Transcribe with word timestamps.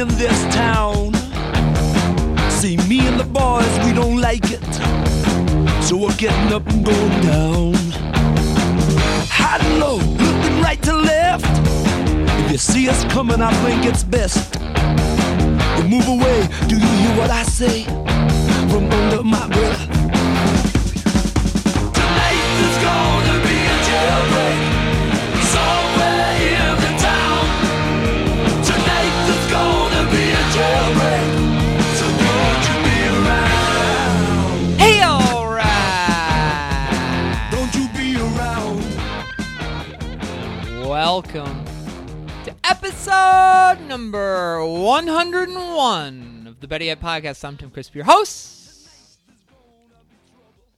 in 0.00 0.08
this 0.16 0.42
town. 0.54 1.12
See, 2.48 2.78
me 2.88 3.06
and 3.06 3.20
the 3.20 3.24
boys, 3.24 3.70
we 3.84 3.92
don't 3.92 4.18
like 4.18 4.44
it. 4.44 4.64
So 5.84 5.96
we're 5.98 6.16
getting 6.16 6.52
up 6.54 6.66
and 6.68 6.82
going 6.84 7.20
down. 7.20 7.74
High 9.28 9.58
and 9.58 9.78
low, 9.78 9.96
looking 9.96 10.62
right 10.62 10.80
to 10.84 10.94
left. 10.94 11.44
If 12.40 12.52
you 12.52 12.58
see 12.58 12.88
us 12.88 13.04
coming, 13.12 13.42
I 13.42 13.52
think 13.64 13.84
it's 13.84 14.02
best. 14.02 14.54
You 15.76 15.84
move 15.84 16.08
away, 16.08 16.48
do 16.68 16.76
you 16.76 16.92
hear 17.02 17.16
what 17.18 17.30
I 17.30 17.42
say? 17.42 17.84
From 18.70 18.90
under 18.90 19.22
my 19.22 19.46
breath. 19.48 19.99
Episode 43.20 43.86
number 43.86 44.64
101 44.64 46.46
of 46.48 46.60
the 46.60 46.66
Better 46.66 46.84
Yet 46.84 47.00
podcast. 47.00 47.44
I'm 47.44 47.56
Tim 47.56 47.70
Crisp, 47.70 47.94
your 47.94 48.04
host. 48.04 48.88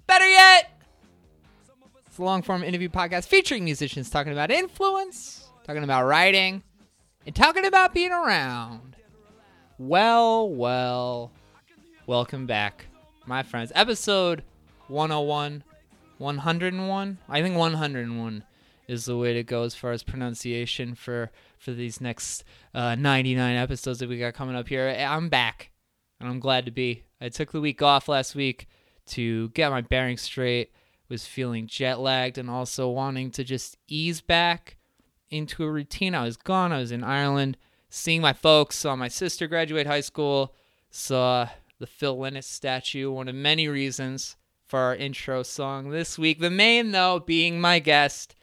Better 0.09 0.27
Yet! 0.27 0.71
It's 2.07 2.19
a 2.19 2.23
long 2.23 2.43
form 2.43 2.65
interview 2.65 2.89
podcast 2.89 3.29
featuring 3.29 3.65
musicians 3.65 4.11
talking 4.11 4.33
about 4.33 4.51
influence, 4.51 5.49
talking 5.65 5.85
about 5.85 6.07
writing, 6.07 6.65
and 7.27 7.35
talking 7.35 7.65
about 7.65 7.95
being 7.95 8.11
around. 8.11 8.97
Well, 9.79 10.49
well, 10.49 11.31
welcome 12.07 12.47
back, 12.47 12.87
my 13.25 13.45
friends. 13.45 13.71
Episode 13.75 14.43
101, 14.89 15.63
101? 16.19 17.19
I 17.29 17.41
think 17.43 17.57
101 17.57 18.45
is 18.89 19.05
the 19.05 19.17
way 19.17 19.33
to 19.33 19.45
go 19.45 19.63
as 19.63 19.77
far 19.77 19.93
as 19.93 20.03
pronunciation 20.03 20.97
for 20.97 21.31
for 21.63 21.73
these 21.73 22.01
next 22.01 22.43
uh, 22.75 22.97
99 22.97 23.57
episodes 23.57 24.01
that 24.01 24.09
we 24.09 24.19
got 24.19 24.35
coming 24.35 24.57
up 24.57 24.69
here. 24.69 24.89
I'm 24.89 25.29
back, 25.29 25.71
and 26.19 26.29
I'm 26.29 26.41
glad 26.41 26.67
to 26.67 26.73
be. 26.73 27.05
I 27.21 27.29
took 27.29 27.53
the 27.53 27.61
week 27.61 27.81
off 27.81 28.09
last 28.09 28.35
week 28.35 28.67
to 29.07 29.49
get 29.51 29.71
my 29.71 29.81
bearings 29.81 30.23
straight. 30.23 30.73
Was 31.09 31.27
feeling 31.27 31.67
jet 31.67 32.01
lagged 32.01 32.39
and 32.39 32.49
also 32.49 32.89
wanting 32.89 33.31
to 33.33 33.45
just 33.45 33.77
ease 33.87 34.23
back 34.23 34.79
into 35.29 35.63
a 35.63 35.71
routine. 35.71 36.15
I 36.15 36.25
was 36.25 36.39
gone. 36.39 36.73
I 36.73 36.79
was 36.79 36.91
in 36.91 37.05
Ireland, 37.05 37.59
seeing 37.91 38.23
my 38.23 38.33
folks. 38.33 38.77
Saw 38.77 38.97
my 38.97 39.09
sister 39.09 39.47
graduate 39.47 39.87
high 39.87 40.01
school. 40.01 40.55
Saw 40.91 41.49
the 41.79 41.87
Phil 41.87 42.17
Lynott 42.17 42.45
statue. 42.45 43.11
One 43.11 43.29
of 43.29 43.35
many 43.35 43.69
reasons 43.69 44.37
for 44.65 44.81
our 44.81 44.97
intro 44.97 45.43
song 45.43 45.91
this 45.91 46.19
week. 46.19 46.41
The 46.41 46.49
main, 46.49 46.93
though, 46.93 47.21
being 47.21 47.61
my 47.61 47.79
guest, 47.79 48.35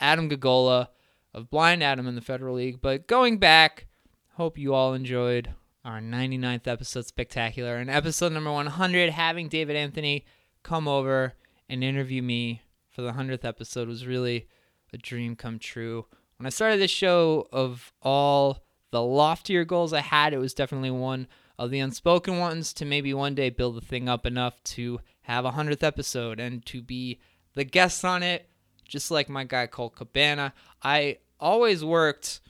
Adam 0.00 0.28
Gagola 0.28 0.88
of 1.36 1.50
Blind 1.50 1.82
Adam 1.82 2.08
in 2.08 2.14
the 2.14 2.22
Federal 2.22 2.56
League. 2.56 2.80
But 2.80 3.06
going 3.06 3.38
back, 3.38 3.86
hope 4.32 4.58
you 4.58 4.72
all 4.72 4.94
enjoyed 4.94 5.52
our 5.84 6.00
99th 6.00 6.66
episode 6.66 7.06
spectacular 7.06 7.76
and 7.76 7.90
episode 7.90 8.32
number 8.32 8.50
100 8.50 9.10
having 9.10 9.48
David 9.48 9.76
Anthony 9.76 10.24
come 10.64 10.88
over 10.88 11.34
and 11.68 11.84
interview 11.84 12.22
me 12.22 12.62
for 12.88 13.02
the 13.02 13.12
100th 13.12 13.44
episode 13.44 13.86
was 13.86 14.06
really 14.06 14.48
a 14.92 14.96
dream 14.96 15.36
come 15.36 15.58
true. 15.58 16.06
When 16.38 16.46
I 16.46 16.50
started 16.50 16.80
this 16.80 16.90
show 16.90 17.46
of 17.52 17.92
all 18.02 18.64
the 18.90 19.02
loftier 19.02 19.64
goals 19.64 19.92
I 19.92 20.00
had, 20.00 20.32
it 20.32 20.38
was 20.38 20.54
definitely 20.54 20.90
one 20.90 21.28
of 21.58 21.70
the 21.70 21.80
unspoken 21.80 22.38
ones 22.38 22.72
to 22.74 22.84
maybe 22.84 23.12
one 23.12 23.34
day 23.34 23.50
build 23.50 23.76
the 23.76 23.80
thing 23.80 24.08
up 24.08 24.26
enough 24.26 24.62
to 24.64 25.00
have 25.22 25.44
a 25.44 25.52
100th 25.52 25.82
episode 25.82 26.40
and 26.40 26.64
to 26.66 26.82
be 26.82 27.20
the 27.54 27.64
guest 27.64 28.04
on 28.04 28.22
it 28.22 28.48
just 28.86 29.10
like 29.10 29.28
my 29.28 29.44
guy 29.44 29.66
Cole 29.66 29.90
Cabana. 29.90 30.52
I 30.82 31.18
always 31.40 31.84
worked 31.84 32.40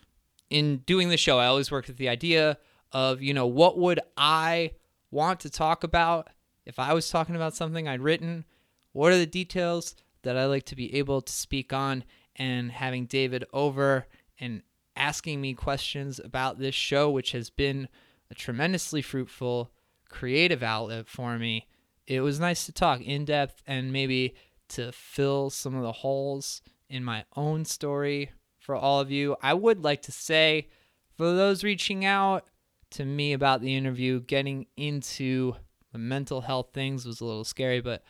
in 0.51 0.79
doing 0.79 1.09
the 1.09 1.17
show. 1.17 1.39
I 1.39 1.47
always 1.47 1.71
worked 1.71 1.89
with 1.89 1.97
the 1.97 2.09
idea 2.09 2.59
of, 2.93 3.23
you 3.23 3.35
know, 3.35 3.47
what 3.47 3.79
would 3.79 4.01
I 4.17 4.73
want 5.11 5.41
to 5.41 5.51
talk 5.51 5.85
about 5.85 6.29
if 6.65 6.79
I 6.79 6.93
was 6.93 7.11
talking 7.11 7.37
about 7.37 7.55
something 7.55 7.89
I'd 7.89 8.01
written? 8.01 8.45
What 8.93 9.13
are 9.13 9.19
the 9.19 9.27
details 9.27 9.95
that 10.23 10.37
I 10.37 10.47
like 10.47 10.65
to 10.67 10.77
be 10.77 10.95
able 10.97 11.21
to 11.21 11.33
speak 11.33 11.73
on? 11.73 12.05
And 12.39 12.71
having 12.71 13.07
David 13.07 13.45
over 13.55 14.07
and 14.39 14.63
asking 14.95 15.41
me 15.41 15.55
questions 15.55 16.21
about 16.23 16.59
this 16.59 16.75
show, 16.75 17.11
which 17.11 17.33
has 17.33 17.49
been 17.49 17.89
a 18.31 18.35
tremendously 18.35 19.01
fruitful 19.01 19.71
creative 20.09 20.63
outlet 20.63 21.09
for 21.09 21.39
me. 21.39 21.67
It 22.07 22.21
was 22.21 22.39
nice 22.39 22.67
to 22.67 22.73
talk 22.73 23.01
in 23.01 23.25
depth 23.25 23.63
and 23.67 23.93
maybe 23.93 24.35
to 24.69 24.93
fill 24.93 25.51
some 25.51 25.75
of 25.75 25.83
the 25.83 25.93
holes 25.93 26.63
in 26.89 27.03
my 27.03 27.25
own 27.35 27.65
story 27.65 28.31
for 28.67 28.75
all 28.75 28.99
of 29.01 29.13
you. 29.13 29.37
I 29.41 29.55
would 29.55 29.85
like 29.85 30.03
to 30.03 30.13
say, 30.13 30.69
for 31.17 31.33
those 31.33 31.63
reaching 31.63 32.05
out 32.05 32.45
to 32.91 33.05
me 33.05 33.33
about 33.33 33.61
the 33.61 33.77
interview, 33.77 34.21
getting 34.21 34.67
into 34.77 35.55
the 35.93 35.99
mental 35.99 36.41
health 36.41 36.71
things 36.75 37.07
was 37.07 37.21
a 37.21 37.25
little 37.25 37.45
scary, 37.45 37.81
but 37.81 38.03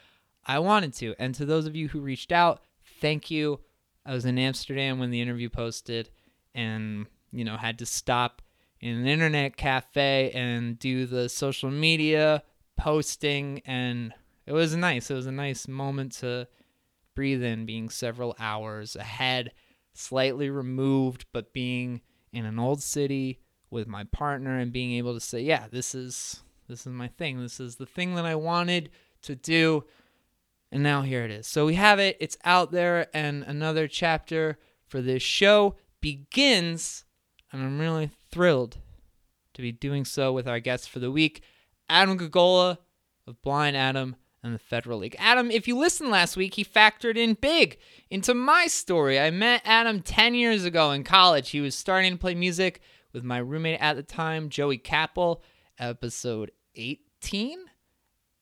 I 0.44 0.58
wanted 0.58 0.94
to. 0.94 1.14
And 1.18 1.34
to 1.34 1.44
those 1.44 1.66
of 1.66 1.76
you 1.76 1.88
who 1.88 2.00
reached 2.00 2.32
out, 2.32 2.62
thank 3.00 3.30
you. 3.30 3.60
I 4.06 4.14
was 4.14 4.24
in 4.24 4.38
Amsterdam 4.38 4.98
when 4.98 5.10
the 5.10 5.20
interview 5.20 5.50
posted 5.50 6.08
and, 6.54 7.06
you 7.32 7.44
know, 7.44 7.58
had 7.58 7.78
to 7.80 7.86
stop 7.86 8.40
in 8.80 8.96
an 8.96 9.06
internet 9.06 9.56
cafe 9.56 10.30
and 10.32 10.78
do 10.78 11.04
the 11.04 11.28
social 11.28 11.70
media 11.70 12.42
posting 12.78 13.60
and 13.66 14.14
it 14.46 14.52
was 14.52 14.74
nice. 14.74 15.10
It 15.10 15.14
was 15.14 15.26
a 15.26 15.32
nice 15.32 15.68
moment 15.68 16.12
to 16.20 16.48
breathe 17.14 17.42
in, 17.42 17.66
being 17.66 17.90
several 17.90 18.34
hours 18.38 18.96
ahead, 18.96 19.52
slightly 19.96 20.50
removed, 20.50 21.26
but 21.32 21.52
being 21.52 22.00
in 22.32 22.44
an 22.44 22.58
old 22.58 22.82
city 22.82 23.40
with 23.70 23.86
my 23.86 24.04
partner 24.04 24.58
and 24.58 24.72
being 24.72 24.92
able 24.92 25.14
to 25.14 25.20
say, 25.20 25.40
"Yeah, 25.40 25.66
this 25.68 25.94
is 25.94 26.42
this 26.68 26.80
is 26.80 26.92
my 26.92 27.08
thing. 27.08 27.40
This 27.40 27.60
is 27.60 27.76
the 27.76 27.86
thing 27.86 28.14
that 28.14 28.24
I 28.24 28.34
wanted 28.34 28.90
to 29.22 29.34
do." 29.34 29.84
And 30.72 30.82
now 30.82 31.02
here 31.02 31.24
it 31.24 31.30
is. 31.30 31.46
So 31.46 31.66
we 31.66 31.74
have 31.74 31.98
it. 31.98 32.16
It's 32.20 32.36
out 32.44 32.72
there 32.72 33.08
and 33.14 33.44
another 33.44 33.86
chapter 33.86 34.58
for 34.86 35.00
this 35.00 35.22
show 35.22 35.76
begins, 36.00 37.04
and 37.52 37.62
I'm 37.62 37.78
really 37.78 38.10
thrilled 38.30 38.78
to 39.54 39.62
be 39.62 39.72
doing 39.72 40.04
so 40.04 40.32
with 40.32 40.46
our 40.46 40.60
guest 40.60 40.90
for 40.90 40.98
the 40.98 41.10
week, 41.10 41.42
Adam 41.88 42.18
Gagola 42.18 42.78
of 43.26 43.40
Blind 43.42 43.76
Adam 43.76 44.16
and 44.46 44.54
the 44.54 44.60
Federal 44.60 45.00
League. 45.00 45.16
Adam, 45.18 45.50
if 45.50 45.68
you 45.68 45.76
listened 45.76 46.10
last 46.10 46.36
week, 46.36 46.54
he 46.54 46.64
factored 46.64 47.16
in 47.16 47.34
big 47.34 47.78
into 48.10 48.32
my 48.32 48.66
story. 48.66 49.18
I 49.18 49.30
met 49.30 49.62
Adam 49.64 50.00
10 50.00 50.34
years 50.34 50.64
ago 50.64 50.92
in 50.92 51.04
college. 51.04 51.50
He 51.50 51.60
was 51.60 51.74
starting 51.74 52.12
to 52.12 52.18
play 52.18 52.34
music 52.34 52.80
with 53.12 53.24
my 53.24 53.38
roommate 53.38 53.80
at 53.80 53.96
the 53.96 54.02
time, 54.02 54.48
Joey 54.48 54.78
Capel, 54.78 55.42
episode 55.78 56.52
18. 56.76 57.58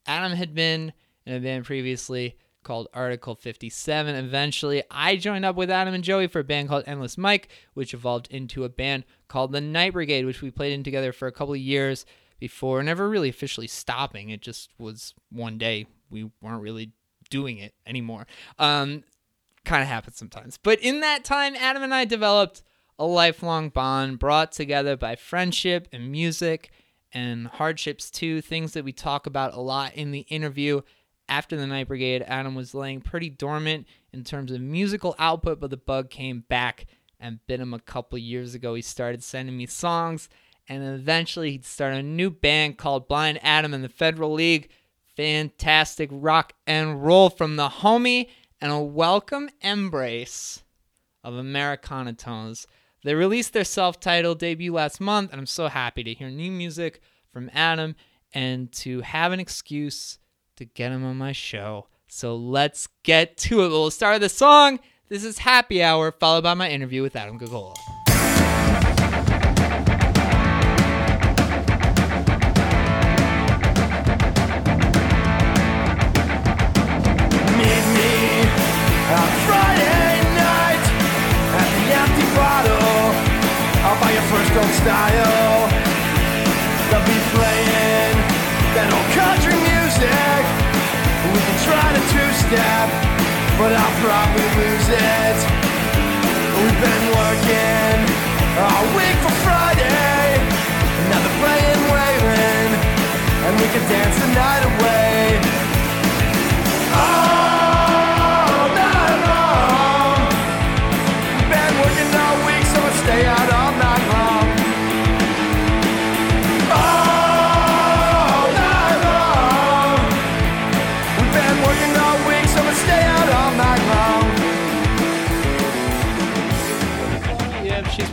Adam 0.07 0.33
had 0.33 0.55
been 0.55 0.93
in 1.25 1.35
a 1.35 1.41
band 1.41 1.65
previously 1.65 2.37
called 2.63 2.89
Article 2.93 3.35
57. 3.35 4.15
Eventually, 4.15 4.83
I 4.91 5.17
joined 5.17 5.45
up 5.45 5.57
with 5.57 5.71
Adam 5.71 5.95
and 5.95 6.05
Joey 6.05 6.27
for 6.27 6.41
a 6.41 6.45
band 6.45 6.69
called 6.69 6.85
Endless 6.87 7.17
Mike, 7.17 7.49
which 7.75 7.95
evolved 7.95 8.29
into 8.31 8.65
a 8.65 8.69
band 8.69 9.05
called 9.29 9.53
The 9.53 9.61
Night 9.61 9.93
Brigade, 9.93 10.25
which 10.25 10.43
we 10.43 10.51
played 10.51 10.73
in 10.73 10.83
together 10.83 11.13
for 11.13 11.29
a 11.29 11.33
couple 11.33 11.55
of 11.55 11.61
years 11.61 12.05
before 12.45 12.83
never 12.83 13.09
really 13.09 13.31
officially 13.31 13.67
stopping. 13.67 14.29
It 14.29 14.43
just 14.43 14.69
was 14.77 15.15
one 15.31 15.57
day 15.57 15.87
we 16.11 16.31
weren't 16.43 16.61
really 16.61 16.93
doing 17.31 17.57
it 17.57 17.73
anymore. 17.87 18.27
Um, 18.59 19.03
kind 19.65 19.81
of 19.81 19.89
happens 19.89 20.19
sometimes. 20.19 20.59
But 20.59 20.79
in 20.81 21.01
that 21.01 21.25
time, 21.25 21.55
Adam 21.57 21.83
and 21.83 21.95
I 21.95 22.05
developed 22.05 22.63
a 22.99 23.07
lifelong 23.07 23.71
bond 23.71 24.19
brought 24.19 24.53
together 24.53 24.95
by 24.95 25.17
friendship 25.17 25.89
and 25.91 26.13
music 26.13 26.71
and 27.15 27.47
hardships 27.47 28.11
too, 28.11 28.43
things 28.43 28.75
that 28.75 28.85
we 28.85 28.93
talk 28.93 29.25
about 29.27 29.55
a 29.55 29.61
lot 29.61 29.95
in 29.95 30.11
the 30.11 30.27
interview. 30.29 30.83
After 31.27 31.57
the 31.57 31.67
Night 31.67 31.89
Brigade, 31.89 32.23
Adam 32.27 32.55
was 32.55 32.75
laying 32.75 33.01
pretty 33.01 33.31
dormant 33.31 33.87
in 34.13 34.23
terms 34.23 34.53
of 34.53 34.61
musical 34.61 35.15
output, 35.19 35.61
but 35.61 35.71
the 35.71 35.79
bug 35.79 36.11
came 36.11 36.45
back 36.47 36.85
and 37.19 37.39
bit 37.47 37.59
him 37.59 37.73
a 37.73 37.81
couple 37.81 38.19
years 38.19 38.55
ago. 38.55 38.75
He 38.75 38.83
started 38.83 39.25
sending 39.25 39.57
me 39.57 39.65
songs, 39.65 40.29
and 40.69 40.83
eventually 40.83 41.53
he'd 41.53 41.65
start 41.65 41.95
a 41.95 42.03
new 42.03 42.31
band 42.31 42.79
called 42.79 43.09
Blind 43.09 43.39
Adam 43.43 43.75
in 43.75 43.83
the 43.83 43.89
Federal 43.89 44.33
League. 44.33 44.71
Fantastic 45.17 46.09
rock 46.13 46.55
and 46.67 47.05
roll 47.05 47.31
from 47.31 47.57
the 47.57 47.69
homie, 47.69 48.29
and 48.61 48.73
a 48.73 48.81
welcome 48.81 49.49
embrace 49.61 50.63
of 51.23 51.35
Americana 51.35 52.13
tones. 52.13 52.67
They 53.05 53.15
released 53.15 53.53
their 53.53 53.65
self 53.65 54.01
titled 54.01 54.39
debut 54.39 54.73
last 54.73 55.01
month, 55.01 55.31
and 55.31 55.39
I'm 55.39 55.47
so 55.47 55.69
happy 55.69 56.03
to 56.03 56.15
hear 56.15 56.31
new 56.31 56.51
music 56.51 57.01
from 57.33 57.51
Adam 57.53 57.95
and 58.33 58.73
to 58.73 59.03
have 59.03 59.33
an 59.33 59.41
excuse 59.41 60.19
to 60.57 60.65
get 60.65 60.93
him 60.93 61.05
on 61.05 61.17
my 61.17 61.33
show. 61.33 61.89
So 62.09 62.37
let's 62.37 62.89
get 63.03 63.37
to 63.39 63.65
it. 63.65 63.69
We'll 63.69 63.91
start 63.91 64.15
with 64.15 64.23
the 64.23 64.29
song. 64.29 64.81
This 65.09 65.25
is 65.25 65.39
Happy 65.39 65.83
Hour, 65.83 66.13
followed 66.13 66.45
by 66.45 66.55
my 66.55 66.71
interview 66.71 67.03
with 67.03 67.17
Adam 67.17 67.39
Gagola. 67.39 67.75
Style. 84.85 85.65
They'll 86.93 87.09
be 87.09 87.21
playing 87.33 88.15
that 88.77 88.93
old 88.93 89.09
country 89.17 89.57
music. 89.57 90.43
We 91.33 91.41
can 91.41 91.59
try 91.65 91.89
to 91.97 92.03
two-step, 92.13 92.87
but 93.57 93.73
I'll 93.73 93.97
probably 94.05 94.45
lose 94.61 94.89
it. 94.93 95.39
We've 96.61 96.81
been 96.85 97.07
working 97.17 97.97
all 98.61 98.85
week 98.93 99.17
for 99.25 99.35
Friday. 99.41 100.37
Now 101.09 101.19
they're 101.25 101.41
playing 101.41 101.81
Waylon, 101.89 102.71
and 103.41 103.53
we 103.57 103.67
can 103.73 103.85
dance 103.89 104.17
the 104.21 104.29
night 104.37 104.65
away. 104.69 105.04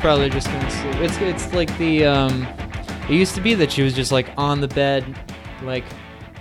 Probably 0.01 0.29
just 0.29 0.47
gonna 0.47 0.69
sleep. 0.71 0.95
It's 0.95 1.17
it's 1.19 1.53
like 1.53 1.75
the 1.77 2.05
um, 2.05 2.47
it 3.09 3.11
used 3.15 3.35
to 3.35 3.41
be 3.41 3.53
that 3.55 3.71
she 3.71 3.81
was 3.83 3.93
just 3.93 4.11
like 4.11 4.29
on 4.37 4.61
the 4.61 4.67
bed, 4.67 5.05
like 5.63 5.85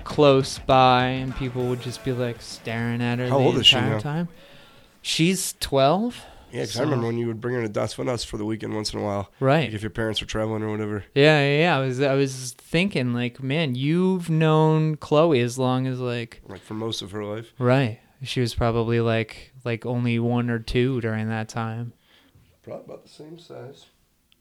close 0.04 0.58
by, 0.60 1.04
and 1.04 1.34
people 1.36 1.66
would 1.68 1.80
just 1.80 2.04
be 2.04 2.12
like 2.12 2.40
staring 2.40 3.00
at 3.02 3.18
her 3.18 3.28
How 3.28 3.38
the 3.38 3.44
old 3.44 3.56
is 3.58 3.66
she 3.66 3.76
entire 3.76 3.92
now? 3.94 3.98
time. 4.00 4.28
She's 5.02 5.54
twelve. 5.60 6.24
Yeah, 6.52 6.62
because 6.62 6.80
I 6.80 6.82
remember 6.82 7.06
when 7.06 7.16
you 7.16 7.28
would 7.28 7.40
bring 7.40 7.54
her 7.54 7.62
to 7.62 7.68
Das 7.68 7.92
Fun 7.94 8.08
House 8.08 8.24
for 8.24 8.36
the 8.36 8.44
weekend 8.44 8.74
once 8.74 8.92
in 8.92 8.98
a 8.98 9.02
while. 9.04 9.30
Right. 9.38 9.66
Like 9.66 9.72
if 9.74 9.82
your 9.82 9.90
parents 9.90 10.20
were 10.20 10.26
traveling 10.26 10.64
or 10.64 10.70
whatever. 10.70 11.04
Yeah, 11.14 11.40
yeah, 11.40 11.58
yeah. 11.60 11.76
I 11.76 11.80
was 11.80 12.00
I 12.02 12.14
was 12.14 12.54
thinking 12.58 13.14
like, 13.14 13.40
man, 13.40 13.76
you've 13.76 14.28
known 14.28 14.96
Chloe 14.96 15.40
as 15.40 15.58
long 15.58 15.86
as 15.86 16.00
like 16.00 16.42
Like 16.48 16.60
for 16.62 16.74
most 16.74 17.02
of 17.02 17.12
her 17.12 17.24
life. 17.24 17.52
right. 17.58 18.00
She 18.22 18.40
was 18.40 18.54
probably 18.54 19.00
like 19.00 19.52
like 19.64 19.86
only 19.86 20.18
one 20.18 20.50
or 20.50 20.58
two 20.58 21.00
during 21.00 21.28
that 21.28 21.48
time. 21.48 21.92
Probably 22.70 22.84
about 22.84 23.02
the 23.02 23.08
same 23.08 23.36
size. 23.36 23.86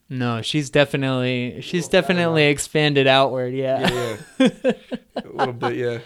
No, 0.08 0.44
she's 0.44 0.70
definitely 0.70 1.62
she's 1.62 1.88
definitely 1.88 2.44
expanded 2.46 3.08
outward. 3.08 3.56
Yeah. 3.56 3.90
Yeah, 3.90 4.18
yeah. 4.40 4.72
a 5.16 5.28
little 5.34 5.54
bit, 5.54 5.76
yeah. 5.76 5.98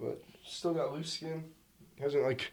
But 0.00 0.22
still 0.46 0.74
got 0.74 0.92
loose 0.92 1.14
skin. 1.14 1.42
Hasn't 2.00 2.22
like, 2.22 2.52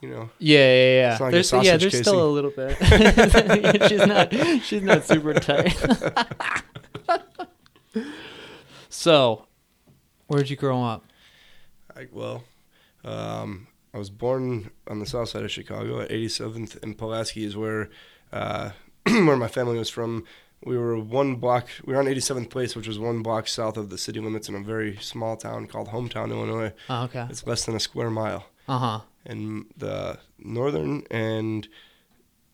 you 0.00 0.08
know. 0.08 0.30
Yeah, 0.38 0.58
yeah, 0.58 1.00
yeah. 1.00 1.18
Like 1.20 1.32
there's 1.32 1.52
yeah, 1.52 1.76
there's 1.76 1.92
casing. 1.92 2.04
still 2.04 2.26
a 2.26 2.30
little 2.30 2.50
bit. 2.50 2.78
She's 3.88 4.06
not 4.06 4.32
she's 4.64 4.82
not 4.82 5.04
super 5.04 5.34
tight. 5.34 5.76
so, 8.88 9.44
where'd 10.26 10.48
you 10.48 10.56
grow 10.56 10.82
up? 10.82 11.04
I, 11.94 12.06
well, 12.12 12.44
um, 13.04 13.66
I 13.98 14.00
was 14.00 14.10
born 14.10 14.70
on 14.86 15.00
the 15.00 15.06
south 15.06 15.30
side 15.30 15.42
of 15.42 15.50
Chicago 15.50 16.00
at 16.00 16.10
87th, 16.10 16.80
and 16.84 16.96
Pulaski 16.96 17.44
is 17.44 17.56
where 17.56 17.90
uh, 18.32 18.70
where 19.08 19.36
my 19.36 19.48
family 19.48 19.76
was 19.76 19.90
from. 19.90 20.22
We 20.64 20.78
were 20.78 20.96
one 20.96 21.34
block. 21.34 21.66
We 21.84 21.94
were 21.94 21.98
on 21.98 22.06
87th 22.06 22.48
Place, 22.48 22.76
which 22.76 22.86
was 22.86 22.96
one 22.96 23.24
block 23.24 23.48
south 23.48 23.76
of 23.76 23.90
the 23.90 23.98
city 23.98 24.20
limits 24.20 24.48
in 24.48 24.54
a 24.54 24.60
very 24.60 24.96
small 24.98 25.36
town 25.36 25.66
called 25.66 25.88
Hometown, 25.88 26.30
Illinois. 26.30 26.72
Oh, 26.88 27.02
okay. 27.06 27.26
It's 27.28 27.44
less 27.44 27.64
than 27.66 27.74
a 27.74 27.80
square 27.80 28.08
mile, 28.08 28.46
Uh 28.68 28.78
huh. 28.78 29.00
and 29.26 29.66
the 29.76 30.20
northern 30.38 31.02
and 31.10 31.66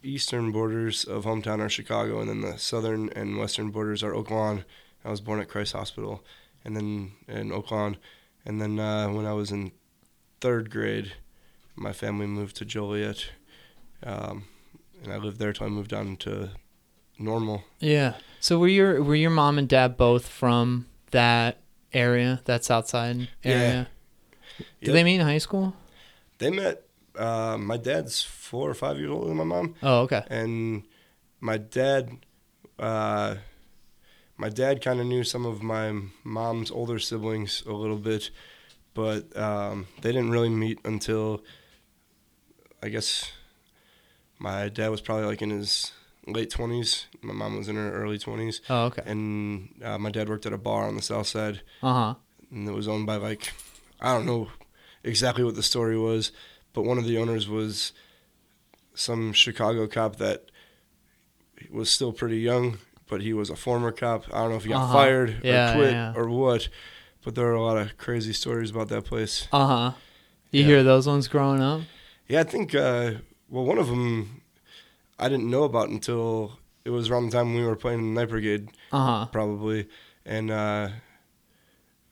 eastern 0.02 0.50
borders 0.50 1.04
of 1.04 1.24
hometown 1.26 1.60
are 1.60 1.68
Chicago, 1.68 2.20
and 2.20 2.28
then 2.30 2.40
the 2.40 2.56
southern 2.56 3.10
and 3.10 3.36
western 3.36 3.68
borders 3.70 4.02
are 4.02 4.14
Oak 4.14 4.30
Lawn. 4.30 4.64
I 5.04 5.10
was 5.10 5.20
born 5.20 5.40
at 5.40 5.50
Christ 5.50 5.74
Hospital, 5.74 6.24
and 6.64 6.74
then 6.74 7.12
in 7.28 7.52
Oak 7.52 7.70
Lawn, 7.70 7.98
and 8.46 8.62
then 8.62 8.78
uh, 8.80 9.08
when 9.10 9.26
I 9.26 9.34
was 9.34 9.50
in 9.50 9.72
third 10.40 10.70
grade, 10.70 11.12
my 11.76 11.92
family 11.92 12.26
moved 12.26 12.56
to 12.56 12.64
Joliet, 12.64 13.30
um, 14.02 14.44
and 15.02 15.12
I 15.12 15.16
lived 15.16 15.38
there 15.38 15.52
till 15.52 15.66
I 15.66 15.70
moved 15.70 15.92
on 15.92 16.16
to 16.18 16.50
Normal. 17.18 17.64
Yeah. 17.80 18.14
So 18.40 18.58
were 18.58 18.68
your 18.68 19.02
were 19.02 19.14
your 19.14 19.30
mom 19.30 19.58
and 19.58 19.68
dad 19.68 19.96
both 19.96 20.26
from 20.28 20.86
that 21.12 21.58
area, 21.92 22.40
that 22.44 22.64
south 22.64 22.88
side 22.88 23.28
area? 23.44 23.88
Did 24.58 24.66
Yep. 24.88 24.92
they 24.94 25.04
meet 25.04 25.16
in 25.16 25.26
high 25.26 25.38
school? 25.38 25.74
They 26.38 26.50
met. 26.50 26.82
Uh, 27.16 27.56
my 27.56 27.76
dad's 27.76 28.22
four 28.22 28.68
or 28.68 28.74
five 28.74 28.98
years 28.98 29.10
older 29.10 29.28
than 29.28 29.36
my 29.36 29.44
mom. 29.44 29.76
Oh, 29.84 30.00
okay. 30.00 30.24
and 30.28 30.82
my 31.40 31.56
dad 31.58 32.10
uh, 32.80 33.36
my 34.36 34.48
dad 34.48 34.82
kind 34.82 34.98
of 34.98 35.06
knew 35.06 35.22
some 35.22 35.46
of 35.46 35.62
my 35.62 35.92
mom's 36.24 36.72
older 36.72 36.98
siblings 36.98 37.62
a 37.66 37.72
little 37.72 37.98
bit 37.98 38.30
but 38.94 39.36
um, 39.36 39.86
they 40.02 40.10
didn't 40.10 40.30
really 40.32 40.48
meet 40.48 40.80
until 40.84 41.40
i 42.84 42.88
guess 42.88 43.32
my 44.38 44.68
dad 44.68 44.88
was 44.90 45.00
probably 45.00 45.24
like 45.26 45.42
in 45.42 45.50
his 45.50 45.92
late 46.26 46.50
20s 46.50 47.06
my 47.22 47.32
mom 47.40 47.56
was 47.56 47.68
in 47.68 47.76
her 47.76 47.92
early 47.92 48.18
20s 48.18 48.60
Oh, 48.70 48.84
okay. 48.86 49.02
and 49.06 49.68
uh, 49.88 49.98
my 49.98 50.10
dad 50.10 50.28
worked 50.28 50.46
at 50.46 50.52
a 50.52 50.58
bar 50.58 50.82
on 50.88 50.96
the 50.96 51.02
south 51.02 51.26
side 51.26 51.56
Uh 51.82 51.92
huh. 52.00 52.14
and 52.50 52.68
it 52.68 52.72
was 52.72 52.88
owned 52.88 53.06
by 53.06 53.16
like 53.16 53.52
I 54.00 54.12
don't 54.14 54.26
know 54.26 54.48
exactly 55.02 55.44
what 55.44 55.54
the 55.54 55.62
story 55.62 55.96
was, 55.98 56.32
but 56.74 56.82
one 56.90 56.98
of 56.98 57.06
the 57.06 57.16
owners 57.18 57.48
was 57.48 57.92
some 58.94 59.32
Chicago 59.32 59.86
cop 59.86 60.16
that 60.16 60.50
was 61.70 61.88
still 61.90 62.12
pretty 62.12 62.38
young, 62.38 62.78
but 63.08 63.22
he 63.22 63.32
was 63.32 63.48
a 63.50 63.56
former 63.56 63.92
cop. 63.92 64.24
I 64.32 64.38
don't 64.40 64.50
know 64.50 64.56
if 64.56 64.64
he 64.64 64.70
got 64.70 64.82
Uh-huh. 64.82 64.92
fired 64.92 65.30
Yeah, 65.42 65.70
or 65.70 65.74
quit 65.74 65.92
yeah. 65.92 66.12
or 66.16 66.28
what, 66.28 66.68
but 67.24 67.34
there 67.34 67.46
are 67.46 67.54
a 67.54 67.62
lot 67.62 67.76
of 67.78 67.96
crazy 67.96 68.32
stories 68.34 68.70
about 68.70 68.88
that 68.88 69.04
place. 69.04 69.48
Uh 69.52 69.66
huh. 69.66 69.92
You 70.50 70.60
Yeah. 70.62 70.66
hear 70.66 70.82
those 70.82 71.06
ones 71.06 71.28
growing 71.28 71.62
up? 71.62 71.80
Yeah, 72.28 72.40
I 72.40 72.44
think 72.44 72.74
uh, 72.74 73.12
well 73.48 73.64
one 73.64 73.78
of 73.78 73.88
them 73.88 74.42
I 75.18 75.28
didn't 75.28 75.50
know 75.50 75.64
about 75.64 75.88
until 75.90 76.58
it 76.84 76.90
was 76.90 77.08
around 77.10 77.26
the 77.30 77.36
time 77.36 77.54
we 77.54 77.64
were 77.64 77.76
playing 77.76 78.00
in 78.00 78.14
the 78.14 78.20
Night 78.20 78.28
Brigade 78.30 78.68
Uh 78.92 79.04
huh. 79.20 79.26
probably. 79.26 79.88
And 80.26 80.50
uh, 80.50 80.88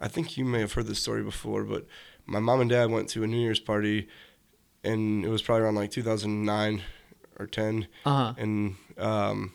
I 0.00 0.08
think 0.08 0.36
you 0.36 0.44
may 0.44 0.60
have 0.60 0.72
heard 0.74 0.86
this 0.86 0.98
story 1.00 1.22
before, 1.22 1.64
but 1.64 1.86
my 2.26 2.40
mom 2.40 2.60
and 2.60 2.70
dad 2.70 2.90
went 2.90 3.08
to 3.10 3.22
a 3.24 3.26
New 3.26 3.38
Year's 3.40 3.60
party, 3.60 4.08
and 4.84 5.24
it 5.24 5.28
was 5.28 5.42
probably 5.42 5.62
around 5.62 5.76
like 5.76 5.90
2009 5.90 6.82
or 7.38 7.46
10, 7.46 7.86
Uh 8.04 8.10
huh. 8.10 8.34
and 8.36 8.76
um, 8.98 9.52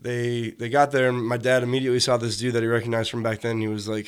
they 0.00 0.50
they 0.50 0.68
got 0.68 0.90
there, 0.90 1.08
and 1.08 1.26
my 1.26 1.36
dad 1.36 1.62
immediately 1.62 2.00
saw 2.00 2.16
this 2.16 2.36
dude 2.36 2.54
that 2.54 2.62
he 2.62 2.68
recognized 2.68 3.10
from 3.10 3.22
back 3.22 3.40
then. 3.40 3.60
He 3.60 3.68
was 3.68 3.88
like, 3.88 4.06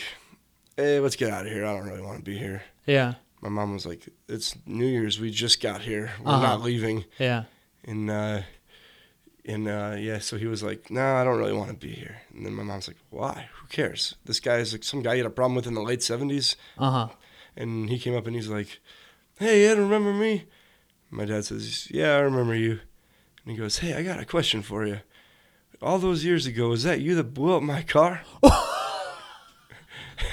"Hey, 0.77 1.01
let's 1.01 1.17
get 1.17 1.31
out 1.31 1.47
of 1.47 1.53
here. 1.53 1.65
I 1.67 1.75
don't 1.77 1.87
really 1.89 2.03
want 2.03 2.19
to 2.19 2.25
be 2.25 2.39
here." 2.39 2.63
Yeah. 2.87 3.15
My 3.41 3.49
mom 3.49 3.73
was 3.73 3.87
like, 3.87 4.09
"It's 4.29 4.57
New 4.67 4.87
Year's. 4.87 5.21
We 5.21 5.31
just 5.31 5.61
got 5.63 5.83
here. 5.83 6.13
We're 6.25 6.33
Uh-huh. 6.33 6.43
not 6.43 6.63
leaving." 6.63 7.05
Yeah. 7.19 7.45
And 7.85 8.11
uh, 8.11 8.43
and 9.45 9.69
uh, 9.69 9.95
yeah, 9.99 10.19
so 10.19 10.37
he 10.37 10.47
was 10.47 10.63
like, 10.63 10.91
"No, 10.91 11.15
I 11.17 11.25
don't 11.25 11.39
really 11.39 11.53
want 11.53 11.71
to 11.71 11.77
be 11.87 11.93
here." 11.93 12.23
And 12.35 12.45
then 12.45 12.55
my 12.55 12.63
mom's 12.65 12.89
like, 12.89 12.99
"Why? 13.11 13.49
Who 13.61 13.67
cares? 13.69 14.17
This 14.25 14.41
guy 14.41 14.57
is 14.57 14.73
like 14.73 14.85
some 14.85 15.03
guy 15.03 15.15
you 15.15 15.23
had 15.23 15.27
a 15.31 15.35
problem 15.35 15.55
with 15.55 15.67
in 15.67 15.75
the 15.75 15.83
late 15.83 16.01
'70s." 16.01 16.57
Uh 16.77 16.91
huh. 16.91 17.09
And 17.57 17.89
he 17.91 17.99
came 17.99 18.17
up 18.17 18.27
and 18.27 18.35
he's 18.37 18.49
like, 18.49 18.81
"Hey, 19.39 19.67
Ed, 19.67 19.79
remember 19.79 20.13
me?" 20.13 20.45
My 21.11 21.25
dad 21.25 21.45
says, 21.45 21.89
"Yeah, 21.91 22.17
I 22.17 22.21
remember 22.21 22.55
you." 22.55 22.81
And 23.45 23.53
he 23.53 23.57
goes, 23.57 23.79
"Hey, 23.79 23.95
I 23.95 24.03
got 24.03 24.21
a 24.21 24.25
question 24.27 24.63
for 24.63 24.85
you. 24.87 25.01
All 25.81 25.99
those 25.99 26.25
years 26.25 26.45
ago, 26.45 26.69
was 26.71 26.83
that 26.83 27.01
you 27.01 27.15
that 27.15 27.33
blew 27.35 27.55
up 27.57 27.63
my 27.63 27.83
car?" 27.83 28.23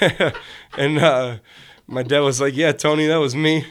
and 0.76 0.98
uh, 0.98 1.38
my 1.86 2.02
dad 2.02 2.20
was 2.20 2.40
like, 2.40 2.56
"Yeah, 2.56 2.72
Tony, 2.72 3.06
that 3.06 3.16
was 3.16 3.34
me." 3.34 3.64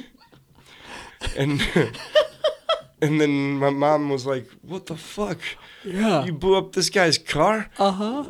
And 1.35 1.61
and 3.01 3.19
then 3.19 3.57
my 3.57 3.69
mom 3.69 4.09
was 4.09 4.25
like, 4.25 4.47
"What 4.61 4.85
the 4.87 4.97
fuck? 4.97 5.39
Yeah. 5.83 6.25
You 6.25 6.33
blew 6.33 6.55
up 6.55 6.73
this 6.73 6.89
guy's 6.89 7.17
car?" 7.17 7.69
Uh 7.77 7.91
huh. 7.91 8.23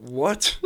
What? 0.00 0.58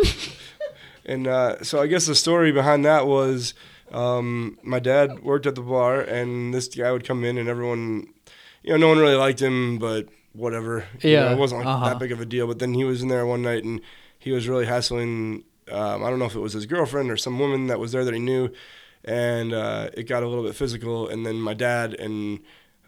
and 1.05 1.27
uh, 1.27 1.63
so 1.63 1.81
I 1.81 1.87
guess 1.87 2.07
the 2.07 2.15
story 2.15 2.53
behind 2.53 2.85
that 2.85 3.07
was 3.07 3.55
um, 3.93 4.59
my 4.63 4.79
dad 4.79 5.23
worked 5.23 5.47
at 5.47 5.55
the 5.55 5.63
bar, 5.63 6.01
and 6.01 6.55
this 6.55 6.69
guy 6.69 6.93
would 6.93 7.05
come 7.05 7.25
in, 7.25 7.39
and 7.39 7.49
everyone, 7.49 8.09
you 8.63 8.71
know, 8.71 8.77
no 8.77 8.89
one 8.89 8.99
really 8.99 9.17
liked 9.17 9.41
him, 9.41 9.79
but 9.79 10.09
whatever. 10.33 10.85
You 11.01 11.17
know, 11.17 11.23
Yeah, 11.25 11.33
it 11.33 11.39
wasn't 11.39 11.61
like 11.61 11.69
uh-huh. 11.69 11.89
that 11.89 11.99
big 11.99 12.13
of 12.13 12.21
a 12.21 12.27
deal. 12.27 12.47
But 12.47 12.59
then 12.59 12.75
he 12.75 12.85
was 12.85 13.03
in 13.03 13.09
there 13.09 13.27
one 13.27 13.43
night, 13.43 13.65
and 13.65 13.81
he 14.19 14.33
was 14.33 14.49
really 14.49 14.67
hassling. 14.67 15.45
Um, 15.71 16.05
I 16.05 16.11
don't 16.11 16.19
know 16.19 16.27
if 16.27 16.35
it 16.35 16.41
was 16.41 16.53
his 16.53 16.67
girlfriend 16.67 17.11
or 17.11 17.17
some 17.17 17.39
woman 17.39 17.67
that 17.69 17.79
was 17.79 17.93
there 17.93 18.05
that 18.05 18.15
he 18.15 18.21
knew, 18.21 18.51
and 19.05 19.53
uh, 19.53 19.91
it 19.95 20.05
got 20.05 20.23
a 20.23 20.29
little 20.29 20.45
bit 20.45 20.57
physical. 20.57 21.09
And 21.09 21.25
then 21.25 21.37
my 21.37 21.55
dad 21.55 21.95
and 21.95 22.41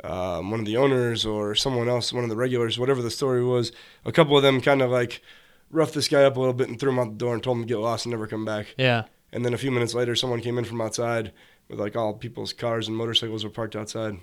um, 0.04 0.50
one 0.50 0.60
of 0.60 0.66
the 0.66 0.76
owners 0.76 1.24
or 1.24 1.54
someone 1.54 1.88
else, 1.88 2.12
one 2.12 2.24
of 2.24 2.30
the 2.30 2.36
regulars, 2.36 2.78
whatever 2.78 3.02
the 3.02 3.10
story 3.10 3.44
was, 3.44 3.72
a 4.04 4.12
couple 4.12 4.36
of 4.36 4.42
them 4.42 4.60
kind 4.60 4.82
of 4.82 4.90
like 4.90 5.22
roughed 5.70 5.94
this 5.94 6.08
guy 6.08 6.24
up 6.24 6.36
a 6.36 6.40
little 6.40 6.54
bit 6.54 6.68
and 6.68 6.78
threw 6.78 6.90
him 6.90 6.98
out 6.98 7.10
the 7.10 7.24
door 7.24 7.34
and 7.34 7.42
told 7.42 7.58
him 7.58 7.64
to 7.64 7.68
get 7.68 7.78
lost 7.78 8.04
and 8.04 8.10
never 8.10 8.26
come 8.26 8.44
back. 8.44 8.74
Yeah. 8.76 9.04
And 9.32 9.44
then 9.44 9.54
a 9.54 9.58
few 9.58 9.70
minutes 9.70 9.94
later, 9.94 10.14
someone 10.14 10.40
came 10.40 10.58
in 10.58 10.64
from 10.64 10.80
outside 10.80 11.32
with 11.68 11.80
like 11.80 11.96
all 11.96 12.12
people's 12.14 12.52
cars 12.52 12.88
and 12.88 12.96
motorcycles 12.96 13.44
were 13.44 13.50
parked 13.50 13.76
outside, 13.76 14.18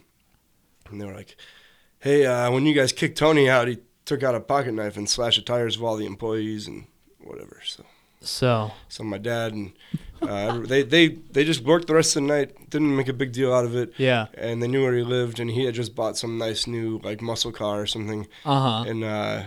and 0.89 1.01
they 1.01 1.05
were 1.05 1.15
like, 1.15 1.35
"Hey, 1.99 2.25
uh, 2.25 2.51
when 2.51 2.67
you 2.67 2.75
guys 2.75 2.93
kicked 2.93 3.17
Tony 3.17 3.49
out, 3.49 3.67
he 3.67 3.79
took 4.05 4.23
out 4.23 4.35
a 4.35 4.39
pocket 4.39 4.73
knife 4.73 4.97
and 4.97 5.09
slashed 5.09 5.37
the 5.37 5.45
tires 5.45 5.75
of 5.75 5.83
all 5.83 5.95
the 5.95 6.05
employees 6.05 6.67
and 6.67 6.87
whatever. 7.19 7.61
So, 7.65 7.85
So 8.21 8.71
so 8.89 9.03
my 9.03 9.17
dad 9.17 9.53
and 9.53 9.71
uh, 10.21 10.59
they 10.59 10.83
they 10.83 11.07
they 11.31 11.45
just 11.45 11.63
worked 11.63 11.87
the 11.87 11.93
rest 11.95 12.15
of 12.17 12.23
the 12.23 12.27
night. 12.27 12.69
Didn't 12.69 12.95
make 12.95 13.07
a 13.07 13.13
big 13.13 13.31
deal 13.31 13.53
out 13.53 13.63
of 13.65 13.75
it. 13.75 13.93
yeah. 13.97 14.27
And 14.37 14.61
they 14.61 14.67
knew 14.67 14.83
where 14.83 14.93
he 14.95 15.03
lived, 15.03 15.39
and 15.39 15.49
he 15.49 15.63
had 15.65 15.73
just 15.75 15.95
bought 15.95 16.17
some 16.17 16.37
nice 16.37 16.67
new 16.67 16.99
like 17.03 17.21
muscle 17.21 17.51
car 17.53 17.81
or 17.81 17.85
something. 17.87 18.27
Uh 18.45 18.59
huh. 18.83 18.89
And 18.89 19.03
uh, 19.03 19.43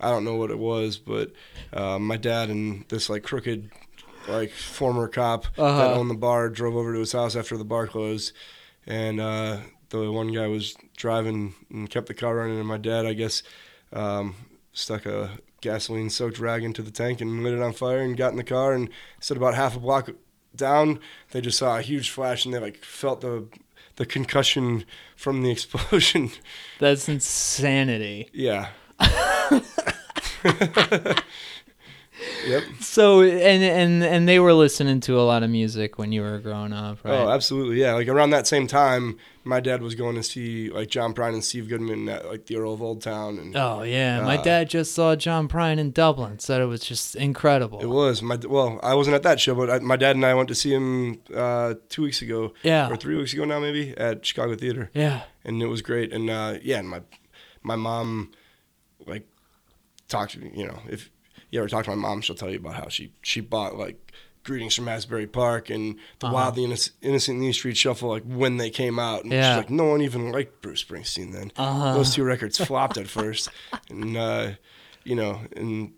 I 0.00 0.10
don't 0.10 0.24
know 0.24 0.36
what 0.36 0.50
it 0.50 0.58
was, 0.58 0.96
but 0.98 1.32
uh, 1.72 1.98
my 1.98 2.16
dad 2.16 2.48
and 2.48 2.84
this 2.88 3.10
like 3.10 3.22
crooked 3.22 3.70
like 4.28 4.50
former 4.50 5.08
cop 5.08 5.44
that 5.56 5.62
Uh-huh. 5.62 5.94
owned 5.94 6.10
the 6.10 6.14
bar 6.14 6.48
drove 6.48 6.74
over 6.76 6.92
to 6.94 6.98
his 7.00 7.12
house 7.12 7.36
after 7.36 7.56
the 7.58 7.64
bar 7.64 7.86
closed, 7.86 8.32
and 8.86 9.20
uh, 9.20 9.58
the 9.90 10.10
one 10.10 10.32
guy 10.32 10.46
was 10.48 10.74
driving 10.96 11.54
and 11.70 11.88
kept 11.90 12.06
the 12.08 12.14
car 12.14 12.36
running, 12.36 12.58
and 12.58 12.66
my 12.66 12.78
dad, 12.78 13.04
I 13.06 13.12
guess, 13.12 13.42
um, 13.92 14.34
stuck 14.72 15.06
a 15.06 15.38
gasoline 15.60 16.10
soaked 16.10 16.38
rag 16.38 16.62
into 16.62 16.82
the 16.82 16.90
tank 16.90 17.20
and 17.20 17.42
lit 17.42 17.54
it 17.54 17.62
on 17.62 17.72
fire 17.72 18.00
and 18.00 18.16
got 18.16 18.30
in 18.30 18.36
the 18.36 18.44
car 18.44 18.72
and 18.72 18.88
said 19.20 19.36
about 19.36 19.54
half 19.54 19.76
a 19.76 19.80
block 19.80 20.10
down. 20.54 20.98
They 21.30 21.40
just 21.40 21.58
saw 21.58 21.78
a 21.78 21.82
huge 21.82 22.10
flash 22.10 22.44
and 22.44 22.54
they 22.54 22.58
like 22.58 22.78
felt 22.78 23.20
the 23.20 23.48
the 23.96 24.06
concussion 24.06 24.84
from 25.16 25.42
the 25.42 25.50
explosion. 25.56 26.30
That's 26.78 27.08
insanity. 27.08 28.28
yeah 28.32 28.68
yep 32.46 32.62
So 32.80 33.20
and 33.22 33.62
and 33.62 34.02
and 34.02 34.28
they 34.28 34.38
were 34.38 34.54
listening 34.54 35.00
to 35.00 35.18
a 35.18 35.22
lot 35.22 35.42
of 35.42 35.50
music 35.50 35.98
when 35.98 36.12
you 36.12 36.22
were 36.22 36.38
growing 36.38 36.72
up, 36.72 36.98
right? 37.04 37.12
Oh, 37.12 37.28
absolutely, 37.28 37.80
yeah. 37.80 37.92
Like 37.94 38.08
around 38.08 38.30
that 38.30 38.46
same 38.46 38.66
time, 38.66 39.18
my 39.44 39.60
dad 39.60 39.82
was 39.82 39.94
going 39.94 40.14
to 40.16 40.22
see 40.22 40.70
like 40.70 40.88
John 40.88 41.12
Prine 41.14 41.34
and 41.34 41.44
Steve 41.44 41.68
Goodman 41.68 42.08
at 42.08 42.26
like 42.26 42.46
the 42.46 42.56
Earl 42.56 42.72
of 42.74 42.82
Old 42.82 43.02
Town, 43.02 43.38
and 43.38 43.54
Oh 43.56 43.82
yeah, 43.82 44.20
my 44.22 44.38
Uh, 44.38 44.42
dad 44.42 44.70
just 44.70 44.94
saw 44.94 45.14
John 45.14 45.46
Prine 45.48 45.78
in 45.78 45.90
Dublin. 45.92 46.38
Said 46.38 46.60
it 46.62 46.66
was 46.66 46.80
just 46.80 47.16
incredible. 47.16 47.80
it 47.80 47.86
was 47.90 48.22
my 48.22 48.38
well. 48.48 48.80
I 48.82 48.94
wasn't 48.94 49.14
at 49.16 49.22
that 49.24 49.38
show, 49.40 49.54
but 49.54 49.68
I, 49.70 49.78
my 49.80 49.96
dad 49.96 50.16
and 50.16 50.24
I 50.24 50.32
went 50.34 50.48
to 50.48 50.54
see 50.54 50.72
him 50.72 51.20
uh, 51.34 51.74
two 51.88 52.02
weeks 52.02 52.22
ago, 52.22 52.54
Yeah. 52.62 52.88
or 52.90 52.96
three 52.96 53.16
weeks 53.16 53.32
ago 53.34 53.44
now, 53.44 53.60
maybe 53.60 53.94
at 53.96 54.24
Chicago 54.24 54.54
Theater, 54.56 54.90
yeah. 54.94 55.22
and 55.44 55.62
it 55.62 55.66
was 55.66 55.82
great. 55.82 56.12
And 56.12 56.30
uh, 56.30 56.54
yeah, 56.62 56.78
and 56.78 56.88
my 56.88 57.02
my 57.62 57.76
mom 57.76 58.30
like 59.06 59.26
talked 60.08 60.32
to 60.32 60.38
me. 60.40 60.50
You 60.54 60.66
know, 60.68 60.78
if 60.88 61.10
you 61.56 61.62
ever 61.62 61.68
talk 61.68 61.84
to 61.84 61.90
my 61.90 61.96
mom, 61.96 62.20
she'll 62.20 62.36
tell 62.36 62.50
you 62.50 62.58
about 62.58 62.74
how 62.74 62.88
she 62.88 63.12
she 63.22 63.40
bought 63.40 63.76
like. 63.76 64.12
Greetings 64.44 64.76
from 64.76 64.86
Asbury 64.86 65.26
Park 65.26 65.70
and 65.70 65.96
the 66.20 66.26
Uh-huh. 66.28 66.34
Wild, 66.34 66.54
the 66.54 66.62
Innocent, 67.02 67.40
Knee 67.40 67.52
Street 67.52 67.76
Shuffle, 67.76 68.10
like 68.10 68.22
when 68.22 68.58
they 68.58 68.70
came 68.70 68.96
out, 68.96 69.24
and 69.24 69.32
Yeah. 69.32 69.50
she's 69.54 69.56
like, 69.56 69.70
no 69.70 69.86
one 69.86 70.02
even 70.02 70.30
liked 70.30 70.62
Bruce 70.62 70.84
Springsteen 70.84 71.32
then. 71.32 71.50
Uh-huh. 71.56 71.94
those 71.94 72.14
two 72.14 72.22
records 72.22 72.56
flopped 72.64 72.96
at 72.96 73.08
first, 73.08 73.48
and 73.90 74.16
uh, 74.16 74.50
you 75.02 75.16
know, 75.16 75.40
and 75.56 75.94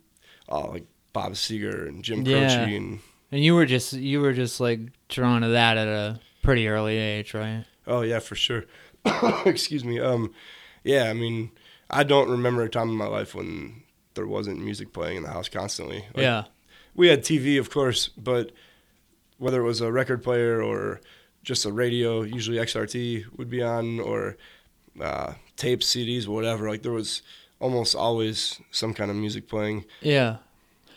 oh, 0.49 0.61
like 0.71 0.87
Bob 1.13 1.33
Seger 1.35 1.89
and 1.89 2.03
Jim 2.03 2.23
Yeah. 2.23 2.39
Croce, 2.39 2.75
and 2.75 3.01
And 3.31 3.45
you 3.45 3.55
were 3.55 3.67
just 3.67 3.93
you 3.93 4.19
were 4.23 4.33
just 4.33 4.61
like 4.61 4.81
drawn 5.11 5.43
to 5.43 5.49
that 5.49 5.77
at 5.77 5.87
a 5.87 6.19
pretty 6.43 6.69
early 6.69 6.97
age, 6.97 7.35
right? 7.35 7.67
oh 7.87 8.01
yeah, 8.01 8.19
for 8.19 8.35
sure. 8.35 8.65
Excuse 9.45 9.85
me. 9.85 10.01
Um, 10.01 10.33
yeah, 10.85 11.11
I 11.11 11.13
mean, 11.13 11.51
I 11.91 12.03
don't 12.03 12.31
remember 12.31 12.63
a 12.63 12.71
time 12.71 12.89
in 12.89 12.95
my 12.97 13.09
life 13.09 13.35
when 13.35 13.83
there 14.19 14.27
wasn't 14.27 14.59
music 14.59 14.93
playing 14.93 15.17
in 15.19 15.23
the 15.23 15.31
house 15.31 15.49
constantly. 15.49 15.99
Like, 16.13 16.23
yeah. 16.29 16.43
we 16.97 17.07
had 17.07 17.23
TV, 17.23 17.57
of 17.61 17.71
course, 17.71 18.09
but 18.09 18.51
whether 19.39 19.61
it 19.61 19.65
was 19.65 19.81
a 19.81 19.93
record 19.93 20.25
player 20.25 20.61
or 20.61 21.01
just 21.45 21.65
a 21.65 21.73
radio, 21.73 22.23
usually 22.23 22.59
XRT 22.59 23.39
would 23.39 23.49
be 23.49 23.63
on, 23.63 24.01
or 24.01 24.37
uh, 25.01 25.35
tapes, 25.57 25.87
CDs, 25.95 26.27
whatever. 26.27 26.69
Like 26.69 26.83
there 26.83 26.91
was 26.93 27.23
almost 27.61 27.95
always 27.95 28.61
some 28.73 28.93
kind 28.93 29.09
of 29.09 29.17
music 29.17 29.47
playing. 29.49 29.85
Yeah. 30.01 30.39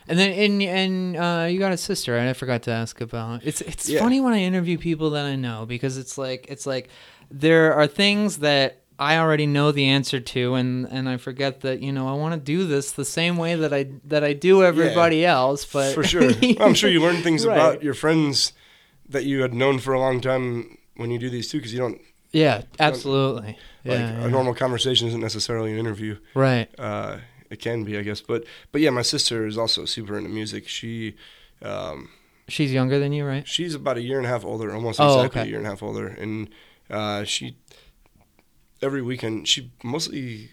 And 0.08 0.18
then 0.18 0.32
and 0.32 0.62
and 0.64 1.16
uh, 1.16 1.46
you 1.48 1.60
got 1.60 1.72
a 1.72 1.78
sister, 1.78 2.14
right? 2.16 2.28
I 2.28 2.34
forgot 2.34 2.64
to 2.64 2.72
ask 2.72 3.00
about. 3.02 3.42
It's 3.46 3.62
it's 3.62 3.88
Yeah. 3.88 4.00
funny 4.00 4.20
when 4.20 4.34
I 4.34 4.40
interview 4.40 4.80
people 4.80 5.12
that 5.12 5.26
I 5.26 5.36
know 5.36 5.68
because 5.68 5.96
it's 5.98 6.18
like 6.18 6.48
it's 6.50 6.66
like 6.66 6.90
there 7.30 7.76
are 7.76 7.86
things 7.86 8.40
that 8.40 8.81
I 9.02 9.18
already 9.18 9.48
know 9.48 9.72
the 9.72 9.88
answer 9.88 10.20
to, 10.20 10.54
and 10.54 10.86
and 10.92 11.10
I 11.10 11.18
forget 11.18 11.62
that 11.62 11.82
you 11.82 11.92
know 11.92 12.08
I 12.08 12.14
want 12.14 12.34
to 12.36 12.40
do 12.40 12.66
this 12.68 12.92
the 12.92 13.04
same 13.06 13.36
way 13.38 13.56
that 13.56 13.74
I 13.74 13.88
that 14.06 14.24
I 14.24 14.34
do 14.34 14.64
everybody 14.64 15.26
else. 15.26 15.66
But 15.66 15.94
for 15.96 16.04
sure. 16.04 16.22
Well, 16.42 16.68
I'm 16.68 16.76
sure 16.76 16.90
you 16.90 17.02
learn 17.02 17.22
things 17.24 17.46
Right. 17.46 17.56
about 17.58 17.84
your 17.84 17.94
friends 17.96 18.54
that 19.10 19.24
you 19.26 19.42
had 19.42 19.54
known 19.54 19.80
for 19.80 19.94
a 19.94 20.00
long 20.00 20.22
time 20.22 20.78
when 20.98 21.10
you 21.12 21.20
do 21.20 21.30
these 21.30 21.50
too, 21.52 21.58
because 21.58 21.74
you 21.74 21.80
don't 21.80 22.00
Yeah, 22.32 22.62
absolutely. 22.80 23.58
like 23.84 24.00
Yeah, 24.00 24.20
yeah. 24.20 24.26
a 24.26 24.30
normal 24.30 24.54
conversation 24.54 25.08
isn't 25.08 25.20
necessarily 25.20 25.72
an 25.74 25.80
interview. 25.80 26.18
right. 26.36 26.70
Uh, 26.80 27.18
it 27.50 27.60
can 27.60 27.84
be, 27.84 27.98
I 27.98 28.04
guess, 28.04 28.22
but 28.22 28.46
but 28.72 28.80
yeah, 28.82 28.92
my 28.92 29.02
sister 29.02 29.46
is 29.48 29.58
also 29.58 29.86
super 29.86 30.16
into 30.18 30.30
music. 30.30 30.68
She 30.68 31.16
um, 31.62 32.10
She's 32.48 32.72
younger 32.72 33.00
than 33.00 33.12
you, 33.14 33.26
right? 33.26 33.48
she's 33.48 33.74
about 33.76 33.98
a 33.98 34.02
year 34.02 34.18
and 34.18 34.26
a 34.28 34.30
half 34.30 34.46
older, 34.46 34.74
almost 34.74 35.00
Oh, 35.00 35.06
exactly 35.22 35.42
okay. 35.42 35.48
a 35.48 35.50
year 35.52 35.58
and 35.58 35.68
a 35.68 35.70
half 35.72 35.82
older, 35.84 36.08
and 36.08 36.50
uh, 36.90 37.24
she 37.24 37.56
every 38.82 39.02
weekend 39.02 39.48
she 39.48 39.72
mostly 39.84 40.52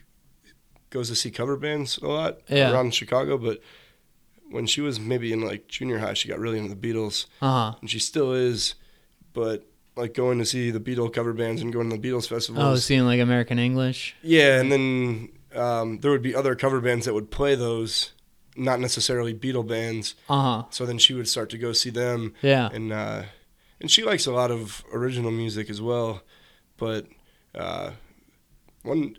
goes 0.91 1.09
to 1.09 1.15
see 1.17 1.31
cover 1.31 1.57
bands 1.57 1.99
a 1.99 2.07
lot 2.09 2.39
Yeah. 2.49 2.73
around 2.73 2.95
Chicago, 2.95 3.39
but. 3.39 3.61
When 4.51 4.65
she 4.67 4.81
was 4.81 4.99
maybe 4.99 5.31
in 5.31 5.43
like 5.43 5.69
junior 5.69 5.99
high, 5.99 6.15
she 6.15 6.27
got 6.27 6.39
really 6.39 6.57
into 6.59 6.75
the 6.75 6.89
Beatles, 6.93 7.27
Uh 7.43 7.73
huh. 7.73 7.79
and 7.83 7.91
she 7.91 7.99
still 7.99 8.33
is, 8.33 8.77
but 9.35 9.67
like 9.95 10.15
going 10.15 10.39
to 10.39 10.47
see 10.47 10.71
the 10.71 10.81
Beatle 10.81 11.13
cover 11.13 11.35
bands 11.35 11.61
and 11.61 11.71
going 11.71 11.91
to 11.91 11.97
the 11.99 12.09
Beatles 12.09 12.27
festival. 12.27 12.63
Oh, 12.63 12.65
festivals. 12.73 12.85
seeing 12.87 13.05
like 13.05 13.21
American 13.21 13.59
English. 13.59 14.17
yeah, 14.23 14.59
and 14.59 14.73
then 14.73 15.29
um, 15.55 15.99
there 15.99 16.11
would 16.11 16.23
be 16.23 16.35
other 16.35 16.55
cover 16.55 16.81
bands 16.81 17.05
that 17.05 17.13
would 17.13 17.31
play 17.31 17.57
those, 17.57 18.13
not 18.57 18.81
necessarily 18.81 19.35
Beatle 19.35 19.67
bands. 19.69 20.15
Uh 20.31 20.63
huh. 20.63 20.65
So 20.71 20.87
then 20.87 20.97
she 20.97 21.13
would 21.13 21.29
start 21.29 21.51
to 21.51 21.59
go 21.59 21.75
see 21.75 21.91
them, 21.91 22.33
Yeah. 22.41 22.71
and 22.73 22.91
uh, 22.91 23.25
and 23.83 23.91
she 23.91 24.03
likes 24.03 24.25
a 24.27 24.33
lot 24.33 24.51
of 24.51 24.83
original 24.95 25.31
music 25.31 25.69
as 25.69 25.83
well. 25.83 26.23
But 26.79 27.05
uh, 27.55 27.91
one 28.83 29.17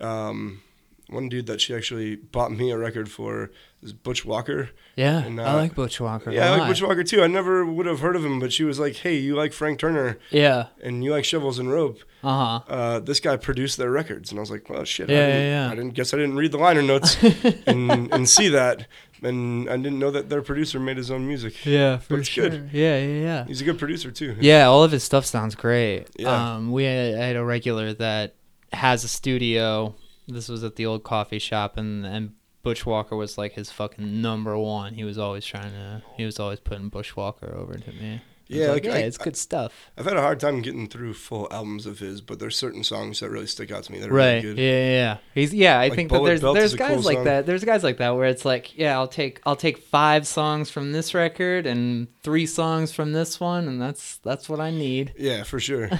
um, 0.00 0.62
one 1.08 1.28
dude 1.28 1.46
that 1.46 1.60
she 1.60 1.74
actually 1.74 2.16
bought 2.16 2.50
me 2.50 2.70
a 2.70 2.78
record 2.78 3.10
for 3.10 3.50
is 3.82 3.92
Butch 3.92 4.24
Walker. 4.24 4.70
Yeah. 4.96 5.18
And, 5.22 5.38
I 5.40 5.44
uh, 5.52 5.56
like 5.56 5.74
Butch 5.74 6.00
Walker. 6.00 6.30
Yeah, 6.30 6.52
I 6.52 6.56
like. 6.56 6.68
Butch 6.68 6.82
Walker 6.82 7.04
too. 7.04 7.22
I 7.22 7.26
never 7.26 7.64
would 7.66 7.84
have 7.86 8.00
heard 8.00 8.16
of 8.16 8.24
him, 8.24 8.40
but 8.40 8.52
she 8.52 8.64
was 8.64 8.78
like, 8.80 8.96
"Hey, 8.96 9.16
you 9.18 9.36
like 9.36 9.52
Frank 9.52 9.78
Turner 9.78 10.18
Yeah. 10.30 10.66
and 10.82 11.04
you 11.04 11.10
like 11.12 11.24
Shovels 11.24 11.58
and 11.58 11.70
Rope." 11.70 12.00
Uh 12.22 12.60
huh. 12.60 12.72
Uh, 12.72 13.00
this 13.00 13.20
guy 13.20 13.36
produced 13.36 13.76
their 13.76 13.90
records, 13.90 14.30
and 14.30 14.38
I 14.38 14.40
was 14.40 14.50
like, 14.50 14.68
"Well, 14.70 14.84
shit, 14.84 15.10
Yeah, 15.10 15.16
I, 15.16 15.26
didn't, 15.26 15.40
yeah, 15.42 15.64
yeah. 15.66 15.70
I 15.70 15.74
didn't 15.74 15.94
guess 15.94 16.14
I 16.14 16.16
didn't 16.16 16.36
read 16.36 16.52
the 16.52 16.58
liner 16.58 16.82
notes 16.82 17.16
and 17.66 18.10
and 18.12 18.26
see 18.28 18.48
that, 18.48 18.86
and 19.22 19.68
I 19.68 19.76
didn't 19.76 19.98
know 19.98 20.10
that 20.10 20.30
their 20.30 20.40
producer 20.40 20.80
made 20.80 20.96
his 20.96 21.10
own 21.10 21.28
music. 21.28 21.66
Yeah, 21.66 21.98
for 21.98 22.14
But 22.14 22.20
it's 22.20 22.28
sure. 22.30 22.48
good. 22.48 22.70
Yeah, 22.72 22.98
yeah, 22.98 23.20
yeah. 23.20 23.44
He's 23.46 23.60
a 23.60 23.64
good 23.64 23.78
producer 23.78 24.10
too. 24.10 24.36
Yeah, 24.40 24.64
all 24.66 24.82
of 24.82 24.90
his 24.92 25.04
stuff 25.04 25.26
sounds 25.26 25.54
great. 25.54 26.06
Yeah. 26.18 26.54
Um, 26.54 26.72
we 26.72 26.84
had, 26.84 27.14
I 27.16 27.24
had 27.26 27.36
a 27.36 27.44
regular 27.44 27.92
that 27.94 28.34
has 28.76 29.04
a 29.04 29.08
studio. 29.08 29.94
This 30.26 30.48
was 30.48 30.64
at 30.64 30.76
the 30.76 30.86
old 30.86 31.04
coffee 31.04 31.38
shop, 31.38 31.76
and 31.76 32.06
and 32.06 32.34
Butch 32.62 32.86
Walker 32.86 33.14
was 33.14 33.36
like 33.36 33.52
his 33.52 33.70
fucking 33.70 34.22
number 34.22 34.56
one. 34.58 34.94
He 34.94 35.04
was 35.04 35.18
always 35.18 35.44
trying 35.44 35.72
to. 35.72 36.02
He 36.16 36.24
was 36.24 36.40
always 36.40 36.60
putting 36.60 36.88
Butch 36.88 37.16
Walker 37.16 37.54
over 37.54 37.74
to 37.74 37.92
me. 37.92 38.22
Yeah, 38.46 38.66
like, 38.66 38.84
like, 38.84 38.84
yeah, 38.84 38.92
I- 38.94 38.98
it's 38.98 39.16
good 39.16 39.36
stuff. 39.36 39.72
I've 39.96 40.04
had 40.04 40.16
a 40.16 40.20
hard 40.20 40.38
time 40.38 40.60
getting 40.60 40.86
through 40.86 41.14
full 41.14 41.48
albums 41.50 41.86
of 41.86 41.98
his, 41.98 42.20
but 42.20 42.38
there's 42.38 42.56
certain 42.56 42.84
songs 42.84 43.20
that 43.20 43.30
really 43.30 43.46
stick 43.46 43.72
out 43.72 43.84
to 43.84 43.92
me 43.92 43.98
that 44.00 44.10
are 44.10 44.12
Right. 44.12 44.42
really 44.44 44.54
good. 44.54 44.58
Yeah, 44.58 44.70
yeah, 44.70 44.90
yeah. 44.90 45.16
He's 45.34 45.54
yeah. 45.54 45.78
I 45.80 45.88
Like 45.88 45.96
think 45.96 46.10
that 46.12 46.22
there's 46.24 46.40
Belt 46.42 46.54
there's 46.54 46.74
guys 46.74 46.94
cool 46.96 47.02
like 47.04 47.16
song. 47.16 47.24
that. 47.24 47.46
There's 47.46 47.64
guys 47.64 47.82
like 47.82 47.96
that 47.98 48.10
where 48.16 48.26
it's 48.28 48.44
like, 48.44 48.76
yeah, 48.76 48.94
I'll 48.98 49.08
take 49.08 49.40
I'll 49.46 49.56
take 49.56 49.78
five 49.78 50.26
songs 50.26 50.70
from 50.70 50.92
this 50.92 51.14
record 51.14 51.66
and 51.66 52.08
three 52.22 52.44
songs 52.46 52.92
from 52.92 53.12
this 53.12 53.40
one, 53.40 53.66
and 53.66 53.80
that's 53.80 54.18
that's 54.18 54.48
what 54.48 54.60
I 54.60 54.70
need. 54.70 55.14
Yeah, 55.18 55.42
for 55.44 55.58
sure. 55.58 55.88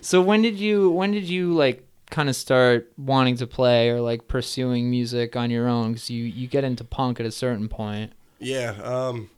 So 0.00 0.20
when 0.20 0.42
did 0.42 0.58
you 0.58 0.90
when 0.90 1.12
did 1.12 1.28
you 1.28 1.52
like 1.54 1.86
kind 2.10 2.28
of 2.28 2.34
start 2.36 2.90
wanting 2.98 3.36
to 3.36 3.46
play 3.46 3.88
or 3.90 4.00
like 4.00 4.26
pursuing 4.28 4.90
music 4.90 5.36
on 5.36 5.50
your 5.50 5.68
own? 5.68 5.92
Because 5.92 6.10
you 6.10 6.24
you 6.24 6.48
get 6.48 6.64
into 6.64 6.84
punk 6.84 7.20
at 7.20 7.26
a 7.26 7.30
certain 7.30 7.68
point. 7.68 8.12
yeah, 8.38 8.70
um, 8.82 9.30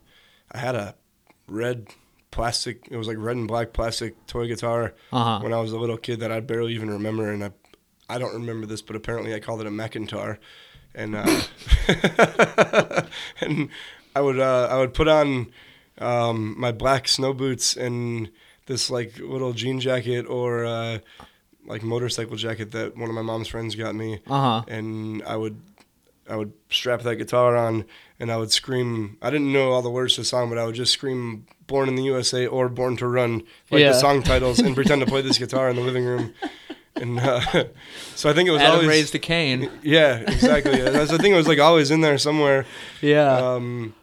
I 0.50 0.58
had 0.58 0.74
a 0.74 0.94
red 1.46 1.86
plastic. 2.30 2.88
It 2.90 2.96
was 2.96 3.06
like 3.08 3.16
red 3.18 3.36
and 3.36 3.46
black 3.48 3.72
plastic 3.72 4.26
toy 4.26 4.46
guitar 4.48 4.94
Uh 5.12 5.24
huh. 5.24 5.38
when 5.42 5.52
I 5.52 5.60
was 5.60 5.72
a 5.72 5.78
little 5.78 5.98
kid 5.98 6.20
that 6.20 6.32
I 6.32 6.40
barely 6.40 6.72
even 6.74 6.90
remember, 6.90 7.30
and 7.30 7.44
I, 7.44 7.50
I 8.08 8.18
don't 8.18 8.32
remember 8.34 8.66
this, 8.66 8.82
but 8.82 8.96
apparently 8.96 9.34
I 9.34 9.40
called 9.40 9.60
it 9.60 9.66
a 9.66 9.70
Macintar, 9.70 10.38
and 10.94 11.14
uh, 11.16 11.42
and 13.40 13.68
I 14.14 14.20
would 14.20 14.38
uh, 14.38 14.68
I 14.70 14.78
would 14.78 14.94
put 14.94 15.08
on 15.08 15.52
um, 15.98 16.54
my 16.58 16.72
black 16.72 17.08
snow 17.08 17.32
boots 17.32 17.76
and 17.76 18.30
this 18.66 18.90
like 18.90 19.18
little 19.18 19.52
jean 19.52 19.80
jacket 19.80 20.26
or 20.26 20.64
uh, 20.64 20.98
like 21.66 21.82
motorcycle 21.82 22.36
jacket 22.36 22.70
that 22.72 22.96
one 22.96 23.08
of 23.08 23.14
my 23.14 23.22
mom's 23.22 23.48
friends 23.48 23.74
got 23.74 23.94
me, 23.94 24.20
Uh 24.26 24.40
huh. 24.40 24.62
and 24.68 25.22
I 25.24 25.36
would 25.36 25.60
I 26.28 26.36
would 26.36 26.52
strap 26.70 27.02
that 27.02 27.16
guitar 27.16 27.56
on 27.56 27.84
and 28.20 28.30
I 28.30 28.36
would 28.36 28.52
scream. 28.52 29.16
I 29.20 29.30
didn't 29.30 29.52
know 29.52 29.72
all 29.72 29.82
the 29.82 29.90
words 29.90 30.14
to 30.14 30.20
the 30.20 30.24
song, 30.24 30.48
but 30.48 30.58
I 30.58 30.64
would 30.64 30.74
just 30.76 30.92
scream 30.92 31.46
"Born 31.66 31.88
in 31.88 31.96
the 31.96 32.04
USA" 32.04 32.46
or 32.46 32.68
"Born 32.68 32.96
to 32.98 33.06
Run" 33.06 33.42
like 33.70 33.80
Yeah. 33.80 33.88
the 33.92 33.98
song 34.00 34.22
titles 34.22 34.58
and 34.60 34.74
pretend 34.74 35.00
to 35.00 35.06
play 35.06 35.20
this 35.22 35.38
guitar 35.38 35.68
in 35.68 35.76
the 35.76 35.82
living 35.82 36.04
room. 36.04 36.32
and 36.94 37.18
uh, 37.18 37.40
so 38.14 38.30
I 38.30 38.32
think 38.34 38.48
it 38.48 38.52
was 38.52 38.60
Adam 38.62 38.74
always 38.74 38.88
raised 38.88 39.14
a 39.14 39.18
cane. 39.18 39.68
yeah, 39.82 40.18
exactly. 40.18 40.80
That's 40.80 41.10
the 41.10 41.18
thing. 41.18 41.32
It 41.32 41.36
was 41.36 41.48
like 41.48 41.58
always 41.58 41.90
in 41.90 42.00
there 42.02 42.18
somewhere. 42.18 42.66
Yeah. 43.00 43.34
Um, 43.36 43.94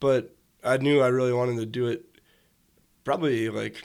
but 0.00 0.34
I 0.62 0.76
knew 0.76 1.00
I 1.00 1.08
really 1.08 1.32
wanted 1.32 1.56
to 1.56 1.66
do 1.66 1.86
it. 1.86 2.04
Probably 3.04 3.48
like, 3.48 3.82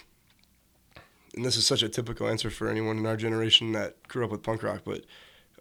and 1.36 1.46
this 1.46 1.56
is 1.56 1.66
such 1.66 1.82
a 1.84 1.90
typical 1.90 2.28
answer 2.28 2.50
for 2.50 2.68
anyone 2.68 2.98
in 2.98 3.06
our 3.06 3.18
generation 3.18 3.72
that 3.72 4.06
grew 4.08 4.26
up 4.26 4.32
with 4.32 4.44
punk 4.44 4.62
rock. 4.64 4.82
But 4.84 5.06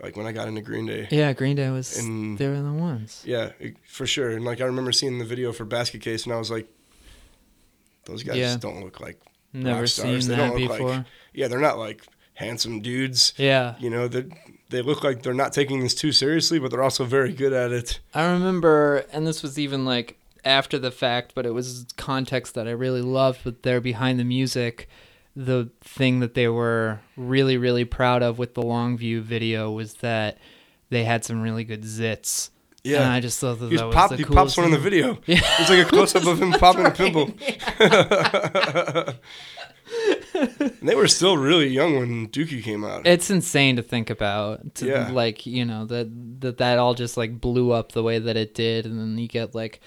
like 0.03 0.17
when 0.17 0.27
I 0.27 0.33
got 0.33 0.49
into 0.49 0.61
Green 0.61 0.87
Day, 0.87 1.09
yeah, 1.11 1.33
Green 1.33 1.57
Day 1.57 1.71
was. 1.71 1.97
and- 1.99 2.37
they 2.39 2.49
were 2.49 2.61
the 2.63 2.73
ones. 2.73 3.23
yeah, 3.27 3.51
for 3.87 4.07
sure. 4.07 4.31
And 4.31 4.45
like 4.45 4.61
I 4.61 4.65
remember 4.65 4.93
seeing 4.93 5.19
the 5.19 5.25
video 5.25 5.53
for 5.53 5.65
Basket 5.65 6.01
Case, 6.01 6.25
and 6.25 6.33
I 6.33 6.39
was 6.39 6.51
like, 6.51 6.69
those 8.05 8.23
guys 8.23 8.37
Yeah. 8.37 8.57
don't 8.59 8.83
look 8.85 9.01
like 9.01 9.21
Never 9.53 9.81
rock 9.81 9.89
seen 9.89 10.05
stars. 10.07 10.27
They 10.29 10.37
that 10.37 10.49
don't 10.53 10.61
look 10.69 10.81
like- 10.81 11.05
yeah, 11.33 11.49
they're 11.49 11.59
not 11.61 11.79
like 11.79 12.03
handsome 12.35 12.81
dudes. 12.81 13.33
Yeah. 13.37 13.75
You 13.79 13.91
know, 13.91 14.09
they 14.09 14.27
they 14.69 14.83
look 14.83 15.03
like 15.05 15.23
they're 15.23 15.33
not 15.35 15.53
taking 15.53 15.81
this 15.81 15.95
too 15.95 16.13
seriously, 16.13 16.59
but 16.59 16.71
they're 16.71 16.83
also 16.83 17.05
very 17.05 17.33
good 17.33 17.53
at 17.53 17.71
it. 17.73 18.01
I 18.13 18.31
remember, 18.33 19.05
and 19.13 19.27
this 19.27 19.43
was 19.43 19.59
even 19.59 19.85
like 19.85 20.19
after 20.45 20.79
the 20.79 20.91
fact, 20.91 21.33
but 21.35 21.47
it 21.47 21.55
was 21.55 21.87
context 21.97 22.55
that 22.55 22.67
I 22.69 22.73
really 22.73 23.01
loved. 23.03 23.41
But 23.45 23.63
they're 23.63 23.81
behind 23.81 24.19
the 24.21 24.25
music. 24.25 24.89
The 25.37 25.69
thing 25.83 26.21
that 26.21 26.33
they 26.35 26.49
were 26.49 27.01
really, 27.17 27.59
really 27.59 27.85
proud 27.85 28.23
of 28.23 28.39
with 28.39 28.55
the 28.55 28.63
Longview 28.63 29.21
video 29.21 29.71
was 29.71 29.95
that 29.97 30.39
they 30.89 31.05
had 31.05 31.25
some 31.25 31.43
really 31.43 31.63
good 31.65 31.83
zits. 31.83 32.49
Yeah. 32.83 33.03
and 33.03 33.13
I 33.13 33.21
just 33.21 33.39
thought 33.41 33.59
that, 33.59 33.67
He, 33.67 33.73
was 33.73 33.81
that 33.81 33.87
was 33.89 33.95
pop, 33.97 34.11
the 34.11 34.17
he 34.17 34.23
pops 34.25 34.35
coolest 34.35 34.57
one 34.59 34.67
in 34.67 34.73
the 34.73 34.79
video. 34.79 35.19
Yeah. 35.27 35.41
It's 35.59 35.69
like 35.69 35.81
a 35.85 35.89
close 35.91 36.15
up 36.15 36.25
of 36.25 36.41
him 36.41 36.53
popping 36.59 36.87
a 36.87 36.91
pimple. 36.91 37.31
And 40.59 40.89
they 40.89 40.95
were 40.95 41.09
still 41.09 41.37
really 41.37 41.69
young 41.69 41.97
when 41.97 42.29
Dookie 42.29 42.63
came 42.63 42.85
out. 42.85 43.07
It's 43.07 43.31
insane 43.31 43.77
to 43.77 43.83
think 43.83 44.11
about. 44.11 44.75
To 44.77 44.87
Yeah. 44.87 45.11
like 45.11 45.47
you 45.47 45.65
know 45.65 45.85
that 45.87 46.41
that 46.41 46.59
that 46.59 46.79
all 46.79 46.95
just 46.95 47.17
like 47.17 47.41
blew 47.41 47.71
up 47.73 47.93
the 47.93 48.03
way 48.03 48.19
that 48.19 48.37
it 48.37 48.55
did, 48.55 48.85
and 48.85 48.99
then 48.99 49.17
you 49.19 49.29
get 49.29 49.55
like 49.55 49.81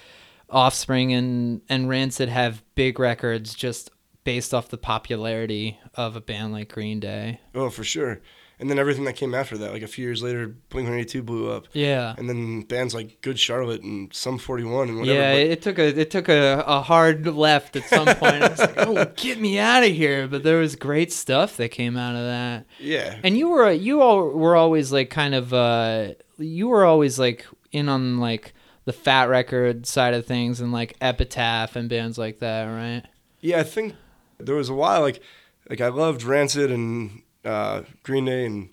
Offspring 0.49 1.13
and 1.13 1.61
and 1.69 1.87
Rancid 1.89 2.29
have 2.29 2.63
big 2.75 2.97
records 2.99 3.53
just 3.53 3.91
based 4.29 4.53
off 4.53 4.69
the 4.69 4.77
popularity 4.77 5.79
of 5.95 6.15
a 6.15 6.21
band 6.21 6.53
like 6.53 6.71
Green 6.71 6.99
Day. 6.99 7.39
oh, 7.55 7.71
for 7.71 7.83
sure. 7.83 8.21
And 8.59 8.69
then 8.69 8.77
everything 8.77 9.05
that 9.05 9.13
came 9.13 9.33
after 9.33 9.57
that, 9.57 9.71
like 9.71 9.81
a 9.81 9.87
few 9.87 10.05
years 10.05 10.21
later, 10.21 10.49
Blink 10.69 10.85
182 10.85 11.23
blew 11.23 11.49
up. 11.49 11.65
Yeah. 11.73 12.13
And 12.15 12.29
then 12.29 12.61
bands 12.61 12.93
like 12.93 13.21
Good 13.21 13.39
Charlotte 13.39 13.81
and 13.81 14.13
Sum 14.13 14.37
41 14.37 14.89
and 14.89 14.99
whatever. 14.99 15.17
Yeah, 15.19 15.33
but- 15.33 15.39
it 15.51 15.61
took 15.63 15.79
a 15.79 15.99
it 15.99 16.11
took 16.11 16.29
a, 16.29 16.63
a 16.67 16.81
hard 16.81 17.25
left 17.25 17.75
at 17.75 17.85
some 17.85 18.05
point. 18.05 18.43
I 18.43 18.49
was 18.49 18.59
like, 18.59 18.73
"Oh, 18.77 19.05
get 19.15 19.39
me 19.39 19.57
out 19.57 19.83
of 19.83 19.91
here!" 19.91 20.27
But 20.27 20.43
there 20.43 20.57
was 20.59 20.75
great 20.75 21.11
stuff 21.11 21.57
that 21.57 21.69
came 21.69 21.97
out 21.97 22.15
of 22.15 22.23
that. 22.25 22.65
yeah. 22.79 23.17
And 23.23 23.35
you 23.35 23.49
were 23.49 23.71
you 23.71 24.01
all 24.01 24.29
were 24.29 24.55
always 24.55 24.91
like 24.91 25.09
kind 25.09 25.33
of 25.33 25.53
uh 25.53 26.09
you 26.37 26.67
were 26.67 26.85
always 26.85 27.17
like 27.17 27.47
in 27.71 27.89
on 27.89 28.19
like 28.19 28.53
the 28.85 28.93
fat 28.93 29.27
record 29.29 29.87
side 29.87 30.13
of 30.13 30.27
things 30.27 30.59
and 30.61 30.71
like 30.71 30.95
Epitaph 31.01 31.75
and 31.75 31.89
bands 31.89 32.17
like 32.19 32.39
that, 32.39 32.65
right? 32.65 33.03
Yeah, 33.41 33.61
I 33.61 33.63
think 33.63 33.95
there 34.39 34.55
was 34.55 34.69
a 34.69 34.73
while 34.73 35.01
like 35.01 35.21
like 35.69 35.81
I 35.81 35.89
loved 35.89 36.23
Rancid 36.23 36.71
and 36.71 37.21
uh, 37.45 37.83
Green 38.03 38.25
Day 38.25 38.45
and 38.45 38.69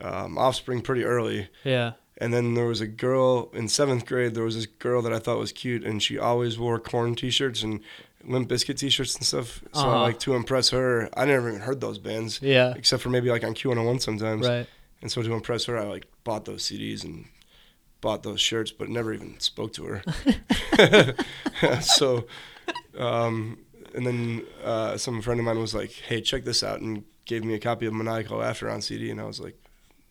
um, 0.00 0.38
Offspring 0.38 0.80
pretty 0.82 1.04
early. 1.04 1.48
Yeah. 1.64 1.92
And 2.20 2.32
then 2.34 2.54
there 2.54 2.66
was 2.66 2.80
a 2.80 2.86
girl 2.86 3.48
in 3.52 3.68
seventh 3.68 4.04
grade. 4.06 4.34
There 4.34 4.42
was 4.44 4.56
this 4.56 4.66
girl 4.66 5.02
that 5.02 5.12
I 5.12 5.18
thought 5.20 5.38
was 5.38 5.52
cute, 5.52 5.84
and 5.84 6.02
she 6.02 6.18
always 6.18 6.58
wore 6.58 6.80
Korn 6.80 7.14
T-shirts 7.14 7.62
and 7.62 7.80
Limp 8.24 8.48
Bizkit 8.48 8.76
T-shirts 8.78 9.14
and 9.14 9.24
stuff. 9.24 9.62
So 9.72 9.80
Uh-huh. 9.82 9.90
I 9.98 10.00
like 10.02 10.18
to 10.20 10.34
impress 10.34 10.70
her. 10.70 11.08
I 11.16 11.26
never 11.26 11.48
even 11.48 11.60
heard 11.60 11.80
those 11.80 11.98
bands, 11.98 12.40
Yeah. 12.42 12.74
except 12.76 13.02
for 13.04 13.08
maybe 13.10 13.30
like 13.30 13.44
on 13.44 13.54
Q101 13.54 14.00
sometimes. 14.02 14.48
Right. 14.48 14.66
And 15.00 15.12
so 15.12 15.22
to 15.22 15.32
impress 15.32 15.66
her, 15.66 15.78
I 15.78 15.84
like 15.84 16.06
bought 16.24 16.44
those 16.44 16.64
CDs 16.64 17.04
and 17.04 17.26
bought 18.00 18.24
those 18.24 18.40
shirts, 18.40 18.72
but 18.72 18.88
never 18.88 19.12
even 19.14 19.38
spoke 19.38 19.72
to 19.74 19.84
her. 19.84 20.02
so, 21.82 22.26
um, 22.98 23.58
and 23.94 24.06
then 24.06 24.46
uh, 24.64 24.96
some 24.96 25.22
friend 25.22 25.40
of 25.40 25.46
mine 25.46 25.58
was 25.58 25.74
like, 25.74 25.90
"Hey, 25.90 26.20
check 26.20 26.44
this 26.44 26.62
out," 26.62 26.80
and 26.80 27.04
gave 27.24 27.44
me 27.44 27.54
a 27.54 27.58
copy 27.58 27.86
of 27.86 27.92
Maniacal 27.92 28.38
Laughter 28.38 28.68
on 28.70 28.80
CD, 28.80 29.10
and 29.10 29.20
I 29.20 29.24
was 29.24 29.40
like, 29.40 29.56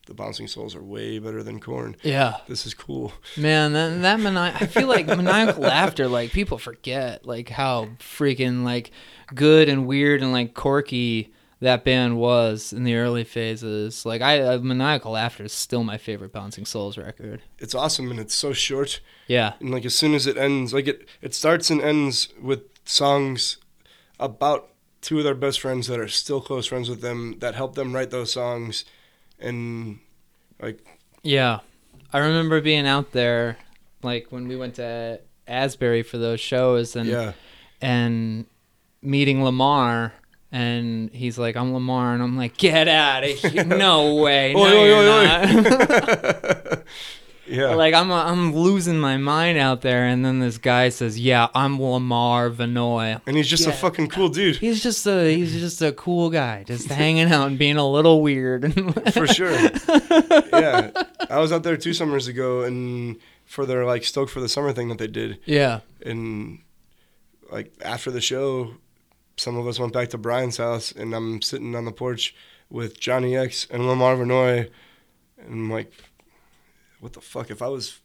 "The 0.06 0.14
Bouncing 0.14 0.46
Souls 0.46 0.74
are 0.74 0.82
way 0.82 1.18
better 1.18 1.42
than 1.42 1.60
Korn. 1.60 1.96
Yeah. 2.02 2.38
This 2.48 2.66
is 2.66 2.74
cool." 2.74 3.12
Man, 3.36 3.72
that 3.72 4.02
that 4.02 4.20
mani- 4.20 4.54
I 4.54 4.66
feel 4.66 4.88
like 4.88 5.06
maniacal 5.06 5.62
Laughter, 5.62 6.08
like 6.08 6.32
people 6.32 6.58
forget 6.58 7.26
like 7.26 7.48
how 7.48 7.88
freaking 7.98 8.64
like 8.64 8.90
good 9.34 9.68
and 9.68 9.86
weird 9.86 10.22
and 10.22 10.32
like 10.32 10.54
quirky 10.54 11.32
that 11.60 11.84
band 11.84 12.16
was 12.18 12.72
in 12.72 12.84
the 12.84 12.94
early 12.94 13.24
phases. 13.24 14.06
Like 14.06 14.22
I 14.22 14.40
uh, 14.40 14.58
maniacal 14.58 15.12
laughter 15.12 15.44
is 15.44 15.52
still 15.52 15.82
my 15.82 15.98
favorite 15.98 16.32
Bouncing 16.32 16.64
Souls 16.64 16.96
record. 16.96 17.42
It's 17.58 17.74
awesome, 17.74 18.10
and 18.10 18.20
it's 18.20 18.34
so 18.34 18.52
short. 18.52 19.00
Yeah. 19.26 19.54
And 19.60 19.70
like 19.70 19.84
as 19.84 19.94
soon 19.96 20.14
as 20.14 20.26
it 20.26 20.36
ends, 20.36 20.72
like 20.72 20.86
it, 20.86 21.08
it 21.20 21.34
starts 21.34 21.70
and 21.70 21.80
ends 21.82 22.28
with 22.40 22.62
songs 22.84 23.58
about 24.20 24.70
two 25.00 25.18
of 25.18 25.24
their 25.24 25.34
best 25.34 25.60
friends 25.60 25.86
that 25.86 25.98
are 26.00 26.08
still 26.08 26.40
close 26.40 26.66
friends 26.66 26.88
with 26.90 27.00
them 27.00 27.38
that 27.38 27.54
helped 27.54 27.74
them 27.76 27.94
write 27.94 28.10
those 28.10 28.32
songs, 28.32 28.84
and 29.38 30.00
like 30.60 30.84
Yeah. 31.22 31.60
I 32.12 32.18
remember 32.18 32.60
being 32.60 32.86
out 32.86 33.12
there 33.12 33.58
like 34.02 34.28
when 34.30 34.48
we 34.48 34.56
went 34.56 34.76
to 34.76 35.20
Asbury 35.46 36.02
for 36.02 36.18
those 36.18 36.40
shows 36.40 36.96
and 36.96 37.08
yeah. 37.08 37.32
and 37.82 38.46
meeting 39.02 39.44
Lamar 39.44 40.14
and 40.50 41.10
he's 41.10 41.38
like, 41.38 41.56
I'm 41.56 41.74
Lamar 41.74 42.14
and 42.14 42.22
I'm 42.22 42.36
like, 42.36 42.56
Get 42.56 42.88
out 42.88 43.24
of 43.24 43.30
here. 43.30 43.64
No 43.64 44.14
way. 44.16 44.54
No, 44.54 44.60
Oi, 44.62 44.66
oi, 44.68 44.86
you're 44.86 44.96
oi, 44.96 45.08
oi. 45.10 45.24
not. 45.24 46.78
Yeah. 47.48 47.74
like 47.74 47.94
I'm 47.94 48.10
uh, 48.10 48.24
I'm 48.24 48.54
losing 48.54 48.98
my 48.98 49.16
mind 49.16 49.58
out 49.58 49.80
there 49.80 50.04
and 50.06 50.24
then 50.24 50.38
this 50.40 50.58
guy 50.58 50.88
says, 50.90 51.18
Yeah, 51.18 51.48
I'm 51.54 51.80
Lamar 51.80 52.50
Vannoy. 52.50 53.20
and 53.26 53.36
he's 53.36 53.48
just 53.48 53.66
a 53.66 53.72
fucking 53.72 54.08
cool 54.08 54.28
dude. 54.28 54.56
He's 54.56 54.82
just 54.82 55.06
a 55.06 55.34
he's 55.34 55.52
just 55.58 55.80
a 55.82 55.92
cool 55.92 56.30
guy, 56.30 56.64
just 56.64 56.88
hanging 56.88 57.30
out 57.32 57.46
and 57.48 57.58
being 57.58 57.76
a 57.76 57.88
little 57.88 58.20
weird. 58.22 58.72
For 59.12 59.26
sure. 59.26 59.52
yeah. 59.52 60.90
I 61.30 61.38
was 61.38 61.52
out 61.52 61.62
there 61.62 61.76
two 61.76 61.92
summers 61.94 62.26
ago 62.28 62.62
and 62.62 63.16
for 63.44 63.64
their 63.66 63.84
like 63.84 64.04
Stoke 64.04 64.28
for 64.28 64.40
the 64.40 64.48
Summer 64.48 64.72
thing 64.72 64.88
that 64.88 64.98
they 64.98 65.06
did. 65.06 65.38
yeah. 65.46 65.80
And 66.04 66.60
like 67.50 67.72
after 67.82 68.10
the 68.10 68.20
show, 68.20 68.74
some 69.36 69.56
of 69.56 69.66
us 69.66 69.78
went 69.78 69.92
back 69.92 70.08
to 70.10 70.18
Brian's 70.18 70.58
house 70.58 70.92
and 70.92 71.14
I'm 71.14 71.40
sitting 71.42 71.74
on 71.74 71.84
the 71.86 71.92
porch 71.92 72.34
with 72.70 73.00
Johnny 73.00 73.36
X 73.36 73.66
and 73.70 73.86
Lamar 73.86 74.16
Vannoy. 74.16 74.68
And 75.38 75.52
I'm 75.52 75.70
like, 75.70 75.92
what 77.00 77.12
the 77.12 77.20
fuck? 77.20 77.50
If 77.50 77.62
I 77.62 77.68
was, 77.68 77.98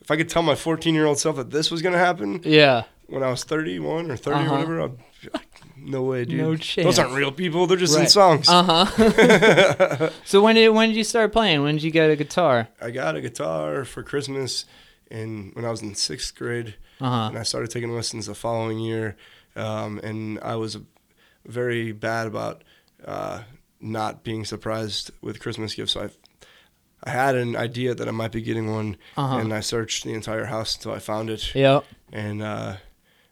if 0.00 0.10
I 0.10 0.16
could 0.16 0.28
tell 0.28 0.42
my 0.42 0.54
14 0.54 0.94
year 0.94 1.06
old 1.06 1.18
self 1.18 1.36
that 1.36 1.50
this 1.50 1.70
was 1.70 1.82
going 1.82 1.92
to 1.92 1.98
happen 1.98 2.40
Yeah. 2.44 2.84
when 3.06 3.22
I 3.22 3.30
was 3.30 3.44
31 3.44 4.10
or 4.10 4.16
30 4.16 4.36
Uh-huh. 4.36 4.46
or 4.46 4.52
whatever, 4.52 4.80
I'd 4.82 4.96
be 4.98 5.28
like, 5.34 5.44
no 5.76 6.02
way, 6.02 6.24
dude. 6.24 6.38
No 6.40 6.56
chance. 6.56 6.84
Those 6.86 6.98
aren't 6.98 7.14
real 7.14 7.32
people. 7.32 7.66
They're 7.66 7.76
just 7.76 7.96
in 7.98 8.06
songs. 8.08 8.48
Uh 8.48 8.62
huh. 8.86 10.10
so 10.24 10.42
when 10.42 10.54
did 10.56 10.68
when 10.70 10.88
did 10.88 10.96
you 10.96 11.04
start 11.04 11.32
playing? 11.32 11.62
When 11.62 11.74
did 11.76 11.82
you 11.84 11.90
get 11.90 12.10
a 12.10 12.16
guitar? 12.16 12.68
I 12.80 12.90
got 12.90 13.16
a 13.16 13.20
guitar 13.20 13.84
for 13.84 14.02
Christmas 14.02 14.64
in 15.10 15.50
when 15.54 15.64
I 15.64 15.70
was 15.70 15.80
in 15.82 15.94
sixth 15.94 16.34
grade, 16.34 16.74
Uh 17.00 17.08
huh. 17.10 17.28
and 17.30 17.38
I 17.38 17.42
started 17.44 17.70
taking 17.70 17.90
lessons 17.94 18.26
the 18.26 18.34
following 18.34 18.78
year. 18.78 19.16
Um, 19.56 19.98
and 20.02 20.38
I 20.40 20.56
was 20.56 20.78
very 21.46 21.92
bad 21.92 22.26
about 22.26 22.62
uh, 23.04 23.42
not 23.80 24.22
being 24.22 24.44
surprised 24.44 25.10
with 25.22 25.40
Christmas 25.40 25.74
gifts. 25.74 25.92
So 25.92 26.02
I, 26.02 26.08
I 27.08 27.10
had 27.10 27.34
an 27.34 27.56
idea 27.56 27.94
that 27.94 28.06
I 28.08 28.10
might 28.12 28.32
be 28.32 28.42
getting 28.42 28.70
one, 28.72 28.96
Uh-huh. 29.16 29.38
and 29.38 29.52
I 29.52 29.60
searched 29.60 30.04
the 30.04 30.12
entire 30.12 30.44
house 30.46 30.76
until 30.76 30.92
I 30.92 30.98
found 30.98 31.30
it. 31.30 31.54
Yep. 31.54 31.84
And 32.12 32.42
uh, 32.42 32.76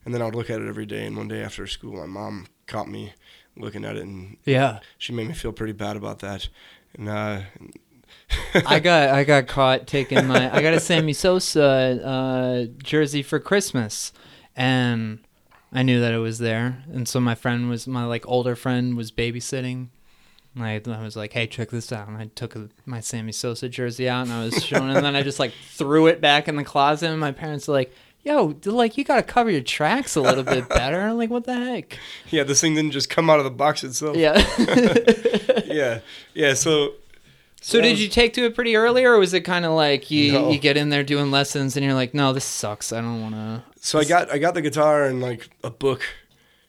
and 0.05 0.15
then 0.15 0.23
I 0.23 0.25
would 0.25 0.35
look 0.35 0.51
at 0.51 0.61
it 0.61 0.69
every 0.69 0.87
day. 0.87 1.05
And 1.07 1.17
one 1.17 1.29
day 1.29 1.43
after 1.43 1.67
school, 1.67 1.95
my 1.97 2.07
mom 2.07 2.47
caught 2.67 2.89
me 2.89 3.12
looking 3.57 3.85
at 3.85 3.97
it, 3.97 4.03
and 4.03 4.37
Yeah. 4.45 4.81
she 4.99 5.12
made 5.12 5.29
me 5.29 5.35
feel 5.35 5.53
pretty 5.53 5.73
bad 5.73 5.97
about 5.97 6.19
that. 6.21 6.49
And 6.97 7.09
uh, 7.09 7.41
I 8.67 8.81
got 8.81 9.11
I 9.11 9.25
got 9.25 9.47
caught 9.47 9.87
taking 9.87 10.27
my 10.27 10.55
I 10.55 10.62
got 10.62 10.75
a 10.75 10.81
Sammy 10.81 11.12
Sosa 11.12 11.62
uh, 12.05 12.65
jersey 12.83 13.23
for 13.23 13.39
Christmas, 13.39 14.12
and 14.57 15.19
I 15.73 15.83
knew 15.83 16.01
that 16.01 16.12
it 16.15 16.19
was 16.19 16.39
there, 16.39 16.83
and 16.93 17.07
so 17.09 17.21
my 17.21 17.35
friend 17.35 17.69
was 17.69 17.87
my 17.87 18.05
like 18.05 18.27
older 18.29 18.57
friend 18.57 18.97
was 18.97 19.11
babysitting. 19.12 19.89
And 20.57 20.64
I, 20.64 21.03
was 21.03 21.16
like, 21.16 21.33
"Hey, 21.35 21.47
check 21.47 21.71
this 21.71 21.92
out!" 21.92 22.09
And 22.09 22.16
I 22.16 22.31
took 22.35 22.57
a, 22.57 22.69
my 22.87 23.01
Sammy 23.01 23.33
Sosa 23.33 23.69
jersey 23.69 24.09
out, 24.09 24.23
and 24.27 24.33
I 24.33 24.45
was 24.45 24.64
showing, 24.64 24.90
it, 24.90 24.97
and 24.97 25.05
then 25.05 25.14
I 25.14 25.23
just 25.23 25.38
like 25.38 25.53
threw 25.71 26.07
it 26.07 26.21
back 26.21 26.49
in 26.49 26.57
the 26.57 26.64
closet. 26.64 27.11
And 27.11 27.21
my 27.21 27.31
parents 27.33 27.69
were 27.69 27.75
like, 27.75 27.92
"Yo, 28.23 28.57
like 28.64 28.97
you 28.97 29.05
gotta 29.05 29.23
cover 29.23 29.51
your 29.51 29.61
tracks 29.61 30.16
a 30.16 30.21
little 30.23 30.42
bit 30.45 30.69
better." 30.69 31.01
I'm 31.01 31.19
like, 31.19 31.29
"What 31.31 31.45
the 31.45 31.55
heck?" 31.55 31.99
yeah, 32.31 32.42
this 32.42 32.61
thing 32.62 32.75
didn't 32.75 32.92
just 32.92 33.11
come 33.11 33.29
out 33.29 33.38
of 33.38 33.45
the 33.45 33.51
box 33.51 33.85
itself. 33.85 34.16
Yeah. 34.16 34.38
yeah, 35.66 36.01
yeah. 36.35 36.55
So, 36.55 36.95
So 37.61 37.79
that 37.79 37.83
did 37.85 37.90
was- 37.92 38.03
you 38.03 38.09
take 38.09 38.33
to 38.35 38.45
it 38.47 38.55
pretty 38.55 38.77
early, 38.77 39.05
or 39.05 39.19
was 39.19 39.35
it 39.35 39.40
kind 39.42 39.64
of 39.64 39.73
like 39.73 40.11
you 40.11 40.33
No. 40.33 40.51
you 40.51 40.59
get 40.59 40.77
in 40.77 40.88
there 40.88 41.03
doing 41.05 41.31
lessons 41.31 41.77
and 41.77 41.85
you're 41.85 41.95
like, 41.95 42.14
no, 42.14 42.33
this 42.33 42.45
sucks. 42.45 42.92
I 42.92 43.01
don't 43.01 43.21
want 43.21 43.35
to. 43.35 43.62
So 43.81 43.99
I 43.99 44.05
got 44.05 44.33
I 44.33 44.38
got 44.38 44.55
the 44.55 44.62
guitar 44.62 45.05
and 45.05 45.21
like 45.21 45.49
a 45.62 45.71
book, 45.71 46.03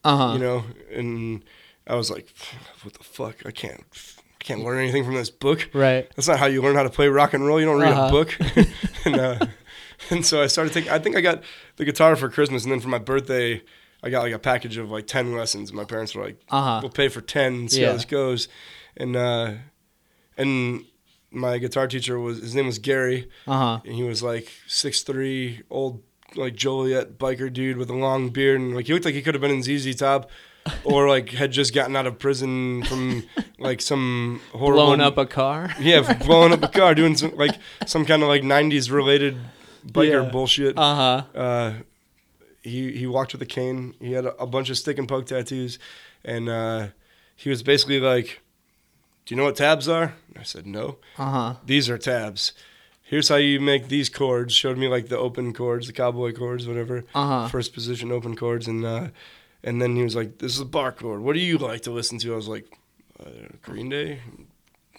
Uh 0.04 0.18
huh. 0.18 0.34
you 0.34 0.40
know, 0.40 0.64
and 0.94 1.44
I 1.88 1.96
was 1.96 2.10
like, 2.12 2.28
what 2.84 2.94
the 2.94 3.04
fuck? 3.04 3.46
I 3.46 3.52
can't 3.52 3.82
can't 4.40 4.64
learn 4.64 4.80
anything 4.80 5.04
from 5.04 5.16
this 5.16 5.30
book. 5.30 5.70
Right. 5.74 6.10
That's 6.16 6.28
not 6.28 6.40
how 6.40 6.46
you 6.46 6.62
learn 6.62 6.76
how 6.76 6.84
to 6.84 6.90
play 6.90 7.08
rock 7.08 7.34
and 7.34 7.46
roll. 7.46 7.60
You 7.60 7.66
don't 7.66 7.82
read 7.82 7.94
Uh-huh. 7.94 8.08
a 8.08 8.12
book. 8.12 8.38
and, 9.06 9.16
uh, 9.20 9.46
and 10.10 10.26
so 10.26 10.42
I 10.42 10.48
started 10.48 10.74
taking. 10.74 10.92
I 10.92 11.00
think 11.00 11.16
I 11.18 11.22
got 11.22 11.44
the 11.78 11.86
guitar 11.86 12.16
for 12.16 12.30
Christmas, 12.30 12.64
and 12.64 12.72
then 12.72 12.80
for 12.80 12.88
my 12.90 13.00
birthday, 13.00 13.62
I 14.04 14.10
got 14.10 14.22
like 14.24 14.34
a 14.34 14.40
package 14.40 14.78
of 14.78 14.90
like 14.92 15.08
ten 15.08 15.36
lessons. 15.36 15.74
My 15.74 15.84
parents 15.86 16.14
were 16.16 16.24
like, 16.26 16.40
Uh-huh. 16.50 16.80
"We'll 16.82 16.92
pay 16.92 17.10
for 17.10 17.22
ten. 17.22 17.54
And 17.54 17.72
see 17.72 17.82
Yeah. 17.82 17.88
how 17.88 17.94
this 17.94 18.06
goes." 18.06 18.48
And 18.96 19.16
uh, 19.16 19.54
and 20.38 20.86
my 21.32 21.58
guitar 21.58 21.88
teacher 21.88 22.20
was 22.20 22.40
his 22.40 22.56
name 22.56 22.68
was 22.68 22.80
Gary, 22.80 23.30
Uh 23.48 23.58
huh. 23.58 23.80
and 23.86 23.94
he 23.96 24.04
was 24.04 24.22
like 24.24 24.50
six 24.68 25.02
three, 25.02 25.62
old 25.70 26.04
like 26.36 26.56
Joliet 26.56 27.18
biker 27.18 27.52
dude 27.52 27.78
with 27.78 27.90
a 27.90 27.96
long 27.96 28.30
beard, 28.30 28.60
and 28.62 28.76
like 28.76 28.88
he 28.88 28.94
looked 28.94 29.06
like 29.06 29.16
he 29.16 29.22
could 29.22 29.34
have 29.34 29.42
been 29.42 29.52
in 29.52 29.64
ZZ 29.64 29.96
Top. 29.96 30.30
Or 30.84 31.08
like 31.08 31.30
had 31.30 31.52
just 31.52 31.74
gotten 31.74 31.96
out 31.96 32.08
of 32.08 32.20
prison 32.20 32.84
from 32.84 33.24
like 33.60 33.82
some 33.82 34.42
horrible 34.52 34.86
Blowing 34.86 35.02
up 35.02 35.18
a 35.18 35.26
car. 35.26 35.70
yeah, 35.80 36.14
blowing 36.26 36.54
up 36.54 36.64
a 36.64 36.68
car, 36.68 36.94
doing 36.96 37.16
some 37.16 37.36
like 37.36 37.56
some 37.86 38.06
kind 38.06 38.22
of 38.24 38.30
like 38.30 38.42
'90s 38.44 38.92
related 38.92 39.38
biker 39.86 40.24
Yeah. 40.26 40.30
bullshit. 40.32 40.78
Uh 40.78 40.96
huh. 40.96 41.40
Uh, 41.40 41.74
he 42.64 42.92
he 42.92 43.08
walked 43.08 43.34
with 43.34 43.42
a 43.42 43.46
cane. 43.46 43.94
He 44.00 44.14
had 44.14 44.26
a, 44.26 44.36
a 44.42 44.48
bunch 44.48 44.70
of 44.70 44.78
stick 44.78 44.98
and 44.98 45.08
poke 45.08 45.26
tattoos, 45.28 45.80
and 46.26 46.50
uh, 46.50 46.88
he 47.36 47.50
was 47.50 47.64
basically 47.64 48.00
like, 48.00 48.42
"Do 49.26 49.34
you 49.34 49.38
know 49.38 49.46
what 49.46 49.56
tabs 49.56 49.88
are?" 49.88 50.14
And 50.30 50.38
I 50.40 50.44
said, 50.44 50.66
"No. 50.68 50.98
Uh 51.18 51.32
huh. 51.32 51.54
These 51.66 51.90
are 51.90 51.98
tabs. 51.98 52.54
Here's 53.04 53.30
how 53.30 53.38
you 53.38 53.62
make 53.62 53.88
these 53.88 54.10
chords." 54.10 54.54
Showed 54.54 54.78
me 54.78 54.90
like 54.90 55.08
the 55.08 55.18
open 55.18 55.54
chords, 55.54 55.88
the 55.88 55.94
cowboy 55.94 56.34
chords, 56.34 56.68
whatever, 56.68 57.06
Uh-huh. 57.16 57.48
first 57.48 57.74
position 57.74 58.12
open 58.12 58.36
chords, 58.36 58.68
and 58.68 58.84
uh, 58.84 59.08
and 59.64 59.82
then 59.82 59.96
he 59.96 60.04
was 60.04 60.16
like, 60.16 60.38
"This 60.40 60.54
is 60.54 60.60
a 60.62 60.66
bar 60.66 60.92
chord. 60.92 61.22
What 61.22 61.34
do 61.34 61.40
you 61.40 61.58
like 61.58 61.82
to 61.84 61.92
listen 61.92 62.18
to?" 62.20 62.34
I 62.34 62.36
was 62.36 62.48
like, 62.48 62.66
uh, 63.20 63.30
"Green 63.62 63.90
Day, 63.90 64.20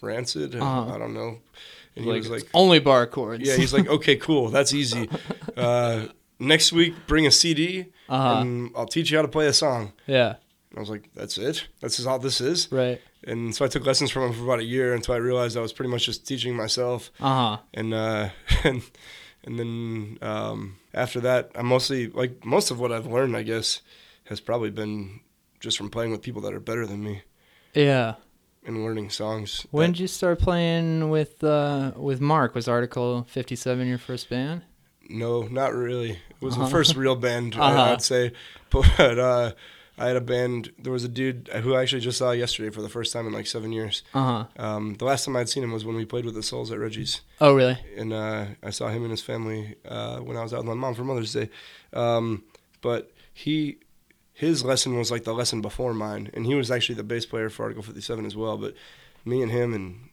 Rancid. 0.02 0.54
Uh-huh. 0.54 0.94
I 0.94 0.98
don't 0.98 1.14
know." 1.14 1.38
And 1.96 2.04
he 2.04 2.12
was 2.12 2.30
like, 2.30 2.48
only 2.54 2.78
bar 2.78 3.08
chords. 3.08 3.42
yeah, 3.46 3.56
he's 3.56 3.72
like, 3.72 3.88
okay, 3.96 4.14
cool, 4.14 4.50
that's 4.50 4.72
easy. 4.72 5.08
Uh, 5.56 6.06
next 6.38 6.72
week, 6.72 6.94
bring 7.08 7.26
a 7.26 7.30
CD, 7.32 7.86
Uh-huh. 8.08 8.40
and 8.40 8.70
I'll 8.76 8.86
teach 8.86 9.10
you 9.10 9.16
how 9.18 9.22
to 9.22 9.28
play 9.28 9.46
a 9.48 9.52
song. 9.52 9.92
yeah. 10.06 10.36
And 10.70 10.76
I 10.76 10.80
was 10.80 10.90
like, 10.90 11.08
that's 11.14 11.38
it. 11.38 11.66
This 11.80 11.98
is 11.98 12.06
all 12.06 12.18
this 12.20 12.40
is. 12.40 12.70
Right. 12.70 13.00
And 13.24 13.52
so 13.54 13.64
I 13.64 13.68
took 13.68 13.84
lessons 13.86 14.10
from 14.12 14.24
him 14.24 14.32
for 14.34 14.44
about 14.44 14.60
a 14.60 14.64
year 14.64 14.94
until 14.94 15.14
I 15.14 15.16
realized 15.18 15.56
I 15.56 15.60
was 15.60 15.72
pretty 15.72 15.90
much 15.90 16.04
just 16.06 16.24
teaching 16.26 16.54
myself. 16.54 17.10
Uh 17.20 17.56
huh. 17.56 17.56
And 17.74 17.92
uh, 17.94 18.28
and 18.64 18.82
and 19.44 19.58
then 19.58 20.18
um, 20.22 20.76
after 20.94 21.20
that, 21.20 21.50
I 21.56 21.62
mostly 21.62 22.08
like 22.08 22.44
most 22.44 22.70
of 22.70 22.78
what 22.78 22.92
I've 22.92 23.06
learned, 23.06 23.34
I 23.36 23.42
guess, 23.42 23.80
has 24.28 24.40
probably 24.40 24.70
been 24.70 25.20
just 25.60 25.76
from 25.76 25.90
playing 25.90 26.10
with 26.12 26.22
people 26.22 26.42
that 26.42 26.54
are 26.54 26.60
better 26.60 26.86
than 26.86 27.02
me 27.02 27.22
Yeah. 27.74 28.14
and 28.64 28.84
learning 28.84 29.10
songs. 29.10 29.66
When 29.70 29.92
did 29.92 30.00
you 30.00 30.06
start 30.06 30.38
playing 30.38 31.10
with 31.10 31.42
uh 31.42 31.92
with 31.96 32.20
Mark? 32.20 32.54
Was 32.54 32.68
Article 32.68 33.26
Fifty 33.28 33.56
Seven 33.56 33.86
your 33.88 33.98
first 33.98 34.28
band? 34.30 34.62
No, 35.10 35.42
not 35.42 35.72
really. 35.74 36.10
It 36.12 36.18
was 36.44 36.54
Uh-huh. 36.54 36.64
the 36.66 36.70
first 36.70 36.94
real 36.96 37.16
band 37.16 37.54
Uh-huh. 37.58 37.82
I, 37.82 37.92
I'd 37.92 38.02
say. 38.02 38.32
But 38.70 39.18
uh, 39.18 39.52
I 39.96 40.06
had 40.08 40.16
a 40.16 40.20
band. 40.20 40.70
There 40.78 40.92
was 40.92 41.02
a 41.02 41.08
dude 41.08 41.48
who 41.62 41.74
I 41.74 41.80
actually 41.80 42.02
just 42.02 42.18
saw 42.18 42.30
yesterday 42.32 42.68
for 42.70 42.82
the 42.82 42.88
first 42.90 43.12
time 43.14 43.26
in 43.26 43.32
like 43.32 43.46
seven 43.46 43.72
years. 43.72 44.02
Uh 44.14 44.44
huh. 44.58 44.62
Um, 44.64 44.94
the 44.94 45.06
last 45.06 45.24
time 45.24 45.34
I'd 45.34 45.48
seen 45.48 45.64
him 45.64 45.72
was 45.72 45.84
when 45.86 45.96
we 45.96 46.04
played 46.04 46.26
with 46.26 46.34
the 46.34 46.42
Souls 46.42 46.70
at 46.70 46.78
Reggie's, 46.78 47.22
Oh 47.40 47.54
really? 47.54 47.78
and 47.96 48.12
uh, 48.12 48.44
I 48.62 48.70
saw 48.70 48.88
him 48.88 49.02
and 49.02 49.10
his 49.10 49.22
family 49.22 49.74
uh, 49.88 50.18
when 50.18 50.36
I 50.36 50.42
was 50.42 50.52
out 50.52 50.58
with 50.58 50.66
my 50.68 50.74
mom 50.74 50.94
for 50.94 51.02
Mother's 51.04 51.32
Day. 51.32 51.48
Um, 51.94 52.44
but 52.82 53.10
he, 53.32 53.78
his 54.38 54.64
lesson 54.64 54.96
was 54.96 55.10
like 55.10 55.24
the 55.24 55.34
lesson 55.34 55.60
before 55.60 55.92
mine, 55.92 56.30
and 56.32 56.46
he 56.46 56.54
was 56.54 56.70
actually 56.70 56.94
the 56.94 57.02
bass 57.02 57.26
player 57.26 57.48
for 57.50 57.64
Article 57.64 57.82
Fifty 57.82 58.00
Seven 58.00 58.24
as 58.24 58.36
well. 58.36 58.56
But 58.56 58.74
me 59.24 59.42
and 59.42 59.50
him 59.50 59.74
and 59.74 60.08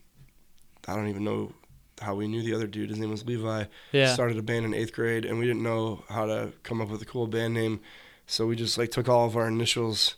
I 0.88 0.96
don't 0.96 1.08
even 1.10 1.24
know 1.24 1.54
how 2.02 2.16
we 2.16 2.28
knew 2.28 2.42
the 2.42 2.54
other 2.56 2.68
dude. 2.68 2.90
His 2.90 2.98
name 3.00 3.12
was 3.12 3.24
Levi 3.26 3.66
Yeah. 3.92 4.14
started 4.14 4.38
a 4.38 4.42
band 4.42 4.66
in 4.66 4.74
eighth 4.74 4.92
grade 4.94 5.24
and 5.26 5.38
we 5.40 5.46
didn't 5.46 5.64
know 5.64 6.04
how 6.10 6.26
to 6.26 6.52
come 6.64 6.82
up 6.82 6.90
with 6.90 7.02
a 7.02 7.06
cool 7.06 7.26
band 7.28 7.54
name 7.54 7.80
so 8.28 8.46
we 8.46 8.56
just 8.56 8.78
like 8.78 8.92
took 8.92 9.08
all 9.08 9.26
of 9.26 9.38
our 9.38 9.48
initials 9.48 10.16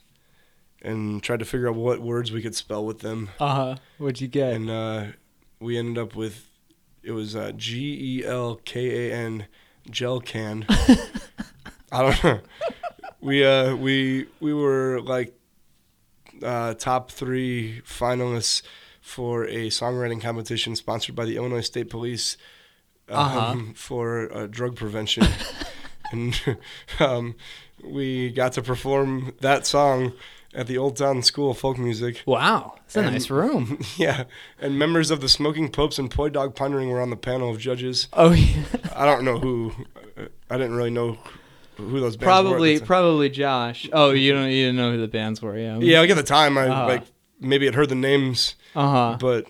and 0.82 1.22
tried 1.22 1.38
to 1.38 1.44
figure 1.44 1.68
out 1.68 1.76
what 1.76 2.00
words 2.00 2.32
we 2.32 2.42
could 2.42 2.56
spell 2.56 2.84
with 2.84 2.98
them 3.00 3.28
Uh 3.38 3.54
huh. 3.54 3.76
What'd 3.98 4.20
you 4.20 4.26
get? 4.28 4.54
and 4.54 4.68
uh, 4.68 5.04
we 5.60 5.78
ended 5.78 5.98
up 5.98 6.16
with 6.16 6.46
it 7.04 7.12
was 7.12 7.36
uh, 7.36 7.52
g-e-l-k-a-n 7.54 9.46
gel 9.90 10.20
can 10.20 10.66
i 11.92 12.02
don't 12.02 12.24
know 12.24 12.40
we 13.28 13.44
uh 13.44 13.74
we 13.76 14.26
we 14.40 14.52
were 14.54 15.00
like 15.14 15.34
uh, 16.42 16.74
top 16.74 17.10
three 17.10 17.82
finalists 17.84 18.62
for 19.00 19.44
a 19.46 19.68
songwriting 19.68 20.20
competition 20.20 20.76
sponsored 20.76 21.14
by 21.16 21.24
the 21.24 21.36
Illinois 21.36 21.62
State 21.72 21.90
Police 21.90 22.36
um, 23.08 23.16
Uh-huh. 23.18 23.56
for 23.74 24.06
uh, 24.36 24.46
drug 24.46 24.76
prevention, 24.76 25.26
and 26.12 26.40
um, 27.00 27.34
we 27.82 28.30
got 28.30 28.52
to 28.52 28.62
perform 28.62 29.34
that 29.40 29.66
song 29.66 30.12
at 30.54 30.66
the 30.66 30.78
Old 30.78 30.96
Town 30.96 31.22
School 31.22 31.50
of 31.50 31.58
Folk 31.58 31.76
Music. 31.78 32.22
wow, 32.26 32.74
it's 32.84 32.96
a 32.96 33.00
And- 33.00 33.12
nice 33.12 33.30
room. 33.30 33.80
Yeah, 33.96 34.24
and 34.60 34.78
members 34.78 35.10
of 35.10 35.20
the 35.20 35.28
Smoking 35.28 35.70
Popes 35.70 35.98
and 35.98 36.10
Poi 36.10 36.28
Dog 36.28 36.54
Pondering 36.54 36.90
were 36.90 37.00
on 37.02 37.10
the 37.10 37.16
panel 37.30 37.50
of 37.50 37.58
judges. 37.58 38.08
Oh 38.12 38.30
yeah. 38.32 38.62
I 38.94 39.04
don't 39.06 39.24
know 39.24 39.38
who. 39.38 39.72
I 40.50 40.56
didn't 40.56 40.76
really 40.76 40.90
know 40.98 41.18
who 41.78 42.00
those 42.00 42.16
bands 42.16 42.24
probably 42.24 42.78
time. 42.78 42.86
probably 42.86 43.28
Josh. 43.30 43.88
Oh, 43.92 44.10
you 44.10 44.32
don't 44.32 44.50
you 44.50 44.66
didn't 44.66 44.76
know 44.76 44.92
who 44.92 45.00
the 45.00 45.08
bands 45.08 45.40
were? 45.40 45.56
Yeah. 45.58 45.78
Yeah, 45.78 46.00
like 46.00 46.10
at 46.10 46.16
the 46.16 46.22
time, 46.22 46.58
I 46.58 46.68
Uh-huh. 46.68 46.86
like 46.86 47.02
maybe 47.40 47.64
had 47.66 47.74
heard 47.74 47.88
the 47.88 47.94
names, 47.94 48.54
Uh 48.76 48.90
huh. 48.90 49.16
but 49.20 49.46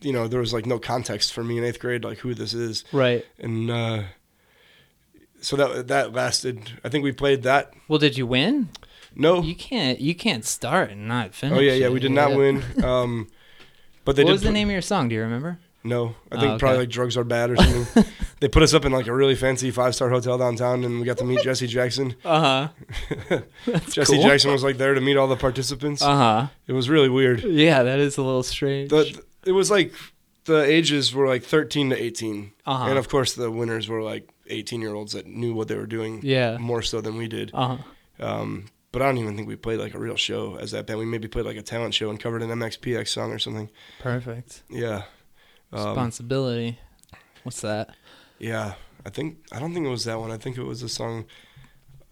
you 0.00 0.12
know 0.12 0.28
there 0.28 0.38
was 0.40 0.52
like 0.52 0.66
no 0.66 0.78
context 0.78 1.32
for 1.32 1.42
me 1.42 1.58
in 1.58 1.64
eighth 1.64 1.80
grade, 1.80 2.04
like 2.04 2.18
who 2.18 2.34
this 2.34 2.54
is, 2.54 2.84
Right. 2.92 3.24
and 3.38 3.70
uh, 3.70 4.02
so 5.40 5.56
that 5.56 5.88
that 5.88 6.12
lasted. 6.12 6.70
I 6.84 6.88
think 6.88 7.02
we 7.04 7.12
played 7.12 7.42
that. 7.42 7.72
Well, 7.88 7.98
did 7.98 8.16
you 8.16 8.26
win? 8.26 8.68
No, 9.14 9.42
You 9.42 9.54
can't 9.54 10.00
you 10.00 10.14
can't 10.14 10.44
start 10.44 10.90
and 10.90 11.06
not 11.08 11.34
finish. 11.34 11.58
oh 11.58 11.60
yeah, 11.60 11.72
yeah, 11.74 11.88
we 11.90 12.00
did 12.00 12.12
not 12.12 12.34
win. 12.34 12.62
Um, 12.84 13.28
but 14.04 14.16
they 14.16 14.24
What 14.24 14.32
was 14.32 14.40
the 14.42 14.48
put- 14.48 14.54
name 14.54 14.68
of 14.68 14.72
your 14.72 14.82
song? 14.82 15.08
Do 15.08 15.14
you 15.14 15.20
remember? 15.22 15.58
No, 15.84 16.14
I 16.30 16.36
Oh, 16.36 16.40
think 16.40 16.50
okay. 16.52 16.58
probably 16.60 16.78
like 16.78 16.88
drugs 16.90 17.16
are 17.16 17.24
bad 17.24 17.50
or 17.50 17.56
something. 17.56 18.04
they 18.40 18.48
put 18.48 18.62
us 18.62 18.72
up 18.72 18.84
in 18.84 18.92
like 18.92 19.08
a 19.08 19.12
really 19.14 19.34
fancy 19.34 19.70
five 19.72 19.94
star 19.94 20.10
hotel 20.10 20.38
downtown, 20.38 20.84
and 20.84 21.00
we 21.00 21.04
got 21.06 21.18
to 21.18 21.24
meet 21.24 21.40
Jesse 21.44 21.66
Jackson. 21.66 22.14
Uh 22.24 22.68
huh. 23.30 23.38
Jesse 23.90 24.14
cool. 24.14 24.22
Jackson 24.22 24.52
was 24.52 24.62
like 24.62 24.78
there 24.78 24.94
to 24.94 25.00
meet 25.00 25.16
all 25.16 25.28
the 25.28 25.36
participants. 25.36 26.02
Uh 26.02 26.16
huh. 26.16 26.46
it 26.66 26.72
was 26.72 26.88
really 26.88 27.08
weird. 27.08 27.42
Yeah, 27.44 27.82
that 27.82 27.98
is 27.98 28.16
a 28.18 28.22
little 28.22 28.42
strange. 28.42 28.90
The, 28.90 29.20
it 29.44 29.52
was 29.52 29.70
like 29.70 29.92
the 30.44 30.62
ages 30.62 31.14
were 31.14 31.26
like 31.26 31.42
13 31.44 31.90
to 31.90 32.00
18, 32.00 32.52
Uh-huh. 32.66 32.84
and 32.88 32.98
of 32.98 33.08
course 33.08 33.34
the 33.34 33.50
winners 33.50 33.88
were 33.88 34.02
like 34.02 34.28
18 34.48 34.80
year 34.80 34.94
olds 34.94 35.12
that 35.12 35.26
knew 35.26 35.54
what 35.54 35.68
they 35.68 35.76
were 35.76 35.86
doing. 35.86 36.20
Yeah. 36.22 36.58
more 36.58 36.82
so 36.82 37.00
than 37.00 37.16
we 37.16 37.28
did. 37.28 37.50
Uh 37.54 37.76
huh. 37.76 38.24
Um, 38.24 38.66
but 38.92 39.02
I 39.02 39.06
don't 39.06 39.18
even 39.18 39.36
think 39.36 39.48
we 39.48 39.56
played 39.56 39.80
like 39.80 39.94
a 39.94 39.98
real 39.98 40.16
show 40.16 40.56
as 40.56 40.70
that 40.72 40.86
band. 40.86 40.98
We 40.98 41.06
maybe 41.06 41.26
played 41.26 41.46
like 41.46 41.56
a 41.56 41.62
talent 41.62 41.94
show 41.94 42.10
and 42.10 42.20
covered 42.20 42.42
an 42.42 42.50
MXPX 42.50 43.08
song 43.08 43.32
or 43.32 43.38
something. 43.38 43.70
Perfect. 44.00 44.62
Yeah. 44.68 45.02
Um, 45.72 45.86
Responsibility. 45.88 46.78
What's 47.44 47.60
that? 47.62 47.90
Yeah, 48.38 48.74
I 49.06 49.10
think 49.10 49.38
I 49.52 49.58
don't 49.58 49.72
think 49.74 49.86
it 49.86 49.90
was 49.90 50.04
that 50.04 50.18
one. 50.20 50.30
I 50.30 50.36
think 50.36 50.56
it 50.58 50.62
was 50.64 50.82
a 50.82 50.88
song 50.88 51.24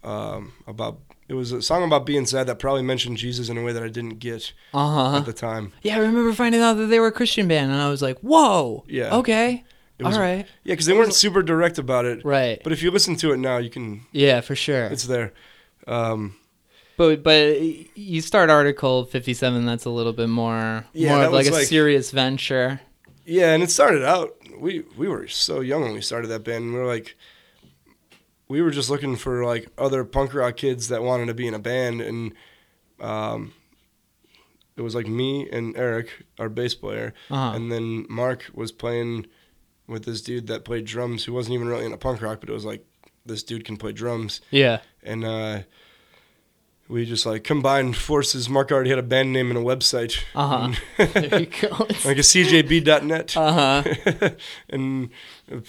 um, 0.03 0.53
about 0.67 0.99
it 1.27 1.33
was 1.35 1.51
a 1.51 1.61
song 1.61 1.83
about 1.83 2.05
being 2.05 2.25
sad 2.25 2.47
that 2.47 2.59
probably 2.59 2.81
mentioned 2.81 3.17
Jesus 3.17 3.49
in 3.49 3.57
a 3.57 3.63
way 3.63 3.71
that 3.71 3.83
I 3.83 3.87
didn't 3.87 4.19
get 4.19 4.51
Uh 4.73 5.11
huh. 5.11 5.17
at 5.17 5.25
the 5.25 5.33
time. 5.33 5.73
Yeah, 5.81 5.95
I 5.95 5.99
remember 5.99 6.33
finding 6.33 6.61
out 6.61 6.73
that 6.73 6.87
they 6.87 6.99
were 6.99 7.07
a 7.07 7.11
Christian 7.11 7.47
band, 7.47 7.71
and 7.71 7.81
I 7.81 7.89
was 7.89 8.01
like, 8.01 8.19
"Whoa, 8.19 8.83
Yeah. 8.87 9.15
okay, 9.17 9.63
was, 9.99 10.15
all 10.15 10.21
right, 10.21 10.45
Yeah, 10.63 10.73
because 10.73 10.87
they 10.87 10.93
weren't 10.93 11.13
super 11.13 11.43
direct 11.43 11.77
about 11.77 12.05
it. 12.05 12.25
right, 12.25 12.59
But 12.63 12.73
if 12.73 12.81
you 12.81 12.91
listen 12.91 13.15
to 13.17 13.31
it 13.31 13.37
now, 13.37 13.57
you 13.57 13.69
can. 13.69 14.01
yeah, 14.11 14.41
for 14.41 14.55
sure." 14.55 14.85
It's 14.87 15.05
there. 15.05 15.33
Um, 15.87 16.35
But 16.97 17.23
but 17.23 17.57
you 17.97 18.21
start 18.21 18.49
Article 18.49 19.05
Fifty 19.05 19.33
Seven. 19.33 19.65
That's 19.65 19.85
a 19.85 19.89
little 19.89 20.13
bit 20.13 20.29
more 20.29 20.85
Yeah, 20.93 21.15
more 21.15 21.25
of 21.25 21.33
like 21.33 21.47
a 21.47 21.51
like- 21.51 21.67
serious 21.67 22.11
venture. 22.11 22.81
Yeah, 23.31 23.53
and 23.53 23.63
it 23.63 23.71
started 23.71 24.03
out. 24.03 24.35
We 24.59 24.83
we 24.97 25.07
were 25.07 25.27
so 25.27 25.61
young 25.61 25.81
when 25.83 25.93
we 25.93 26.01
started 26.01 26.27
that 26.27 26.43
band. 26.43 26.73
We 26.73 26.79
were 26.79 26.85
like, 26.95 27.15
we 28.47 28.61
were 28.61 28.71
just 28.71 28.89
looking 28.89 29.15
for 29.15 29.45
like 29.45 29.69
other 29.77 30.03
punk 30.03 30.33
rock 30.33 30.57
kids 30.57 30.87
that 30.89 31.03
wanted 31.03 31.27
to 31.27 31.33
be 31.33 31.47
in 31.47 31.53
a 31.53 31.59
band, 31.59 32.01
and 32.01 32.33
um, 32.99 33.53
it 34.77 34.81
was 34.81 34.95
like 34.95 35.07
me 35.07 35.49
and 35.49 35.75
Eric, 35.77 36.09
our 36.39 36.49
bass 36.49 36.75
player, 36.75 37.13
Uh-huh. 37.29 37.55
and 37.55 37.71
then 37.71 38.05
Mark 38.09 38.49
was 38.53 38.71
playing 38.71 39.27
with 39.87 40.05
this 40.05 40.21
dude 40.21 40.47
that 40.47 40.63
played 40.65 40.85
drums, 40.85 41.25
who 41.25 41.33
wasn't 41.33 41.53
even 41.55 41.67
really 41.67 41.85
in 41.85 41.93
a 41.93 41.97
punk 41.97 42.21
rock, 42.21 42.39
but 42.39 42.49
it 42.49 42.53
was 42.53 42.65
like 42.65 42.85
this 43.25 43.43
dude 43.43 43.65
can 43.65 43.77
play 43.77 43.91
drums, 43.91 44.41
Yeah. 44.51 44.79
and 45.03 45.23
uh, 45.25 45.59
we 46.91 47.05
just 47.05 47.25
like 47.25 47.43
combined 47.43 47.95
forces. 47.95 48.49
Mark 48.49 48.71
already 48.71 48.89
had 48.89 48.99
a 48.99 49.03
band 49.03 49.31
name 49.33 49.49
and 49.49 49.57
a 49.57 49.61
website, 49.61 50.19
Uh 50.35 50.47
huh. 50.67 50.81
there 51.13 51.39
you 51.39 51.45
go. 51.47 51.69
like 52.05 52.17
a 52.17 52.21
CJB.net, 52.21 53.35
Uh 53.37 53.83
huh. 53.83 54.29
and 54.69 55.09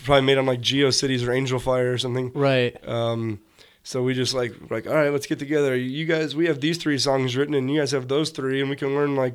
probably 0.04 0.22
made 0.22 0.38
on 0.38 0.46
like 0.46 0.61
GeoCities 0.61 1.22
or 1.26 1.30
Angelfire 1.30 1.92
or 1.94 1.98
something. 1.98 2.32
Right. 2.35 2.76
Um, 2.88 3.40
so 3.85 4.02
we 4.02 4.14
just 4.14 4.35
like 4.35 4.52
like 4.70 4.87
all 4.87 4.94
right, 4.94 5.11
let's 5.12 5.26
get 5.26 5.38
together. 5.38 5.76
You 5.76 6.04
guys, 6.06 6.35
we 6.37 6.46
have 6.46 6.61
these 6.61 6.78
three 6.78 6.98
songs 6.98 7.37
written, 7.37 7.54
and 7.54 7.70
you 7.70 7.80
guys 7.80 7.90
have 7.92 8.08
those 8.08 8.30
three, 8.30 8.61
and 8.61 8.68
we 8.70 8.76
can 8.76 8.94
learn 8.94 9.16
like 9.16 9.35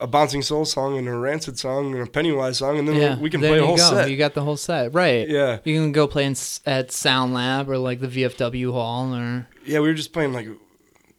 a 0.00 0.06
bouncing 0.06 0.42
soul 0.42 0.64
song 0.64 0.96
and 0.96 1.08
a 1.08 1.16
rancid 1.16 1.58
song 1.58 1.92
and 1.92 2.06
a 2.06 2.10
Pennywise 2.10 2.58
song, 2.58 2.78
and 2.78 2.86
then 2.86 2.94
yeah, 2.96 3.18
we 3.18 3.28
can 3.30 3.40
play 3.40 3.58
a 3.58 3.66
whole 3.66 3.76
go. 3.76 3.82
set. 3.90 4.08
You 4.08 4.16
got 4.16 4.34
the 4.34 4.42
whole 4.42 4.56
set, 4.56 4.94
right? 4.94 5.28
Yeah. 5.28 5.58
You 5.64 5.74
can 5.80 5.90
go 5.90 6.06
play 6.06 6.24
in, 6.24 6.32
s- 6.32 6.60
at 6.64 6.92
Sound 6.92 7.34
Lab 7.34 7.68
or 7.68 7.78
like 7.78 7.98
the 8.00 8.06
VFW 8.06 8.70
hall 8.72 9.12
or 9.12 9.48
Yeah, 9.66 9.80
we 9.80 9.88
were 9.88 9.94
just 9.94 10.12
playing 10.12 10.32
like 10.32 10.46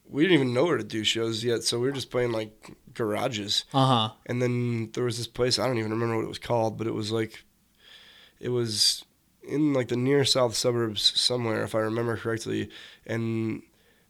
we 0.09 0.23
didn't 0.23 0.35
even 0.35 0.53
know 0.53 0.65
where 0.65 0.77
to 0.77 0.83
do 0.83 1.03
shows 1.03 1.43
yet, 1.43 1.63
so 1.63 1.79
we 1.79 1.87
were 1.87 1.93
just 1.93 2.09
playing 2.11 2.31
like 2.31 2.75
garages. 2.93 3.65
uh 3.73 3.85
huh. 3.85 4.09
And 4.25 4.41
then 4.41 4.89
there 4.93 5.03
was 5.03 5.17
this 5.17 5.27
place 5.27 5.59
I 5.59 5.67
don't 5.67 5.77
even 5.77 5.91
remember 5.91 6.15
what 6.17 6.25
it 6.25 6.29
was 6.29 6.39
called, 6.39 6.77
but 6.77 6.87
it 6.87 6.93
was 6.93 7.11
like 7.11 7.43
it 8.39 8.49
was 8.49 9.05
in 9.43 9.73
like 9.73 9.87
the 9.87 9.95
near 9.97 10.25
south 10.25 10.55
suburbs 10.55 11.13
somewhere, 11.19 11.63
if 11.63 11.75
I 11.75 11.79
remember 11.79 12.17
correctly. 12.17 12.69
And 13.05 13.61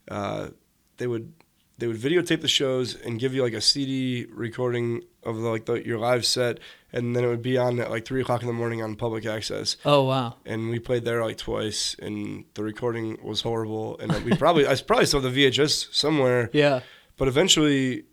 uh, 0.10 0.50
they 0.98 1.08
would 1.08 1.34
they 1.78 1.88
would 1.88 1.98
videotape 1.98 2.42
the 2.42 2.48
shows 2.48 2.96
and 2.96 3.20
give 3.20 3.34
you 3.34 3.44
like 3.44 3.54
a 3.54 3.62
CD 3.62 4.26
recording 4.32 5.04
of 5.24 5.36
the, 5.42 5.50
like 5.50 5.66
the, 5.66 5.86
your 5.86 5.98
live 6.00 6.26
set, 6.26 6.60
and 6.94 7.16
then 7.16 7.24
it 7.24 7.28
would 7.28 7.42
be 7.42 7.58
on 7.58 7.80
at 7.80 7.90
like 7.92 8.06
three 8.06 8.22
o'clock 8.22 8.42
in 8.42 8.48
the 8.48 8.54
morning 8.54 8.82
on 8.82 8.96
public 8.96 9.26
access. 9.26 9.76
Oh 9.86 10.04
wow. 10.04 10.36
And 10.46 10.70
we 10.70 10.80
played 10.80 11.04
there 11.06 11.24
like 11.24 11.38
twice, 11.38 11.96
and 12.02 12.46
the 12.54 12.64
recording 12.64 13.18
was 13.24 13.42
horrible. 13.42 13.98
And 14.00 14.12
we 14.24 14.36
probably 14.36 14.66
I 14.72 14.76
probably 14.76 15.06
saw 15.06 15.20
the 15.20 15.30
VHS 15.30 15.94
somewhere, 15.94 16.50
Yeah. 16.54 16.80
but 17.18 17.28
eventually 17.28 18.06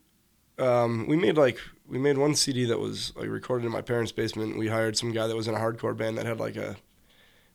um, 0.59 1.07
we 1.07 1.16
made 1.16 1.37
like 1.37 1.59
we 1.87 1.99
made 1.99 2.19
one 2.19 2.35
CD 2.35 2.64
that 2.66 2.79
was 2.81 3.12
like 3.16 3.29
recorded 3.29 3.66
in 3.66 3.73
my 3.73 3.83
parents' 3.83 4.12
basement. 4.12 4.59
We 4.59 4.69
hired 4.69 4.97
some 4.97 5.12
guy 5.12 5.27
that 5.27 5.37
was 5.37 5.47
in 5.49 5.55
a 5.55 5.59
hardcore 5.59 5.97
band 5.97 6.19
that 6.19 6.27
had 6.27 6.40
like 6.40 6.57
a 6.57 6.77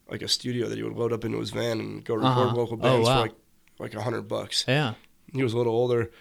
like 0.09 0.21
a 0.21 0.27
studio 0.27 0.67
that 0.69 0.77
he 0.77 0.83
would 0.83 0.93
load 0.93 1.13
up 1.13 1.23
into 1.25 1.39
his 1.39 1.51
van 1.51 1.79
and 1.79 2.03
go 2.03 2.15
record 2.15 2.29
Uh-huh. 2.47 2.55
local 2.55 2.73
Oh, 2.75 2.77
bands 2.77 3.07
wow. 3.07 3.15
for 3.15 3.21
like 3.21 3.35
like 3.79 3.93
a 3.95 4.01
hundred 4.01 4.23
bucks. 4.23 4.65
Yeah. 4.67 4.93
He 5.33 5.43
was 5.43 5.53
a 5.53 5.57
little 5.57 5.73
older, 5.73 6.11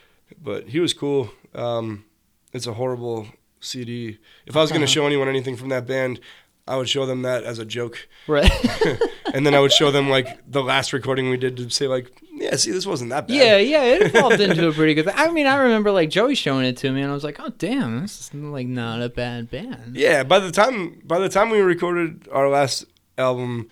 but 0.42 0.68
he 0.68 0.78
was 0.80 0.92
cool. 0.94 1.30
Um, 1.54 2.04
it's 2.52 2.66
a 2.66 2.74
horrible 2.74 3.26
CD. 3.60 4.18
If 4.46 4.56
I 4.56 4.60
was 4.60 4.70
going 4.70 4.80
to 4.80 4.84
Uh-huh. 4.86 4.92
show 4.92 5.06
anyone 5.06 5.28
anything 5.28 5.56
from 5.56 5.68
that 5.70 5.86
band, 5.86 6.20
I 6.68 6.76
would 6.76 6.88
show 6.88 7.04
them 7.06 7.22
that 7.22 7.42
as 7.44 7.58
a 7.58 7.64
joke, 7.64 8.08
Right. 8.28 8.50
and 9.34 9.44
then 9.44 9.54
I 9.54 9.60
would 9.60 9.72
show 9.72 9.90
them 9.90 10.08
like 10.08 10.38
the 10.50 10.62
last 10.62 10.92
recording 10.92 11.28
we 11.30 11.36
did 11.36 11.56
to 11.56 11.68
say 11.70 11.86
like, 11.88 12.10
yeah, 12.32 12.54
see, 12.56 12.70
this 12.70 12.86
wasn't 12.86 13.10
that 13.10 13.26
bad. 13.26 13.34
yeah, 13.36 13.56
yeah. 13.58 13.82
It 13.84 14.02
evolved 14.14 14.40
into 14.40 14.68
a 14.68 14.72
pretty 14.72 14.94
good. 14.94 15.04
Thing. 15.06 15.14
I 15.16 15.30
mean, 15.32 15.46
I 15.46 15.56
remember 15.56 15.90
like 15.90 16.10
Joey 16.10 16.34
showing 16.34 16.64
it 16.64 16.76
to 16.78 16.90
me, 16.92 17.02
and 17.02 17.10
I 17.10 17.14
was 17.14 17.24
like, 17.24 17.38
"Oh, 17.38 17.50
damn, 17.58 18.00
this 18.00 18.18
is 18.20 18.32
like 18.34 18.66
not 18.66 19.02
a 19.02 19.08
bad 19.10 19.50
band." 19.50 19.94
Yeah, 19.96 20.22
by 20.22 20.38
the 20.38 20.50
time 20.50 21.02
by 21.04 21.18
the 21.18 21.28
time 21.28 21.50
we 21.50 21.58
recorded 21.60 22.28
our 22.32 22.48
last 22.48 22.86
album, 23.18 23.68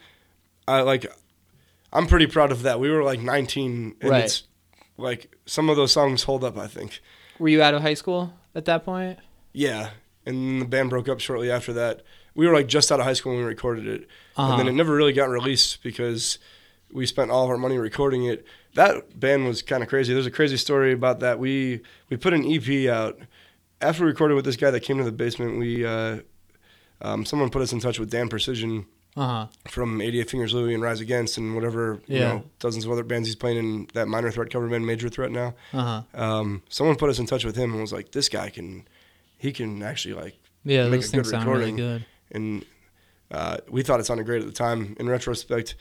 I 0.67 0.83
like 0.83 1.07
I'm 1.93 2.07
pretty 2.07 2.27
proud 2.27 2.53
of 2.53 2.62
that. 2.62 2.79
We 2.81 2.91
were 2.91 3.03
like 3.05 3.21
19 3.21 3.97
and 4.03 4.11
Right. 4.11 4.25
it's 4.25 4.43
like 4.99 5.35
some 5.47 5.71
of 5.71 5.77
those 5.77 5.93
songs 5.93 6.25
hold 6.25 6.45
up, 6.45 6.59
I 6.59 6.67
think. 6.67 7.01
Were 7.38 7.49
you 7.49 7.62
out 7.62 7.73
of 7.75 7.81
high 7.83 7.95
school 7.95 8.35
at 8.55 8.65
that 8.67 8.85
point? 8.85 9.19
Yeah, 9.53 9.91
and 10.27 10.61
the 10.61 10.67
band 10.67 10.91
broke 10.91 11.09
up 11.09 11.21
shortly 11.21 11.51
after 11.51 11.73
that. 11.75 12.03
We 12.35 12.47
were 12.47 12.55
like 12.55 12.69
just 12.69 12.93
out 12.93 13.01
of 13.01 13.07
high 13.07 13.15
school 13.15 13.33
when 13.33 13.43
we 13.43 13.47
recorded 13.49 13.87
it. 13.87 14.09
Uh-huh. 14.37 14.53
And 14.53 14.61
then 14.61 14.69
it 14.69 14.77
never 14.77 14.95
really 14.95 15.13
got 15.13 15.29
released 15.29 15.83
because 15.83 16.39
we 16.93 17.07
spent 17.07 17.31
all 17.31 17.45
of 17.45 17.51
our 17.51 17.57
money 17.57 17.79
recording 17.79 18.25
it. 18.25 18.45
That 18.75 19.19
band 19.19 19.47
was 19.47 19.63
kind 19.63 19.83
of 19.83 19.89
crazy. 19.89 20.13
There's 20.13 20.27
a 20.27 20.31
crazy 20.31 20.57
story 20.57 20.93
about 20.93 21.21
that. 21.21 21.39
We 21.39 21.81
we 22.11 22.17
put 22.17 22.35
an 22.35 22.45
EP 22.45 22.89
out 22.89 23.19
after 23.81 24.05
we 24.05 24.11
recorded 24.11 24.35
with 24.35 24.45
this 24.45 24.57
guy 24.57 24.71
that 24.71 24.81
came 24.81 24.99
to 24.99 25.05
the 25.05 25.13
basement. 25.13 25.59
We 25.59 25.85
uh, 25.85 26.19
um, 27.01 27.25
someone 27.25 27.51
put 27.51 27.63
us 27.63 27.73
in 27.73 27.81
touch 27.81 27.99
with 27.99 28.11
Dan 28.11 28.29
Precision 28.29 28.87
Uh 29.19 29.27
huh. 29.27 29.47
from 29.69 30.01
88 30.01 30.31
Fingers 30.31 30.55
Louie 30.55 30.75
and 30.75 30.83
Rise 30.83 31.01
Against 31.01 31.39
and 31.39 31.55
whatever 31.55 32.01
you 32.07 32.19
Yeah. 32.19 32.29
know 32.29 32.45
dozens 32.61 32.85
of 32.85 32.91
other 32.93 33.03
bands 33.03 33.29
he's 33.29 33.37
playing 33.37 33.59
in 33.59 33.89
that 33.95 34.07
minor 34.09 34.31
threat 34.31 34.51
cover 34.51 34.69
band 34.69 34.87
Major 34.87 35.09
Threat 35.09 35.31
now. 35.33 35.55
Uh 35.73 36.03
huh. 36.15 36.23
Um, 36.25 36.63
someone 36.69 36.97
put 36.97 37.11
us 37.11 37.19
in 37.19 37.27
touch 37.27 37.45
with 37.45 37.57
him 37.57 37.73
and 37.73 37.81
was 37.81 37.93
like, 37.93 38.13
this 38.13 38.29
guy 38.29 38.49
can 38.51 38.87
he 39.37 39.53
can 39.53 39.83
actually 39.83 40.15
like 40.15 40.39
Yeah, 40.65 40.89
Make 40.89 41.05
a 41.05 41.09
good 41.09 41.27
sound 41.27 41.47
really 41.49 41.73
recording. 41.73 41.77
good. 41.77 42.05
and 42.31 42.65
uh, 43.31 43.59
we 43.69 43.83
thought 43.83 44.01
it 44.01 44.07
sounded 44.07 44.25
great 44.27 44.41
at 44.41 44.47
the 44.47 44.55
time. 44.55 44.97
In 44.99 45.09
retrospect, 45.09 45.75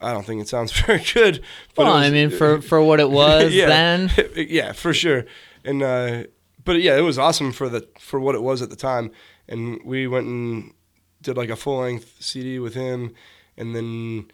I 0.00 0.12
don't 0.12 0.24
think 0.24 0.40
it 0.40 0.48
sounds 0.48 0.70
very 0.86 1.02
good. 1.14 1.42
But 1.74 1.84
Well, 1.86 1.94
was- 1.94 2.06
I 2.06 2.10
mean, 2.10 2.30
for 2.38 2.60
for 2.62 2.82
what 2.82 3.00
it 3.00 3.10
was 3.22 3.52
yeah, 3.52 3.66
then. 3.66 4.10
yeah, 4.36 4.72
for 4.72 4.92
sure. 4.94 5.24
And 5.64 5.82
uh, 5.82 6.24
but 6.64 6.80
yeah, 6.80 6.96
it 6.96 7.02
was 7.02 7.18
awesome 7.18 7.52
for 7.52 7.68
the 7.68 7.88
for 7.98 8.20
what 8.20 8.34
it 8.34 8.42
was 8.42 8.62
at 8.62 8.70
the 8.70 8.76
time. 8.76 9.10
And 9.48 9.80
we 9.84 10.06
went 10.06 10.26
and 10.26 10.72
did 11.22 11.36
like 11.36 11.50
a 11.50 11.56
full 11.56 11.80
length 11.80 12.16
CD 12.20 12.58
with 12.58 12.74
him, 12.74 13.14
and 13.56 13.74
then 13.74 14.30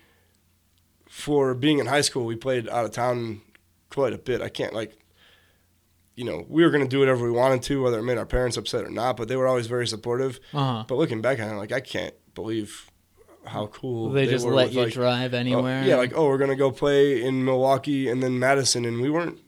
for 1.09 1.55
being 1.55 1.79
in 1.79 1.87
high 1.87 2.01
school, 2.01 2.25
we 2.25 2.37
played 2.37 2.69
out 2.69 2.85
of 2.85 2.93
town 2.93 3.41
quite 3.91 4.13
a 4.13 4.19
bit. 4.19 4.41
I 4.43 4.49
can't 4.49 4.75
like. 4.75 4.99
You 6.15 6.25
know, 6.25 6.47
we 6.49 6.65
were 6.65 6.71
gonna 6.71 6.89
do 6.89 7.01
whatever 7.01 7.25
we 7.25 7.31
wanted 7.31 7.63
to, 7.65 7.83
whether 7.83 7.99
it 7.99 8.03
made 8.03 8.17
our 8.17 8.25
parents 8.25 8.57
upset 8.57 8.85
or 8.85 8.91
not. 8.91 9.19
But 9.19 9.29
they 9.29 9.37
were 9.37 9.47
always 9.47 9.67
very 9.67 9.87
supportive. 9.87 10.41
Uh 10.55 10.59
huh. 10.59 10.85
But 10.89 10.95
looking 10.97 11.21
back 11.21 11.39
on 11.41 11.49
it, 11.51 11.57
like 11.57 11.73
I 11.73 11.81
can't 11.81 12.15
believe 12.35 12.91
how 13.45 13.67
cool 13.69 14.11
They 14.11 14.27
just 14.27 14.45
were 14.47 14.55
let 14.55 14.69
with, 14.69 14.75
you 14.75 14.83
like, 14.85 14.93
drive 14.93 15.35
oh, 15.35 15.39
anywhere. 15.39 15.85
yeah, 15.85 15.97
like 15.97 16.13
oh, 16.15 16.27
we're 16.27 16.39
gonna 16.39 16.57
go 16.57 16.71
play 16.71 17.23
in 17.23 17.45
Milwaukee 17.45 18.09
and 18.09 18.23
then 18.23 18.39
Madison, 18.39 18.85
and 18.85 19.01
we 19.01 19.11
weren't 19.11 19.39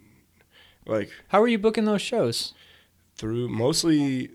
like 0.87 1.11
How 1.29 1.41
were 1.41 1.49
you 1.49 1.59
booking 1.59 1.85
those 1.85 2.03
shows? 2.03 2.55
through 3.17 3.49
mostly 3.49 4.31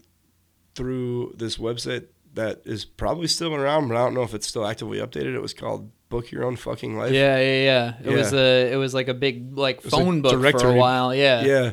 through 0.75 1.33
this 1.37 1.57
website 1.57 2.07
that 2.33 2.61
is 2.65 2.85
probably 2.85 3.27
still 3.27 3.53
around, 3.53 3.87
but 3.87 3.97
I 3.97 4.03
don't 4.03 4.13
know 4.13 4.23
if 4.23 4.33
it's 4.33 4.47
still 4.47 4.65
actively 4.65 4.97
updated. 4.99 5.35
It 5.35 5.41
was 5.41 5.53
called 5.53 5.91
Book 6.09 6.31
Your 6.31 6.43
Own 6.45 6.55
Fucking 6.55 6.97
Life. 6.97 7.11
Yeah, 7.13 7.37
yeah, 7.37 7.63
yeah. 7.63 7.93
It 8.11 8.15
was 8.15 8.33
a 8.33 8.71
it 8.71 8.75
was 8.77 8.93
like 8.93 9.07
a 9.07 9.13
big 9.13 9.57
like 9.57 9.83
was 9.83 9.93
like 9.93 10.03
phone 10.03 10.21
book 10.21 10.59
for 10.59 10.67
a 10.67 10.73
while. 10.73 11.13
Yeah. 11.13 11.43
yeah, 11.43 11.71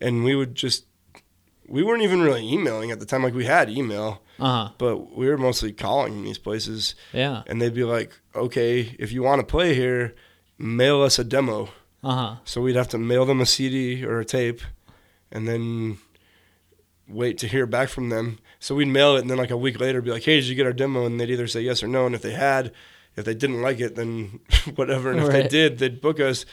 and 0.00 0.24
we 0.24 0.34
would 0.34 0.54
just 0.54 0.84
we 1.66 1.82
weren't 1.82 2.02
even 2.02 2.20
really 2.22 2.46
emailing 2.52 2.90
at 2.90 3.00
the 3.00 3.06
time. 3.06 3.22
Like 3.22 3.34
we 3.34 3.46
had 3.46 3.70
email, 3.70 4.22
Uh 4.38 4.66
huh. 4.66 4.72
but 4.78 5.16
we 5.16 5.26
were 5.28 5.38
mostly 5.38 5.72
calling 5.72 6.22
these 6.24 6.38
places. 6.38 6.94
Yeah. 7.12 7.42
and 7.46 7.60
they'd 7.60 7.74
be 7.74 7.84
like, 7.84 8.12
"Okay, 8.34 8.94
if 8.98 9.12
you 9.12 9.22
want 9.22 9.40
to 9.40 9.46
play 9.46 9.74
here, 9.74 10.14
mail 10.58 11.00
us 11.02 11.18
a 11.18 11.24
demo." 11.24 11.70
Uh 12.02 12.14
huh. 12.14 12.36
So 12.44 12.60
we'd 12.60 12.76
have 12.76 12.88
to 12.90 12.98
mail 12.98 13.24
them 13.24 13.40
a 13.40 13.46
CD 13.46 14.04
or 14.04 14.20
a 14.20 14.24
tape, 14.26 14.60
and 15.32 15.48
then 15.48 15.96
wait 17.08 17.38
to 17.38 17.48
hear 17.48 17.66
back 17.66 17.88
from 17.88 18.08
them. 18.10 18.38
So 18.64 18.74
we'd 18.74 18.88
mail 18.88 19.16
it, 19.16 19.20
and 19.20 19.28
then 19.28 19.36
like 19.36 19.50
a 19.50 19.58
week 19.58 19.78
later, 19.78 20.00
be 20.00 20.10
like, 20.10 20.22
"Hey, 20.24 20.36
did 20.40 20.46
you 20.48 20.54
get 20.54 20.64
our 20.64 20.72
demo?" 20.72 21.04
And 21.04 21.20
they'd 21.20 21.28
either 21.28 21.46
say 21.46 21.60
yes 21.60 21.82
or 21.82 21.86
no. 21.86 22.06
And 22.06 22.14
if 22.14 22.22
they 22.22 22.32
had, 22.32 22.72
if 23.14 23.26
they 23.26 23.34
didn't 23.34 23.60
like 23.60 23.78
it, 23.78 23.94
then 23.94 24.40
whatever. 24.76 25.10
And 25.10 25.20
if 25.20 25.28
they 25.28 25.46
did, 25.46 25.78
they'd 25.78 26.00
book 26.00 26.18
us. 26.18 26.46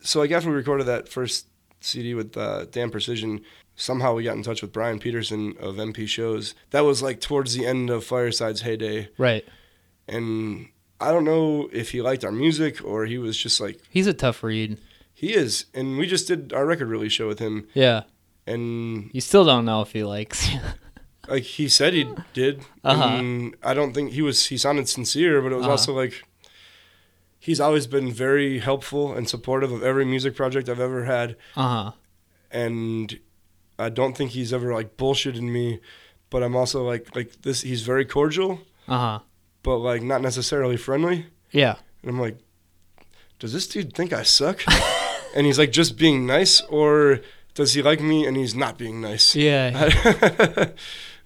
So 0.00 0.20
like 0.20 0.30
after 0.30 0.48
we 0.48 0.56
recorded 0.56 0.84
that 0.86 1.06
first 1.10 1.48
CD 1.82 2.14
with 2.14 2.34
uh, 2.34 2.64
Dan 2.64 2.90
Precision, 2.90 3.42
somehow 3.76 4.14
we 4.14 4.24
got 4.24 4.36
in 4.36 4.42
touch 4.42 4.62
with 4.62 4.72
Brian 4.72 4.98
Peterson 4.98 5.54
of 5.60 5.74
MP 5.74 6.08
Shows. 6.08 6.54
That 6.70 6.86
was 6.86 7.02
like 7.02 7.20
towards 7.20 7.52
the 7.54 7.66
end 7.66 7.90
of 7.90 8.04
Fireside's 8.04 8.62
heyday 8.62 9.10
Right. 9.18 9.44
and 10.08 10.68
I 10.98 11.12
don't 11.12 11.24
know 11.24 11.68
if 11.72 11.90
he 11.90 12.00
liked 12.00 12.24
our 12.24 12.32
music 12.32 12.82
or 12.82 13.04
he 13.04 13.18
was 13.18 13.36
just 13.36 13.60
like 13.60 13.78
He's 13.90 14.06
a 14.06 14.14
tough 14.14 14.42
read. 14.42 14.78
he 15.12 15.34
is. 15.34 15.66
And 15.74 15.98
we 15.98 16.06
just 16.06 16.26
did 16.26 16.54
our 16.54 16.64
record 16.64 16.88
release 16.88 17.12
show 17.12 17.28
with 17.28 17.38
him, 17.38 17.68
Yeah. 17.74 18.04
and 18.46 19.10
You 19.12 19.20
still 19.20 19.44
don't 19.44 19.66
know 19.66 19.82
if 19.82 19.92
he 19.92 20.04
likes. 20.04 20.48
like 21.30 21.44
he 21.44 21.68
said 21.68 21.94
he 21.94 22.06
did. 22.34 22.62
Uh-huh. 22.84 23.04
And 23.04 23.54
I 23.62 23.72
don't 23.74 23.92
think 23.94 24.12
he 24.12 24.22
was. 24.22 24.46
He 24.46 24.56
sounded 24.58 24.88
sincere, 24.88 25.40
but 25.40 25.52
it 25.52 25.56
was 25.56 25.64
Uh-huh. 25.64 25.70
also 25.72 25.92
like 25.94 26.22
he's 27.38 27.60
always 27.60 27.86
been 27.86 28.12
very 28.12 28.58
helpful 28.58 29.14
and 29.14 29.28
supportive 29.28 29.72
of 29.72 29.82
every 29.82 30.04
music 30.04 30.34
project 30.36 30.68
I've 30.68 30.80
ever 30.80 31.04
had, 31.04 31.36
uh 31.56 31.68
huh. 31.84 31.92
and 32.50 33.18
I 33.78 33.88
don't 33.88 34.14
think 34.16 34.32
he's 34.32 34.52
ever 34.52 34.74
like 34.74 34.96
bullshitted 34.96 35.40
me. 35.40 35.80
But 36.28 36.42
I'm 36.42 36.54
also 36.54 36.84
like 36.86 37.14
like 37.16 37.42
this. 37.42 37.62
He's 37.62 37.82
very 37.82 38.04
cordial, 38.04 38.60
Uh 38.86 38.98
huh. 38.98 39.18
but 39.62 39.78
like 39.78 40.02
not 40.02 40.20
necessarily 40.22 40.76
friendly. 40.76 41.26
Yeah. 41.50 41.76
And 42.02 42.10
I'm 42.10 42.20
like, 42.20 42.38
does 43.38 43.52
this 43.52 43.66
dude 43.66 43.94
think 43.94 44.12
I 44.12 44.22
suck? 44.22 44.62
and 45.34 45.44
he's 45.46 45.58
like, 45.58 45.72
just 45.72 45.96
being 45.98 46.26
nice, 46.26 46.60
or 46.68 47.20
does 47.54 47.74
he 47.74 47.82
like 47.82 48.00
me 48.00 48.26
and 48.26 48.36
he's 48.36 48.54
not 48.54 48.78
being 48.78 49.00
nice? 49.00 49.34
Yeah. 49.34 49.90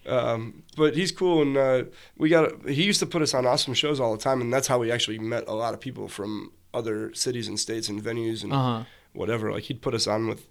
um, 0.06 0.62
but 0.76 0.94
he's 0.96 1.12
cool, 1.12 1.42
and 1.42 1.56
uh, 1.56 1.84
we 2.18 2.28
got. 2.28 2.68
He 2.68 2.82
used 2.84 3.00
to 3.00 3.06
put 3.06 3.22
us 3.22 3.34
on 3.34 3.46
awesome 3.46 3.74
shows 3.74 4.00
all 4.00 4.12
the 4.16 4.22
time, 4.22 4.40
and 4.40 4.52
that's 4.52 4.66
how 4.68 4.78
we 4.78 4.90
actually 4.90 5.18
met 5.18 5.44
a 5.48 5.54
lot 5.54 5.74
of 5.74 5.80
people 5.80 6.08
from 6.08 6.52
other 6.72 7.12
cities 7.14 7.48
and 7.48 7.58
states 7.58 7.88
and 7.88 8.02
venues 8.02 8.42
and 8.42 8.52
Uh 8.52 8.62
huh. 8.78 8.84
whatever. 9.12 9.52
Like 9.52 9.64
he'd 9.64 9.80
put 9.82 9.94
us 9.94 10.06
on 10.06 10.26
with 10.28 10.46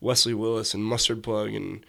Wesley 0.00 0.34
Willis 0.34 0.74
and 0.74 0.84
Mustard 0.84 1.22
Plug, 1.22 1.48
and 1.52 1.84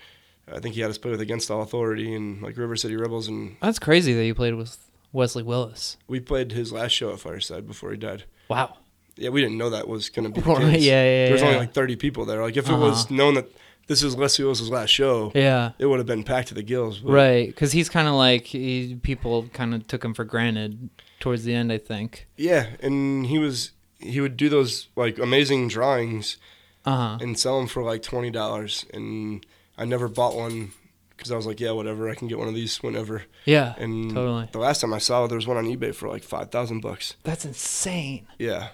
I 0.51 0.59
think 0.59 0.75
he 0.75 0.81
had 0.81 0.89
us 0.89 0.97
play 0.97 1.11
with 1.11 1.21
Against 1.21 1.49
All 1.51 1.61
Authority 1.61 2.13
and 2.13 2.41
like 2.41 2.57
River 2.57 2.75
City 2.75 2.95
Rebels, 2.95 3.27
and 3.27 3.55
That's 3.61 3.79
crazy 3.79 4.13
that 4.13 4.25
you 4.25 4.35
played 4.35 4.55
with 4.55 4.77
Wesley 5.11 5.43
Willis. 5.43 5.97
we 6.07 6.19
played 6.19 6.51
his 6.51 6.71
last 6.73 6.91
show 6.91 7.11
at 7.13 7.19
Fireside 7.19 7.67
before 7.67 7.91
he 7.91 7.97
died. 7.97 8.23
Wow. 8.49 8.77
Yeah, 9.17 9.29
we 9.29 9.39
didn't 9.41 9.57
know 9.57 9.69
that 9.69 9.87
was 9.87 10.09
going 10.09 10.25
to 10.27 10.29
be 10.29 10.41
the 10.41 10.55
case. 10.71 10.83
yeah, 10.83 11.03
yeah, 11.03 11.29
There's 11.29 11.41
only 11.41 11.55
like 11.57 11.73
30 11.73 11.95
people 11.95 12.25
there. 12.25 12.41
Like 12.41 12.57
if 12.57 12.67
it 12.67 12.73
Uh-huh. 12.73 12.81
was 12.81 13.09
known 13.09 13.35
that 13.35 13.49
this 13.87 14.01
is 14.03 14.15
Les 14.15 14.37
Willis's 14.39 14.69
last 14.69 14.89
show, 14.89 15.31
Yeah. 15.35 15.71
it 15.79 15.85
would 15.85 15.99
have 15.99 16.07
been 16.07 16.23
packed 16.23 16.47
to 16.49 16.53
the 16.53 16.63
gills. 16.63 16.99
but- 16.99 17.11
Right, 17.11 17.47
because 17.47 17.71
he's 17.71 17.89
kind 17.89 18.07
of 18.07 18.15
like 18.15 18.45
he, 18.45 18.95
people 19.03 19.47
kind 19.53 19.73
of 19.75 19.87
took 19.87 20.03
him 20.03 20.13
for 20.13 20.23
granted 20.23 20.89
towards 21.19 21.43
the 21.43 21.53
end. 21.53 21.71
I 21.71 21.77
think. 21.77 22.27
Yeah, 22.37 22.67
and 22.81 23.25
he 23.27 23.37
was 23.39 23.71
he 23.99 24.21
would 24.21 24.37
do 24.37 24.49
those 24.49 24.87
like 24.95 25.17
amazing 25.19 25.67
drawings 25.69 26.37
Uh 26.85 26.95
huh. 26.95 27.17
and 27.21 27.37
sell 27.39 27.57
them 27.59 27.67
for 27.67 27.83
like 27.83 28.01
twenty 28.03 28.29
dollars, 28.31 28.85
and 28.93 29.45
I 29.77 29.85
never 29.85 30.07
bought 30.07 30.35
one 30.35 30.71
because 31.15 31.31
I 31.31 31.35
was 31.37 31.45
like, 31.45 31.59
yeah, 31.61 31.71
whatever, 31.71 32.09
I 32.09 32.15
can 32.15 32.27
get 32.27 32.37
one 32.37 32.49
of 32.49 32.55
these 32.55 32.77
whenever. 32.83 33.23
Yeah. 33.45 33.73
And 33.77 34.13
Totally. 34.13 34.49
the 34.51 34.59
last 34.59 34.81
time 34.81 34.93
I 34.93 34.97
saw 34.97 35.23
it, 35.23 35.27
there 35.29 35.37
was 35.37 35.47
one 35.47 35.55
on 35.57 35.65
eBay 35.65 35.95
for 35.95 36.09
like 36.09 36.23
five 36.23 36.51
thousand 36.51 36.81
bucks. 36.81 37.15
That's 37.23 37.45
insane. 37.45 38.27
Yeah, 38.37 38.69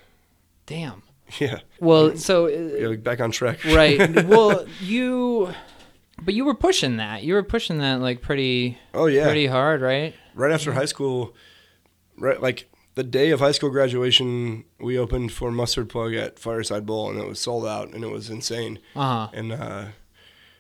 Damn. 0.66 1.04
Yeah, 1.40 1.60
Well, 1.80 2.16
so 2.18 2.46
uh, 2.46 2.90
yeah. 2.90 2.96
Back 2.96 3.20
on 3.20 3.32
track. 3.32 3.64
right. 3.66 4.26
Well, 4.26 4.66
you, 4.82 5.54
but 6.22 6.34
you 6.34 6.46
were 6.46 6.56
pushing 6.56 6.98
that. 6.98 7.24
You 7.24 7.34
were 7.34 7.44
pushing 7.44 7.80
that 7.80 8.02
like 8.02 8.22
pretty, 8.22 8.78
oh 8.94 9.08
yeah. 9.08 9.26
pretty 9.26 9.48
hard, 9.48 9.82
right? 9.82 10.14
right 10.34 10.52
after 10.52 10.74
high 10.74 10.86
school, 10.86 11.36
right 12.18 12.42
like 12.42 12.70
the 12.96 13.04
day 13.04 13.32
of 13.32 13.40
high 13.40 13.52
school 13.52 13.70
graduation, 13.70 14.66
we 14.80 14.98
opened 14.98 15.32
for 15.32 15.52
Mustard 15.52 15.90
Plug 15.90 16.14
at 16.14 16.38
Fireside 16.38 16.86
Bowl, 16.86 17.10
and 17.10 17.20
it 17.20 17.28
was 17.28 17.40
sold 17.40 17.66
out, 17.66 17.94
and 17.94 18.04
it 18.04 18.12
was 18.12 18.30
insane. 18.30 18.80
Uh 18.96 19.00
huh. 19.00 19.30
And 19.34 19.52
uh, 19.52 19.86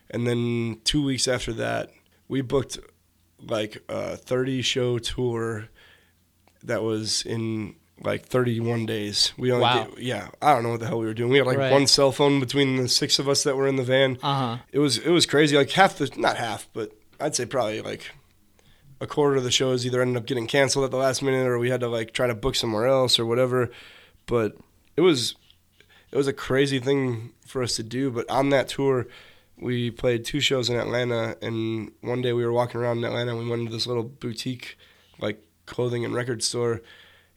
and 0.10 0.26
then 0.26 0.80
two 0.84 1.04
weeks 1.04 1.28
after 1.28 1.54
that, 1.54 1.92
we 2.28 2.42
booked 2.42 2.80
like 3.40 3.84
a 3.90 4.16
thirty 4.16 4.62
show 4.62 4.98
tour 4.98 5.70
that 6.64 6.84
was 6.84 7.24
in 7.26 7.76
like 8.04 8.26
31 8.26 8.86
days. 8.86 9.32
We 9.38 9.52
only 9.52 9.64
Wow. 9.64 9.88
did, 9.96 10.04
yeah, 10.04 10.30
I 10.42 10.54
don't 10.54 10.64
know 10.64 10.70
what 10.72 10.80
the 10.80 10.88
hell 10.88 11.00
we 11.00 11.06
were 11.06 11.14
doing. 11.14 11.32
We 11.32 11.38
had 11.38 11.48
like 11.48 11.58
Right. 11.58 11.72
one 11.72 11.88
cell 11.88 12.12
phone 12.12 12.40
between 12.40 12.78
the 12.78 12.88
six 12.88 13.20
of 13.20 13.30
us 13.30 13.44
that 13.44 13.56
were 13.56 13.68
in 13.68 13.76
the 13.76 13.84
van. 13.84 14.18
Uh 14.24 14.34
huh. 14.36 14.58
It 14.72 14.80
was 14.80 14.98
it 14.98 15.10
was 15.12 15.26
crazy. 15.26 15.56
Like 15.56 15.72
half 15.72 15.98
the 15.98 16.10
not 16.18 16.38
half, 16.38 16.68
but 16.74 16.92
I'd 17.20 17.36
say 17.36 17.46
probably 17.46 17.82
like 17.82 18.12
a 19.00 19.08
quarter 19.08 19.36
of 19.38 19.44
the 19.44 19.52
shows 19.52 19.86
either 19.86 20.02
ended 20.02 20.18
up 20.18 20.26
getting 20.28 20.48
canceled 20.48 20.86
at 20.86 20.92
the 20.92 20.98
last 20.98 21.22
minute 21.22 21.48
or 21.48 21.58
we 21.60 21.70
had 21.70 21.80
to 21.82 21.88
like 21.88 22.14
try 22.14 22.28
to 22.28 22.36
book 22.36 22.56
somewhere 22.56 22.88
else 22.88 23.18
or 23.20 23.26
whatever. 23.26 23.70
But 24.26 24.58
it 24.96 25.02
was 25.02 25.36
it 26.12 26.18
was 26.18 26.28
a 26.28 26.34
crazy 26.34 26.80
thing 26.80 27.32
for 27.46 27.62
us 27.64 27.76
to 27.78 27.84
do. 27.84 28.12
But 28.12 28.30
on 28.30 28.50
that 28.50 28.68
tour, 28.68 29.08
we 29.58 29.92
played 29.92 30.26
two 30.26 30.40
shows 30.40 30.70
in 30.70 30.76
Atlanta, 30.76 31.38
and 31.42 31.92
one 32.02 32.22
day 32.22 32.34
we 32.34 32.44
were 32.44 32.52
walking 32.52 32.82
around 32.82 32.98
in 33.00 33.04
Atlanta. 33.06 33.32
and 33.32 33.40
We 33.40 33.48
went 33.50 33.62
into 33.62 33.72
this 33.72 33.86
little 33.88 34.04
boutique, 34.04 34.76
like 35.20 35.44
clothing 35.68 36.04
and 36.04 36.14
record 36.14 36.42
store, 36.44 36.82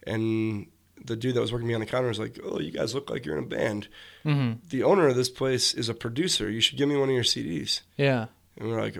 and 0.06 0.66
the 1.04 1.16
dude 1.16 1.34
that 1.34 1.40
was 1.40 1.52
working 1.52 1.66
behind 1.68 1.82
the 1.82 1.86
counter 1.86 2.08
was 2.08 2.18
like, 2.18 2.38
"Oh, 2.44 2.60
you 2.60 2.70
guys 2.70 2.94
look 2.94 3.10
like 3.10 3.24
you're 3.26 3.36
in 3.38 3.44
a 3.44 3.46
band." 3.46 3.88
Mm-hmm. 4.24 4.66
The 4.70 4.82
owner 4.82 5.08
of 5.08 5.16
this 5.16 5.28
place 5.28 5.74
is 5.74 5.88
a 5.88 5.94
producer. 5.94 6.50
You 6.50 6.60
should 6.60 6.78
give 6.78 6.88
me 6.88 6.96
one 6.96 7.08
of 7.08 7.14
your 7.14 7.24
CDs. 7.24 7.80
Yeah. 7.96 8.26
And 8.56 8.68
we're 8.70 8.80
like, 8.80 8.96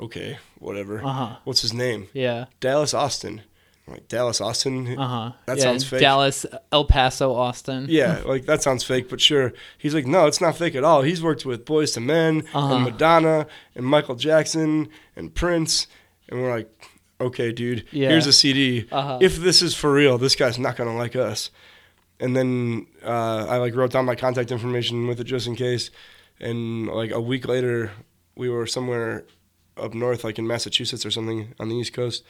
okay, 0.00 0.38
whatever. 0.58 0.98
Uh 1.04 1.12
huh. 1.12 1.36
What's 1.44 1.62
his 1.62 1.72
name? 1.72 2.08
Yeah. 2.12 2.46
Dallas 2.60 2.92
Austin. 2.94 3.42
I'm 3.86 3.94
like 3.94 4.08
Dallas 4.08 4.40
Austin. 4.42 4.98
Uh 4.98 5.06
huh. 5.08 5.32
That 5.46 5.56
yeah, 5.56 5.62
sounds 5.62 5.84
fake. 5.86 6.00
Dallas, 6.00 6.44
El 6.72 6.84
Paso, 6.84 7.32
Austin. 7.34 7.86
Yeah, 7.88 8.20
like 8.26 8.44
that 8.44 8.62
sounds 8.62 8.84
fake, 8.84 9.08
but 9.08 9.18
sure. 9.20 9.54
He's 9.78 9.94
like, 9.94 10.06
no, 10.06 10.26
it's 10.26 10.40
not 10.42 10.56
fake 10.58 10.74
at 10.74 10.84
all. 10.84 11.00
He's 11.02 11.22
worked 11.22 11.46
with 11.46 11.64
Boyz 11.64 11.96
II 11.96 12.04
Men 12.04 12.42
Uh-huh. 12.52 12.74
and 12.74 12.84
Madonna 12.84 13.46
and 13.74 13.86
Michael 13.86 14.16
Jackson 14.16 14.88
and 15.16 15.34
Prince, 15.34 15.86
and 16.28 16.42
we're 16.42 16.50
like, 16.50 16.70
okay, 17.20 17.52
dude, 17.52 17.84
Yeah. 17.92 18.08
here's 18.10 18.26
a 18.26 18.32
CD. 18.32 18.86
Uh-huh. 18.90 19.18
If 19.20 19.36
this 19.36 19.62
is 19.62 19.74
for 19.74 19.92
real, 19.92 20.18
this 20.18 20.36
guy's 20.36 20.58
not 20.58 20.76
gonna 20.76 20.96
like 20.96 21.16
us. 21.16 21.50
And 22.20 22.36
then 22.36 22.86
uh, 23.04 23.46
I 23.48 23.56
like 23.58 23.74
wrote 23.76 23.92
down 23.92 24.04
my 24.04 24.14
contact 24.16 24.50
information 24.50 25.06
with 25.06 25.20
it 25.20 25.24
just 25.24 25.46
in 25.46 25.54
case. 25.56 25.90
And 26.40 26.86
like 26.88 27.10
a 27.12 27.20
week 27.20 27.46
later, 27.46 27.92
we 28.36 28.48
were 28.48 28.66
somewhere 28.66 29.24
up 29.76 29.94
north, 29.94 30.24
like 30.24 30.38
in 30.38 30.46
Massachusetts 30.46 31.06
or 31.06 31.10
something 31.10 31.54
on 31.60 31.68
the 31.68 31.76
East 31.76 31.92
Coast, 31.92 32.24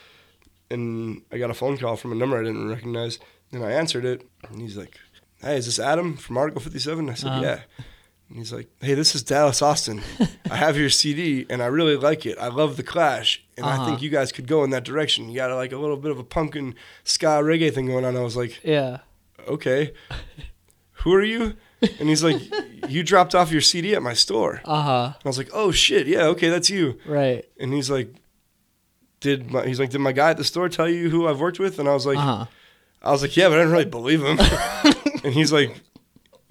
and 0.70 1.22
I 1.32 1.38
got 1.38 1.50
a 1.50 1.54
phone 1.54 1.78
call 1.78 1.96
from 1.96 2.12
a 2.12 2.14
number 2.14 2.38
I 2.38 2.42
didn't 2.44 2.68
recognize. 2.68 3.18
And 3.52 3.64
I 3.64 3.70
answered 3.72 4.04
it, 4.04 4.26
and 4.50 4.60
he's 4.60 4.76
like, 4.76 4.96
"Hey, 5.40 5.56
is 5.56 5.64
this 5.64 5.78
Adam 5.78 6.16
from 6.18 6.36
Article 6.36 6.60
57?" 6.60 7.08
I 7.08 7.14
said, 7.14 7.28
Uh-huh. 7.30 7.40
"Yeah." 7.42 7.60
And 8.28 8.38
he's 8.38 8.52
like, 8.52 8.68
"Hey, 8.80 8.92
this 8.94 9.14
is 9.14 9.22
Dallas 9.22 9.62
Austin. 9.62 10.02
I 10.50 10.56
have 10.56 10.76
your 10.76 10.90
CD, 10.90 11.46
and 11.48 11.62
I 11.62 11.66
really 11.66 11.96
like 11.96 12.26
it. 12.26 12.36
I 12.38 12.48
love 12.48 12.76
the 12.76 12.82
Clash, 12.82 13.42
and 13.56 13.64
I 13.64 13.74
Uh-huh. 13.76 13.86
think 13.86 14.02
you 14.02 14.10
guys 14.10 14.32
could 14.32 14.46
go 14.46 14.62
in 14.64 14.70
that 14.70 14.84
direction. 14.84 15.28
You 15.30 15.36
got 15.36 15.50
like 15.54 15.72
a 15.72 15.78
little 15.78 15.96
bit 15.96 16.10
of 16.10 16.18
a 16.18 16.24
punk 16.24 16.54
and 16.54 16.74
ska 17.04 17.26
reggae 17.42 17.72
thing 17.72 17.86
going 17.86 18.04
on." 18.04 18.16
I 18.16 18.20
was 18.20 18.36
like, 18.36 18.60
Yeah. 18.62 18.98
"Okay, 19.48 19.92
who 20.92 21.14
are 21.14 21.22
you?" 21.24 21.54
And 21.98 22.08
he's 22.08 22.22
like, 22.22 22.36
"You 22.88 23.02
dropped 23.02 23.34
off 23.34 23.50
your 23.50 23.62
CD 23.62 23.94
at 23.94 24.02
my 24.02 24.12
store." 24.14 24.60
Uh 24.64 24.82
huh. 24.82 25.12
I 25.24 25.28
was 25.28 25.38
like, 25.38 25.48
"Oh 25.54 25.70
shit, 25.70 26.06
yeah, 26.06 26.24
okay, 26.26 26.50
that's 26.50 26.68
you." 26.68 26.98
Right. 27.06 27.44
And 27.58 27.72
he's 27.72 27.88
like, 27.90 28.12
"Did 29.20 29.50
my 29.50 29.66
he's 29.66 29.80
like, 29.80 29.90
did 29.90 30.00
my 30.00 30.12
guy 30.12 30.30
at 30.30 30.36
the 30.36 30.44
store 30.44 30.68
tell 30.68 30.88
you 30.88 31.08
who 31.10 31.26
I've 31.26 31.40
worked 31.40 31.58
with?" 31.58 31.78
And 31.78 31.88
I 31.88 31.94
was 31.94 32.04
like, 32.04 32.18
Uh 32.18 32.20
huh. 32.20 32.46
I 33.00 33.10
was 33.10 33.22
like, 33.22 33.36
"Yeah, 33.36 33.48
but 33.48 33.54
I 33.58 33.62
didn't 33.62 33.72
really 33.72 33.84
believe 33.86 34.22
him." 34.22 34.38
and 35.24 35.32
he's 35.32 35.52
like, 35.52 35.80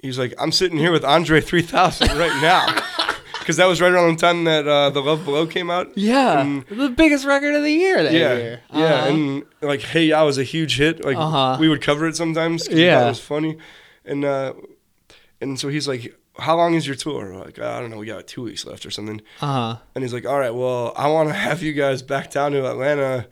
he's 0.00 0.18
like, 0.18 0.34
"I'm 0.38 0.52
sitting 0.52 0.78
here 0.78 0.92
with 0.92 1.04
Andre 1.04 1.40
3000 1.40 2.08
right 2.18 2.42
now." 2.42 2.82
Because 3.40 3.56
that 3.56 3.64
was 3.66 3.80
right 3.80 3.90
around 3.90 4.14
the 4.14 4.20
time 4.20 4.44
that 4.44 4.68
uh, 4.68 4.90
the 4.90 5.00
Love 5.00 5.24
Below 5.24 5.46
came 5.46 5.70
out. 5.70 5.96
Yeah. 5.96 6.40
And- 6.42 6.66
the 6.66 6.90
biggest 6.90 7.24
record 7.24 7.54
of 7.54 7.62
the 7.62 7.72
year 7.72 8.02
that 8.02 8.12
yeah, 8.12 8.34
year. 8.36 8.60
yeah, 8.74 8.84
Uh-huh. 8.84 9.08
and 9.08 9.42
like, 9.62 9.80
Hey 9.80 10.04
Ya, 10.04 10.22
was 10.22 10.36
a 10.36 10.42
huge 10.44 10.76
hit. 10.76 11.02
Like, 11.02 11.16
Uh-huh. 11.16 11.56
we 11.58 11.66
would 11.70 11.80
cover 11.80 12.06
it 12.06 12.14
sometimes. 12.14 12.68
Yeah. 12.70 13.06
it 13.06 13.08
was 13.08 13.20
funny, 13.20 13.56
and 14.04 14.22
uh, 14.26 14.52
and 15.40 15.58
so 15.58 15.68
he's 15.68 15.88
like, 15.88 16.14
"How 16.38 16.56
long 16.56 16.74
is 16.74 16.86
your 16.86 16.94
tour?" 16.94 17.32
We're 17.32 17.42
like, 17.42 17.58
I 17.58 17.80
don't 17.80 17.88
know, 17.90 17.96
we 17.96 18.04
got 18.04 18.26
two 18.26 18.42
weeks 18.42 18.66
left 18.66 18.84
or 18.84 18.90
something. 18.90 19.22
Uh-huh. 19.40 19.78
And 19.94 20.04
he's 20.04 20.12
like, 20.12 20.26
"All 20.26 20.38
right, 20.38 20.52
well, 20.54 20.92
I 20.94 21.08
want 21.08 21.30
to 21.30 21.34
have 21.34 21.62
you 21.62 21.72
guys 21.72 22.02
back 22.02 22.30
down 22.30 22.52
to 22.52 22.68
Atlanta, 22.70 23.28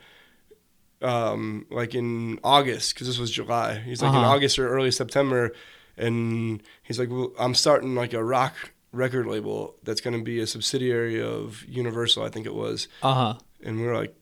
um, 1.03 1.67
like 1.71 1.95
in 1.95 2.39
August, 2.43 2.95
because 2.95 3.07
this 3.07 3.19
was 3.19 3.31
July. 3.31 3.81
He's 3.81 4.01
like 4.01 4.13
in 4.13 4.17
Uh-huh. 4.17 4.31
August 4.35 4.59
or 4.59 4.67
early 4.69 4.91
September, 4.91 5.53
and 5.97 6.63
he's 6.83 6.99
like, 6.99 7.11
well, 7.11 7.33
I'm 7.39 7.55
starting 7.55 7.95
like 7.95 8.13
a 8.13 8.23
rock 8.23 8.73
record 8.93 9.27
label 9.27 9.75
that's 9.83 10.01
going 10.01 10.17
to 10.19 10.23
be 10.25 10.41
a 10.41 10.47
subsidiary 10.47 11.21
of 11.21 11.65
Universal, 11.65 12.23
I 12.25 12.29
think 12.31 12.47
it 12.47 12.55
was." 12.55 12.89
Uh-huh. 13.03 13.35
And 13.63 13.81
we 13.81 13.87
are 13.87 13.97
like, 13.97 14.15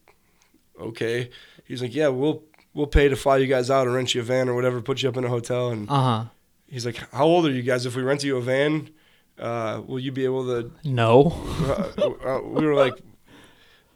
"Okay." 0.81 1.31
He's 1.65 1.83
like, 1.83 1.95
"Yeah, 1.95 2.09
we'll 2.09 2.43
we'll 2.75 2.87
pay 2.87 3.09
to 3.09 3.17
fly 3.17 3.37
you 3.39 3.47
guys 3.47 3.71
out 3.71 3.87
or 3.87 3.93
rent 3.93 4.15
you 4.15 4.21
a 4.21 4.25
van 4.25 4.49
or 4.49 4.55
whatever, 4.55 4.81
put 4.81 5.03
you 5.03 5.09
up 5.09 5.17
in 5.17 5.25
a 5.25 5.29
hotel." 5.29 5.71
And 5.71 5.89
Uh-huh. 5.91 6.25
he's 6.67 6.85
like, 6.87 6.97
"How 7.13 7.25
old 7.25 7.47
are 7.47 7.51
you 7.53 7.63
guys? 7.63 7.87
If 7.87 7.97
we 7.97 8.03
rent 8.03 8.23
you 8.25 8.37
a 8.37 8.41
van, 8.41 8.91
uh, 9.39 9.81
will 9.87 9.99
you 10.01 10.13
be 10.13 10.25
able 10.25 10.45
to 10.47 10.71
No. 10.85 11.33
uh, 11.99 12.11
uh, 12.29 12.41
we 12.43 12.67
were 12.67 12.75
like, 12.75 12.95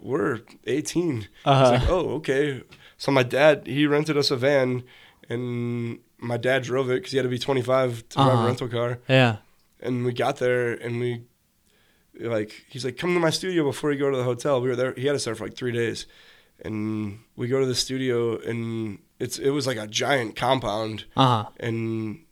we're 0.01 0.41
18. 0.67 1.29
Uh-huh. 1.45 1.73
He's 1.73 1.81
like, 1.81 1.91
oh, 1.91 2.11
okay. 2.17 2.63
So 2.97 3.11
my 3.13 3.23
dad, 3.25 3.67
he 3.67 3.87
rented 3.87 4.17
us 4.17 4.31
a 4.31 4.37
van, 4.37 4.85
and 5.29 5.99
my 6.19 6.37
dad 6.37 6.63
drove 6.63 6.91
it 6.91 6.95
because 6.95 7.13
he 7.13 7.17
had 7.19 7.23
to 7.25 7.29
be 7.29 7.39
25 7.39 8.09
to 8.11 8.17
drive 8.17 8.29
Uh-huh. 8.29 8.43
a 8.43 8.47
rental 8.47 8.69
car. 8.69 8.99
Yeah. 9.09 9.37
And 9.81 10.05
we 10.05 10.13
got 10.13 10.39
there, 10.39 10.73
and 10.73 10.99
we, 11.01 11.23
like, 12.21 12.65
he's 12.69 12.85
like, 12.85 12.97
come 12.97 13.15
to 13.15 13.21
my 13.21 13.31
studio 13.31 13.63
before 13.65 13.93
you 13.93 13.99
go 13.99 14.11
to 14.11 14.17
the 14.17 14.25
hotel. 14.25 14.61
We 14.61 14.69
were 14.69 14.77
there. 14.77 14.95
He 14.95 15.07
had 15.07 15.15
us 15.15 15.25
there 15.25 15.35
for 15.37 15.45
like 15.45 15.57
three 15.57 15.71
days, 15.73 16.07
and 16.65 17.21
we 17.37 17.47
go 17.47 17.61
to 17.61 17.67
the 17.67 17.75
studio, 17.77 18.39
and 18.41 18.99
it's 19.21 19.39
it 19.39 19.51
was 19.51 19.67
like 19.67 19.77
a 19.77 19.87
giant 19.87 20.35
compound 20.37 21.05
Uh-huh. 21.17 21.49
and 21.61 22.25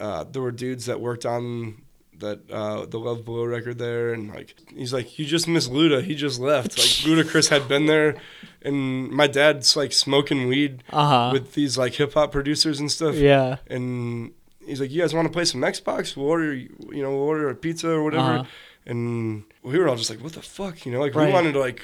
uh, 0.00 0.24
there 0.24 0.42
were 0.42 0.50
dudes 0.52 0.86
that 0.86 1.00
worked 1.00 1.24
on 1.26 1.82
that 2.22 2.50
uh, 2.50 2.86
the 2.86 2.98
Love 2.98 3.24
Below 3.24 3.44
record 3.44 3.78
there, 3.78 4.12
and 4.14 4.34
like 4.34 4.54
he's 4.74 4.92
like, 4.92 5.18
you 5.18 5.24
just 5.26 5.46
missed 5.46 5.70
Luda. 5.70 6.02
He 6.02 6.14
just 6.14 6.40
left. 6.40 6.76
Like 6.78 6.88
Ludacris 7.06 7.48
had 7.50 7.68
been 7.68 7.86
there, 7.86 8.16
and 8.62 9.10
my 9.10 9.26
dad's 9.26 9.76
like 9.76 9.92
smoking 9.92 10.48
weed 10.48 10.82
Uh-huh. 10.90 11.30
with 11.32 11.52
these 11.54 11.76
like 11.78 11.94
hip 11.94 12.14
hop 12.14 12.32
producers 12.32 12.80
and 12.80 12.90
stuff. 12.90 13.14
yeah. 13.16 13.56
And 13.68 14.32
he's 14.66 14.80
like, 14.80 14.90
you 14.90 15.00
guys 15.02 15.12
want 15.14 15.26
to 15.28 15.32
play 15.32 15.44
some 15.44 15.60
Xbox? 15.60 16.16
We'll 16.16 16.26
order, 16.26 16.54
you 16.54 17.02
know, 17.02 17.10
we'll 17.10 17.28
order 17.34 17.48
a 17.50 17.54
pizza 17.54 17.90
or 17.90 18.02
whatever. 18.02 18.22
Uh-huh. 18.40 18.44
And 18.86 19.44
we 19.62 19.78
were 19.78 19.88
all 19.88 19.96
just 19.96 20.10
like, 20.10 20.20
what 20.22 20.32
the 20.32 20.42
fuck, 20.42 20.84
you 20.86 20.92
know? 20.92 21.00
Like 21.00 21.14
Right. 21.14 21.26
we 21.28 21.32
wanted 21.32 21.52
to 21.52 21.60
like, 21.60 21.80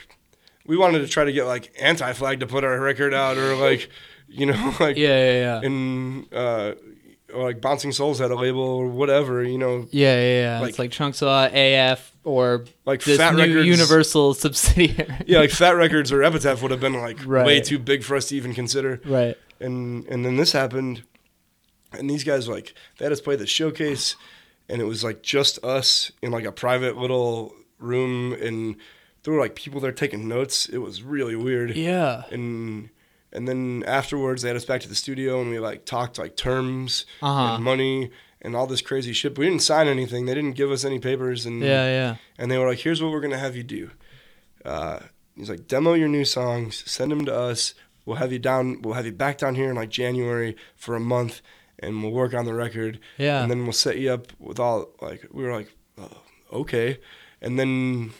we 0.66 0.76
wanted 0.76 1.00
to 1.00 1.08
try 1.08 1.24
to 1.24 1.32
get 1.32 1.44
like 1.46 1.72
Anti 1.80 2.12
Flag 2.12 2.40
to 2.40 2.46
put 2.46 2.64
our 2.64 2.78
record 2.80 3.14
out 3.14 3.36
or 3.38 3.54
like, 3.56 3.88
you 4.28 4.46
know, 4.46 4.74
like 4.80 4.96
Yeah, 4.96 5.08
yeah, 5.08 5.32
yeah. 5.32 5.60
and 5.66 6.32
uh, 6.34 6.74
or 7.34 7.44
like 7.44 7.60
Bouncing 7.60 7.92
Souls 7.92 8.18
had 8.18 8.30
a 8.30 8.34
label 8.36 8.60
or 8.62 8.86
whatever, 8.86 9.42
you 9.42 9.58
know, 9.58 9.86
yeah, 9.90 10.18
yeah, 10.20 10.40
yeah. 10.54 10.60
like- 10.60 10.68
it's 10.70 10.78
like 10.78 10.90
Chunksaw, 10.90 11.50
AF, 11.52 12.12
or 12.24 12.64
like 12.86 13.02
this 13.04 13.18
Fat 13.18 13.34
new 13.34 13.42
Records. 13.42 13.66
Universal 13.66 14.34
subsidiary. 14.44 15.24
Yeah, 15.26 15.38
like 15.40 15.50
Fat 15.50 15.72
Records 15.72 16.10
or 16.12 16.22
Epitaph 16.22 16.62
would 16.62 16.70
have 16.70 16.80
been 16.80 16.94
like 16.94 17.18
Right. 17.26 17.46
way 17.46 17.60
too 17.60 17.78
big 17.78 18.02
for 18.04 18.16
us 18.16 18.28
to 18.28 18.36
even 18.36 18.54
consider. 18.54 19.00
right. 19.04 19.36
And 19.60 20.06
and 20.06 20.24
then 20.24 20.36
this 20.36 20.52
happened, 20.52 21.02
and 21.92 22.08
these 22.08 22.22
guys 22.24 22.48
like 22.48 22.74
they 22.98 23.04
had 23.04 23.12
us 23.12 23.20
play 23.20 23.34
the 23.36 23.46
showcase, 23.46 24.14
and 24.68 24.80
it 24.80 24.84
was 24.84 25.02
like 25.02 25.22
just 25.22 25.62
us 25.64 26.12
in 26.22 26.30
like 26.30 26.44
a 26.44 26.52
private 26.52 26.96
little 26.96 27.54
room, 27.78 28.32
and 28.34 28.76
there 29.24 29.34
were 29.34 29.40
like 29.40 29.56
people 29.56 29.80
there 29.80 29.90
taking 29.92 30.28
notes. 30.28 30.68
It 30.68 30.78
was 30.78 31.02
really 31.02 31.34
weird. 31.34 31.74
Yeah. 31.76 32.22
and 32.30 32.90
and 33.32 33.46
then 33.48 33.84
afterwards 33.86 34.42
they 34.42 34.48
had 34.48 34.56
us 34.56 34.64
back 34.64 34.80
to 34.82 34.88
the 34.88 34.94
studio 34.94 35.40
and 35.40 35.50
we 35.50 35.58
like 35.58 35.84
talked 35.84 36.18
like 36.18 36.36
terms 36.36 37.04
Uh-huh. 37.22 37.54
and 37.54 37.64
money 37.64 38.10
and 38.40 38.54
all 38.56 38.66
this 38.66 38.80
crazy 38.82 39.12
shit. 39.12 39.34
But 39.34 39.40
we 39.40 39.46
didn't 39.46 39.62
sign 39.62 39.88
anything. 39.88 40.26
They 40.26 40.34
didn't 40.34 40.52
give 40.56 40.70
us 40.70 40.84
any 40.84 40.98
papers 40.98 41.44
and 41.46 41.60
Yeah, 41.62 41.86
yeah. 41.86 42.16
and 42.38 42.50
they 42.50 42.58
were 42.58 42.68
like, 42.68 42.78
"Here's 42.78 43.02
what 43.02 43.10
we're 43.12 43.20
gonna 43.20 43.38
have 43.38 43.56
you 43.56 43.62
do." 43.64 43.90
Uh, 44.64 45.00
he's 45.36 45.50
like, 45.50 45.66
"Demo 45.68 45.94
your 45.94 46.08
new 46.08 46.24
songs, 46.24 46.82
send 46.90 47.10
them 47.10 47.24
to 47.26 47.34
us. 47.34 47.74
We'll 48.04 48.16
have 48.16 48.32
you 48.32 48.38
down. 48.38 48.80
We'll 48.82 48.94
have 48.94 49.06
you 49.06 49.12
back 49.12 49.38
down 49.38 49.54
here 49.54 49.70
in 49.70 49.76
like 49.76 49.90
January 49.90 50.56
for 50.76 50.94
a 50.96 51.00
month, 51.00 51.42
and 51.78 52.02
we'll 52.02 52.12
work 52.12 52.32
on 52.34 52.44
the 52.46 52.54
record. 52.54 52.98
Yeah. 53.18 53.42
and 53.42 53.50
then 53.50 53.64
we'll 53.64 53.72
set 53.72 53.98
you 53.98 54.10
up 54.12 54.32
with 54.38 54.58
all 54.58 54.90
like 55.02 55.26
we 55.30 55.42
were 55.42 55.52
like, 55.52 55.74
oh, 55.98 56.22
okay, 56.52 56.98
and 57.42 57.58
then 57.58 58.12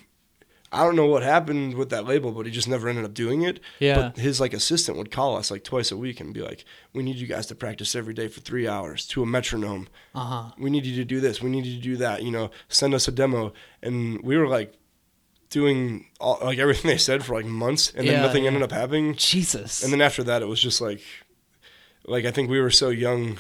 I 0.71 0.85
don't 0.85 0.97
know 0.97 1.07
what 1.07 1.23
happened 1.23 1.75
with 1.75 1.89
that 1.91 2.05
label, 2.05 2.31
but 2.33 2.45
he 2.45 2.53
just 2.53 2.69
never 2.69 2.89
ended 2.89 3.05
up 3.05 3.15
doing 3.15 3.43
it. 3.43 3.59
Yeah. 3.79 3.95
But 3.97 4.19
his 4.19 4.39
like 4.41 4.53
assistant 4.53 4.99
would 4.99 5.11
call 5.11 5.37
us 5.37 5.51
like 5.51 5.65
twice 5.65 5.91
a 5.91 5.97
week 5.97 6.21
and 6.21 6.35
be 6.35 6.43
like, 6.43 6.65
"We 6.93 7.03
need 7.03 7.17
you 7.17 7.27
guys 7.27 7.47
to 7.47 7.55
practice 7.55 7.95
every 7.95 8.13
day 8.15 8.29
for 8.29 8.41
three 8.41 8.69
hours 8.69 9.07
to 9.09 9.23
a 9.23 9.27
metronome. 9.27 9.89
Uh 10.15 10.25
huh. 10.25 10.51
We 10.59 10.69
need 10.71 10.85
you 10.85 10.95
to 10.97 11.05
do 11.05 11.21
this. 11.21 11.41
We 11.41 11.49
need 11.51 11.65
you 11.65 11.77
to 11.77 11.83
do 11.83 11.97
that. 11.97 12.23
You 12.23 12.31
know, 12.31 12.51
send 12.69 12.93
us 12.95 13.09
a 13.09 13.13
demo." 13.13 13.53
And 13.83 14.21
we 14.23 14.37
were 14.37 14.49
like 14.49 14.75
doing 15.51 16.07
all, 16.21 16.39
like 16.43 16.59
everything 16.65 16.91
they 16.91 16.99
said 16.99 17.25
for 17.25 17.35
like 17.35 17.47
months, 17.47 17.91
and 17.97 18.05
Yeah, 18.07 18.13
then 18.15 18.23
nothing 18.23 18.43
yeah. 18.45 18.49
ended 18.49 18.63
up 18.63 18.73
happening. 18.73 19.15
Jesus. 19.15 19.83
And 19.83 19.93
then 19.93 20.03
after 20.03 20.23
that, 20.25 20.43
it 20.43 20.47
was 20.49 20.61
just 20.61 20.81
like, 20.81 21.01
like 22.07 22.25
I 22.27 22.31
think 22.31 22.51
we 22.51 22.61
were 22.61 22.71
so 22.71 22.91
young, 22.91 23.39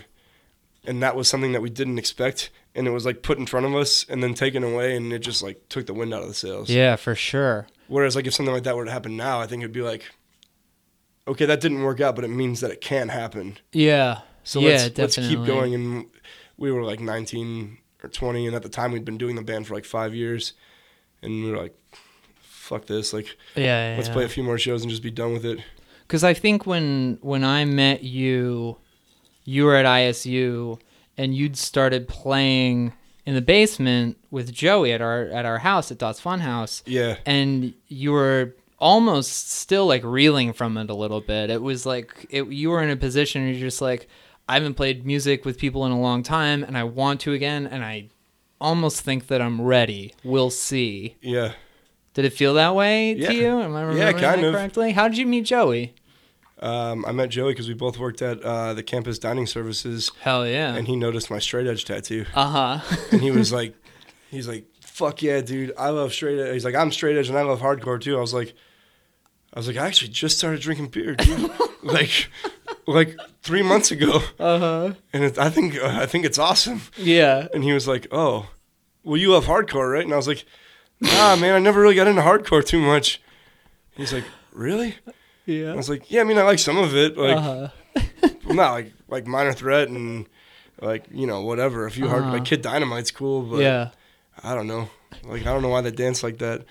and 0.89 1.03
that 1.03 1.15
was 1.15 1.29
something 1.29 1.53
that 1.53 1.61
we 1.63 1.71
didn't 1.71 1.99
expect, 1.99 2.51
and 2.75 2.87
it 2.89 2.91
was 2.91 3.05
like 3.07 3.23
put 3.23 3.39
in 3.39 3.47
front 3.47 3.67
of 3.67 3.75
us 3.77 4.05
and 4.09 4.23
then 4.23 4.35
taken 4.35 4.65
away, 4.65 4.97
and 4.97 5.13
it 5.13 5.21
just 5.21 5.43
like 5.43 5.69
took 5.69 5.87
the 5.87 5.95
wind 5.95 6.13
out 6.13 6.23
of 6.23 6.29
the 6.29 6.35
sails. 6.35 6.69
yeah, 6.71 6.97
for 6.97 7.15
sure. 7.15 7.67
Whereas 7.87 8.17
like 8.17 8.27
if 8.27 8.35
something 8.35 8.55
like 8.55 8.65
that 8.65 8.75
were 8.77 8.85
to 8.85 8.91
happen 8.91 9.17
now, 9.17 9.41
I 9.41 9.47
think 9.47 9.63
it'd 9.63 9.73
be 9.73 9.83
like, 9.83 10.11
okay, 11.27 11.47
that 11.47 11.61
didn't 11.61 11.83
work 11.83 12.01
out, 12.01 12.15
but 12.17 12.25
it 12.25 12.29
means 12.29 12.61
that 12.61 12.71
it 12.71 12.81
can 12.81 13.09
happen. 13.09 13.59
Yeah. 13.73 14.21
So 14.45 14.61
yeah, 14.61 14.69
let's 14.69 14.99
let's 14.99 15.17
keep 15.17 15.45
going. 15.45 15.75
And 15.75 16.07
we 16.57 16.73
were 16.73 16.83
like 16.83 17.01
19 17.01 17.79
or 18.03 18.09
20, 18.09 18.47
and 18.47 18.57
at 18.57 18.63
the 18.63 18.69
time 18.69 18.93
we'd 18.93 19.05
been 19.05 19.19
doing 19.19 19.37
the 19.37 19.43
band 19.43 19.67
for 19.67 19.75
like 19.75 19.85
five 19.85 20.15
years, 20.15 20.53
and 21.23 21.45
we 21.45 21.51
were 21.51 21.57
like, 21.59 21.75
fuck 22.41 22.87
this, 22.87 23.13
like 23.13 23.37
Yeah. 23.57 23.95
let's 23.97 24.09
play 24.09 24.25
a 24.25 24.29
few 24.29 24.43
more 24.43 24.59
shows 24.59 24.83
and 24.83 24.91
just 24.91 25.03
be 25.03 25.11
done 25.11 25.33
with 25.33 25.45
it. 25.45 25.59
Because 26.07 26.25
I 26.25 26.33
think 26.35 26.67
when 26.67 27.19
when 27.21 27.45
I 27.45 27.65
met 27.67 28.03
you, 28.03 28.79
you 29.49 29.65
were 29.65 29.75
at 29.77 29.87
ISU, 29.87 30.79
and 31.17 31.35
you'd 31.35 31.57
started 31.57 32.07
playing 32.07 32.93
in 33.25 33.35
the 33.35 33.41
basement 33.43 34.17
with 34.31 34.53
Joey 34.53 34.93
at 34.93 35.01
our 35.01 35.25
at 35.39 35.45
our 35.45 35.59
house 35.59 35.91
at 35.91 35.99
Dot's 35.99 36.21
Fun 36.21 36.41
House, 36.41 36.83
Yeah. 36.87 37.17
and 37.27 37.73
you 37.89 38.13
were 38.13 38.55
almost 38.79 39.51
still 39.51 39.87
like 39.87 40.03
reeling 40.05 40.53
from 40.53 40.77
it 40.77 40.89
a 40.91 40.95
little 40.95 41.21
bit. 41.21 41.51
It 41.51 41.63
was 41.63 41.85
like 41.87 42.27
it, 42.31 42.47
you 42.49 42.71
were 42.71 42.83
in 42.83 42.91
a 42.91 42.97
position 42.97 43.43
where 43.43 43.51
you're 43.53 43.61
just 43.61 43.81
like, 43.83 44.07
I 44.49 44.55
haven't 44.55 44.75
played 44.75 45.05
music 45.07 45.45
with 45.45 45.59
people 45.59 45.85
in 45.87 45.93
a 45.93 46.01
long 46.01 46.23
time, 46.23 46.63
and 46.63 46.77
I 46.79 46.85
want 46.85 47.21
to 47.23 47.33
again, 47.33 47.67
and 47.67 47.85
I 47.85 48.09
almost 48.61 49.01
think 49.03 49.27
that 49.29 49.41
I'm 49.41 49.61
ready. 49.63 50.15
We'll 50.25 50.51
see. 50.51 51.17
Yeah. 51.21 51.53
Did 52.15 52.25
it 52.25 52.33
feel 52.33 52.55
that 52.55 52.75
way 52.75 53.15
Yeah. 53.15 53.29
to 53.29 53.35
you? 53.35 53.61
Am 53.61 53.75
I 53.77 53.83
remembering 53.83 54.13
kind 54.23 54.43
that 54.43 54.49
of. 54.49 54.55
correctly? 54.55 54.93
How 54.93 55.09
did 55.09 55.19
you 55.19 55.27
meet 55.27 55.45
Joey? 55.45 55.95
Um, 56.61 57.05
I 57.07 57.13
met 57.13 57.29
Joey 57.29 57.53
because 57.53 57.69
we 57.69 57.75
both 57.75 57.99
worked 57.99 58.21
at 58.23 58.43
uh, 58.43 58.75
the 58.75 58.83
campus 58.83 59.19
dining 59.19 59.47
services, 59.47 60.11
Hell 60.21 60.47
yeah. 60.47 60.75
and 60.75 60.87
he 60.89 60.97
noticed 60.97 61.31
my 61.31 61.39
straight 61.39 61.67
edge 61.67 61.85
tattoo, 61.85 62.27
Uh 62.35 62.81
huh. 62.81 62.97
and 63.13 63.21
he 63.21 63.31
was 63.31 63.53
like, 63.59 63.75
he's 64.31 64.49
like, 64.49 64.67
"Fuck 64.81 65.23
yeah, 65.23 65.41
dude! 65.41 65.73
I 65.79 65.91
love 65.91 66.13
straight 66.13 66.39
edge." 66.41 66.53
He's 66.55 66.65
like, 66.65 66.75
"I'm 66.75 66.91
straight 66.91 67.17
edge 67.17 67.29
and 67.29 67.39
I 67.39 67.43
love 67.43 67.61
hardcore 67.61 68.01
too." 68.01 68.17
I 68.17 68.21
was 68.21 68.35
like, 68.35 68.55
I 69.55 69.59
was 69.61 69.69
like, 69.69 69.77
I 69.77 69.87
actually 69.87 70.09
just 70.09 70.37
started 70.39 70.61
drinking 70.61 70.89
beer, 70.89 71.15
dude, 71.15 71.51
like, 71.83 72.29
like 72.89 73.17
three 73.43 73.63
months 73.63 73.91
ago, 73.93 74.21
Uh 74.41 74.59
huh. 74.59 74.95
and 75.13 75.25
it, 75.25 75.39
I 75.39 75.51
think 75.51 75.77
uh, 75.77 75.87
I 76.03 76.07
think 76.07 76.25
it's 76.25 76.39
awesome. 76.39 76.81
Yeah. 76.97 77.47
And 77.55 77.63
he 77.63 77.73
was 77.73 77.87
like, 77.87 78.09
"Oh, 78.11 78.49
well, 79.05 79.17
you 79.17 79.31
love 79.33 79.45
hardcore, 79.47 79.93
right?" 79.93 80.05
And 80.05 80.13
I 80.13 80.17
was 80.17 80.27
like, 80.27 80.45
"Nah, 81.01 81.37
man, 81.37 81.55
I 81.55 81.61
never 81.61 81.81
really 81.81 81.95
got 81.95 82.09
into 82.09 82.23
hardcore 82.23 82.65
too 82.65 82.81
much." 82.81 83.21
He's 83.97 84.13
like, 84.13 84.25
"Really?" 84.53 84.97
I 85.49 85.53
Yeah. 85.53 85.75
was 85.75 85.89
like, 85.89 86.11
"Yeah, 86.11 86.21
I 86.21 86.25
mean, 86.25 86.39
I 86.39 86.43
like 86.43 86.59
some 86.59 86.79
of 86.79 86.95
it, 86.95 87.17
like." 87.17 87.37
Uh-huh. 87.37 87.69
not 88.55 88.73
like 88.73 88.93
like 89.09 89.27
minor 89.27 89.53
threat 89.53 89.89
and 89.89 90.27
like 90.81 91.07
you 91.11 91.27
know 91.27 91.43
whatever. 91.43 91.87
A 91.87 91.91
few 91.91 92.09
hard 92.09 92.25
Uh-huh. 92.25 92.33
like 92.35 92.45
Kid 92.45 92.63
Dynamite's 92.63 93.11
cool, 93.11 93.43
but 93.43 93.61
Yeah. 93.61 93.91
I 94.43 94.55
don't 94.55 94.67
know. 94.67 94.89
Like 95.25 95.43
I 95.43 95.53
don't 95.53 95.63
know 95.63 95.69
why 95.69 95.81
they 95.83 95.91
dance 95.91 96.23
like 96.23 96.39
that. 96.39 96.65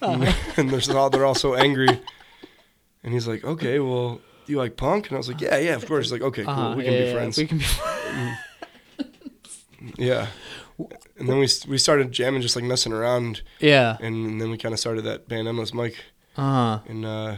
Uh-huh. 0.00 0.32
and 0.56 0.70
they're 0.70 0.96
all 1.00 1.10
they're 1.10 1.24
all 1.26 1.34
so 1.34 1.54
angry. 1.54 2.00
And 3.04 3.12
he's 3.12 3.26
like, 3.28 3.44
okay, 3.44 3.78
well, 3.80 4.20
do 4.46 4.52
you 4.52 4.58
like 4.58 4.76
punk? 4.76 5.08
And 5.08 5.16
I 5.16 5.18
was 5.18 5.28
like, 5.28 5.40
yeah, 5.40 5.58
yeah, 5.58 5.74
of 5.74 5.86
course. 5.86 6.06
He's 6.06 6.12
like, 6.12 6.22
okay, 6.22 6.44
cool, 6.44 6.52
Uh-huh. 6.54 6.74
we 6.76 6.84
can 6.84 6.92
Yeah, 6.94 6.98
be 7.00 7.06
yeah, 7.06 7.12
friends. 7.12 7.36
We 7.38 7.46
can 7.46 7.58
be. 7.58 7.64
yeah. 9.98 10.26
And 11.18 11.28
then 11.28 11.38
we 11.38 11.48
we 11.68 11.78
started 11.78 12.10
jamming, 12.12 12.42
just 12.42 12.56
like 12.56 12.64
messing 12.64 12.92
around, 12.92 13.42
yeah. 13.60 13.96
and 14.00 14.40
then 14.40 14.50
we 14.50 14.56
kind 14.58 14.72
of 14.72 14.80
started 14.80 15.02
that 15.04 15.28
band 15.28 15.46
Endless 15.46 15.72
Mike, 15.74 15.96
Uh 16.36 16.42
huh. 16.42 16.78
and 16.88 17.04
uh, 17.04 17.36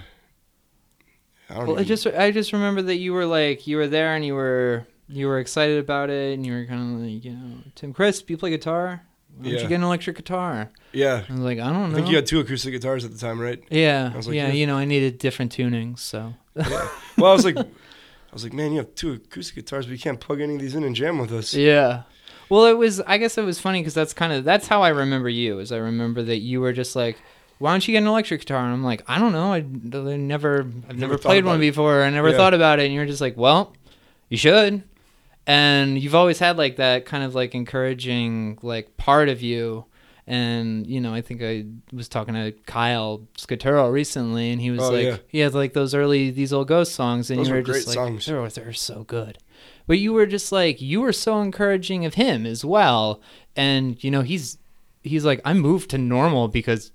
I 1.55 1.59
don't 1.59 1.67
Well, 1.69 1.77
know. 1.77 1.83
I 1.83 1.85
just 1.85 2.07
I 2.07 2.31
just 2.31 2.53
remember 2.53 2.83
that 2.83 2.97
you 2.97 3.13
were 3.13 3.27
like 3.27 3.67
you 3.67 3.77
were 3.77 3.87
there 3.87 4.15
and 4.15 4.25
you 4.25 4.35
were 4.35 4.87
you 5.09 5.27
were 5.29 5.39
excited 5.39 5.79
about 5.79 6.11
it 6.11 6.35
and 6.35 6.45
you 6.45 6.53
were 6.53 6.65
kind 6.67 6.95
of 6.97 7.01
like 7.01 7.25
you 7.25 7.33
know 7.33 7.59
Tim 7.75 7.93
Crisp, 7.93 8.29
you 8.31 8.37
play 8.37 8.51
guitar. 8.51 9.03
Why 9.37 9.45
don't 9.45 9.53
Yeah. 9.55 9.63
you 9.63 9.69
get 9.69 9.75
an 9.77 9.83
electric 9.85 10.17
guitar? 10.17 10.71
yeah. 10.93 11.25
I 11.29 11.33
was 11.33 11.41
like, 11.41 11.59
I 11.59 11.73
don't 11.73 11.91
know. 11.91 11.97
I 11.97 12.01
think 12.01 12.09
you 12.09 12.17
had 12.17 12.27
two 12.27 12.41
acoustic 12.41 12.73
guitars 12.73 13.05
at 13.05 13.11
the 13.13 13.19
time, 13.19 13.41
right? 13.41 13.61
yeah, 13.71 14.11
I 14.13 14.17
was 14.17 14.27
like, 14.29 14.37
yeah. 14.37 14.47
yeah. 14.49 14.53
You 14.55 14.67
know, 14.67 14.77
I 14.77 14.85
needed 14.85 15.19
different 15.19 15.53
tunings, 15.57 15.99
so 16.01 16.35
Yeah. 16.57 16.89
Well, 17.19 17.31
I 17.31 17.35
was 17.35 17.45
like, 17.45 17.57
I 17.59 17.65
was 18.33 18.45
like, 18.45 18.53
man, 18.53 18.73
you 18.73 18.79
have 18.79 18.95
two 18.95 19.13
acoustic 19.15 19.57
guitars, 19.57 19.87
but 19.87 19.93
you 19.93 19.99
can't 19.99 20.21
plug 20.21 20.41
any 20.41 20.55
of 20.55 20.61
these 20.61 20.75
in 20.75 20.85
and 20.85 20.95
jam 20.97 21.19
with 21.19 21.33
us. 21.33 21.53
Yeah. 21.55 22.03
Well, 22.49 22.67
it 22.67 22.77
was. 22.77 23.01
I 23.01 23.17
guess 23.19 23.39
it 23.39 23.45
was 23.45 23.59
funny 23.61 23.81
because 23.81 23.95
that's 23.95 24.13
kind 24.13 24.33
of 24.33 24.45
that's 24.45 24.69
how 24.69 24.83
I 24.83 24.91
remember 24.91 25.29
you. 25.29 25.59
Is 25.61 25.73
I 25.73 25.79
remember 25.79 26.23
that 26.25 26.39
you 26.39 26.61
were 26.61 26.73
just 26.73 26.95
like, 26.95 27.17
"Why 27.59 27.73
don't 27.73 27.87
you 27.87 27.93
get 27.93 27.99
an 28.03 28.07
electric 28.09 28.41
guitar?" 28.41 28.65
And 28.65 28.73
I'm 28.73 28.85
like, 28.85 29.03
"I 29.09 29.19
don't 29.19 29.33
know. 29.33 29.53
I, 29.53 29.59
I 29.59 30.17
never, 30.17 30.61
I've 30.89 30.97
never, 30.99 31.15
thought 31.17 31.23
played 31.29 31.45
one 31.45 31.57
it." 31.57 31.61
before. 31.61 32.03
I 32.03 32.11
never 32.11 32.31
Yeah. 32.31 32.37
thought 32.37 32.55
about 32.55 32.79
it." 32.81 32.87
And 32.87 32.95
you're 32.95 33.07
just 33.07 33.21
like, 33.21 33.37
"Well, 33.37 33.75
you 34.29 34.37
should." 34.37 34.83
And 35.47 35.99
you've 35.99 36.15
always 36.15 36.39
had 36.39 36.57
like 36.57 36.77
that 36.77 37.05
kind 37.05 37.23
of 37.23 37.35
like 37.35 37.55
encouraging 37.55 38.59
like 38.63 38.97
part 38.97 39.29
of 39.29 39.43
you. 39.43 39.85
And 40.27 40.87
you 40.87 41.01
know, 41.03 41.13
I 41.13 41.21
think 41.21 41.43
I 41.43 41.67
was 41.93 42.09
talking 42.09 42.33
to 42.35 42.53
Kyle 42.65 43.27
Scaturo 43.37 43.93
recently, 43.93 44.51
and 44.53 44.61
he 44.61 44.71
was 44.71 44.81
Oh, 44.81 44.91
like, 44.91 45.05
yeah. 45.05 45.17
he 45.29 45.41
had 45.41 45.53
like 45.53 45.75
those 45.75 45.95
early 45.95 46.31
these 46.31 46.51
old 46.53 46.69
ghost 46.69 46.95
songs, 46.95 47.31
and 47.31 47.39
Those 47.39 47.49
you 47.49 47.55
were 47.55 47.61
were 47.61 47.67
just 47.67 47.87
great 47.87 47.97
like, 47.99 48.07
songs. 48.09 48.27
they're, 48.27 48.49
they're 48.49 48.73
so 48.73 49.05
good 49.05 49.39
but 49.87 49.99
you 49.99 50.15
were 50.15 50.25
just 50.25 50.51
like 50.51 50.81
you 50.81 50.99
were 51.03 51.13
so 51.13 51.43
encouraging 51.43 52.07
of 52.07 52.15
him 52.15 52.47
as 52.47 52.65
well 52.65 53.21
and 53.55 54.03
you 54.03 54.11
know 54.11 54.23
he's 54.23 54.57
he's 55.03 55.27
like 55.27 55.43
i 55.45 55.53
moved 55.53 55.91
to 55.91 55.99
normal 55.99 56.49
because 56.49 56.91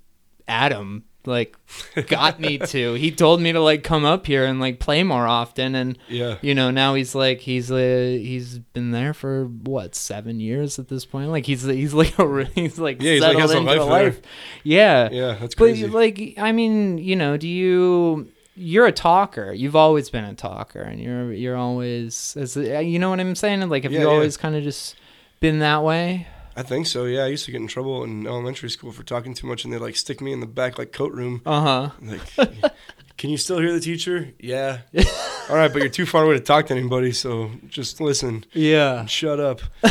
adam 0.50 1.04
like 1.26 1.54
got 2.08 2.40
me 2.40 2.56
to 2.58 2.94
he 2.94 3.10
told 3.10 3.40
me 3.42 3.52
to 3.52 3.60
like 3.60 3.84
come 3.84 4.06
up 4.06 4.26
here 4.26 4.44
and 4.46 4.58
like 4.58 4.80
play 4.80 5.02
more 5.02 5.26
often 5.26 5.74
and 5.74 5.98
Yeah. 6.08 6.38
you 6.40 6.54
know 6.54 6.70
now 6.70 6.94
he's 6.94 7.14
like 7.14 7.40
he's 7.40 7.70
uh, 7.70 7.76
he's 7.76 8.58
been 8.58 8.90
there 8.90 9.12
for 9.12 9.44
what 9.44 9.94
seven 9.94 10.40
years 10.40 10.78
at 10.78 10.88
this 10.88 11.04
point 11.04 11.28
like 11.30 11.44
he's 11.44 11.62
he's 11.62 11.92
like 11.92 12.18
a, 12.18 12.44
he's 12.54 12.78
like 12.78 13.02
Yeah, 13.02 13.12
he's 13.12 13.20
like, 13.22 13.36
settled 13.36 13.50
a 13.50 13.56
into 13.58 13.70
life 13.70 13.76
a 13.76 13.84
there. 13.84 14.04
life 14.04 14.20
yeah 14.64 15.08
Yeah, 15.12 15.32
that's 15.38 15.54
crazy. 15.54 15.82
but 15.86 15.92
like, 15.92 16.34
I 16.38 16.52
mean, 16.52 16.96
you 16.98 17.16
know, 17.16 17.36
do 17.36 17.46
you? 17.48 18.28
You're 18.56 18.86
a 18.86 18.92
talker. 18.92 19.52
You've 19.52 19.76
always 19.76 20.10
been 20.10 20.24
a 20.24 20.34
talker, 20.34 20.80
and 20.80 21.00
you're 21.00 21.32
you're 21.32 21.56
always, 21.56 22.36
as 22.38 22.56
you 22.56 22.98
know 22.98 23.08
what 23.08 23.18
I'm 23.20 23.34
saying. 23.34 23.66
Like, 23.70 23.84
have 23.84 23.92
Yeah, 23.92 24.00
you 24.00 24.06
yeah. 24.06 24.12
always 24.12 24.36
kind 24.36 24.54
of 24.56 24.62
just 24.62 24.96
been 25.40 25.60
that 25.60 25.82
way? 25.82 26.26
I 26.56 26.62
think 26.62 26.86
so. 26.86 27.04
Yeah, 27.04 27.24
I 27.24 27.28
used 27.28 27.44
to 27.46 27.52
get 27.52 27.60
in 27.60 27.68
trouble 27.68 28.04
in 28.04 28.26
elementary 28.26 28.70
school 28.70 28.92
for 28.92 29.02
talking 29.02 29.34
too 29.34 29.46
much, 29.46 29.64
and 29.64 29.72
they 29.72 29.78
like 29.78 29.96
stick 29.96 30.20
me 30.20 30.32
in 30.32 30.40
the 30.40 30.46
back 30.46 30.78
like 30.78 30.92
coat 30.92 31.12
room. 31.12 31.42
Uh 31.46 31.60
huh. 31.60 31.90
Like, 32.02 32.72
can 33.16 33.30
you 33.30 33.36
still 33.36 33.58
hear 33.58 33.72
the 33.72 33.80
teacher? 33.80 34.32
Yeah. 34.38 34.78
All 35.48 35.56
right, 35.56 35.72
but 35.72 35.82
you're 35.82 35.90
too 35.90 36.06
far 36.06 36.24
away 36.24 36.34
to 36.34 36.40
talk 36.40 36.66
to 36.66 36.74
anybody, 36.74 37.12
so 37.12 37.50
just 37.68 38.00
listen. 38.00 38.44
Yeah. 38.52 39.06
Shut 39.06 39.40
up. 39.40 39.60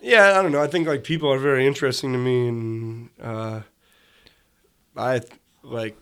yeah, 0.00 0.38
I 0.38 0.42
don't 0.42 0.52
know. 0.52 0.62
I 0.62 0.66
think 0.66 0.88
like 0.88 1.04
people 1.04 1.32
are 1.32 1.38
very 1.38 1.66
interesting 1.66 2.12
to 2.12 2.18
me, 2.18 2.48
and 2.48 3.10
uh, 3.20 3.60
I 4.96 5.20
like. 5.62 5.96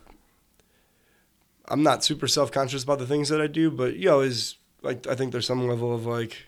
I'm 1.67 1.83
not 1.83 2.05
super 2.05 2.29
self 2.29 2.53
conscious 2.53 2.83
about 2.83 2.99
the 2.99 3.07
things 3.07 3.31
that 3.31 3.41
I 3.41 3.47
do, 3.47 3.71
but 3.71 3.97
you 3.97 4.11
always 4.11 4.57
like. 4.83 5.07
I 5.07 5.15
think 5.15 5.33
there's 5.33 5.47
some 5.47 5.67
level 5.67 5.95
of 5.95 6.07
like, 6.07 6.47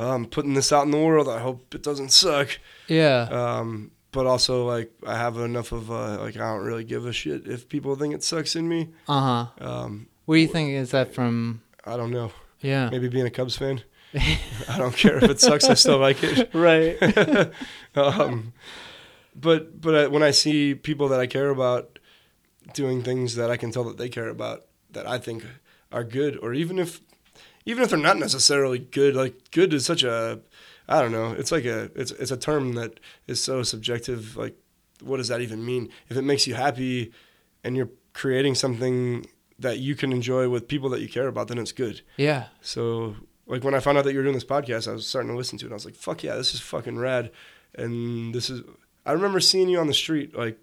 I'm 0.00 0.26
putting 0.26 0.54
this 0.54 0.72
out 0.72 0.84
in 0.84 0.90
the 0.90 0.98
world. 0.98 1.28
I 1.28 1.40
hope 1.40 1.74
it 1.74 1.82
doesn't 1.82 2.12
suck. 2.12 2.58
Yeah. 2.86 3.28
Um, 3.30 3.90
but 4.12 4.26
also 4.26 4.66
like 4.66 4.90
I 5.06 5.16
have 5.16 5.36
enough 5.38 5.72
of 5.72 5.90
uh, 5.90 6.18
like 6.20 6.36
I 6.36 6.40
don't 6.52 6.64
really 6.64 6.84
give 6.84 7.06
a 7.06 7.12
shit 7.12 7.46
if 7.46 7.68
people 7.68 7.94
think 7.96 8.14
it 8.14 8.22
sucks 8.22 8.56
in 8.56 8.68
me. 8.68 8.88
Uh 9.08 9.46
huh. 9.60 9.66
Um, 9.66 10.08
What 10.24 10.36
do 10.36 10.40
you 10.40 10.48
think? 10.48 10.70
Is 10.70 10.90
that 10.92 11.14
from? 11.14 11.62
I 11.84 11.96
don't 11.96 12.10
know. 12.10 12.32
Yeah. 12.60 12.88
Maybe 12.90 13.08
being 13.08 13.26
a 13.26 13.30
Cubs 13.30 13.56
fan. 13.56 13.82
I 14.14 14.78
don't 14.78 14.94
care 14.96 15.18
if 15.18 15.24
it 15.30 15.40
sucks. 15.40 15.64
I 15.68 15.74
still 15.74 15.98
like 15.98 16.22
it. 16.22 16.50
Right. 16.54 16.96
um, 17.94 18.52
but 19.34 19.80
but 19.80 19.94
I, 19.94 20.06
when 20.06 20.22
I 20.22 20.30
see 20.30 20.74
people 20.74 21.08
that 21.08 21.20
I 21.20 21.26
care 21.26 21.50
about 21.50 21.98
doing 22.74 23.02
things 23.02 23.34
that 23.36 23.50
I 23.50 23.56
can 23.56 23.70
tell 23.70 23.84
that 23.84 23.98
they 23.98 24.08
care 24.08 24.28
about 24.28 24.64
that 24.90 25.06
I 25.06 25.18
think 25.18 25.44
are 25.92 26.04
good, 26.04 26.38
or 26.42 26.54
even 26.54 26.78
if 26.78 27.00
even 27.68 27.84
if 27.84 27.90
they're 27.90 27.98
not 27.98 28.16
necessarily 28.16 28.78
good, 28.78 29.14
like 29.14 29.50
good 29.50 29.74
is 29.74 29.84
such 29.84 30.02
a 30.02 30.40
I 30.88 31.02
don't 31.02 31.12
know. 31.12 31.32
It's 31.32 31.52
like 31.52 31.66
a 31.66 31.90
it's 31.94 32.12
it's 32.12 32.30
a 32.30 32.36
term 32.36 32.72
that 32.74 32.98
is 33.26 33.42
so 33.42 33.62
subjective. 33.62 34.36
Like, 34.38 34.56
what 35.02 35.18
does 35.18 35.28
that 35.28 35.42
even 35.42 35.64
mean? 35.64 35.90
If 36.08 36.16
it 36.16 36.22
makes 36.22 36.46
you 36.46 36.54
happy, 36.54 37.12
and 37.62 37.76
you're 37.76 37.90
creating 38.14 38.54
something 38.54 39.26
that 39.58 39.78
you 39.80 39.94
can 39.94 40.12
enjoy 40.12 40.48
with 40.48 40.66
people 40.66 40.88
that 40.90 41.02
you 41.02 41.08
care 41.08 41.26
about, 41.28 41.48
then 41.48 41.58
it's 41.58 41.72
good. 41.72 42.00
yeah. 42.16 42.46
So 42.62 43.16
like 43.46 43.64
when 43.64 43.74
I 43.74 43.80
found 43.80 43.98
out 43.98 44.04
that 44.04 44.12
you 44.12 44.18
were 44.18 44.24
doing 44.24 44.34
this 44.34 44.44
podcast, 44.44 44.88
I 44.88 44.92
was 44.92 45.06
starting 45.06 45.30
to 45.30 45.36
listen 45.36 45.58
to 45.58 45.64
it. 45.64 45.68
And 45.68 45.74
I 45.74 45.76
was 45.76 45.84
like, 45.84 45.94
fuck 45.94 46.22
yeah, 46.22 46.36
this 46.36 46.54
is 46.54 46.60
fucking 46.60 46.98
rad. 46.98 47.30
And 47.74 48.34
this 48.34 48.48
is 48.48 48.62
I 49.04 49.12
remember 49.12 49.40
seeing 49.40 49.68
you 49.68 49.78
on 49.78 49.88
the 49.88 49.94
street 49.94 50.34
like 50.34 50.58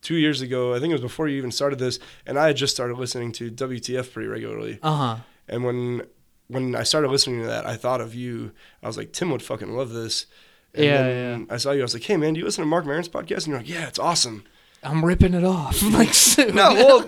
two 0.00 0.16
years 0.16 0.40
ago. 0.40 0.74
I 0.74 0.78
think 0.78 0.90
it 0.90 0.94
was 0.94 1.00
before 1.00 1.26
you 1.26 1.36
even 1.38 1.50
started 1.50 1.80
this, 1.80 1.98
and 2.24 2.38
I 2.38 2.46
had 2.46 2.56
just 2.56 2.74
started 2.74 2.98
listening 2.98 3.32
to 3.32 3.50
WTF 3.50 4.12
pretty 4.12 4.28
regularly. 4.28 4.78
Uh 4.80 4.96
huh. 4.96 5.16
And 5.48 5.64
when 5.64 6.02
when 6.50 6.74
I 6.74 6.82
started 6.82 7.10
listening 7.10 7.40
to 7.42 7.46
that, 7.48 7.66
I 7.66 7.76
thought 7.76 8.00
of 8.00 8.14
you. 8.14 8.52
I 8.82 8.86
was 8.86 8.96
like, 8.96 9.12
Tim 9.12 9.30
would 9.30 9.42
fucking 9.42 9.70
love 9.72 9.90
this. 9.92 10.26
And 10.74 10.84
Yeah, 10.84 11.02
then 11.02 11.46
I 11.50 11.56
saw 11.56 11.72
you. 11.72 11.80
I 11.80 11.82
was 11.82 11.94
like, 11.94 12.04
Hey 12.04 12.16
man, 12.16 12.34
do 12.34 12.40
you 12.40 12.44
listen 12.46 12.62
to 12.62 12.66
Marc 12.68 12.84
Maron's 12.86 13.08
podcast? 13.08 13.38
And 13.38 13.46
you're 13.48 13.58
like, 13.58 13.68
Yeah, 13.68 13.86
it's 13.88 13.98
awesome. 13.98 14.44
I'm 14.82 15.04
ripping 15.04 15.34
it 15.34 15.44
off. 15.44 15.82
like 15.92 16.14
soon. 16.14 16.54
No, 16.54 16.72
well, 16.74 17.06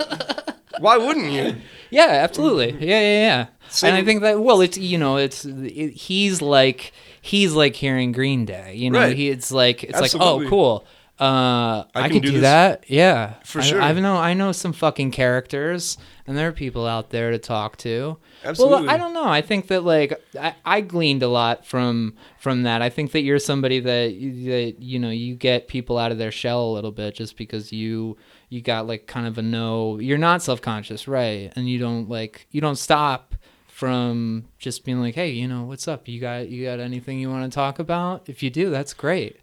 why 0.79 0.97
wouldn't 0.97 1.31
you? 1.33 1.57
Yeah, 1.91 2.07
absolutely. 2.09 2.73
Yeah, 2.73 3.01
yeah, 3.01 3.21
yeah. 3.27 3.47
Same- 3.69 3.91
And 3.95 3.99
I 4.03 4.05
think 4.05 4.23
that 4.23 4.41
well, 4.41 4.61
it's 4.63 4.79
you 4.79 4.99
know, 4.99 5.17
it's 5.17 5.45
it, 5.45 5.91
he's 5.93 6.43
like 6.43 6.93
he's 7.21 7.53
like 7.53 7.75
hearing 7.77 8.13
Green 8.13 8.45
Day. 8.45 8.75
You 8.75 8.91
know, 8.91 8.99
Right. 9.01 9.17
he 9.17 9.29
it's 9.31 9.53
like 9.53 9.85
it's 9.85 9.95
Absolutely. 9.99 10.45
like 10.45 10.47
oh 10.47 10.51
cool. 10.51 10.87
Uh, 11.23 11.85
I, 11.95 12.09
can 12.09 12.13
could 12.15 12.23
do 12.23 12.33
do, 12.33 12.41
that. 12.41 12.85
Yeah, 12.89 13.35
For 13.45 13.61
I, 13.61 13.63
sure. 13.63 13.81
I 13.81 13.93
know 13.93 14.17
I 14.17 14.35
know 14.35 14.51
some 14.51 14.73
fucking 14.73 15.13
characters, 15.13 15.97
and 16.27 16.37
there 16.37 16.49
are 16.49 16.53
people 16.53 16.87
out 16.87 17.11
there 17.11 17.31
to 17.31 17.39
talk 17.39 17.77
to. 17.79 18.19
Absolutely. 18.45 18.87
Well, 18.87 18.91
I 18.91 18.97
don't 18.97 19.15
know. 19.15 19.29
I 19.29 19.41
think 19.41 19.69
that 19.69 19.85
like 19.85 20.21
I, 20.39 20.55
I 20.65 20.81
gleaned 20.81 21.23
a 21.23 21.29
lot 21.29 21.65
from 21.65 22.15
from 22.39 22.65
that. 22.65 22.83
I 22.83 22.91
think 22.91 23.13
that 23.13 23.21
you're 23.21 23.39
somebody 23.39 23.79
that 23.81 24.15
you- 24.15 24.51
that 24.51 24.83
you 24.83 24.99
know 24.99 25.11
you 25.11 25.37
get 25.37 25.69
people 25.69 25.97
out 25.97 26.11
of 26.11 26.19
their 26.19 26.33
shell 26.33 26.65
a 26.65 26.73
little 26.73 26.93
bit 26.93 27.15
just 27.15 27.37
because 27.37 27.73
you 27.73 28.17
you 28.49 28.61
got 28.61 28.87
like 28.89 29.07
kind 29.07 29.27
of 29.29 29.39
a 29.39 29.43
no. 29.43 30.01
You're 30.01 30.19
not 30.19 30.43
self 30.43 30.61
conscious, 30.61 31.07
right? 31.07 31.53
And 31.55 31.69
you 31.69 31.79
don't 31.79 32.09
like 32.09 32.47
you 32.51 32.61
don't 32.61 32.77
stop 32.77 33.37
from 33.69 34.45
just 34.59 34.85
being 34.85 35.01
like, 35.01 35.15
hey, 35.15 35.31
you 35.31 35.47
know, 35.47 35.65
what's 35.65 35.87
up? 35.87 36.09
You 36.09 36.21
got 36.21 36.49
you 36.49 36.65
got 36.65 36.81
anything 36.81 37.19
you 37.19 37.31
want 37.31 37.51
to 37.51 37.55
talk 37.55 37.79
about? 37.79 38.29
If 38.29 38.43
you 38.43 38.51
do, 38.51 38.71
that's 38.71 38.93
great. 38.93 39.39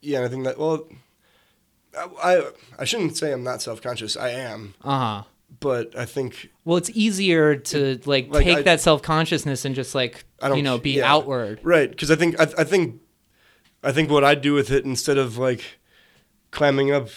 Yeah, 0.00 0.24
I 0.24 0.28
think 0.28 0.44
that 0.44 0.58
well, 0.58 0.84
I 1.96 2.42
I, 2.78 2.84
shouldn't 2.84 3.16
say 3.16 3.32
I'm 3.32 3.42
not 3.44 3.60
self 3.62 3.82
conscious. 3.82 4.16
I 4.16 4.30
am, 4.30 4.74
Uh 4.82 4.98
huh. 4.98 5.22
but 5.60 5.96
I 5.98 6.04
think 6.06 6.50
Well, 6.64 6.76
it's 6.78 6.90
easier 6.90 7.56
to 7.56 8.00
like, 8.06 8.28
like, 8.30 8.44
take 8.44 8.58
I- 8.58 8.62
that 8.62 8.80
self 8.80 9.02
consciousness 9.02 9.64
and 9.64 9.74
just 9.74 9.94
like 9.94 10.24
I 10.40 10.48
don't 10.48 10.56
you 10.56 10.62
know 10.62 10.78
be 10.78 10.92
yeah. 10.92 11.12
outward. 11.12 11.60
right 11.62 11.90
because 11.90 12.10
I 12.10 12.16
think 12.16 12.38
I, 12.40 12.44
I 12.58 12.64
think 12.64 13.00
I 13.84 13.92
think 13.92 14.10
what 14.10 14.24
I 14.24 14.34
do 14.34 14.54
with 14.54 14.70
it 14.70 14.84
instead 14.84 15.18
of 15.18 15.38
like 15.38 15.78
clamming 16.50 16.92
up, 16.92 17.08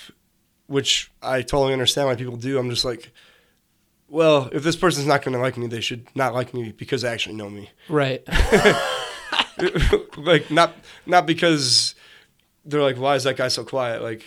which 0.68 1.12
I 1.22 1.42
totally 1.42 1.74
understand 1.74 2.08
why 2.08 2.16
people 2.16 2.38
do. 2.38 2.58
I'm 2.58 2.70
just 2.70 2.84
like, 2.86 3.12
well, 4.10 4.50
if 4.52 4.64
this 4.64 4.76
person's 4.76 5.06
not 5.08 5.22
going 5.24 5.34
to 5.34 5.40
like 5.40 5.58
me, 5.58 5.68
they 5.68 5.82
should 5.82 6.08
not 6.16 6.34
like 6.34 6.54
me 6.54 6.72
because 6.72 7.02
they 7.04 7.10
actually 7.10 7.36
know 7.36 7.50
me. 7.50 7.70
Right. 7.88 8.24
like 10.18 10.50
not 10.52 10.74
not 11.06 11.26
because 11.26 11.96
they're 12.66 12.82
like, 12.82 12.98
why 12.98 13.16
is 13.16 13.24
that 13.26 13.38
guy 13.38 13.48
so 13.48 13.64
quiet? 13.64 14.02
Like, 14.02 14.24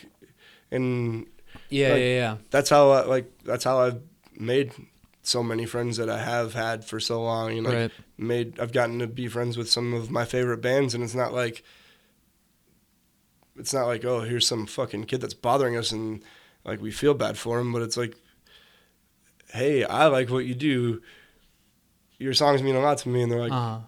and 0.70 1.26
Yeah, 1.70 1.88
Like- 1.92 1.98
yeah, 2.00 2.06
yeah. 2.06 2.36
that's 2.50 2.70
how 2.70 2.90
I, 2.90 3.04
like 3.06 3.30
that's 3.44 3.64
how 3.64 3.80
I've 3.80 4.00
made 4.38 4.72
so 5.22 5.42
many 5.42 5.66
friends 5.66 5.96
that 5.98 6.08
I 6.08 6.18
have 6.22 6.54
had 6.54 6.84
for 6.84 6.98
so 7.00 7.22
long. 7.22 7.54
You 7.54 7.62
know, 7.62 7.68
like, 7.70 7.78
Right. 7.78 7.90
made 8.16 8.60
I've 8.60 8.72
gotten 8.72 8.98
to 9.00 9.06
be 9.06 9.28
friends 9.28 9.56
with 9.58 9.68
some 9.70 9.92
of 9.94 10.10
my 10.10 10.24
favorite 10.24 10.58
bands, 10.62 10.94
and 10.94 11.02
it's 11.04 11.14
not 11.14 11.32
like 11.34 11.62
it's 13.56 13.72
not 13.74 13.86
like 13.86 14.04
oh 14.04 14.20
here's 14.20 14.46
some 14.46 14.66
fucking 14.66 15.04
kid 15.04 15.20
that's 15.20 15.34
bothering 15.34 15.76
us 15.76 15.90
and 15.92 16.22
like 16.64 16.80
we 16.80 16.90
feel 16.90 17.14
bad 17.14 17.36
for 17.38 17.58
him, 17.58 17.72
but 17.72 17.82
it's 17.82 17.96
like 17.96 18.16
hey 19.52 19.84
I 19.84 20.06
like 20.06 20.30
what 20.30 20.44
you 20.46 20.54
do. 20.54 21.02
Your 22.18 22.34
songs 22.34 22.62
mean 22.62 22.74
a 22.74 22.80
lot 22.80 22.98
to 22.98 23.08
me, 23.08 23.22
and 23.22 23.30
they're 23.30 23.40
like, 23.40 23.52
Uh-huh. 23.52 23.78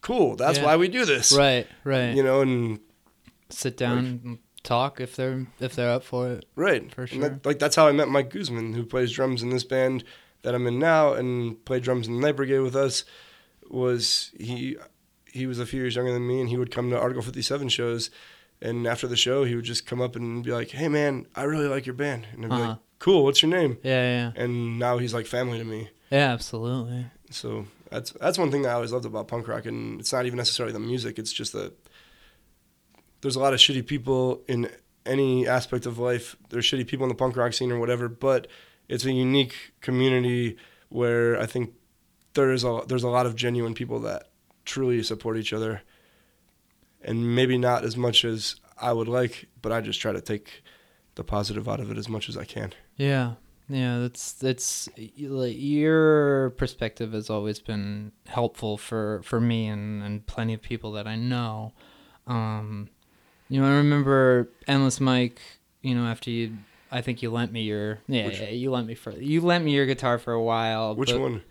cool. 0.00 0.36
That's 0.36 0.58
Yeah. 0.58 0.64
why 0.64 0.76
we 0.76 0.88
do 0.88 1.04
this, 1.04 1.32
Right, 1.36 1.66
right. 1.84 2.14
You 2.14 2.22
know, 2.22 2.40
and 2.40 2.80
Sit 3.50 3.76
down 3.76 3.98
and 3.98 4.38
talk 4.64 5.00
if 5.00 5.14
they're 5.14 5.46
if 5.60 5.76
they're 5.76 5.90
up 5.90 6.02
for 6.02 6.32
it. 6.32 6.44
Right. 6.56 6.92
For 6.92 7.06
sure. 7.06 7.20
that, 7.20 7.46
like 7.46 7.58
that's 7.60 7.76
how 7.76 7.86
I 7.86 7.92
met 7.92 8.08
Mike 8.08 8.30
Guzman, 8.30 8.74
who 8.74 8.84
plays 8.84 9.12
drums 9.12 9.42
in 9.42 9.50
this 9.50 9.62
band 9.64 10.02
that 10.42 10.54
I'm 10.54 10.66
in 10.66 10.78
now, 10.80 11.12
and 11.12 11.64
played 11.64 11.84
drums 11.84 12.08
in 12.08 12.16
the 12.16 12.20
Night 12.20 12.36
Brigade 12.36 12.58
with 12.60 12.74
us. 12.76 13.04
Was 13.70 14.30
he? 14.38 14.76
He 15.26 15.46
was 15.46 15.58
a 15.58 15.66
few 15.66 15.80
years 15.80 15.96
younger 15.96 16.12
than 16.12 16.26
me, 16.26 16.40
and 16.40 16.48
he 16.48 16.56
would 16.56 16.70
come 16.70 16.90
to 16.90 16.98
Article 16.98 17.22
57 17.22 17.68
shows. 17.68 18.10
And 18.62 18.86
after 18.86 19.06
the 19.08 19.16
show, 19.16 19.44
he 19.44 19.56
would 19.56 19.64
just 19.64 19.84
come 19.84 20.00
up 20.00 20.14
and 20.16 20.44
be 20.44 20.52
like, 20.52 20.70
"Hey, 20.70 20.88
man, 20.88 21.26
I 21.34 21.42
really 21.42 21.66
like 21.66 21.86
your 21.86 21.94
band." 21.94 22.26
And 22.32 22.44
I'd 22.44 22.48
be 22.48 22.54
Uh-huh. 22.54 22.68
like, 22.70 22.78
"Cool, 23.00 23.24
what's 23.24 23.42
your 23.42 23.50
name?" 23.50 23.78
Yeah, 23.82 24.32
yeah, 24.34 24.42
And 24.42 24.78
now 24.78 24.98
he's 24.98 25.12
like 25.12 25.26
family 25.26 25.58
to 25.58 25.64
me. 25.64 25.88
yeah. 26.10 26.32
Absolutely. 26.32 27.06
So 27.30 27.66
that's 27.90 28.12
that's 28.12 28.38
one 28.38 28.50
thing 28.52 28.62
that 28.62 28.70
I 28.70 28.74
always 28.74 28.92
loved 28.92 29.06
about 29.06 29.26
punk 29.28 29.48
rock, 29.48 29.66
and 29.66 29.98
it's 30.00 30.12
not 30.12 30.24
even 30.24 30.36
necessarily 30.36 30.72
the 30.72 30.78
music. 30.78 31.18
It's 31.18 31.32
just 31.32 31.52
that 31.52 31.72
there's 33.24 33.36
a 33.36 33.40
lot 33.40 33.54
of 33.54 33.58
shitty 33.58 33.86
people 33.86 34.42
in 34.46 34.68
any 35.06 35.48
aspect 35.48 35.86
of 35.86 35.98
life. 35.98 36.36
There's 36.50 36.66
shitty 36.66 36.86
people 36.86 37.04
in 37.04 37.08
the 37.08 37.14
punk 37.14 37.38
rock 37.38 37.54
scene 37.54 37.72
or 37.72 37.78
whatever, 37.78 38.06
but 38.06 38.48
it's 38.86 39.06
a 39.06 39.12
unique 39.12 39.72
community 39.80 40.58
where 40.90 41.40
I 41.40 41.46
think 41.46 41.72
there 42.34 42.52
is 42.52 42.64
a 42.64 42.82
there's 42.86 43.02
a 43.02 43.08
lot 43.08 43.24
of 43.24 43.34
genuine 43.34 43.72
people 43.72 43.98
that 44.00 44.28
truly 44.66 45.02
support 45.02 45.38
each 45.38 45.54
other, 45.54 45.80
and 47.00 47.34
maybe 47.34 47.56
not 47.56 47.82
as 47.82 47.96
much 47.96 48.26
as 48.26 48.56
I 48.78 48.92
would 48.92 49.08
like, 49.08 49.46
but 49.62 49.72
I 49.72 49.80
just 49.80 50.02
try 50.02 50.12
to 50.12 50.20
take 50.20 50.62
the 51.14 51.24
positive 51.24 51.66
out 51.66 51.80
of 51.80 51.90
it 51.90 51.96
as 51.96 52.10
much 52.10 52.28
as 52.28 52.36
I 52.36 52.44
can. 52.44 52.74
Yeah, 52.98 53.36
yeah. 53.70 54.00
That's 54.00 54.34
that's 54.34 54.86
like 55.18 55.56
your 55.56 56.50
perspective 56.58 57.14
has 57.14 57.30
always 57.30 57.58
been 57.58 58.12
helpful 58.26 58.76
for 58.76 59.22
for 59.24 59.40
me 59.40 59.66
and 59.66 60.02
and 60.02 60.26
plenty 60.26 60.52
of 60.52 60.60
people 60.60 60.92
that 60.92 61.06
I 61.06 61.16
know. 61.16 61.72
Um, 62.26 62.90
you 63.48 63.60
know, 63.60 63.66
I 63.66 63.76
remember 63.76 64.48
Endless 64.66 65.00
Mike. 65.00 65.40
You 65.82 65.94
know, 65.94 66.06
after 66.06 66.30
you, 66.30 66.56
I 66.90 67.00
think 67.02 67.22
you 67.22 67.30
lent 67.30 67.52
me 67.52 67.62
your 67.62 67.98
yeah, 68.08 68.26
Which- 68.26 68.40
yeah 68.40 68.48
you 68.50 68.70
lent 68.70 68.86
me 68.86 68.94
for 68.94 69.12
you 69.12 69.40
lent 69.42 69.64
me 69.64 69.72
your 69.72 69.86
guitar 69.86 70.18
for 70.18 70.32
a 70.32 70.42
while. 70.42 70.94
Which 70.94 71.10
but- 71.12 71.20
one? 71.20 71.42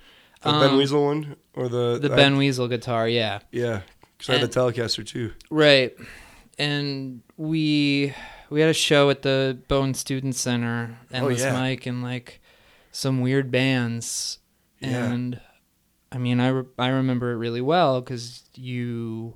The 0.41 0.49
Ben 0.51 0.71
Um, 0.71 0.77
Weasel 0.77 1.05
one 1.05 1.35
or 1.53 1.69
the 1.69 1.97
The 1.99 2.11
I- 2.11 2.15
Ben 2.17 2.35
Weasel 2.35 2.67
guitar, 2.67 3.07
yeah. 3.07 3.39
Yeah, 3.51 3.81
because 4.17 4.29
I 4.35 4.39
had 4.39 4.51
the 4.51 4.59
Telecaster 4.59 5.05
too. 5.07 5.31
Right. 5.49 5.95
And 6.59 7.21
we 7.37 8.13
we 8.49 8.59
had 8.59 8.69
a 8.69 8.73
show 8.73 9.09
at 9.09 9.21
the 9.21 9.57
Bone 9.69 9.93
Student 9.93 10.35
Center, 10.35 10.97
Endless 11.13 11.39
yeah. 11.41 11.53
Mike, 11.53 11.85
and 11.85 12.03
like 12.03 12.41
some 12.91 13.21
weird 13.21 13.51
bands. 13.51 14.39
Yeah. 14.81 15.11
And 15.13 15.39
I 16.11 16.17
mean, 16.17 16.39
I, 16.41 16.49
re- 16.49 16.65
I 16.77 16.87
remember 16.89 17.31
it 17.31 17.37
really 17.37 17.61
well 17.61 18.01
because 18.01 18.43
you 18.55 19.35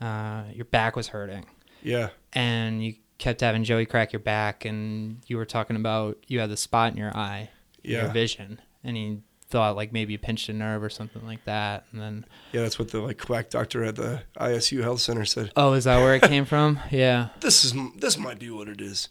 uh, 0.00 0.42
your 0.52 0.64
back 0.64 0.96
was 0.96 1.08
hurting, 1.08 1.46
Yeah, 1.82 2.10
and 2.32 2.84
you 2.84 2.94
kept 3.18 3.40
having 3.40 3.64
Joey 3.64 3.86
crack 3.86 4.12
your 4.12 4.20
back, 4.20 4.64
and 4.64 5.18
you 5.26 5.36
were 5.36 5.44
talking 5.46 5.76
about 5.76 6.18
you 6.26 6.40
had 6.40 6.50
the 6.50 6.56
spot 6.56 6.92
in 6.92 6.98
your 6.98 7.16
eye, 7.16 7.50
your 7.82 8.08
vision, 8.08 8.60
and 8.84 8.96
he 8.96 9.20
thought 9.48 9.74
like 9.74 9.92
maybe 9.92 10.12
you 10.12 10.18
pinched 10.18 10.48
a 10.48 10.52
nerve 10.52 10.82
or 10.82 10.88
something 10.88 11.26
like 11.26 11.44
that, 11.44 11.84
and 11.92 12.00
then 12.00 12.24
yeah. 12.52 12.62
That's 12.62 12.78
what 12.78 12.90
the 12.90 13.00
like 13.00 13.18
quack 13.18 13.50
doctor 13.50 13.82
at 13.84 13.96
the 13.96 14.22
ISU 14.38 14.82
Health 14.82 15.00
Center 15.00 15.24
said. 15.24 15.50
oh, 15.56 15.72
is 15.72 15.84
that 15.84 15.98
where 15.98 16.14
it 16.14 16.22
came 16.22 16.44
from? 16.44 16.78
Yeah. 16.90 17.28
This 17.40 17.64
is 17.64 17.74
this 17.96 18.16
might 18.16 18.38
be 18.38 18.50
what 18.50 18.68
it 18.68 18.80
is. 18.80 19.08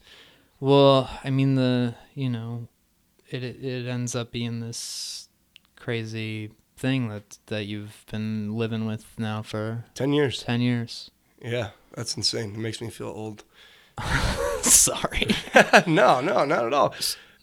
Well, 0.62 1.10
I 1.24 1.30
mean 1.30 1.56
the 1.56 1.96
you 2.14 2.30
know, 2.30 2.68
it 3.30 3.44
it 3.44 3.64
it 3.64 3.88
ends 3.88 4.16
up 4.16 4.32
being 4.32 4.60
this 4.62 5.28
crazy 5.76 6.52
thing 6.78 7.10
that 7.10 7.38
that 7.48 7.66
you've 7.66 8.06
been 8.12 8.56
living 8.56 8.86
with 8.86 9.06
now 9.18 9.42
for 9.42 9.84
Ten 9.94 10.14
years. 10.14 10.42
ten 10.44 10.62
years. 10.62 11.12
Yeah, 11.42 11.70
that's 11.94 12.16
insane. 12.16 12.54
It 12.54 12.60
makes 12.60 12.82
me 12.82 12.90
feel 12.90 13.08
old. 13.10 13.44
Sorry. 14.62 15.28
no, 15.88 16.22
no, 16.22 16.46
not 16.46 16.66
at 16.66 16.74
all. 16.74 16.94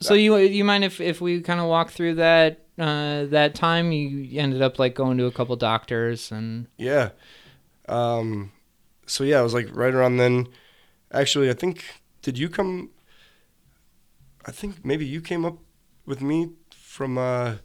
so 0.00 0.14
you 0.14 0.36
you 0.36 0.64
mind 0.64 0.84
if 0.84 1.00
if 1.00 1.20
we 1.20 1.40
kind 1.40 1.60
of 1.60 1.66
walk 1.66 1.90
through 1.90 2.14
that 2.14 2.60
uh 2.78 3.24
that 3.26 3.54
time 3.54 3.90
you 3.92 4.38
ended 4.38 4.60
up 4.60 4.78
like 4.78 4.94
going 4.94 5.16
to 5.18 5.24
a 5.26 5.32
couple 5.32 5.56
doctors 5.56 6.30
and 6.32 6.66
Yeah. 6.76 7.10
Um. 7.88 8.52
So 9.06 9.24
yeah, 9.24 9.40
it 9.40 9.42
was 9.42 9.54
like 9.54 9.68
right 9.72 9.94
around 9.94 10.16
then. 10.16 10.48
Actually, 11.12 11.48
I 11.48 11.54
think 11.54 11.84
did 12.22 12.36
you 12.38 12.48
come? 12.48 12.90
I 14.44 14.50
think 14.52 14.84
maybe 14.84 15.06
you 15.06 15.20
came 15.20 15.44
up 15.44 15.58
with 16.04 16.20
me 16.20 16.50
from 16.70 17.16
uh 17.18 17.56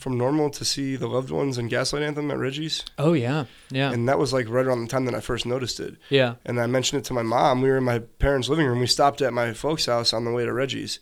from 0.00 0.16
normal 0.18 0.50
to 0.50 0.64
see 0.64 0.96
the 0.96 1.06
loved 1.06 1.30
ones 1.30 1.58
and 1.58 1.68
Gaslight 1.70 2.02
Anthem 2.02 2.30
at 2.30 2.38
Reggie's, 2.38 2.84
oh 2.98 3.12
yeah 3.12 3.44
yeah 3.70 3.92
and 3.92 4.08
that 4.08 4.18
was 4.18 4.32
like 4.32 4.48
right 4.48 4.66
around 4.66 4.80
the 4.82 4.88
time 4.88 5.04
that 5.04 5.14
I 5.14 5.20
first 5.20 5.44
noticed 5.46 5.78
it. 5.80 5.94
yeah 6.08 6.34
And 6.44 6.58
I 6.60 6.66
mentioned 6.66 7.00
it 7.02 7.04
to 7.06 7.12
my 7.14 7.22
mom. 7.22 7.60
We 7.62 7.68
were 7.68 7.76
in 7.78 7.84
my 7.84 7.98
parents' 8.18 8.48
living 8.48 8.66
room. 8.66 8.80
We 8.80 8.86
stopped 8.86 9.20
at 9.22 9.32
my 9.32 9.52
folks' 9.52 9.86
house 9.86 10.12
on 10.12 10.24
the 10.24 10.32
way 10.32 10.44
to 10.44 10.52
Reggie's, 10.52 10.98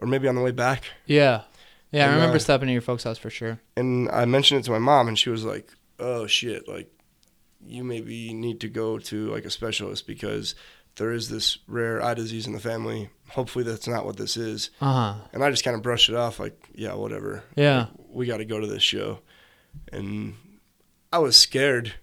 or 0.00 0.06
maybe 0.08 0.28
on 0.28 0.34
the 0.34 0.42
way 0.42 0.50
back. 0.52 0.84
yeah 1.06 1.42
yeah 1.92 2.10
I 2.10 2.14
remember 2.14 2.36
uh, 2.36 2.40
stopping 2.40 2.68
at 2.68 2.72
your 2.72 2.82
folks' 2.82 3.04
house 3.04 3.18
for 3.18 3.30
sure. 3.30 3.60
And 3.76 4.10
I 4.10 4.24
mentioned 4.24 4.60
it 4.60 4.64
to 4.64 4.70
my 4.72 4.78
mom, 4.80 5.06
and 5.08 5.18
she 5.18 5.30
was 5.30 5.44
like, 5.44 5.70
"Oh 6.00 6.26
shit! 6.26 6.66
Like, 6.68 6.90
you 7.64 7.84
maybe 7.84 8.34
need 8.34 8.60
to 8.60 8.68
go 8.68 8.98
to 8.98 9.30
like 9.32 9.44
a 9.44 9.50
specialist 9.50 10.06
because 10.06 10.54
there 10.96 11.12
is 11.12 11.28
this 11.28 11.58
rare 11.68 12.02
eye 12.02 12.14
disease 12.14 12.46
in 12.46 12.52
the 12.54 12.60
family. 12.60 13.10
Hopefully, 13.30 13.64
that's 13.64 13.86
not 13.86 14.04
what 14.04 14.16
this 14.16 14.36
is." 14.36 14.70
Uh 14.80 14.92
huh. 14.92 15.14
And 15.32 15.44
I 15.44 15.50
just 15.50 15.64
kind 15.64 15.76
of 15.76 15.82
brushed 15.82 16.08
it 16.08 16.16
off, 16.16 16.38
like, 16.40 16.56
"Yeah, 16.74 16.94
whatever. 16.94 17.44
Yeah. 17.54 17.86
We 18.16 18.26
got 18.26 18.38
to 18.38 18.44
go 18.44 18.58
to 18.60 18.66
this 18.66 18.82
show." 18.82 19.20
And 19.92 20.34
I 21.12 21.18
was 21.18 21.36
scared, 21.36 21.94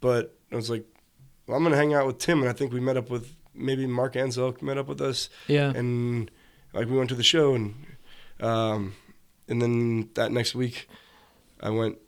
but 0.00 0.36
I 0.50 0.56
was 0.56 0.70
like, 0.70 0.84
"Well, 1.46 1.56
I'm 1.56 1.62
gonna 1.62 1.76
hang 1.76 1.94
out 1.94 2.06
with 2.06 2.18
Tim," 2.18 2.40
and 2.40 2.48
I 2.48 2.52
think 2.52 2.72
we 2.72 2.80
met 2.80 2.96
up 2.96 3.10
with 3.10 3.34
maybe 3.54 3.86
Mark 3.86 4.14
Anzel 4.14 4.60
met 4.62 4.78
up 4.78 4.86
with 4.88 5.00
us, 5.00 5.28
Yeah. 5.48 5.72
and 5.74 6.30
like 6.72 6.88
we 6.88 6.96
went 6.96 7.10
to 7.10 7.14
the 7.16 7.22
show, 7.22 7.54
and 7.54 7.74
um, 8.40 8.94
and 9.48 9.60
then 9.60 10.08
that 10.14 10.32
next 10.32 10.54
week, 10.54 10.88
I 11.60 11.70
went. 11.70 11.98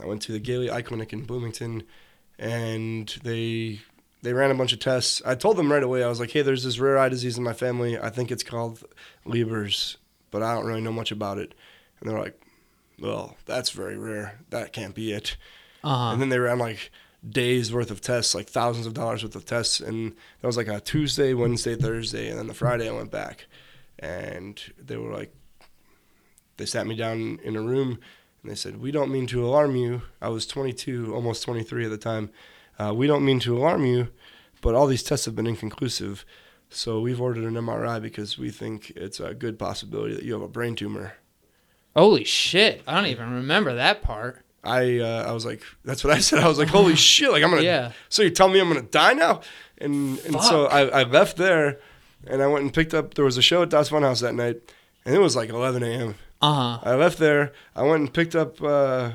I 0.00 0.06
went 0.06 0.22
to 0.22 0.32
the 0.32 0.38
Gailey 0.38 0.70
Eye 0.70 0.82
Clinic 0.82 1.12
in 1.12 1.24
Bloomington, 1.24 1.82
and 2.38 3.08
they 3.24 3.80
they 4.22 4.32
ran 4.32 4.50
a 4.50 4.54
bunch 4.54 4.72
of 4.72 4.78
tests. 4.78 5.20
I 5.26 5.34
told 5.34 5.56
them 5.56 5.72
right 5.72 5.82
away. 5.82 6.04
I 6.04 6.08
was 6.08 6.20
like, 6.20 6.30
"Hey, 6.30 6.42
there's 6.42 6.62
this 6.64 6.78
rare 6.78 6.98
eye 6.98 7.08
disease 7.08 7.36
in 7.36 7.42
my 7.44 7.52
family. 7.52 7.98
I 7.98 8.10
think 8.10 8.30
it's 8.30 8.44
called 8.44 8.84
Leber's, 9.26 9.96
but 10.30 10.42
I 10.42 10.54
don't 10.54 10.66
really 10.66 10.80
know 10.80 10.92
much 10.92 11.10
about 11.10 11.38
it." 11.38 11.54
And 12.00 12.08
they're 12.08 12.18
like, 12.18 12.40
"Well, 12.98 13.36
that's 13.46 13.70
very 13.70 13.96
rare. 13.96 14.40
That 14.50 14.72
can't 14.72 14.94
be 14.94 15.12
it." 15.12 15.36
Uh-huh. 15.82 16.12
And 16.12 16.20
then 16.20 16.28
they 16.28 16.38
ran 16.38 16.58
like 16.58 16.90
days 17.28 17.72
worth 17.72 17.90
of 17.90 18.00
tests, 18.00 18.34
like 18.34 18.48
thousands 18.48 18.86
of 18.86 18.94
dollars 18.94 19.22
worth 19.22 19.36
of 19.36 19.44
tests, 19.44 19.80
and 19.80 20.12
that 20.40 20.46
was 20.46 20.56
like 20.56 20.68
a 20.68 20.80
Tuesday, 20.80 21.34
Wednesday, 21.34 21.74
Thursday, 21.74 22.28
and 22.28 22.38
then 22.38 22.46
the 22.46 22.54
Friday 22.54 22.88
I 22.88 22.92
went 22.92 23.10
back, 23.10 23.46
and 23.98 24.60
they 24.78 24.96
were 24.96 25.12
like, 25.12 25.34
they 26.56 26.66
sat 26.66 26.86
me 26.86 26.94
down 26.94 27.40
in 27.42 27.56
a 27.56 27.62
room, 27.62 27.98
and 28.42 28.50
they 28.50 28.56
said, 28.56 28.80
"We 28.80 28.90
don't 28.90 29.10
mean 29.10 29.26
to 29.28 29.44
alarm 29.44 29.76
you." 29.76 30.02
I 30.20 30.28
was 30.28 30.46
22, 30.46 31.14
almost 31.14 31.42
23 31.42 31.84
at 31.84 31.90
the 31.90 31.98
time. 31.98 32.30
Uh, 32.78 32.92
we 32.94 33.06
don't 33.06 33.24
mean 33.24 33.40
to 33.40 33.56
alarm 33.56 33.84
you, 33.84 34.08
but 34.60 34.74
all 34.74 34.86
these 34.86 35.02
tests 35.02 35.26
have 35.26 35.34
been 35.34 35.46
inconclusive. 35.46 36.24
So 36.70 37.00
we've 37.00 37.20
ordered 37.20 37.44
an 37.44 37.54
MRI 37.54 38.00
because 38.00 38.38
we 38.38 38.50
think 38.50 38.90
it's 38.94 39.20
a 39.20 39.34
good 39.34 39.58
possibility 39.58 40.14
that 40.14 40.24
you 40.24 40.34
have 40.34 40.42
a 40.42 40.48
brain 40.48 40.76
tumor. 40.76 41.14
Holy 41.96 42.24
shit! 42.24 42.82
I 42.86 42.94
don't 42.94 43.06
even 43.10 43.32
remember 43.32 43.74
that 43.76 44.02
part. 44.02 44.44
I 44.64 44.98
uh, 44.98 45.24
I 45.28 45.32
was 45.32 45.44
like, 45.46 45.62
that's 45.84 46.04
what 46.04 46.12
I 46.12 46.18
said. 46.18 46.40
I 46.40 46.48
was 46.48 46.58
like, 46.58 46.68
holy 46.68 46.94
shit! 47.10 47.30
Like 47.30 47.42
I'm 47.42 47.50
gonna. 47.50 47.62
Yeah. 47.62 47.92
So 48.08 48.22
you 48.22 48.30
tell 48.30 48.48
me 48.48 48.60
I'm 48.60 48.68
gonna 48.68 48.82
die 48.82 49.14
now? 49.14 49.40
And 49.78 50.18
and 50.20 50.40
so 50.42 50.66
I, 50.66 50.86
I 50.88 51.02
left 51.04 51.36
there, 51.36 51.78
and 52.26 52.42
I 52.42 52.46
went 52.46 52.64
and 52.64 52.74
picked 52.74 52.94
up. 52.94 53.14
There 53.14 53.24
was 53.24 53.36
a 53.36 53.42
show 53.42 53.62
at 53.62 53.70
Das 53.70 53.90
Funhouse 53.90 54.20
that 54.20 54.34
night, 54.34 54.56
and 55.04 55.14
it 55.14 55.20
was 55.20 55.36
like 55.36 55.50
11 55.50 55.82
a.m. 55.82 56.14
Uh 56.42 56.52
huh. 56.78 56.90
I 56.90 56.94
left 56.94 57.18
there. 57.18 57.52
I 57.74 57.82
went 57.82 58.00
and 58.00 58.12
picked 58.12 58.34
up 58.36 58.62
uh, 58.62 59.10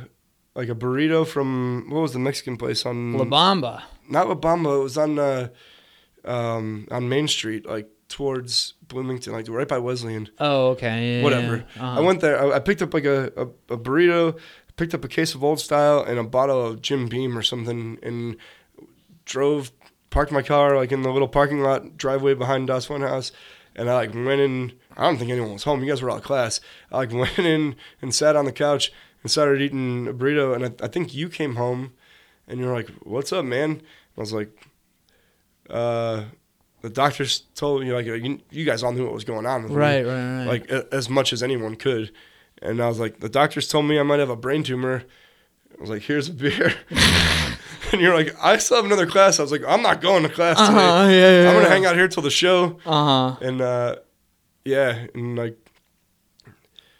like 0.55 0.69
a 0.69 0.75
burrito 0.75 1.25
from 1.27 1.87
what 1.89 2.01
was 2.01 2.13
the 2.13 2.19
Mexican 2.19 2.57
place 2.57 2.85
on 2.85 3.13
La 3.13 3.25
Bamba. 3.25 3.83
not 4.09 4.27
La 4.29 4.35
Bamba. 4.35 4.79
It 4.79 4.83
was 4.83 4.97
on 4.97 5.19
uh, 5.19 5.49
um, 6.25 6.87
on 6.91 7.09
Main 7.09 7.27
Street, 7.27 7.65
like 7.65 7.89
towards 8.13 8.73
Bloomington, 8.87 9.33
like 9.33 9.49
right 9.49 9.67
by 9.67 9.79
Wesleyan 9.79 10.29
Oh, 10.39 10.67
okay. 10.69 11.17
Yeah, 11.17 11.23
whatever. 11.23 11.65
yeah. 11.75 11.83
Uh-huh. 11.83 11.99
I 11.99 12.03
went 12.03 12.21
there. 12.21 12.39
I, 12.39 12.57
I 12.57 12.59
picked 12.59 12.83
up 12.83 12.93
like 12.93 13.05
a, 13.05 13.31
a, 13.35 13.73
a 13.73 13.77
burrito, 13.77 14.37
picked 14.77 14.93
up 14.93 15.03
a 15.03 15.07
case 15.07 15.33
of 15.33 15.43
Old 15.43 15.59
Style 15.59 16.03
and 16.03 16.19
a 16.19 16.23
bottle 16.23 16.63
of 16.67 16.81
Jim 16.81 17.07
Beam 17.07 17.35
or 17.35 17.41
something, 17.41 17.97
and 18.03 18.37
drove, 19.25 19.71
parked 20.11 20.31
my 20.31 20.43
car 20.43 20.75
like 20.77 20.91
in 20.91 21.01
the 21.01 21.11
little 21.11 21.27
parking 21.27 21.61
lot 21.61 21.97
driveway 21.97 22.35
behind 22.35 22.67
Das 22.67 22.87
Funhouse, 22.87 23.31
and 23.75 23.89
I 23.89 23.95
like 23.95 24.13
went 24.13 24.41
in. 24.41 24.73
I 24.95 25.03
don't 25.05 25.17
think 25.17 25.31
anyone 25.31 25.53
was 25.53 25.63
home. 25.63 25.81
You 25.83 25.89
guys 25.89 26.03
were 26.03 26.11
all 26.11 26.17
at 26.17 26.23
class. 26.23 26.61
I 26.91 26.97
like 26.97 27.11
went 27.23 27.39
in 27.39 27.75
and 27.99 28.13
sat 28.13 28.35
on 28.35 28.45
the 28.45 28.51
couch 28.51 28.93
and 29.23 29.31
started 29.31 29.59
eating 29.59 30.07
a 30.07 30.13
burrito, 30.13 30.53
and 30.55 30.65
I, 30.65 30.85
I 30.85 30.87
think 30.87 31.15
you 31.15 31.29
came 31.29 31.55
home, 31.55 31.93
and 32.47 32.59
you 32.59 32.67
were 32.67 32.73
like, 32.73 32.89
"What's 33.01 33.33
up, 33.33 33.43
man?" 33.45 33.81
I 34.15 34.21
was 34.21 34.33
like, 34.33 34.51
uh. 35.69 36.25
The 36.83 36.89
doctors 36.89 37.43
told 37.55 37.81
me 37.81 37.91
like 37.93 38.05
you, 38.05 38.39
you 38.51 38.65
guys 38.65 38.83
all 38.83 38.91
knew 38.91 39.05
what 39.05 39.13
was 39.13 39.23
going 39.23 39.45
on 39.45 39.63
with 39.63 39.71
me 39.71 39.77
Right, 39.77 40.05
right, 40.05 40.37
right. 40.39 40.45
like 40.45 40.69
a, 40.69 40.85
as 40.93 41.09
much 41.09 41.31
as 41.33 41.41
anyone 41.41 41.75
could. 41.77 42.11
And 42.61 42.81
I 42.81 42.87
was 42.89 42.99
like, 42.99 43.19
the 43.21 43.29
doctors 43.29 43.67
told 43.69 43.85
me 43.85 43.97
I 43.99 44.03
might 44.03 44.19
have 44.19 44.29
a 44.29 44.35
brain 44.35 44.63
tumor. 44.63 45.03
I 45.77 45.81
was 45.81 45.89
like, 45.89 46.01
here's 46.01 46.27
a 46.27 46.33
beer. 46.33 46.73
and 47.91 48.01
you're 48.01 48.13
like, 48.13 48.35
I 48.41 48.57
still 48.57 48.75
have 48.77 48.85
another 48.85 49.07
class. 49.07 49.39
I 49.39 49.43
was 49.43 49.51
like, 49.51 49.63
I'm 49.65 49.81
not 49.81 50.01
going 50.01 50.23
to 50.23 50.29
class. 50.29 50.59
Uh-huh, 50.59 51.07
yeah, 51.09 51.43
yeah, 51.43 51.47
I'm 51.49 51.53
gonna 51.55 51.65
yeah. 51.65 51.69
hang 51.69 51.85
out 51.85 51.95
here 51.95 52.07
till 52.09 52.21
the 52.23 52.29
show. 52.29 52.79
Uh 52.85 53.31
huh. 53.35 53.37
And 53.41 53.61
uh, 53.61 53.95
yeah, 54.65 55.07
and 55.15 55.37
like, 55.37 55.57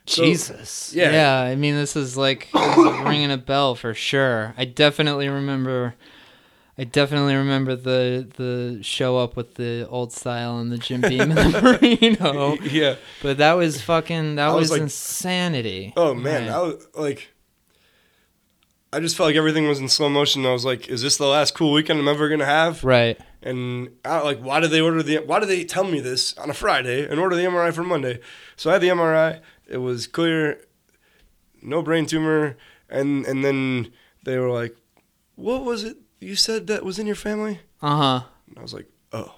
So- 0.06 0.24
Jesus. 0.24 0.94
yeah. 0.94 1.12
Yeah. 1.12 1.40
I 1.52 1.56
mean, 1.56 1.76
this 1.76 1.96
is 1.98 2.16
like, 2.18 2.50
this 2.54 2.72
is 2.78 2.78
like 2.78 3.06
ringing 3.06 3.32
a 3.32 3.38
bell 3.38 3.76
for 3.76 3.94
sure. 3.94 4.54
I 4.58 4.64
definitely 4.66 5.28
remember. 5.28 5.96
I 6.78 6.86
definitely 6.86 7.36
remember 7.36 7.76
the 7.76 8.28
the 8.36 8.82
show 8.82 9.18
up 9.18 9.36
with 9.36 9.56
the 9.56 9.88
old 9.90 10.12
style 10.12 10.58
and 10.58 10.72
the 10.72 10.78
Jim 10.80 11.02
Beam 11.02 11.22
and 11.22 11.32
the 11.32 11.60
burrito. 11.60 12.60
yeah. 12.72 12.96
But 13.22 13.38
that 13.38 13.54
was 13.54 13.82
fucking. 13.82 14.36
That 14.36 14.50
I 14.50 14.54
was 14.54 14.62
was, 14.64 14.72
like- 14.72 14.82
insanity. 14.82 15.94
Oh 15.96 16.14
man, 16.16 16.48
Right. 16.48 16.52
I 16.52 16.62
was 16.62 16.88
like, 16.96 17.30
I 18.92 19.00
just 19.00 19.16
felt 19.16 19.28
like 19.28 19.36
everything 19.36 19.68
was 19.68 19.80
in 19.80 19.90
slow 19.90 20.10
motion. 20.10 20.46
I 20.46 20.52
was 20.52 20.66
like, 20.66 20.88
is 20.88 21.02
this 21.02 21.18
the 21.18 21.26
last 21.28 21.56
cool 21.56 21.74
weekend 21.74 22.00
I'm 22.00 22.08
ever 22.08 22.30
gonna 22.30 22.46
have? 22.46 22.84
right. 22.84 23.20
And 23.46 23.90
I, 24.06 24.22
like, 24.22 24.40
why 24.40 24.62
did 24.62 24.72
they 24.72 24.80
order 24.80 25.04
the? 25.04 25.18
Why 25.18 25.40
did 25.42 25.50
they 25.50 25.66
tell 25.66 25.84
me 25.84 26.00
this 26.00 26.36
on 26.38 26.50
a 26.50 26.54
Friday 26.54 27.06
and 27.08 27.20
order 27.20 27.36
the 27.36 27.42
MRI 27.44 27.74
for 27.74 27.84
Monday? 27.84 28.20
So 28.56 28.70
I 28.70 28.74
had 28.74 28.82
the 28.82 28.88
MRI. 28.88 29.42
It 29.68 29.78
was 29.80 30.08
clear, 30.08 30.62
no 31.62 31.82
brain 31.82 32.06
tumor, 32.06 32.56
and 32.90 33.26
and 33.26 33.44
then 33.44 33.92
they 34.24 34.38
were 34.40 34.50
like, 34.50 34.78
"What 35.36 35.66
was 35.66 35.84
it 35.84 35.98
you 36.24 36.36
said 36.36 36.68
that 36.68 36.84
was 36.84 36.98
in 37.00 37.06
your 37.08 37.16
family?" 37.16 37.60
Uh 37.82 37.98
huh. 37.98 38.22
And 38.50 38.58
I 38.60 38.62
was 38.62 38.74
like, 38.74 38.88
"Oh, 39.12 39.36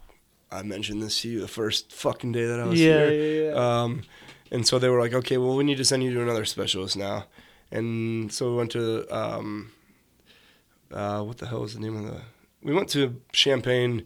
I 0.52 0.62
mentioned 0.64 1.02
this 1.02 1.22
to 1.22 1.30
you 1.30 1.42
the 1.42 1.48
first 1.48 1.92
fucking 1.94 2.32
day 2.32 2.46
that 2.46 2.60
I 2.60 2.66
was 2.66 2.80
Yeah, 2.80 3.10
here." 3.10 3.12
yeah, 3.12 3.52
yeah. 3.52 3.82
Um, 3.84 4.02
and 4.52 4.66
so 4.68 4.80
they 4.80 4.90
were 4.90 5.00
like, 5.00 5.14
"Okay, 5.14 5.38
well, 5.38 5.56
we 5.56 5.64
need 5.64 5.78
to 5.78 5.86
send 5.86 6.04
you 6.04 6.14
to 6.14 6.22
another 6.22 6.46
specialist 6.46 6.96
now." 6.98 7.26
And 7.72 8.32
so 8.32 8.52
we 8.52 8.58
went 8.58 8.72
to 8.72 9.06
um, 9.16 9.72
uh, 10.92 11.22
what 11.24 11.38
the 11.40 11.48
hell 11.48 11.62
was 11.62 11.74
the 11.74 11.80
name 11.80 11.98
of 11.98 12.06
the? 12.06 12.22
We 12.64 12.74
went 12.74 12.90
to 12.90 13.22
Champaign. 13.32 14.06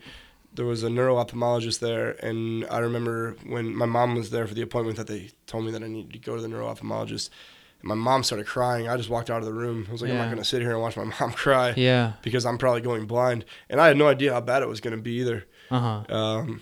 There 0.53 0.65
was 0.65 0.81
a 0.83 0.89
neuro 0.89 1.15
ophthalmologist 1.23 1.79
there, 1.79 2.11
and 2.25 2.65
I 2.71 2.79
remember 2.79 3.35
when 3.45 3.75
my 3.75 3.85
mom 3.85 4.15
was 4.15 4.31
there 4.31 4.47
for 4.47 4.53
the 4.55 4.63
appointment 4.63 4.97
that 4.97 5.07
they 5.07 5.29
told 5.45 5.65
me 5.65 5.71
that 5.71 5.83
I 5.83 5.87
needed 5.87 6.11
to 6.13 6.19
go 6.19 6.35
to 6.35 6.41
the 6.41 6.47
neuro 6.47 6.73
ophthalmologist. 6.73 7.29
And 7.29 7.35
my 7.81 7.95
mom 7.95 8.23
started 8.23 8.45
crying. 8.45 8.87
I 8.89 8.97
just 8.97 9.09
walked 9.09 9.29
out 9.29 9.39
of 9.39 9.45
the 9.45 9.53
room. 9.53 9.85
I 9.87 9.91
was 9.91 10.01
like, 10.01 10.09
I'm 10.11 10.17
Yeah. 10.17 10.23
not 10.23 10.31
going 10.31 10.43
to 10.43 10.49
sit 10.49 10.61
here 10.61 10.71
and 10.71 10.81
watch 10.81 10.97
my 10.97 11.03
mom 11.19 11.31
cry 11.31 11.73
Yeah. 11.77 12.13
because 12.21 12.45
I'm 12.45 12.57
probably 12.57 12.81
going 12.81 13.05
blind. 13.05 13.45
And 13.69 13.79
I 13.79 13.87
had 13.87 13.95
no 13.97 14.07
idea 14.07 14.33
how 14.33 14.41
bad 14.41 14.63
it 14.63 14.67
was 14.67 14.81
going 14.81 14.95
to 14.95 15.01
be 15.01 15.13
either. 15.21 15.45
Uh 15.71 16.03
huh. 16.07 16.15
Um, 16.15 16.61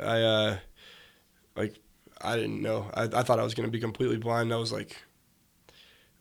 I 0.00 0.20
uh, 0.22 0.58
like 1.56 1.76
I 2.20 2.36
didn't 2.36 2.62
know. 2.62 2.90
I, 2.94 3.04
I 3.04 3.22
thought 3.22 3.38
I 3.40 3.42
was 3.44 3.54
gonna 3.54 3.68
be 3.68 3.80
completely 3.80 4.16
blind. 4.16 4.52
I 4.52 4.56
was 4.56 4.72
like, 4.72 4.96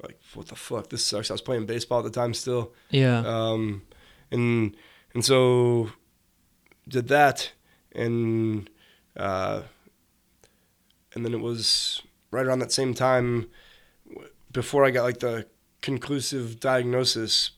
like 0.02 0.20
what 0.34 0.48
the 0.48 0.56
fuck? 0.56 0.90
This 0.90 1.06
sucks. 1.06 1.30
I 1.30 1.34
was 1.36 1.42
playing 1.42 1.66
baseball 1.68 2.00
at 2.00 2.06
the 2.06 2.10
time 2.12 2.34
still. 2.34 2.74
Yeah. 2.90 3.20
Um, 3.26 3.84
and 4.32 4.76
and 5.14 5.24
so 5.24 5.90
did 6.88 7.08
that, 7.10 7.52
and 7.94 8.70
uh, 9.16 9.62
and 11.14 11.26
then 11.26 11.34
it 11.34 11.40
was 11.42 12.02
right 12.32 12.46
around 12.46 12.60
that 12.60 12.72
same 12.72 12.94
time 12.94 13.48
before 14.52 14.84
I 14.86 14.92
got 14.92 15.04
like 15.04 15.20
the 15.20 15.46
conclusive 15.82 16.60
diagnosis. 16.60 17.52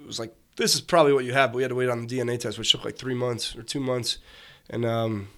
It 0.00 0.06
was 0.06 0.18
like 0.18 0.34
this 0.56 0.74
is 0.74 0.80
probably 0.80 1.12
what 1.12 1.24
you 1.24 1.32
have, 1.32 1.52
but 1.52 1.56
we 1.56 1.62
had 1.62 1.68
to 1.68 1.74
wait 1.74 1.88
on 1.88 2.06
the 2.06 2.18
DNA 2.18 2.38
test, 2.38 2.58
which 2.58 2.70
took 2.72 2.84
like 2.84 2.96
three 2.96 3.14
months 3.14 3.54
or 3.56 3.62
two 3.62 3.80
months, 3.80 4.18
and 4.70 4.84
um, 4.84 5.28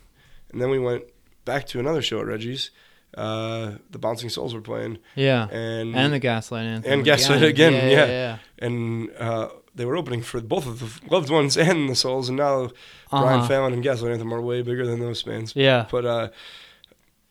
and 0.52 0.60
then 0.60 0.70
we 0.70 0.78
went 0.78 1.04
back 1.44 1.66
to 1.68 1.80
another 1.80 2.02
show 2.02 2.20
at 2.20 2.26
Reggie's. 2.26 2.70
Uh, 3.16 3.76
the 3.90 3.98
Bouncing 3.98 4.28
Souls 4.28 4.54
were 4.54 4.60
playing, 4.60 4.98
yeah. 5.14 5.48
and 5.48 5.96
And 5.96 6.12
the 6.12 6.18
Gaslight 6.18 6.66
Anthem. 6.66 6.92
And 6.92 7.04
Gaslight 7.04 7.42
again, 7.42 7.72
Yeah. 7.72 7.80
yeah. 7.88 7.96
Yeah. 7.96 8.06
yeah. 8.06 8.38
and 8.58 9.10
uh, 9.18 9.48
they 9.74 9.86
were 9.86 9.96
opening 9.96 10.20
for 10.22 10.42
both 10.42 10.66
of 10.66 10.78
the 10.80 11.10
loved 11.10 11.30
ones 11.30 11.56
and 11.56 11.88
the 11.88 11.94
souls, 11.94 12.28
and 12.28 12.36
now 12.36 12.70
Brian 13.10 13.38
Uh-huh. 13.40 13.48
Fallon 13.48 13.72
and 13.72 13.82
Gaslight 13.82 14.12
Anthem 14.12 14.32
are 14.34 14.42
way 14.42 14.60
bigger 14.60 14.86
than 14.86 15.00
those 15.00 15.22
bands. 15.22 15.56
Yeah. 15.56 15.86
But 15.90 16.04
uh, 16.04 16.28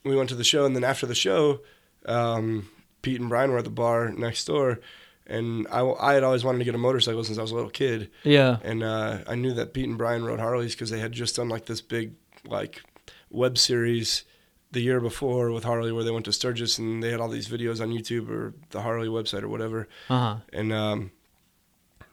we 0.04 0.16
went 0.16 0.30
to 0.30 0.36
the 0.36 0.44
show, 0.44 0.66
and 0.66 0.76
then 0.76 0.84
after 0.84 1.06
the 1.06 1.16
show, 1.16 1.60
um, 2.06 2.70
Pete 3.02 3.20
and 3.20 3.30
Brian 3.30 3.52
were 3.52 3.58
at 3.58 3.64
the 3.66 3.70
bar 3.70 4.10
next 4.12 4.46
door, 4.46 4.80
and 5.26 5.68
I, 5.72 5.82
I 5.82 6.14
had 6.14 6.24
always 6.24 6.44
wanted 6.44 6.60
to 6.60 6.66
get 6.66 6.76
a 6.76 6.80
motorcycle 6.80 7.24
since 7.24 7.38
I 7.38 7.42
was 7.42 7.52
a 7.52 7.56
little 7.56 7.70
kid, 7.70 8.10
Yeah. 8.24 8.58
and 8.64 8.84
uh, 8.84 9.20
I 9.28 9.36
knew 9.36 9.54
that 9.56 9.74
Pete 9.74 9.88
and 9.88 9.98
Brian 9.98 10.24
rode 10.24 10.40
Harleys 10.40 10.74
because 10.76 10.90
they 10.90 11.00
had 11.00 11.12
just 11.12 11.36
done 11.36 11.50
like 11.50 11.66
this 11.66 11.82
big 11.82 12.14
like 12.46 12.82
web 13.30 13.58
series 13.58 14.24
the 14.72 14.80
year 14.82 15.00
before 15.02 15.52
with 15.52 15.64
Harley 15.64 15.92
where 15.92 16.04
they 16.04 16.12
went 16.12 16.26
to 16.26 16.34
Sturgis 16.34 16.78
and 16.78 17.02
they 17.04 17.10
had 17.12 17.20
all 17.20 17.28
these 17.30 17.48
videos 17.48 17.82
on 17.82 17.90
YouTube 17.90 18.30
or 18.30 18.54
the 18.70 18.82
Harley 18.82 19.08
website 19.08 19.42
or 19.44 19.48
whatever 19.50 19.88
Uh 20.10 20.20
huh. 20.20 20.36
and 20.54 20.72
um, 20.74 21.12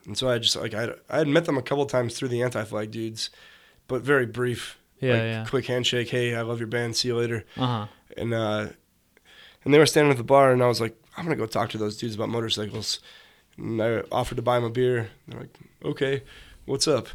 and 0.05 0.17
so 0.17 0.29
I 0.29 0.37
just 0.39 0.55
like 0.55 0.73
I 0.73 0.89
I 1.09 1.17
had 1.19 1.27
met 1.27 1.45
them 1.45 1.57
a 1.57 1.61
couple 1.61 1.85
times 1.85 2.17
through 2.17 2.29
the 2.29 2.41
anti 2.41 2.63
flag 2.63 2.91
dudes, 2.91 3.29
but 3.87 4.01
very 4.01 4.25
brief. 4.25 4.77
Yeah, 4.99 5.13
like, 5.13 5.21
yeah. 5.21 5.45
Quick 5.47 5.65
handshake. 5.65 6.09
Hey, 6.09 6.35
I 6.35 6.41
love 6.41 6.59
your 6.59 6.67
band. 6.67 6.95
See 6.95 7.09
you 7.09 7.17
later. 7.17 7.43
Uh 7.57 7.65
huh. 7.65 7.87
And 8.17 8.33
uh, 8.33 8.67
and 9.63 9.73
they 9.73 9.79
were 9.79 9.85
standing 9.85 10.11
at 10.11 10.17
the 10.17 10.23
bar, 10.23 10.51
and 10.51 10.63
I 10.63 10.67
was 10.67 10.79
like, 10.79 10.95
I'm 11.17 11.25
gonna 11.25 11.35
go 11.35 11.45
talk 11.45 11.69
to 11.71 11.77
those 11.77 11.97
dudes 11.97 12.15
about 12.15 12.29
motorcycles. 12.29 12.99
And 13.57 13.81
I 13.81 14.01
offered 14.11 14.35
to 14.35 14.41
buy 14.41 14.55
them 14.55 14.65
a 14.65 14.69
beer. 14.69 15.09
They're 15.27 15.39
like, 15.39 15.57
okay, 15.83 16.23
what's 16.65 16.87
up? 16.87 17.07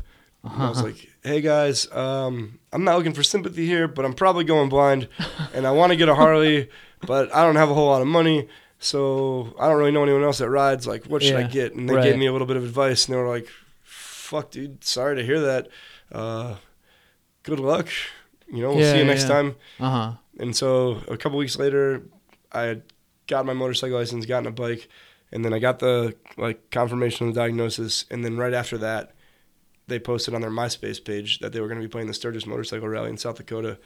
And 0.43 0.62
I 0.62 0.68
was 0.70 0.83
like, 0.83 1.07
hey 1.22 1.43
guys, 1.43 1.91
um, 1.93 2.59
I'm 2.72 2.83
not 2.83 2.97
looking 2.97 3.12
for 3.12 3.22
sympathy 3.22 3.66
here, 3.66 3.87
but 3.87 4.07
I'm 4.07 4.14
probably 4.14 4.45
going 4.45 4.70
blind, 4.70 5.09
and 5.55 5.66
I 5.66 5.70
want 5.70 5.91
to 5.93 5.97
get 5.97 6.09
a 6.09 6.14
Harley, 6.14 6.70
but 7.07 7.35
I 7.35 7.45
don't 7.45 7.57
have 7.57 7.70
a 7.70 7.74
whole 7.74 7.89
lot 7.89 8.01
of 8.01 8.09
money. 8.09 8.49
So 8.78 9.55
I 9.61 9.68
don't 9.68 9.76
really 9.76 9.91
know 9.91 10.03
anyone 10.03 10.22
else 10.22 10.39
that 10.39 10.49
rides. 10.49 10.87
Like, 10.87 11.05
what 11.05 11.22
should 11.22 11.37
I 11.37 11.43
get? 11.43 11.74
And 11.74 11.87
they 11.89 11.95
right. 11.95 12.05
gave 12.05 12.18
me 12.18 12.24
a 12.24 12.33
little 12.33 12.47
bit 12.47 12.57
of 12.57 12.64
advice, 12.64 13.07
and 13.07 13.14
they 13.14 13.20
were 13.20 13.28
like, 13.28 13.47
"Fuck, 13.83 14.51
dude, 14.51 14.83
sorry 14.83 15.16
to 15.16 15.22
hear 15.22 15.41
that. 15.41 15.68
uh, 16.11 16.57
good 17.51 17.61
luck. 17.61 17.88
You 18.53 18.62
know, 18.62 18.70
we'll 18.70 18.80
Yeah, 18.80 18.92
see 18.92 18.98
you 18.98 19.05
next 19.05 19.24
time. 19.28 19.57
Uh 19.78 19.90
huh. 19.90 20.12
And 20.38 20.57
so 20.57 21.03
a 21.09 21.16
couple 21.16 21.38
weeks 21.38 21.59
later, 21.59 22.03
I 22.51 22.62
had 22.62 22.82
got 23.26 23.44
my 23.46 23.53
motorcycle 23.53 23.98
license, 23.98 24.26
gotten 24.26 24.46
a 24.46 24.51
bike, 24.51 24.88
and 25.30 25.44
then 25.44 25.53
I 25.53 25.59
got 25.59 25.78
the 25.78 26.14
like 26.36 26.70
confirmation 26.70 27.28
of 27.28 27.34
the 27.34 27.40
diagnosis. 27.40 28.07
And 28.11 28.24
then 28.24 28.36
right 28.36 28.55
after 28.55 28.78
that, 28.78 29.14
they 29.86 29.98
posted 29.98 30.34
on 30.34 30.40
their 30.40 30.51
MySpace 30.51 31.05
page 31.05 31.38
that 31.40 31.53
they 31.53 31.61
were 31.61 31.68
going 31.68 31.80
to 31.80 31.86
be 31.86 31.90
playing 31.90 32.07
the 32.09 32.14
Sturgis 32.14 32.46
Motorcycle 32.46 32.88
Rally 32.88 33.11
in 33.11 33.16
South 33.18 33.36
Dakota. 33.36 33.78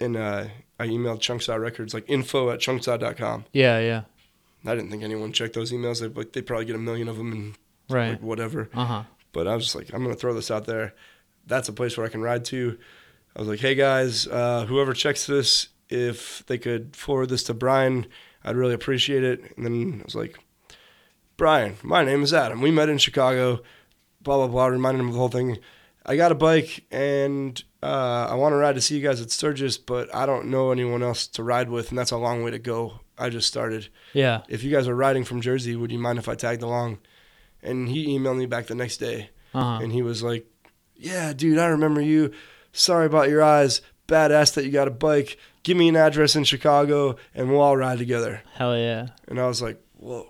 And 0.00 0.16
uh, 0.16 0.46
I 0.80 0.86
emailed 0.88 1.20
Chunksaw 1.20 1.60
Records, 1.60 1.94
like 1.94 2.04
info 2.08 2.50
at 2.50 2.58
chunksaw.com. 2.60 3.44
Yeah, 3.52 3.78
yeah. 3.78 4.02
I 4.66 4.74
didn't 4.74 4.90
think 4.90 5.02
anyone 5.02 5.32
checked 5.32 5.54
those 5.54 5.70
emails. 5.72 6.00
They 6.00 6.08
like 6.08 6.32
they 6.32 6.42
probably 6.42 6.64
get 6.64 6.74
a 6.74 6.78
million 6.80 7.06
of 7.08 7.16
them 7.16 7.30
and 7.32 7.54
Right. 7.90 8.10
like 8.12 8.22
whatever. 8.22 8.70
Uh 8.74 8.84
huh. 8.86 9.02
But 9.32 9.46
I 9.46 9.54
was 9.54 9.64
just 9.64 9.76
like, 9.76 9.92
I'm 9.92 10.02
gonna 10.02 10.14
throw 10.16 10.32
this 10.34 10.50
out 10.50 10.64
there. 10.64 10.94
That's 11.46 11.68
a 11.68 11.72
place 11.72 11.96
where 11.96 12.06
I 12.06 12.10
can 12.10 12.22
ride 12.22 12.44
to. 12.46 12.78
I 13.36 13.40
was 13.40 13.48
like, 13.48 13.60
hey 13.60 13.74
guys, 13.74 14.26
uh, 14.26 14.64
whoever 14.66 14.92
checks 14.94 15.26
this, 15.26 15.68
if 15.88 16.44
they 16.46 16.56
could 16.58 16.94
forward 16.96 17.28
this 17.28 17.42
to 17.44 17.54
Brian, 17.54 18.06
I'd 18.44 18.56
really 18.56 18.74
appreciate 18.74 19.24
it. 19.24 19.40
And 19.56 19.64
then 19.66 19.98
I 20.00 20.04
was 20.04 20.14
like, 20.14 20.38
Brian, 21.36 21.76
my 21.82 22.04
name 22.04 22.22
is 22.22 22.32
Adam. 22.32 22.60
We 22.60 22.70
met 22.70 22.88
in 22.88 22.98
Chicago. 22.98 23.60
Blah 24.22 24.36
blah 24.38 24.46
blah. 24.48 24.66
Reminded 24.66 25.00
him 25.00 25.08
of 25.08 25.14
the 25.14 25.18
whole 25.18 25.28
thing. 25.28 25.58
I 26.06 26.16
got 26.16 26.32
a 26.32 26.34
bike 26.36 26.84
and 26.90 27.62
uh, 27.82 28.28
I 28.30 28.34
want 28.34 28.52
to 28.52 28.56
ride 28.56 28.74
to 28.74 28.80
see 28.80 28.96
you 28.96 29.02
guys 29.02 29.20
at 29.20 29.30
Sturgis, 29.30 29.78
but 29.78 30.14
I 30.14 30.26
don't 30.26 30.46
know 30.50 30.70
anyone 30.70 31.02
else 31.02 31.26
to 31.28 31.42
ride 31.42 31.68
with, 31.70 31.88
and 31.90 31.98
that's 31.98 32.10
a 32.10 32.16
long 32.18 32.42
way 32.42 32.50
to 32.50 32.58
go. 32.58 33.00
I 33.18 33.30
just 33.30 33.48
started 33.48 33.88
Yeah. 34.12 34.42
if 34.48 34.62
you 34.64 34.70
guys 34.70 34.86
are 34.88 34.94
riding 34.94 35.24
from 35.24 35.40
Jersey, 35.40 35.76
would 35.76 35.90
you 35.92 35.98
mind 35.98 36.18
if 36.18 36.28
I 36.28 36.34
tagged 36.34 36.62
along? 36.62 36.98
And 37.62 37.88
he 37.88 38.06
emailed 38.18 38.36
me 38.38 38.46
back 38.46 38.66
the 38.66 38.74
next 38.74 38.98
day, 38.98 39.30
Uh 39.54 39.60
huh. 39.78 39.78
and 39.82 39.92
he 39.92 40.02
was 40.02 40.22
like, 40.22 40.46
"Yeah, 40.96 41.32
dude, 41.32 41.58
I 41.58 41.66
remember 41.66 42.00
you. 42.00 42.32
Sorry 42.72 43.06
about 43.06 43.28
your 43.28 43.42
eyes. 43.42 43.80
Badass 44.08 44.54
that 44.54 44.64
you 44.64 44.70
got 44.70 44.88
a 44.88 44.92
bike. 44.92 45.38
Give 45.62 45.76
me 45.76 45.88
an 45.88 45.96
address 45.96 46.36
in 46.36 46.44
Chicago, 46.44 47.16
and 47.34 47.48
we'll 47.50 47.60
all 47.60 47.76
ride 47.76 47.98
together." 47.98 48.42
Hell 48.54 48.76
yeah. 48.76 49.08
And 49.28 49.40
I 49.40 49.46
was 49.46 49.62
like, 49.62 49.80
"Whoa, 49.98 50.28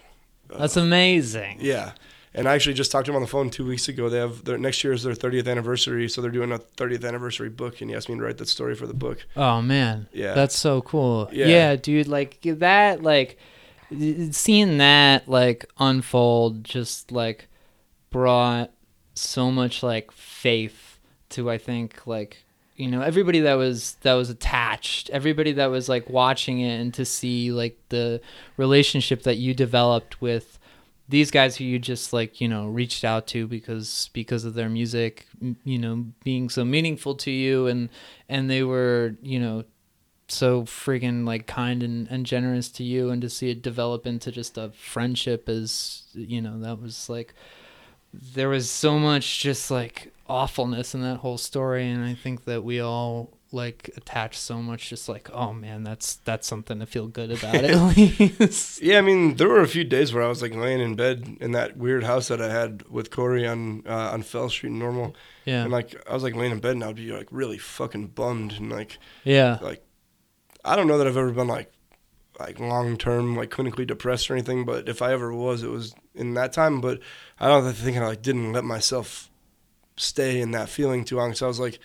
uh, 0.51 0.59
That's 0.59 0.77
amazing. 0.77 1.59
yeah." 1.61 1.93
And 2.37 2.49
I 2.49 2.55
actually 2.55 2.75
just 2.75 2.91
talked 2.91 3.07
to 3.07 3.13
him 3.13 3.17
on 3.17 3.23
the 3.23 3.29
phone 3.29 3.49
two 3.49 3.65
weeks 3.65 3.87
ago. 3.87 4.09
They 4.09 4.19
have 4.19 4.45
their 4.45 4.59
next 4.59 4.83
year 4.83 4.93
is 4.93 5.05
their 5.05 5.15
30th 5.15 5.47
anniversary, 5.49 6.09
so 6.09 6.21
they're 6.21 6.33
doing 6.33 6.51
a 6.51 6.59
30th 6.59 7.05
anniversary 7.07 7.49
book, 7.49 7.81
and 7.81 7.89
he 7.89 7.95
asked 7.95 8.09
me 8.09 8.17
to 8.17 8.23
write 8.23 8.39
that 8.39 8.49
story 8.49 8.75
for 8.75 8.89
the 8.89 8.95
book. 8.95 9.25
Oh 9.37 9.63
man. 9.63 10.09
Yeah. 10.13 10.35
That's 10.35 10.59
so 10.59 10.83
cool. 10.83 11.29
Yeah. 11.33 11.47
Yeah, 11.47 11.77
dude, 11.77 12.09
like 12.09 12.41
that 12.43 13.03
like 13.03 13.39
seeing 14.33 14.79
that 14.79 15.29
like 15.29 15.65
unfold 15.79 16.65
just 16.65 17.13
like 17.13 17.47
brought 18.11 18.73
so 19.15 19.51
much 19.51 19.83
like 19.83 20.11
faith 20.13 20.99
to 21.31 21.51
I 21.51 21.59
think 21.59 22.07
like 22.07 22.45
you 22.77 22.89
know 22.89 23.03
everybody 23.03 23.41
that 23.41 23.55
was 23.55 23.97
that 24.03 24.15
was 24.15 24.31
attached 24.31 25.11
everybody 25.11 25.53
that 25.53 25.67
was 25.67 25.89
like 25.89 26.09
watching 26.11 26.61
it 26.61 26.81
and 26.81 26.93
to 26.95 27.05
see 27.05 27.53
like 27.53 27.79
the 27.89 28.21
relationship 28.57 29.23
that 29.23 29.37
you 29.37 29.55
developed 29.55 30.21
with 30.21 30.59
these 31.09 31.31
guys 31.31 31.57
who 31.57 31.65
you 31.65 31.79
just 31.79 32.13
like 32.13 32.41
you 32.41 32.49
know 32.49 32.67
reached 32.67 33.05
out 33.05 33.27
to 33.29 33.47
because 33.47 34.11
because 34.13 34.45
of 34.45 34.55
their 34.55 34.69
music 34.69 35.27
you 35.65 35.79
know 35.79 36.07
being 36.25 36.49
so 36.49 36.65
meaningful 36.65 37.15
to 37.15 37.31
you 37.31 37.67
and 37.67 37.89
and 38.29 38.51
they 38.51 38.63
were 38.63 39.15
you 39.23 39.39
know 39.39 39.65
so 40.27 40.63
freaking 40.63 41.27
like 41.27 41.47
kind 41.47 41.83
and, 41.83 42.09
and 42.11 42.25
generous 42.25 42.71
to 42.71 42.83
you 42.83 43.11
and 43.11 43.21
to 43.21 43.29
see 43.29 43.51
it 43.51 43.63
develop 43.63 44.07
into 44.07 44.33
just 44.33 44.57
a 44.57 44.71
friendship 44.71 45.49
is 45.49 46.05
you 46.15 46.41
know 46.41 46.59
that 46.59 46.81
was 46.81 47.09
like 47.09 47.35
there 48.35 48.49
was 48.49 48.71
so 48.71 48.99
much 48.99 49.41
just 49.41 49.71
like 49.71 50.13
awfulness 50.29 50.95
in 50.95 51.03
that 51.03 51.19
whole 51.19 51.39
story 51.39 51.89
and 51.89 52.05
i 52.05 52.15
think 52.15 52.45
that 52.45 52.65
we 52.65 52.81
all 52.81 53.31
like 53.53 53.89
attach 53.97 54.37
so 54.37 54.61
much 54.61 54.89
just 54.89 55.09
like 55.09 55.31
oh 55.33 55.53
man 55.53 55.85
that's 55.85 56.17
that's 56.17 56.47
something 56.47 56.81
to 56.81 56.87
feel 56.87 57.07
good 57.07 57.31
about 57.31 57.55
at 57.55 57.97
least. 57.97 58.83
Yeah, 58.83 58.99
I 58.99 59.01
mean, 59.01 59.37
there 59.37 59.49
were 59.49 59.61
a 59.61 59.69
few 59.69 59.85
days 59.85 60.13
where 60.13 60.25
I 60.25 60.29
was 60.29 60.43
like 60.43 60.55
laying 60.55 60.81
in 60.81 60.97
bed 60.97 61.37
in 61.41 61.53
that 61.53 61.77
weird 61.77 62.03
house 62.03 62.27
that 62.29 62.43
I 62.43 62.51
had 62.51 62.83
with 62.91 63.13
Corey 63.13 63.47
on 63.47 63.85
uh, 63.87 64.11
on 64.11 64.23
Fell 64.23 64.51
Street 64.51 64.73
Normal, 64.73 65.15
yeah. 65.45 65.63
And 65.63 65.73
like 65.73 65.95
I 66.09 66.15
was 66.15 66.23
like 66.23 66.35
laying 66.35 66.53
in 66.53 66.61
bed 66.61 66.73
and 66.73 66.85
I'd 66.85 66.97
be 66.97 67.13
like 67.13 67.29
really 67.31 67.59
fucking 67.59 68.09
bummed 68.09 68.53
and 68.53 68.71
like 68.71 68.99
yeah. 69.25 69.59
like 69.61 69.83
I 70.65 70.77
don't 70.77 70.87
know 70.87 70.99
that 70.99 71.07
I've 71.07 71.17
ever 71.17 71.31
been 71.31 71.49
like 71.49 71.71
like 72.39 72.59
long 72.59 72.97
term 72.97 73.37
like 73.37 73.51
clinically 73.51 73.87
depressed 73.87 74.31
or 74.31 74.35
anything, 74.35 74.65
but 74.65 74.89
if 74.89 75.03
I 75.03 75.13
ever 75.13 75.33
was, 75.33 75.63
it 75.63 75.71
was 75.71 75.95
in 76.15 76.35
that 76.35 76.53
time. 76.53 76.81
But 76.81 77.01
I 77.39 77.49
don't 77.49 77.73
think 77.73 77.97
I 77.97 78.07
like 78.07 78.23
didn't 78.23 78.53
let 78.53 78.65
myself 78.65 79.31
stay 79.97 80.41
in 80.41 80.53
that 80.53 80.69
feeling 80.69 81.05
too 81.05 81.17
long. 81.17 81.35
So 81.35 81.47
I 81.47 81.49
was 81.49 81.61
like, 81.61 81.79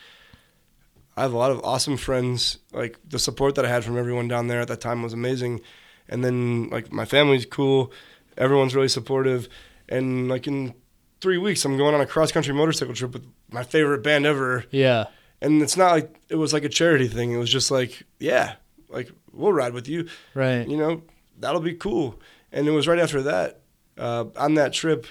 I 1.16 1.22
have 1.22 1.34
a 1.34 1.38
lot 1.38 1.52
of 1.52 1.64
awesome 1.64 1.98
friends. 1.98 2.60
Like 2.72 2.98
the 3.08 3.20
support 3.20 3.56
that 3.56 3.66
I 3.66 3.70
had 3.70 3.84
from 3.84 3.98
everyone 3.98 4.28
down 4.28 4.48
there 4.48 4.62
at 4.62 4.68
that 4.70 4.82
time 4.82 5.04
was 5.04 5.14
amazing, 5.14 5.62
and 6.08 6.24
then 6.24 6.70
like 6.70 6.92
my 6.92 7.06
family's 7.06 7.46
cool. 7.46 7.92
Everyone's 8.38 8.76
really 8.76 8.88
supportive, 8.88 9.50
and 9.88 10.30
like 10.30 10.48
in 10.48 10.74
three 11.22 11.38
weeks, 11.38 11.66
I'm 11.66 11.78
going 11.78 11.94
on 11.94 12.02
a 12.02 12.06
cross 12.06 12.32
country 12.32 12.54
motorcycle 12.54 12.96
trip 12.96 13.14
with 13.14 13.26
my 13.52 13.64
favorite 13.64 14.04
band 14.04 14.26
ever 14.26 14.64
yeah 14.72 15.08
and 15.42 15.62
it's 15.62 15.78
not 15.78 15.92
like 15.92 16.20
it 16.30 16.36
was 16.36 16.54
like 16.54 16.64
a 16.64 16.70
charity 16.70 17.08
thing. 17.08 17.32
It 17.32 17.38
was 17.38 17.52
just 17.52 17.72
like, 17.72 18.04
yeah, 18.20 18.56
like 18.90 19.12
we'll 19.34 19.54
ride 19.54 19.74
with 19.74 19.88
you. 19.88 20.08
right 20.34 20.68
You 20.68 20.78
know, 20.78 21.04
that'll 21.38 21.62
be 21.62 21.74
cool. 21.74 22.20
And 22.52 22.68
it 22.68 22.72
was 22.72 22.88
right 22.88 23.00
after 23.00 23.22
that, 23.24 23.62
uh, 23.98 24.26
on 24.36 24.56
that 24.56 24.74
trip, 24.74 25.06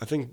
I 0.00 0.04
think 0.04 0.30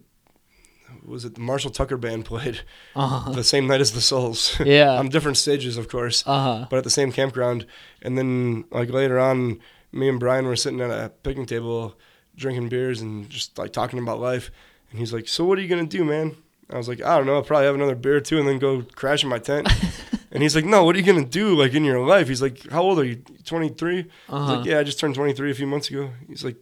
was 1.03 1.25
it 1.25 1.35
the 1.35 1.41
Marshall 1.41 1.71
Tucker 1.71 1.97
band 1.97 2.25
played 2.25 2.61
uh-huh 2.95 3.31
the 3.33 3.43
same 3.43 3.67
night 3.67 3.81
as 3.81 3.91
the 3.91 4.01
Souls. 4.01 4.57
Yeah. 4.65 4.91
on 4.99 5.09
different 5.09 5.37
stages, 5.37 5.77
of 5.77 5.89
course, 5.89 6.23
uh-huh 6.25 6.67
but 6.69 6.77
at 6.77 6.83
the 6.83 6.89
same 6.89 7.11
campground. 7.11 7.65
And 8.01 8.17
then 8.17 8.65
like 8.71 8.89
later 8.89 9.19
on, 9.19 9.59
me 9.91 10.09
and 10.09 10.19
Brian 10.19 10.45
were 10.45 10.55
sitting 10.55 10.81
at 10.81 10.89
a 10.89 11.09
picnic 11.23 11.47
table, 11.47 11.95
drinking 12.35 12.69
beers 12.69 13.01
and 13.01 13.29
just 13.29 13.57
like 13.57 13.73
talking 13.73 13.99
about 13.99 14.19
life. 14.19 14.51
And 14.89 14.99
he's 14.99 15.11
like, 15.13 15.27
"So 15.27 15.43
what 15.43 15.57
are 15.57 15.61
you 15.61 15.67
gonna 15.67 15.85
do, 15.85 16.05
man?" 16.05 16.35
I 16.69 16.77
was 16.77 16.87
like, 16.87 17.01
"I 17.01 17.17
don't 17.17 17.25
know. 17.25 17.35
I'll 17.35 17.43
probably 17.43 17.65
have 17.65 17.75
another 17.75 17.95
beer 17.95 18.17
or 18.17 18.21
two 18.21 18.39
and 18.39 18.47
then 18.47 18.59
go 18.59 18.83
crash 18.95 19.23
in 19.23 19.29
my 19.29 19.39
tent." 19.39 19.67
and 20.37 20.43
he's 20.43 20.55
like, 20.55 20.65
"No, 20.65 20.83
what 20.85 20.95
are 20.95 20.99
you 20.99 21.05
gonna 21.05 21.25
do 21.25 21.55
like 21.55 21.73
in 21.73 21.83
your 21.83 21.99
life?" 22.05 22.27
He's 22.27 22.41
like, 22.41 22.69
"How 22.69 22.81
old 22.83 22.99
are 22.99 23.03
you? 23.03 23.17
23?" 23.45 23.97
I 23.97 24.01
was 24.01 24.05
Uh-huh. 24.29 24.55
like, 24.57 24.65
"Yeah, 24.65 24.79
I 24.79 24.83
just 24.83 24.99
turned 24.99 25.15
23 25.15 25.51
a 25.51 25.53
few 25.53 25.67
months 25.67 25.89
ago." 25.89 26.11
He's 26.29 26.43
like, 26.45 26.57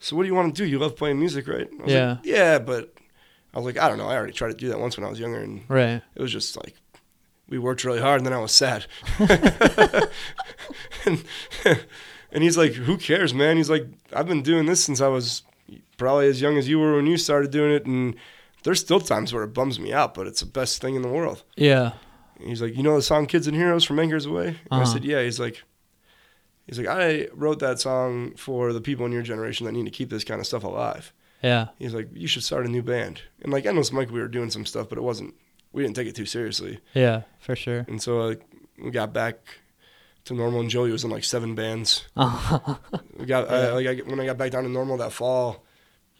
"So 0.00 0.14
what 0.16 0.22
do 0.22 0.28
you 0.28 0.34
want 0.34 0.54
to 0.54 0.62
do? 0.62 0.68
You 0.68 0.78
love 0.78 0.94
playing 0.96 1.18
music, 1.18 1.48
right?" 1.48 1.68
I 1.80 1.82
was 1.84 1.92
Yeah. 1.92 2.08
like, 2.10 2.18
"Yeah, 2.24 2.58
but." 2.58 2.94
I 3.54 3.58
was 3.58 3.64
like, 3.66 3.78
I 3.82 3.88
don't 3.88 3.96
know. 3.98 4.06
I 4.06 4.14
already 4.14 4.34
tried 4.34 4.48
to 4.48 4.54
do 4.54 4.68
that 4.68 4.78
once 4.78 4.96
when 4.98 5.06
I 5.06 5.08
was 5.10 5.18
younger, 5.18 5.40
and 5.40 5.62
right 5.68 6.02
it 6.14 6.22
was 6.22 6.30
just 6.30 6.54
like 6.58 6.74
we 7.48 7.58
worked 7.58 7.82
really 7.82 7.98
hard 7.98 8.20
and 8.20 8.26
then 8.26 8.34
I 8.34 8.38
was 8.40 8.52
sad. 8.52 8.84
and, 11.06 11.24
and 12.30 12.42
he's 12.42 12.58
like, 12.58 12.72
Who 12.74 12.96
cares, 12.98 13.32
man? 13.34 13.56
He's 13.56 13.70
like, 13.70 13.86
I've 14.12 14.28
been 14.28 14.42
doing 14.42 14.66
this 14.66 14.84
since 14.84 15.00
I 15.00 15.08
was 15.08 15.42
probably 15.96 16.28
as 16.28 16.40
young 16.42 16.58
as 16.58 16.68
you 16.68 16.78
were 16.78 16.94
when 16.96 17.06
you 17.06 17.16
started 17.16 17.50
doing 17.50 17.72
it 17.72 17.86
and 17.86 18.14
there's 18.64 18.80
still 18.80 19.00
times 19.00 19.32
where 19.32 19.44
it 19.44 19.54
bums 19.54 19.80
me 19.80 19.92
out, 19.92 20.14
but 20.14 20.26
it's 20.26 20.40
the 20.40 20.46
best 20.46 20.80
thing 20.82 20.94
in 20.94 21.02
the 21.02 21.08
world. 21.08 21.42
yeah 21.56 21.92
he's 22.40 22.60
like, 22.62 22.76
You 22.76 22.82
know 22.82 22.96
the 22.96 23.02
song 23.02 23.26
Kids 23.26 23.46
and 23.46 23.56
Heroes 23.56 23.84
from 23.84 23.98
Anchors 23.98 24.26
Aweigh? 24.26 24.48
And 24.48 24.56
I 24.70 24.76
Uh-huh. 24.76 24.84
said, 24.86 25.04
Yeah. 25.04 25.22
He's 25.22 25.40
like 25.40 25.62
He's 26.66 26.78
like, 26.78 26.88
I 26.88 27.28
wrote 27.32 27.60
that 27.60 27.80
song 27.80 28.34
for 28.36 28.72
the 28.74 28.80
people 28.82 29.06
in 29.06 29.12
your 29.12 29.22
generation 29.22 29.64
that 29.66 29.72
need 29.72 29.86
to 29.86 29.90
keep 29.90 30.10
this 30.10 30.24
kind 30.24 30.40
of 30.40 30.46
stuff 30.46 30.64
alive. 30.64 31.12
yeah 31.42 31.68
He's 31.78 31.94
like, 31.94 32.08
You 32.12 32.26
should 32.28 32.44
start 32.44 32.66
a 32.66 32.68
new 32.68 32.82
band. 32.82 33.22
And 33.42 33.52
like 33.52 33.66
I 33.66 33.72
know 33.72 33.82
Mike, 33.92 34.10
we 34.10 34.20
were 34.20 34.28
doing 34.28 34.50
some 34.50 34.66
stuff, 34.66 34.88
but 34.88 34.98
it 34.98 35.02
wasn't 35.02 35.34
we 35.72 35.82
didn't 35.82 35.96
take 35.96 36.08
it 36.08 36.14
too 36.16 36.26
seriously. 36.26 36.80
yeah 36.94 37.22
for 37.40 37.54
sure 37.56 37.84
And 37.88 38.00
so 38.02 38.20
uh, 38.20 38.34
we 38.82 38.90
got 38.90 39.12
back 39.12 39.36
to 40.24 40.34
normal, 40.34 40.60
and 40.60 40.68
Joey 40.70 40.90
was 40.92 41.04
in 41.04 41.10
like 41.10 41.24
seven 41.24 41.54
bands. 41.54 42.06
uh-huh. 42.16 42.74
We 43.16 43.24
got 43.26 43.48
Yeah. 43.50 43.56
I, 43.56 43.72
like 43.72 43.86
I, 43.86 43.94
when 44.08 44.20
I 44.20 44.26
got 44.26 44.36
back 44.36 44.50
down 44.52 44.64
to 44.64 44.68
normal 44.68 44.98
that 44.98 45.12
fall, 45.12 45.64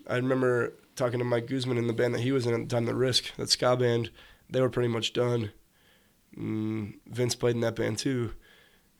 I 0.06 0.16
remember 0.16 0.72
talking 0.96 1.18
to 1.18 1.24
Mike 1.26 1.46
Guzman 1.46 1.76
in 1.76 1.86
the 1.88 1.92
band 1.92 2.14
that 2.14 2.20
he 2.22 2.32
was 2.32 2.46
in 2.46 2.54
at 2.54 2.60
the 2.68 2.74
time, 2.74 2.86
the 2.86 2.94
Risk, 2.94 3.34
that 3.36 3.50
ska 3.50 3.76
band. 3.76 4.10
They 4.50 4.60
were 4.62 4.70
pretty 4.70 4.88
much 4.88 5.12
done. 5.12 5.50
Mm, 6.36 6.98
Vince 7.06 7.34
played 7.34 7.54
in 7.54 7.60
that 7.62 7.76
band 7.76 7.98
too, 7.98 8.32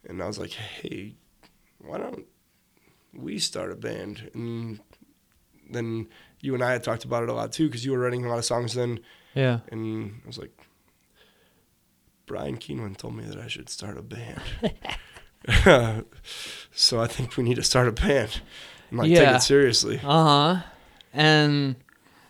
and 0.08 0.22
I 0.22 0.26
was 0.26 0.38
like, 0.38 0.52
hey, 0.52 1.14
why 1.78 1.98
don't 1.98 2.26
we 3.12 3.38
start 3.38 3.72
a 3.72 3.76
band? 3.76 4.30
And 4.34 4.80
then 5.70 6.08
you 6.40 6.54
and 6.54 6.62
I 6.62 6.72
had 6.72 6.82
talked 6.82 7.04
about 7.04 7.22
it 7.22 7.28
a 7.28 7.32
lot 7.32 7.52
too, 7.52 7.66
because 7.68 7.84
you 7.84 7.92
were 7.92 7.98
writing 7.98 8.24
a 8.24 8.28
lot 8.28 8.38
of 8.38 8.44
songs 8.44 8.74
then. 8.74 9.00
yeah 9.34 9.60
And 9.68 10.20
I 10.24 10.26
was 10.26 10.38
like, 10.38 10.56
Bryan 12.26 12.58
Kienlen 12.58 12.96
told 12.96 13.14
me 13.16 13.24
that 13.24 13.38
I 13.38 13.48
should 13.48 13.68
start 13.68 13.96
a 13.98 14.02
band. 14.02 14.42
so 16.72 17.00
I 17.00 17.06
think 17.06 17.36
we 17.36 17.44
need 17.44 17.56
to 17.56 17.62
start 17.62 17.88
a 17.88 17.92
band. 17.92 18.40
And 18.90 18.98
like 18.98 19.08
take 19.08 19.28
it 19.28 19.42
seriously. 19.42 20.00
Uh 20.02 20.24
huh. 20.56 20.62
And 21.12 21.76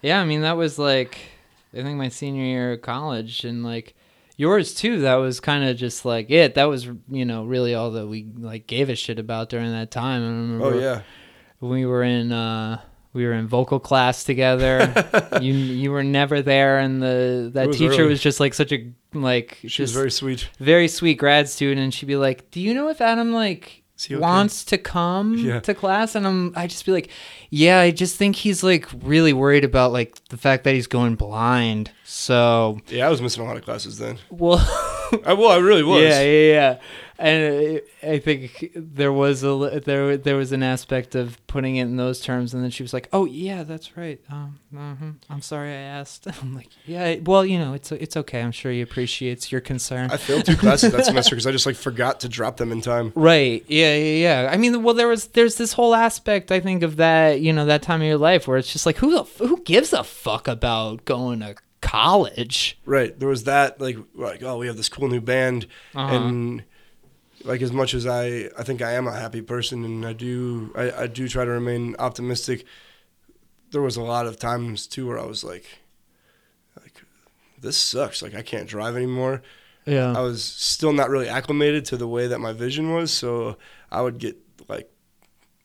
yeah, 0.02 0.20
I 0.20 0.24
mean 0.24 0.42
that 0.42 0.56
was 0.56 0.78
like 0.78 1.18
I 1.72 1.82
think 1.82 1.98
my 1.98 2.08
senior 2.08 2.44
year 2.44 2.72
of 2.72 2.82
college, 2.82 3.44
and 3.44 3.64
like 3.64 3.94
yours 4.38 4.74
too. 4.74 5.00
That 5.02 5.16
was 5.16 5.38
kind 5.40 5.64
of 5.68 5.76
just 5.76 6.06
like 6.06 6.30
it. 6.30 6.54
That 6.54 6.64
was 6.64 6.86
you 7.10 7.26
know 7.26 7.44
really 7.44 7.74
all 7.74 7.90
that 7.90 8.06
we 8.06 8.26
like 8.38 8.66
gave 8.66 8.88
a 8.88 8.94
shit 8.94 9.18
about 9.18 9.50
during 9.50 9.70
that 9.72 9.90
time. 9.90 10.22
I 10.22 10.26
remember 10.26 10.64
Oh 10.64 10.78
yeah. 10.78 11.02
we 11.60 11.84
were 11.84 12.02
in 12.02 12.32
uh 12.32 12.80
We 13.12 13.24
were 13.26 13.32
in 13.34 13.46
vocal 13.48 13.80
class 13.80 14.24
together. 14.24 14.92
you 15.42 15.52
you 15.52 15.90
were 15.90 16.04
never 16.04 16.40
there, 16.40 16.78
and 16.78 17.02
the 17.02 17.50
that 17.54 17.66
was 17.68 17.76
teacher 17.78 18.02
early. 18.02 18.10
was 18.10 18.22
just 18.22 18.40
like 18.40 18.54
such 18.54 18.72
a 18.72 18.90
like 19.12 19.58
She 19.66 19.82
was 19.82 19.92
very 19.92 20.10
sweet. 20.10 20.48
very 20.60 20.88
sweet 20.88 21.18
grad 21.18 21.48
student, 21.48 21.80
and 21.84 21.92
she'd 21.92 22.06
be 22.06 22.16
like, 22.16 22.50
"Do 22.50 22.60
you 22.60 22.74
know 22.74 22.88
if 22.90 23.00
Adam 23.00 23.32
like 23.32 23.82
okay?" 24.04 24.16
wants 24.16 24.64
to 24.66 24.78
come 24.78 25.38
Yeah. 25.38 25.60
to 25.60 25.74
class?" 25.74 26.14
And 26.14 26.26
I'm 26.26 26.52
I 26.54 26.66
just 26.68 26.84
be 26.86 26.92
like, 26.92 27.08
"Yeah, 27.50 27.80
I 27.80 27.90
just 27.90 28.16
think 28.16 28.36
he's 28.36 28.62
like 28.62 28.86
really 29.02 29.32
worried 29.32 29.64
about 29.64 29.90
like 29.92 30.14
the 30.28 30.36
fact 30.36 30.62
that 30.64 30.74
he's 30.74 30.86
going 30.86 31.16
blind." 31.16 31.90
So 32.10 32.80
Yeah, 32.88 33.06
I 33.06 33.10
was 33.10 33.20
missing 33.20 33.42
a 33.42 33.46
lot 33.46 33.58
of 33.58 33.64
classes 33.64 33.98
then. 33.98 34.18
well. 34.30 34.58
I 35.24 35.32
well, 35.34 35.50
I 35.50 35.56
really 35.56 35.82
was. 35.82 36.02
Yeah, 36.02 36.20
yeah, 36.22 36.52
yeah. 36.52 36.78
And 37.18 37.80
I 38.02 38.18
think 38.18 38.72
there 38.76 39.12
was 39.12 39.42
a 39.42 39.80
there 39.84 40.16
there 40.18 40.36
was 40.36 40.52
an 40.52 40.62
aspect 40.62 41.14
of 41.14 41.44
putting 41.46 41.76
it 41.76 41.82
in 41.82 41.96
those 41.96 42.20
terms, 42.20 42.52
and 42.54 42.62
then 42.62 42.70
she 42.70 42.82
was 42.82 42.92
like, 42.92 43.08
"Oh 43.12 43.24
yeah, 43.24 43.62
that's 43.62 43.96
right. 43.96 44.20
Um, 44.30 44.58
mhm. 44.72 45.14
I'm 45.30 45.40
sorry 45.40 45.70
I 45.70 45.80
asked." 45.80 46.28
I'm 46.42 46.54
like, 46.54 46.68
"Yeah, 46.86 47.16
well, 47.24 47.44
you 47.44 47.58
know, 47.58 47.72
it's 47.72 47.90
it's 47.90 48.16
okay. 48.18 48.40
I'm 48.42 48.52
sure 48.52 48.70
he 48.70 48.82
appreciates 48.82 49.50
your 49.50 49.62
concern." 49.62 50.10
I 50.10 50.16
failed 50.18 50.44
two 50.44 50.56
classes 50.56 50.92
that 50.92 51.04
semester 51.12 51.34
because 51.34 51.46
I 51.46 51.52
just 51.52 51.66
like 51.66 51.76
forgot 51.76 52.20
to 52.20 52.28
drop 52.28 52.58
them 52.58 52.70
in 52.70 52.80
time. 52.82 53.12
Right. 53.14 53.64
Yeah, 53.66 53.94
yeah, 53.96 54.44
yeah. 54.44 54.50
I 54.52 54.56
mean, 54.58 54.82
well, 54.82 54.94
there 54.94 55.08
was 55.08 55.28
there's 55.28 55.56
this 55.56 55.72
whole 55.72 55.94
aspect 55.94 56.52
I 56.52 56.60
think 56.60 56.82
of 56.82 56.96
that 56.96 57.40
you 57.40 57.52
know 57.54 57.64
that 57.64 57.80
time 57.82 58.02
of 58.02 58.06
your 58.06 58.18
life 58.18 58.46
where 58.46 58.58
it's 58.58 58.72
just 58.72 58.84
like 58.86 58.98
who 58.98 59.22
who 59.38 59.62
gives 59.62 59.92
a 59.94 60.04
fuck 60.04 60.46
about 60.48 61.04
going 61.06 61.40
to 61.40 61.56
college? 61.80 62.78
Right. 62.84 63.18
There 63.18 63.28
was 63.28 63.44
that 63.44 63.80
like 63.80 63.96
like 64.14 64.42
oh 64.42 64.58
we 64.58 64.66
have 64.66 64.76
this 64.76 64.88
cool 64.88 65.08
new 65.08 65.20
band 65.20 65.66
Uh-huh. 65.94 66.14
and 66.14 66.64
like 67.44 67.62
as 67.62 67.72
much 67.72 67.94
as 67.94 68.06
I 68.06 68.50
I 68.58 68.62
think 68.64 68.82
I 68.82 68.92
am 68.92 69.06
a 69.06 69.12
happy 69.12 69.42
person 69.42 69.84
and 69.84 70.04
I 70.06 70.12
do 70.12 70.72
I, 70.76 71.02
I 71.02 71.06
do 71.06 71.28
try 71.28 71.44
to 71.44 71.50
remain 71.50 71.94
optimistic. 71.98 72.64
There 73.70 73.82
was 73.82 73.96
a 73.96 74.02
lot 74.02 74.26
of 74.26 74.38
times 74.38 74.86
too 74.86 75.06
where 75.06 75.18
I 75.18 75.24
was 75.26 75.44
like 75.44 75.66
like 76.80 77.02
this 77.60 77.76
sucks. 77.76 78.22
Like 78.22 78.34
I 78.34 78.42
can't 78.42 78.68
drive 78.68 78.96
anymore. 78.96 79.42
Yeah. 79.86 80.12
I 80.16 80.20
was 80.20 80.44
still 80.44 80.92
not 80.92 81.08
really 81.10 81.28
acclimated 81.28 81.84
to 81.86 81.96
the 81.96 82.06
way 82.08 82.26
that 82.26 82.40
my 82.40 82.52
vision 82.52 82.92
was, 82.92 83.10
so 83.10 83.56
I 83.90 84.02
would 84.02 84.18
get 84.18 84.36
like 84.68 84.90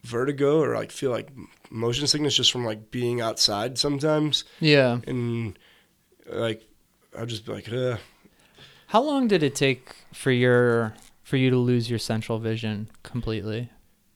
vertigo 0.03 0.61
or 0.61 0.76
like 0.76 0.91
feel 0.91 1.11
like 1.11 1.30
motion 1.70 2.07
sickness 2.07 2.36
just 2.36 2.51
from 2.51 2.66
like 2.66 2.91
being 2.91 3.20
outside 3.22 3.78
sometimes 3.78 4.43
yeah. 4.59 4.99
and 5.07 5.57
like 6.30 6.68
I'd 7.18 7.28
just 7.30 7.46
be 7.46 7.52
like, 7.54 7.72
uh, 7.72 7.98
How 8.88 9.02
long 9.02 9.28
did 9.28 9.44
it 9.44 9.56
take 9.56 9.96
for 10.14 10.32
your 10.32 10.94
for 11.24 11.38
you 11.38 11.50
to 11.50 11.58
lose 11.58 11.90
your 11.90 12.00
central 12.00 12.40
vision 12.40 12.90
completely? 13.04 13.70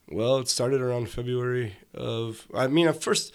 well, 0.09 0.37
it 0.37 0.47
started 0.47 0.79
around 0.81 1.09
February 1.09 1.75
of. 1.93 2.47
I 2.53 2.67
mean, 2.67 2.87
at 2.87 3.01
first, 3.03 3.33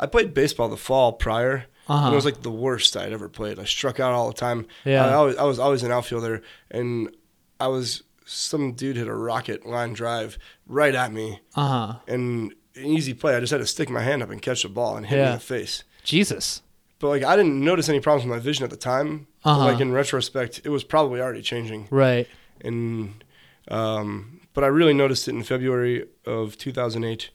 I 0.00 0.06
played 0.06 0.32
baseball 0.34 0.68
the 0.68 0.76
fall 0.76 1.12
prior. 1.12 1.66
Uh-huh. 1.88 2.06
And 2.06 2.12
it 2.14 2.16
was 2.16 2.24
like 2.24 2.42
the 2.42 2.50
worst 2.50 2.96
I'd 2.96 3.12
ever 3.12 3.28
played. 3.28 3.60
I 3.60 3.64
struck 3.64 4.00
out 4.00 4.12
all 4.12 4.26
the 4.26 4.34
time. 4.34 4.66
Yeah. 4.84 5.06
I, 5.06 5.12
always, 5.12 5.36
I 5.36 5.44
was 5.44 5.60
always 5.60 5.84
an 5.84 5.92
outfielder, 5.92 6.42
and 6.68 7.14
I 7.60 7.68
was 7.68 8.02
some 8.24 8.72
dude 8.72 8.96
hit 8.96 9.06
a 9.06 9.14
rocket 9.14 9.64
line 9.64 9.92
drive 9.92 10.36
right 10.66 10.94
at 10.96 11.12
me, 11.12 11.38
Uh 11.54 11.68
huh. 11.92 11.98
and 12.08 12.52
an 12.74 12.84
easy 12.86 13.14
play. 13.14 13.36
I 13.36 13.40
just 13.40 13.52
had 13.52 13.58
to 13.58 13.66
stick 13.66 13.88
my 13.88 14.00
hand 14.02 14.20
up 14.22 14.30
and 14.30 14.42
catch 14.42 14.62
the 14.64 14.68
ball 14.68 14.96
and 14.96 15.06
hit 15.06 15.16
me 15.16 15.26
in 15.26 15.32
the 15.34 15.38
face. 15.38 15.84
Jesus. 16.02 16.60
But 16.98 17.08
like 17.08 17.22
I 17.24 17.36
didn't 17.36 17.62
notice 17.62 17.88
any 17.88 18.00
problems 18.00 18.26
with 18.26 18.34
my 18.36 18.42
vision 18.42 18.64
at 18.64 18.70
the 18.70 18.76
time. 18.76 19.26
Uh-huh. 19.44 19.64
like 19.64 19.80
in 19.80 19.92
retrospect, 19.92 20.62
it 20.64 20.70
was 20.70 20.82
probably 20.84 21.20
already 21.20 21.42
changing. 21.42 21.86
Right. 21.90 22.26
and 22.62 23.22
um, 23.68 24.40
but 24.54 24.64
I 24.64 24.68
really 24.68 24.94
noticed 24.94 25.28
it 25.28 25.34
in 25.34 25.42
February 25.42 26.06
of 26.24 26.56
2008, 26.56 27.30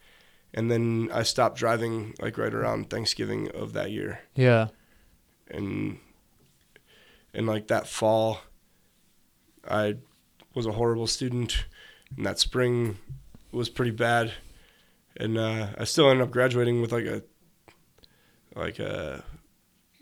and 0.53 0.71
then 0.71 1.09
I 1.13 1.23
stopped 1.23 1.57
driving 1.57 2.15
like 2.21 2.37
right 2.37 2.53
around 2.53 2.89
Thanksgiving 2.89 3.49
of 3.51 3.73
that 3.73 3.91
year, 3.91 4.21
Yeah. 4.35 4.69
and 5.49 5.99
and 7.33 7.47
like 7.47 7.67
that 7.67 7.87
fall, 7.87 8.39
I 9.69 9.97
was 10.55 10.65
a 10.65 10.71
horrible 10.73 11.07
student, 11.07 11.65
and 12.17 12.25
that 12.25 12.39
spring 12.39 12.97
was 13.51 13.69
pretty 13.69 13.91
bad, 13.91 14.31
and 15.17 15.37
uh, 15.37 15.67
I 15.77 15.83
still 15.85 16.09
ended 16.09 16.25
up 16.25 16.31
graduating 16.31 16.81
with 16.81 16.91
like 16.91 17.05
a 17.05 17.23
like 18.55 18.79
a 18.79 19.23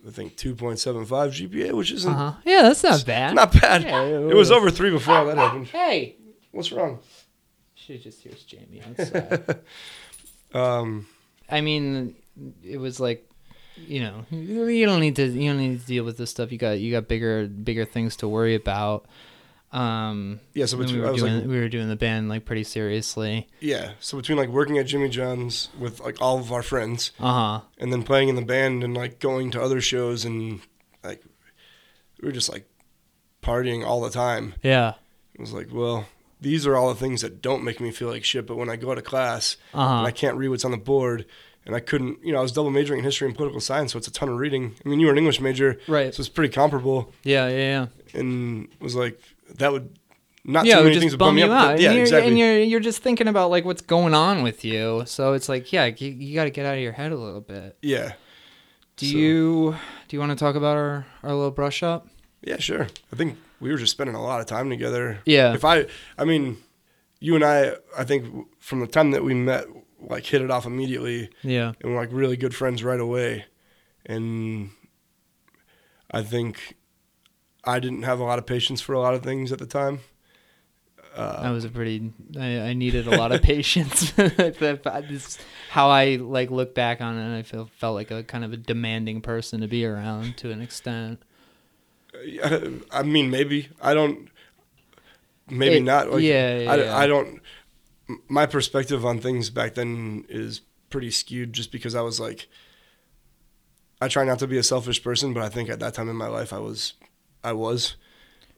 I 0.07 0.11
think 0.11 0.37
2.75 0.37 1.07
GPA, 1.07 1.73
which 1.73 1.91
isn't 1.91 2.11
Uh 2.11 2.15
huh. 2.31 2.33
Yeah, 2.45 2.61
that's 2.63 2.83
not 2.83 3.05
bad. 3.05 3.35
not 3.35 3.51
bad. 3.59 3.83
Yeah, 3.83 4.01
it 4.03 4.35
was 4.35 4.51
over 4.51 4.71
three 4.71 4.89
before 4.91 5.15
all 5.15 5.25
that 5.25 5.37
happened. 5.37 5.67
Hey. 5.67 6.15
What's 6.51 6.71
wrong? 6.71 6.99
She 7.75 7.97
just 7.97 8.21
hears 8.21 8.43
Jamie 8.43 8.81
outside. 8.87 9.59
Um, 10.51 11.05
I 11.47 11.61
mean, 11.61 12.15
it 12.63 12.77
was 12.77 12.99
like, 12.99 13.23
you 13.77 13.99
know, 14.01 14.25
you 14.31 14.85
don't 14.87 14.99
need 14.99 15.15
to 15.17 15.27
you 15.27 15.49
don't 15.51 15.59
need 15.59 15.79
to 15.79 15.85
deal 15.85 16.03
with 16.03 16.17
this 16.17 16.31
stuff. 16.31 16.51
You 16.51 16.57
got 16.57 16.79
you 16.79 16.91
got 16.91 17.07
bigger 17.07 17.45
bigger 17.47 17.85
things 17.85 18.15
to 18.17 18.27
worry 18.27 18.55
about. 18.55 19.05
Um, 19.71 20.39
yeah, 20.53 20.65
so 20.65 20.77
between, 20.77 20.97
we 20.99 21.03
I 21.03 21.05
were 21.07 21.11
was 21.13 21.21
doing 21.21 21.35
like, 21.35 21.47
we 21.47 21.59
were 21.59 21.69
doing 21.69 21.89
the 21.89 21.95
band 21.95 22.27
like 22.29 22.45
pretty 22.45 22.63
seriously. 22.63 23.47
yeah, 23.59 23.91
so 23.99 24.17
between 24.17 24.37
like 24.37 24.49
working 24.49 24.77
at 24.79 24.87
Jimmy 24.87 25.09
John's 25.09 25.69
with 25.77 25.99
like 25.99 26.19
all 26.21 26.39
of 26.39 26.51
our 26.51 26.63
friends, 26.63 27.11
Uh 27.19 27.33
huh. 27.33 27.61
and 27.77 27.93
then 27.93 28.03
playing 28.03 28.29
in 28.29 28.35
the 28.35 28.41
band 28.41 28.83
and 28.83 28.95
like 28.95 29.19
going 29.19 29.51
to 29.51 29.61
other 29.61 29.79
shows 29.81 30.25
and 30.25 30.61
like 31.03 31.23
we 32.21 32.27
were 32.27 32.31
just 32.33 32.49
like 32.51 32.65
partying 33.43 33.85
all 33.85 34.01
the 34.01 34.09
time. 34.09 34.55
Yeah. 34.63 34.93
It 35.33 35.39
was 35.39 35.53
like, 35.53 35.67
well, 35.71 36.05
these 36.41 36.65
are 36.67 36.75
all 36.75 36.89
the 36.89 36.99
things 36.99 37.21
that 37.21 37.41
don't 37.41 37.63
make 37.63 37.79
me 37.79 37.91
feel 37.91 38.09
like 38.09 38.23
shit. 38.25 38.45
But 38.47 38.57
when 38.57 38.69
I 38.69 38.75
go 38.75 38.93
to 38.95 39.01
class 39.01 39.55
Uh 39.73 39.87
huh. 39.87 39.93
and 39.99 40.07
I 40.07 40.11
can't 40.11 40.35
read 40.35 40.49
what's 40.49 40.65
on 40.65 40.71
the 40.71 40.77
board, 40.77 41.25
and 41.65 41.75
I 41.75 41.79
couldn't, 41.79 42.23
you 42.25 42.31
know, 42.33 42.39
I 42.39 42.41
was 42.41 42.51
double 42.51 42.71
majoring 42.71 42.99
in 42.99 43.05
history 43.05 43.27
and 43.27 43.35
political 43.37 43.61
science, 43.61 43.91
so 43.93 43.97
it's 43.99 44.07
a 44.07 44.11
ton 44.11 44.29
of 44.29 44.37
reading. 44.39 44.75
I 44.83 44.89
mean, 44.89 44.99
you 44.99 45.05
were 45.05 45.11
an 45.11 45.17
English 45.19 45.39
major, 45.39 45.79
Right. 45.87 46.13
so 46.13 46.21
it's 46.21 46.29
pretty 46.29 46.51
comparable. 46.51 47.13
Yeah. 47.23 47.47
Yeah. 47.49 47.57
Yeah. 47.57 48.19
And 48.19 48.63
it 48.71 48.81
was 48.83 48.95
like 48.95 49.21
that 49.57 49.71
would 49.71 49.97
not 50.45 50.65
yeah, 50.65 50.77
too 50.77 50.83
many 50.85 50.99
things 50.99 51.11
would 51.13 51.19
bum 51.19 51.29
bum 51.29 51.37
you 51.37 51.45
up. 51.45 51.51
out. 51.51 51.65
but- 51.67 51.71
and 51.73 51.81
Yeah, 51.81 51.91
you're, 51.91 52.01
exactly. 52.01 52.29
And 52.29 52.39
you're 52.39 52.59
you're 52.59 52.79
just 52.79 53.01
thinking 53.03 53.27
about 53.27 53.49
like 53.51 53.65
what's 53.65 53.81
going 53.81 54.13
on 54.13 54.41
with 54.43 54.63
you. 54.63 55.03
So 55.05 55.33
it's 55.33 55.49
like, 55.49 55.71
yeah, 55.73 55.85
you, 55.85 56.09
you 56.11 56.35
got 56.35 56.45
to 56.45 56.49
get 56.49 56.65
out 56.65 56.75
of 56.75 56.81
your 56.81 56.93
head 56.93 57.11
a 57.11 57.17
little 57.17 57.41
bit. 57.41 57.77
yeah. 57.81 58.13
Do 58.95 59.05
So- 59.05 59.17
you 59.17 59.75
do 60.07 60.15
you 60.15 60.19
want 60.19 60.31
to 60.31 60.35
talk 60.37 60.55
about 60.55 60.75
our 60.77 61.05
our 61.23 61.33
little 61.33 61.51
brush 61.51 61.83
up? 61.83 62.07
Yeah, 62.41 62.57
sure. 62.57 62.87
I 63.11 63.15
think 63.15 63.37
we 63.59 63.69
were 63.71 63.77
just 63.77 63.91
spending 63.91 64.15
a 64.15 64.21
lot 64.23 64.39
of 64.39 64.45
time 64.45 64.69
together. 64.69 65.19
Yeah. 65.25 65.53
If 65.53 65.65
I, 65.65 65.85
I 66.17 66.23
mean, 66.23 66.57
you 67.19 67.35
and 67.35 67.43
I, 67.43 67.73
I 67.97 68.05
think 68.05 68.47
from 68.59 68.79
the 68.79 68.87
time 68.87 69.11
that 69.11 69.23
we 69.25 69.33
met, 69.33 69.65
like 69.99 70.25
hit 70.25 70.41
it 70.41 70.49
off 70.49 70.65
immediately, 70.65 71.29
Yeah. 71.43 71.73
and 71.81 71.91
we're 71.93 71.99
like 71.99 72.09
really 72.13 72.37
good 72.37 72.55
friends 72.55 72.81
right 72.81 72.99
away. 72.99 73.43
And 74.05 74.69
I 76.11 76.23
think 76.23 76.75
I 77.63 77.79
didn't 77.79 78.03
have 78.03 78.19
a 78.19 78.23
lot 78.23 78.39
of 78.39 78.45
patience 78.45 78.81
for 78.81 78.93
a 78.93 78.99
lot 78.99 79.13
of 79.13 79.23
things 79.23 79.51
at 79.51 79.59
the 79.59 79.65
time. 79.65 79.99
Uh, 81.15 81.39
I 81.43 81.51
was 81.51 81.65
a 81.65 81.69
pretty. 81.69 82.13
I, 82.39 82.59
I 82.69 82.73
needed 82.73 83.07
a 83.07 83.17
lot 83.17 83.31
of 83.31 83.41
patience. 83.53 84.11
This- 84.17 85.37
how 85.69 85.89
I 85.89 86.15
like 86.15 86.49
look 86.51 86.73
back 86.73 87.01
on 87.01 87.17
it, 87.17 87.37
I 87.37 87.41
feel 87.43 87.69
felt 87.77 87.95
like 87.95 88.11
a 88.11 88.23
kind 88.23 88.43
of 88.43 88.53
a 88.53 88.57
demanding 88.57 89.21
person 89.21 89.61
to 89.61 89.67
be 89.67 89.85
around 89.85 90.37
to 90.37 90.51
an 90.51 90.61
extent. 90.61 91.21
I, 92.15 92.71
I 92.91 93.03
mean, 93.03 93.29
maybe 93.29 93.69
I 93.81 93.93
don't. 93.93 94.29
Maybe 95.49 95.77
It- 95.77 95.83
not. 95.83 96.11
Like, 96.11 96.21
yeah, 96.23 96.59
yeah, 96.59 96.71
I, 96.71 96.75
yeah. 96.77 96.97
I 96.97 97.07
don't. 97.07 97.41
My 98.27 98.45
perspective 98.45 99.05
on 99.05 99.19
things 99.19 99.49
back 99.49 99.75
then 99.75 100.25
is 100.29 100.61
pretty 100.89 101.11
skewed, 101.11 101.53
just 101.53 101.71
because 101.71 101.95
I 101.95 102.01
was 102.01 102.19
like. 102.19 102.47
I 104.01 104.07
try 104.07 104.23
not 104.23 104.39
to 104.39 104.47
be 104.47 104.57
a 104.57 104.63
selfish 104.63 105.03
person, 105.03 105.33
but 105.33 105.43
I 105.43 105.49
think 105.49 105.69
at 105.69 105.81
that 105.81 105.93
time 105.93 106.07
in 106.07 106.15
my 106.15 106.27
life, 106.29 106.53
I 106.53 106.59
was, 106.59 106.93
I 107.43 107.53
was, 107.53 107.95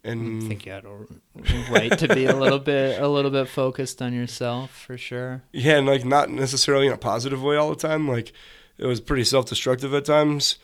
and 0.03 0.43
I 0.43 0.47
think 0.47 0.65
you 0.65 0.71
had 0.71 0.85
a 0.85 1.71
right 1.71 1.97
to 1.97 2.13
be 2.13 2.25
a 2.25 2.35
little 2.35 2.59
bit 2.73 3.01
a 3.01 3.07
little 3.07 3.31
bit 3.31 3.47
focused 3.47 4.01
on 4.01 4.13
yourself 4.13 4.71
for 4.71 4.97
sure. 4.97 5.43
yeah, 5.53 5.77
and 5.77 5.87
like 5.87 6.05
not 6.05 6.29
necessarily 6.29 6.87
in 6.87 6.93
a 6.93 6.97
positive 6.97 7.41
way 7.43 7.55
all 7.55 7.69
the 7.69 7.75
time. 7.75 8.07
Like 8.07 8.33
it 8.77 8.85
was 8.85 8.99
pretty 8.99 9.23
self-destructive 9.23 9.93
at 9.93 10.05
times. 10.05 10.57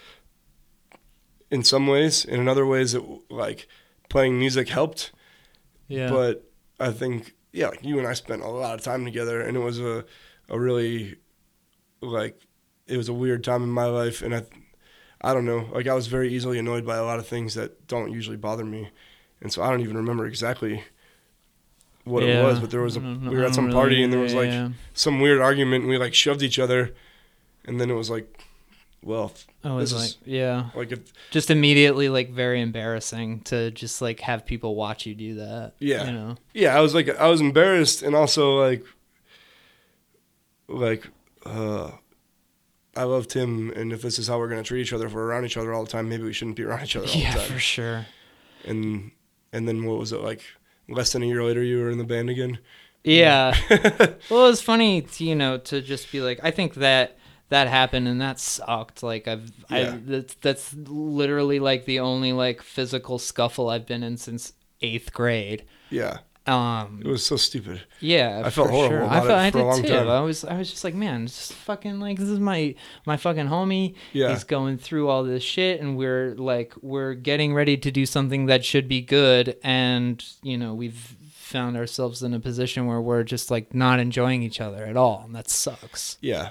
In 1.49 1.63
some 1.63 1.87
ways, 1.87 2.25
and 2.25 2.41
in 2.41 2.47
other 2.49 2.65
ways, 2.65 2.93
it 2.93 3.03
like 3.29 3.67
playing 4.09 4.37
music 4.37 4.67
helped. 4.67 5.13
Yeah. 5.87 6.09
But 6.09 6.43
I 6.79 6.91
think 6.91 7.35
yeah, 7.53 7.69
like 7.69 7.83
you 7.83 7.99
and 7.99 8.07
I 8.07 8.13
spent 8.13 8.41
a 8.41 8.47
lot 8.47 8.75
of 8.75 8.81
time 8.81 9.05
together, 9.05 9.41
and 9.41 9.55
it 9.55 9.61
was 9.61 9.79
a 9.79 10.03
a 10.49 10.59
really 10.59 11.15
like 12.01 12.41
it 12.85 12.97
was 12.97 13.09
a 13.09 13.13
weird 13.13 13.43
time 13.43 13.63
in 13.63 13.69
my 13.69 13.85
life, 13.85 14.21
and 14.21 14.35
I 14.35 14.43
I 15.21 15.33
don't 15.33 15.45
know, 15.45 15.67
like 15.73 15.87
I 15.87 15.93
was 15.93 16.07
very 16.07 16.33
easily 16.33 16.59
annoyed 16.59 16.85
by 16.85 16.97
a 16.97 17.03
lot 17.03 17.19
of 17.19 17.27
things 17.27 17.55
that 17.55 17.87
don't 17.87 18.11
usually 18.11 18.37
bother 18.37 18.63
me, 18.65 18.89
and 19.41 19.51
so 19.51 19.63
I 19.63 19.69
don't 19.71 19.81
even 19.81 19.97
remember 19.97 20.25
exactly 20.25 20.83
what 22.03 22.23
it 22.23 22.43
was, 22.43 22.59
but 22.59 22.69
there 22.71 22.81
was 22.81 22.95
a 22.95 22.99
don't- 22.99 23.29
we 23.29 23.35
were 23.35 23.45
at 23.45 23.53
some 23.55 23.65
really 23.65 23.75
party 23.75 24.03
and 24.03 24.13
there 24.13 24.19
was 24.19 24.33
like 24.33 24.49
yeah. 24.49 24.69
some 24.93 25.19
weird 25.19 25.41
argument, 25.41 25.83
and 25.83 25.89
we 25.89 25.97
like 25.97 26.13
shoved 26.13 26.41
each 26.41 26.59
other, 26.59 26.93
and 27.65 27.81
then 27.81 27.89
it 27.89 27.95
was 27.95 28.09
like, 28.09 28.41
well, 29.03 29.31
I 29.63 29.73
was 29.73 29.91
this 29.91 29.99
like, 29.99 30.09
is- 30.09 30.17
yeah, 30.25 30.69
like 30.75 30.91
if 30.91 30.99
just 31.31 31.49
immediately 31.49 32.09
like 32.09 32.31
very 32.31 32.61
embarrassing 32.61 33.41
to 33.41 33.71
just 33.71 34.01
like 34.01 34.19
have 34.21 34.45
people 34.45 34.75
watch 34.75 35.05
you 35.05 35.15
do 35.15 35.35
that. 35.35 35.73
Yeah. 35.79 36.05
you 36.05 36.11
know. 36.13 36.35
yeah, 36.53 36.77
I 36.77 36.81
was 36.81 36.93
like 36.93 37.09
I 37.09 37.27
was 37.27 37.41
embarrassed 37.41 38.03
and 38.03 38.15
also 38.15 38.59
like 38.59 38.85
like 40.67 41.07
uh 41.45 41.91
I 42.97 43.03
love 43.03 43.27
Tim, 43.27 43.71
and 43.75 43.93
if 43.93 44.01
this 44.01 44.17
is 44.19 44.27
how 44.27 44.39
we're 44.39 44.49
gonna 44.49 44.63
treat 44.63 44.81
each 44.81 44.93
other, 44.93 45.05
if 45.05 45.13
we're 45.13 45.25
around 45.25 45.45
each 45.45 45.57
other 45.57 45.73
all 45.73 45.83
the 45.85 45.89
time, 45.91 46.09
maybe 46.09 46.23
we 46.23 46.33
shouldn't 46.33 46.57
be 46.57 46.63
around 46.63 46.83
each 46.83 46.95
other 46.95 47.07
all 47.07 47.13
Yeah, 47.15 47.33
the 47.35 47.39
for 47.41 47.59
sure. 47.59 48.05
And 48.65 49.11
and 49.53 49.67
then 49.67 49.85
what 49.85 49.97
was 49.99 50.11
it 50.11 50.21
like? 50.21 50.41
Less 50.89 51.11
than 51.13 51.21
a 51.23 51.25
year 51.25 51.43
later, 51.43 51.61
you 51.63 51.79
were 51.79 51.89
in 51.89 51.97
the 51.97 52.03
band 52.03 52.29
again. 52.29 52.59
Yeah. 53.03 53.55
well, 54.29 54.47
it's 54.47 54.61
funny, 54.61 55.01
to, 55.01 55.23
you 55.23 55.35
know, 55.35 55.57
to 55.59 55.81
just 55.81 56.11
be 56.11 56.21
like, 56.21 56.39
I 56.43 56.51
think 56.51 56.75
that 56.75 57.17
that 57.49 57.67
happened 57.67 58.07
and 58.07 58.19
that 58.21 58.39
sucked. 58.39 59.03
Like 59.03 59.27
I've, 59.27 59.51
I 59.69 59.79
Yeah. 59.81 59.97
that's, 60.01 60.33
that's 60.35 60.73
literally 60.73 61.59
like 61.59 61.85
the 61.85 61.99
only 61.99 62.33
like 62.33 62.61
physical 62.61 63.19
scuffle 63.19 63.69
I've 63.69 63.85
been 63.85 64.03
in 64.03 64.17
since 64.17 64.53
eighth 64.81 65.13
grade. 65.13 65.63
Yeah, 65.89 66.19
Um, 66.47 67.01
it 67.03 67.07
was 67.07 67.25
so 67.25 67.35
stupid. 67.35 67.81
yeah, 67.99 68.41
I 68.45 68.49
felt 68.49 68.67
for 68.67 68.71
horrible 68.73 68.97
Sure. 68.97 69.05
I 69.05 69.19
felt 69.19 69.31
I 69.31 69.51
for 69.51 69.57
a 69.57 69.61
did 69.61 69.67
long 69.67 69.81
too. 69.83 69.87
time. 69.89 70.07
I 70.09 70.21
was, 70.21 70.45
I 70.45 70.57
was 70.57 70.69
just 70.71 70.83
like, 70.83 70.93
man, 70.95 71.27
just 71.27 71.53
fucking 71.53 71.99
like 71.99 72.17
this 72.17 72.29
is 72.29 72.39
my 72.39 72.73
my 73.05 73.17
fucking 73.17 73.47
homie. 73.47 73.95
Yeah. 74.13 74.29
He's 74.29 74.43
going 74.45 74.77
through 74.77 75.09
all 75.09 75.23
this 75.23 75.43
shit, 75.43 75.81
and 75.81 75.97
we're 75.97 76.35
like, 76.35 76.73
we're 76.81 77.13
getting 77.15 77.53
ready 77.53 77.75
to 77.77 77.91
do 77.91 78.05
something 78.05 78.45
that 78.45 78.63
should 78.63 78.87
be 78.87 79.01
good, 79.01 79.57
and 79.63 80.23
you 80.41 80.57
know, 80.57 80.73
we've 80.73 81.15
found 81.31 81.77
ourselves 81.77 82.23
in 82.23 82.33
a 82.33 82.39
position 82.39 82.87
where 82.87 82.99
we're 83.01 83.23
just 83.23 83.49
like 83.51 83.73
not 83.73 83.99
enjoying 83.99 84.43
each 84.43 84.59
other 84.61 84.85
at 84.85 84.97
all, 84.97 85.21
and 85.25 85.33
that 85.35 85.49
sucks. 85.49 86.17
Yeah, 86.21 86.49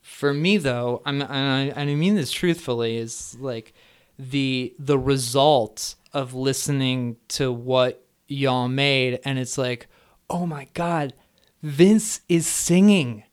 For 0.00 0.32
me, 0.34 0.56
though, 0.56 1.02
I'm 1.06 1.20
and 1.22 1.30
I, 1.32 1.60
and 1.80 1.90
I 1.90 1.94
mean 1.94 2.16
this 2.16 2.30
truthfully, 2.32 2.96
is 2.96 3.36
like 3.40 3.72
the 4.18 4.74
the 4.78 4.98
result 4.98 5.94
of 6.12 6.32
listening 6.34 7.16
to 7.28 7.52
what 7.52 8.04
y'all 8.28 8.68
made, 8.68 9.18
and 9.24 9.38
it's 9.38 9.58
like, 9.58 9.88
oh 10.30 10.46
my 10.46 10.68
god, 10.74 11.14
Vince 11.62 12.20
is 12.28 12.46
singing 12.46 13.24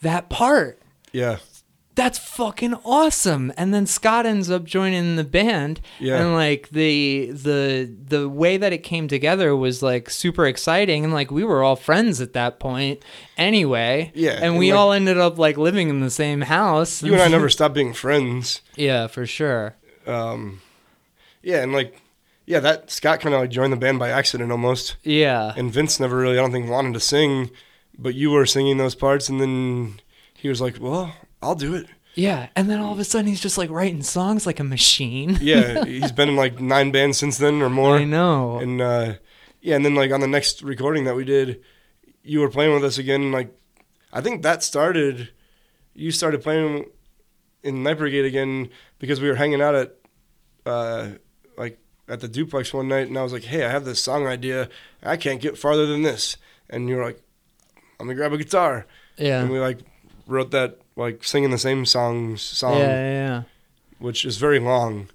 that 0.00 0.30
part. 0.30 0.80
Yeah, 1.12 1.38
that's 1.94 2.18
fucking 2.18 2.74
awesome. 2.84 3.52
And 3.56 3.72
then 3.72 3.86
scott 3.86 4.26
ends 4.26 4.50
up 4.50 4.64
joining 4.64 5.14
the 5.16 5.22
band. 5.24 5.80
Yeah. 6.00 6.20
and 6.20 6.34
like 6.34 6.70
the 6.70 7.30
the 7.30 7.94
the 8.06 8.28
way 8.28 8.56
that 8.56 8.72
it 8.72 8.78
came 8.82 9.06
together 9.06 9.54
was 9.54 9.80
like 9.82 10.10
super 10.10 10.44
exciting. 10.46 11.04
And 11.04 11.12
like 11.12 11.30
we 11.30 11.44
were 11.44 11.62
all 11.62 11.76
friends 11.76 12.20
at 12.20 12.32
that 12.32 12.58
point 12.58 13.02
anyway. 13.36 14.10
Yeah, 14.14 14.32
and, 14.32 14.44
and, 14.44 14.58
we 14.58 14.72
like- 14.72 14.78
all 14.80 14.92
ended 14.92 15.18
up 15.18 15.38
like 15.38 15.56
living 15.56 15.88
in 15.88 16.00
the 16.00 16.10
same 16.10 16.40
house. 16.40 17.02
You 17.02 17.12
and 17.12 17.22
I 17.22 17.28
never 17.36 17.48
stopped 17.48 17.74
being 17.74 17.92
friends. 17.92 18.60
yeah 18.76 19.06
for 19.06 19.24
sure. 19.26 19.76
Um, 20.06 20.60
yeah, 21.42 21.62
and 21.62 21.72
like, 21.72 22.00
yeah, 22.46 22.60
that 22.60 22.90
Scott 22.90 23.20
kind 23.20 23.34
of 23.34 23.40
like 23.40 23.50
joined 23.50 23.72
the 23.72 23.76
band 23.78 23.98
by 23.98 24.10
accident 24.10 24.50
almost. 24.52 24.96
yeah 25.02 25.52
And 25.56 25.72
Vince 25.72 25.98
never 26.00 26.16
really, 26.16 26.38
I 26.38 26.42
don't 26.42 26.52
think, 26.52 26.68
wanted 26.68 26.94
to 26.94 27.00
sing, 27.00 27.50
but 27.98 28.14
you 28.14 28.30
were 28.30 28.46
singing 28.46 28.76
those 28.76 28.94
parts, 28.94 29.28
and 29.28 29.40
then 29.40 30.00
he 30.34 30.48
was 30.48 30.60
like, 30.60 30.76
"Well, 30.80 31.14
I'll 31.42 31.54
do 31.54 31.74
it." 31.74 31.86
yeah 32.16 32.46
and 32.54 32.70
then 32.70 32.78
all 32.78 32.92
of 32.92 33.00
a 33.00 33.04
sudden 33.04 33.26
he's 33.26 33.40
just 33.40 33.58
like 33.58 33.68
writing 33.70 34.00
songs 34.00 34.46
like 34.46 34.60
a 34.60 34.64
machine 34.64 35.36
Yeah, 35.40 35.84
he's 35.92 36.12
been 36.12 36.28
in 36.28 36.36
like 36.36 36.60
nine 36.60 36.92
bands 36.92 37.18
since 37.18 37.38
then 37.38 37.60
or 37.60 37.68
more. 37.68 37.96
i 37.96 38.04
know 38.04 38.58
And 38.58 38.80
uh, 38.80 39.14
yeah, 39.60 39.74
and 39.74 39.84
then 39.84 39.96
like 39.96 40.12
on 40.12 40.20
the 40.20 40.28
next 40.28 40.62
recording 40.62 41.04
that 41.06 41.16
we 41.16 41.24
did, 41.24 41.60
you 42.22 42.38
were 42.40 42.50
playing 42.50 42.72
with 42.72 42.84
us 42.84 42.98
again. 42.98 43.32
Like, 43.32 43.50
I 44.12 44.20
think 44.20 44.42
that 44.42 44.62
started. 44.62 45.30
You 45.94 46.10
started 46.12 46.42
playing 46.42 46.86
in 47.64 47.82
Night 47.82 47.98
Brigade 47.98 48.24
again 48.26 48.68
because 48.98 49.20
we 49.20 49.28
were 49.28 49.34
hanging 49.36 49.60
out 49.62 49.74
at, 49.74 49.94
uh, 50.66 51.08
at 52.08 52.20
the 52.20 52.28
duplex 52.28 52.72
one 52.74 52.88
night, 52.88 53.08
and 53.08 53.16
I 53.18 53.22
was 53.22 53.32
like, 53.32 53.44
"Hey, 53.44 53.64
I 53.64 53.70
have 53.70 53.84
this 53.84 54.00
song 54.00 54.26
idea. 54.26 54.68
I 55.02 55.16
can't 55.16 55.40
get 55.40 55.56
farther 55.58 55.86
than 55.86 56.02
this." 56.02 56.36
And 56.70 56.88
you 56.88 56.96
were 56.96 57.04
like, 57.04 57.20
"I'm 58.00 58.06
gonna 58.06 58.14
grab 58.14 58.32
a 58.32 58.38
guitar," 58.38 58.86
yeah 59.16 59.40
and 59.42 59.50
we 59.50 59.58
like 59.58 59.78
wrote 60.26 60.50
that 60.52 60.78
like 60.96 61.22
singing 61.24 61.50
the 61.50 61.58
same 61.58 61.84
songs 61.86 62.40
song, 62.42 62.78
yeah 62.78 63.10
yeah 63.12 63.42
which 63.98 64.24
is 64.24 64.36
very 64.36 64.58
long. 64.58 65.08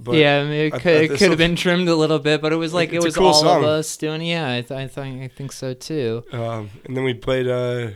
But 0.00 0.14
yeah, 0.14 0.40
I 0.40 0.44
mean, 0.44 0.52
it 0.66 0.72
could, 0.74 0.86
I- 0.86 1.00
it 1.04 1.18
could 1.18 1.30
have 1.30 1.38
been 1.38 1.56
trimmed 1.56 1.88
a 1.88 1.96
little 1.96 2.20
bit, 2.20 2.40
but 2.40 2.52
it 2.52 2.56
was 2.56 2.72
like 2.72 2.92
it 2.92 3.02
was 3.02 3.16
cool 3.16 3.26
all 3.28 3.34
song. 3.42 3.58
of 3.64 3.68
us 3.68 3.96
doing. 3.96 4.22
Yeah, 4.22 4.48
I, 4.48 4.60
th- 4.62 4.70
I 4.70 4.86
think 4.86 5.22
I 5.22 5.28
think 5.28 5.50
so 5.52 5.74
too. 5.74 6.22
Um, 6.32 6.70
and 6.84 6.96
then 6.96 7.02
we 7.02 7.14
played 7.14 7.48
uh, 7.48 7.90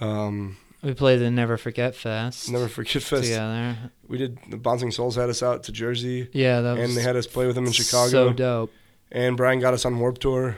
um, 0.00 0.56
We 0.82 0.94
played 0.94 1.18
the 1.20 1.30
Never 1.30 1.56
Forget 1.58 1.94
Fest 1.94 2.50
Never 2.50 2.66
Forget 2.68 3.02
Fest. 3.02 3.22
together. 3.24 3.76
We 4.08 4.16
did 4.18 4.38
the 4.48 4.56
Bouncing 4.56 4.90
Souls 4.90 5.16
had 5.16 5.28
us 5.28 5.42
out 5.42 5.62
to 5.64 5.72
Jersey, 5.72 6.28
Yeah, 6.32 6.60
that 6.62 6.78
was 6.78 6.88
and 6.88 6.96
they 6.96 7.02
had 7.02 7.16
us 7.16 7.26
play 7.26 7.46
with 7.46 7.54
them 7.54 7.66
in 7.66 7.72
Chicago. 7.72 8.08
so 8.10 8.32
dope. 8.32 8.72
and 9.12 9.36
Brian 9.36 9.60
got 9.60 9.74
us 9.74 9.84
on 9.84 9.98
Warped 9.98 10.22
Tour. 10.22 10.56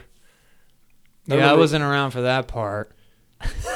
Yeah, 1.25 1.51
I 1.51 1.53
wasn't 1.55 1.83
around 1.83 2.11
for 2.11 2.21
that 2.21 2.47
part. 2.47 2.91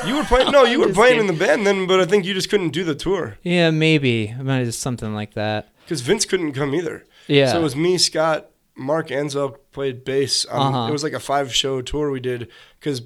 You 0.06 0.16
were 0.16 0.24
playing. 0.24 0.52
No, 0.52 0.64
you 0.64 0.80
were 0.86 0.94
playing 0.94 1.20
in 1.20 1.28
the 1.28 1.34
band 1.34 1.66
then, 1.68 1.88
but 1.88 2.00
I 2.00 2.06
think 2.06 2.26
you 2.26 2.34
just 2.34 2.50
couldn't 2.50 2.70
do 2.70 2.84
the 2.86 2.96
tour 2.96 3.38
Yeah, 3.44 3.70
maybe. 3.72 4.30
It 4.30 4.44
might 4.44 4.58
have 4.58 4.66
just 4.68 4.80
something 4.80 5.14
like 5.14 5.34
that. 5.34 5.74
because 5.84 6.02
Vince 6.02 6.26
couldn't 6.26 6.54
come 6.54 6.74
either. 6.76 7.06
Yeah. 7.28 7.52
So 7.52 7.60
it 7.60 7.64
was 7.64 7.76
me, 7.76 7.98
Scott, 7.98 8.50
Mark 8.76 9.08
Enzo 9.10 9.58
played 9.74 10.06
bass. 10.06 10.46
On, 10.46 10.74
Uh-huh. 10.74 10.88
It 10.88 10.92
was 10.94 11.04
like 11.04 11.14
a 11.14 11.20
five 11.20 11.54
show 11.54 11.82
tour 11.82 12.10
we 12.12 12.20
did 12.22 12.50
because 12.80 13.02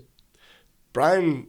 Brian, 0.94 1.48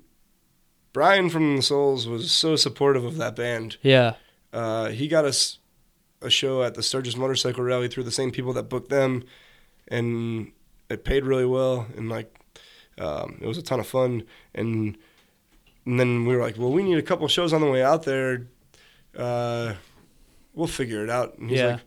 Brian 0.92 1.30
from 1.30 1.56
the 1.56 1.62
Souls 1.62 2.06
was 2.06 2.30
so 2.30 2.56
supportive 2.56 3.04
of 3.04 3.16
that 3.16 3.34
band. 3.36 3.76
yeah. 3.82 4.14
Uh, 4.52 4.88
he 4.90 5.08
got 5.08 5.24
us 5.24 5.58
a 6.20 6.28
show 6.28 6.62
at 6.62 6.74
the 6.74 6.82
Sturgis 6.82 7.16
Motorcycle 7.16 7.64
Rally 7.64 7.88
through 7.88 8.02
the 8.04 8.10
same 8.10 8.30
people 8.30 8.52
that 8.52 8.64
booked 8.64 8.90
them, 8.90 9.24
and 9.88 10.52
it 10.90 11.04
paid 11.04 11.24
really 11.24 11.46
well, 11.46 11.86
and 11.96 12.10
like 12.10 12.38
um, 12.98 13.38
it 13.40 13.46
was 13.46 13.56
a 13.56 13.62
ton 13.62 13.80
of 13.80 13.86
fun. 13.86 14.24
And, 14.54 14.98
and 15.86 15.98
then 15.98 16.26
we 16.26 16.36
were 16.36 16.42
like, 16.42 16.58
well, 16.58 16.70
we 16.70 16.82
need 16.82 16.98
a 16.98 17.02
couple 17.02 17.26
shows 17.28 17.54
on 17.54 17.62
the 17.62 17.66
way 17.70 17.82
out 17.82 18.02
there. 18.02 18.46
Uh, 19.16 19.72
we'll 20.54 20.66
figure 20.66 21.02
it 21.02 21.08
out. 21.08 21.38
And 21.38 21.48
he's 21.48 21.58
Yeah. 21.60 21.66
like, 21.72 21.80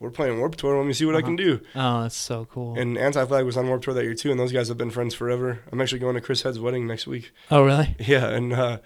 we're 0.00 0.10
playing 0.10 0.38
Warped 0.38 0.58
Tour. 0.58 0.76
Let 0.78 0.86
me 0.86 0.92
see 0.92 1.04
what 1.04 1.16
I 1.16 1.22
can 1.22 1.36
do. 1.36 1.60
Oh, 1.74 2.02
that's 2.02 2.16
so 2.16 2.46
cool. 2.50 2.78
And 2.78 2.96
Anti 2.98 3.24
Flag 3.26 3.44
was 3.44 3.56
on 3.56 3.66
Warped 3.68 3.84
Tour 3.84 3.94
that 3.94 4.04
year 4.04 4.14
too, 4.14 4.30
and 4.30 4.38
those 4.38 4.52
guys 4.52 4.68
have 4.68 4.78
been 4.78 4.90
friends 4.90 5.14
forever. 5.14 5.60
I'm 5.72 5.80
actually 5.80 5.98
going 5.98 6.14
to 6.14 6.20
Chris 6.20 6.42
Head's 6.42 6.58
wedding 6.60 6.86
next 6.86 7.06
week. 7.06 7.32
oh, 7.50 7.64
really? 7.64 7.96
Yeah, 7.98 8.28
and 8.28 8.52
uh, 8.52 8.78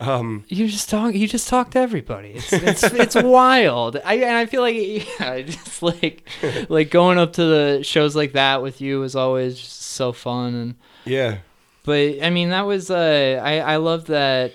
um, 0.00 0.44
You 0.48 0.66
just 0.68 0.90
talk. 0.90 1.14
You 1.14 1.26
just 1.28 1.48
talk 1.48 1.70
to 1.72 1.78
everybody. 1.78 2.30
It's 2.36 2.52
it's, 2.52 2.82
it's 2.82 3.14
wild. 3.14 3.96
I 4.04 4.14
and 4.14 4.36
I 4.36 4.46
feel 4.46 4.60
like 4.62 4.76
yeah, 5.20 5.40
just 5.42 5.82
like 5.82 6.28
like 6.68 6.90
going 6.90 7.18
up 7.18 7.32
to 7.34 7.44
the 7.44 7.82
shows 7.82 8.14
like 8.16 8.32
that 8.32 8.62
with 8.62 8.80
you 8.80 9.02
is 9.04 9.14
always 9.16 9.58
so 9.60 10.12
fun. 10.12 10.54
And 10.54 10.74
yeah, 11.04 11.38
but 11.84 12.22
I 12.22 12.30
mean 12.30 12.50
that 12.50 12.66
was 12.66 12.90
uh 12.90 13.40
I 13.42 13.60
I 13.60 13.76
love 13.76 14.06
that 14.06 14.52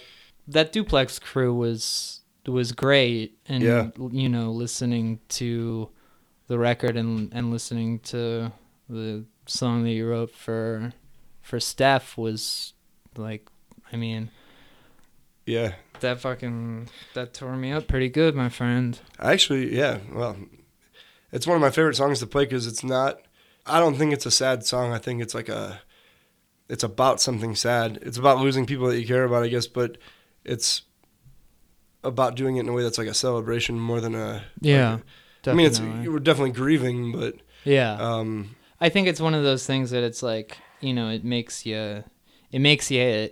that 0.47 0.71
duplex 0.73 1.17
crew 1.19 1.53
was 1.53 2.19
was 2.45 2.71
great 2.71 3.37
and 3.47 3.63
Yeah. 3.63 3.89
you 4.11 4.27
know 4.27 4.51
listening 4.51 5.19
to 5.29 5.89
the 6.51 6.59
record 6.59 6.97
and 6.97 7.31
and 7.33 7.49
listening 7.49 7.97
to 7.99 8.51
the 8.89 9.23
song 9.45 9.83
that 9.83 9.91
you 9.91 10.05
wrote 10.05 10.35
for 10.35 10.91
for 11.41 11.61
Steph 11.61 12.17
was 12.17 12.73
like 13.15 13.47
I 13.93 13.95
mean 13.95 14.29
yeah. 15.45 15.75
that 16.01 16.19
fucking 16.19 16.89
that 17.13 17.33
tore 17.33 17.55
me 17.55 17.71
up 17.71 17.87
pretty 17.87 18.09
good, 18.09 18.35
my 18.35 18.49
friend. 18.49 18.99
Actually, 19.17 19.73
yeah. 19.73 19.99
Well, 20.11 20.35
it's 21.31 21.47
one 21.47 21.55
of 21.55 21.61
my 21.61 21.69
favorite 21.69 21.95
songs 21.95 22.19
to 22.19 22.27
play 22.27 22.43
because 22.43 22.67
it's 22.67 22.83
not. 22.83 23.21
I 23.65 23.79
don't 23.79 23.95
think 23.95 24.11
it's 24.11 24.25
a 24.25 24.31
sad 24.31 24.65
song. 24.65 24.91
I 24.91 24.97
think 24.97 25.21
it's 25.21 25.33
like 25.33 25.47
a. 25.47 25.81
It's 26.67 26.83
about 26.83 27.21
something 27.21 27.55
sad. 27.55 27.99
It's 28.01 28.17
about 28.17 28.39
losing 28.39 28.65
people 28.65 28.87
that 28.87 28.99
you 28.99 29.07
care 29.07 29.23
about, 29.23 29.43
I 29.43 29.47
guess, 29.47 29.67
but 29.67 29.97
it's 30.43 30.83
about 32.03 32.35
doing 32.35 32.57
it 32.57 32.61
in 32.61 32.69
a 32.69 32.73
way 32.73 32.83
that's 32.83 32.97
like 32.97 33.07
a 33.07 33.13
celebration 33.13 33.79
more 33.79 34.01
than 34.01 34.15
a. 34.15 34.43
Yeah, 34.59 34.93
like- 34.93 35.03
I 35.47 35.53
mean, 35.53 35.65
it's 35.65 35.79
definitely. 35.79 36.03
you 36.03 36.11
were 36.11 36.19
definitely 36.19 36.51
grieving, 36.51 37.11
but 37.11 37.35
yeah. 37.63 37.93
um, 37.93 38.55
I 38.79 38.89
think 38.89 39.07
it's 39.07 39.21
one 39.21 39.33
of 39.33 39.43
those 39.43 39.65
things 39.65 39.91
that 39.91 40.03
it's 40.03 40.21
like 40.23 40.57
you 40.79 40.93
know 40.93 41.09
it 41.09 41.23
makes 41.23 41.65
you 41.65 42.03
it 42.51 42.59
makes 42.59 42.91
you 42.91 43.29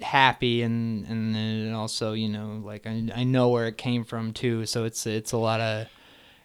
happy 0.00 0.62
and 0.62 1.06
and 1.06 1.34
then 1.34 1.72
also 1.72 2.12
you 2.12 2.28
know 2.28 2.60
like 2.64 2.86
I, 2.86 3.08
I 3.14 3.24
know 3.24 3.48
where 3.50 3.68
it 3.68 3.78
came 3.78 4.04
from 4.04 4.32
too 4.32 4.66
so 4.66 4.84
it's 4.84 5.06
it's 5.06 5.30
a 5.30 5.36
lot 5.36 5.60
of 5.60 5.86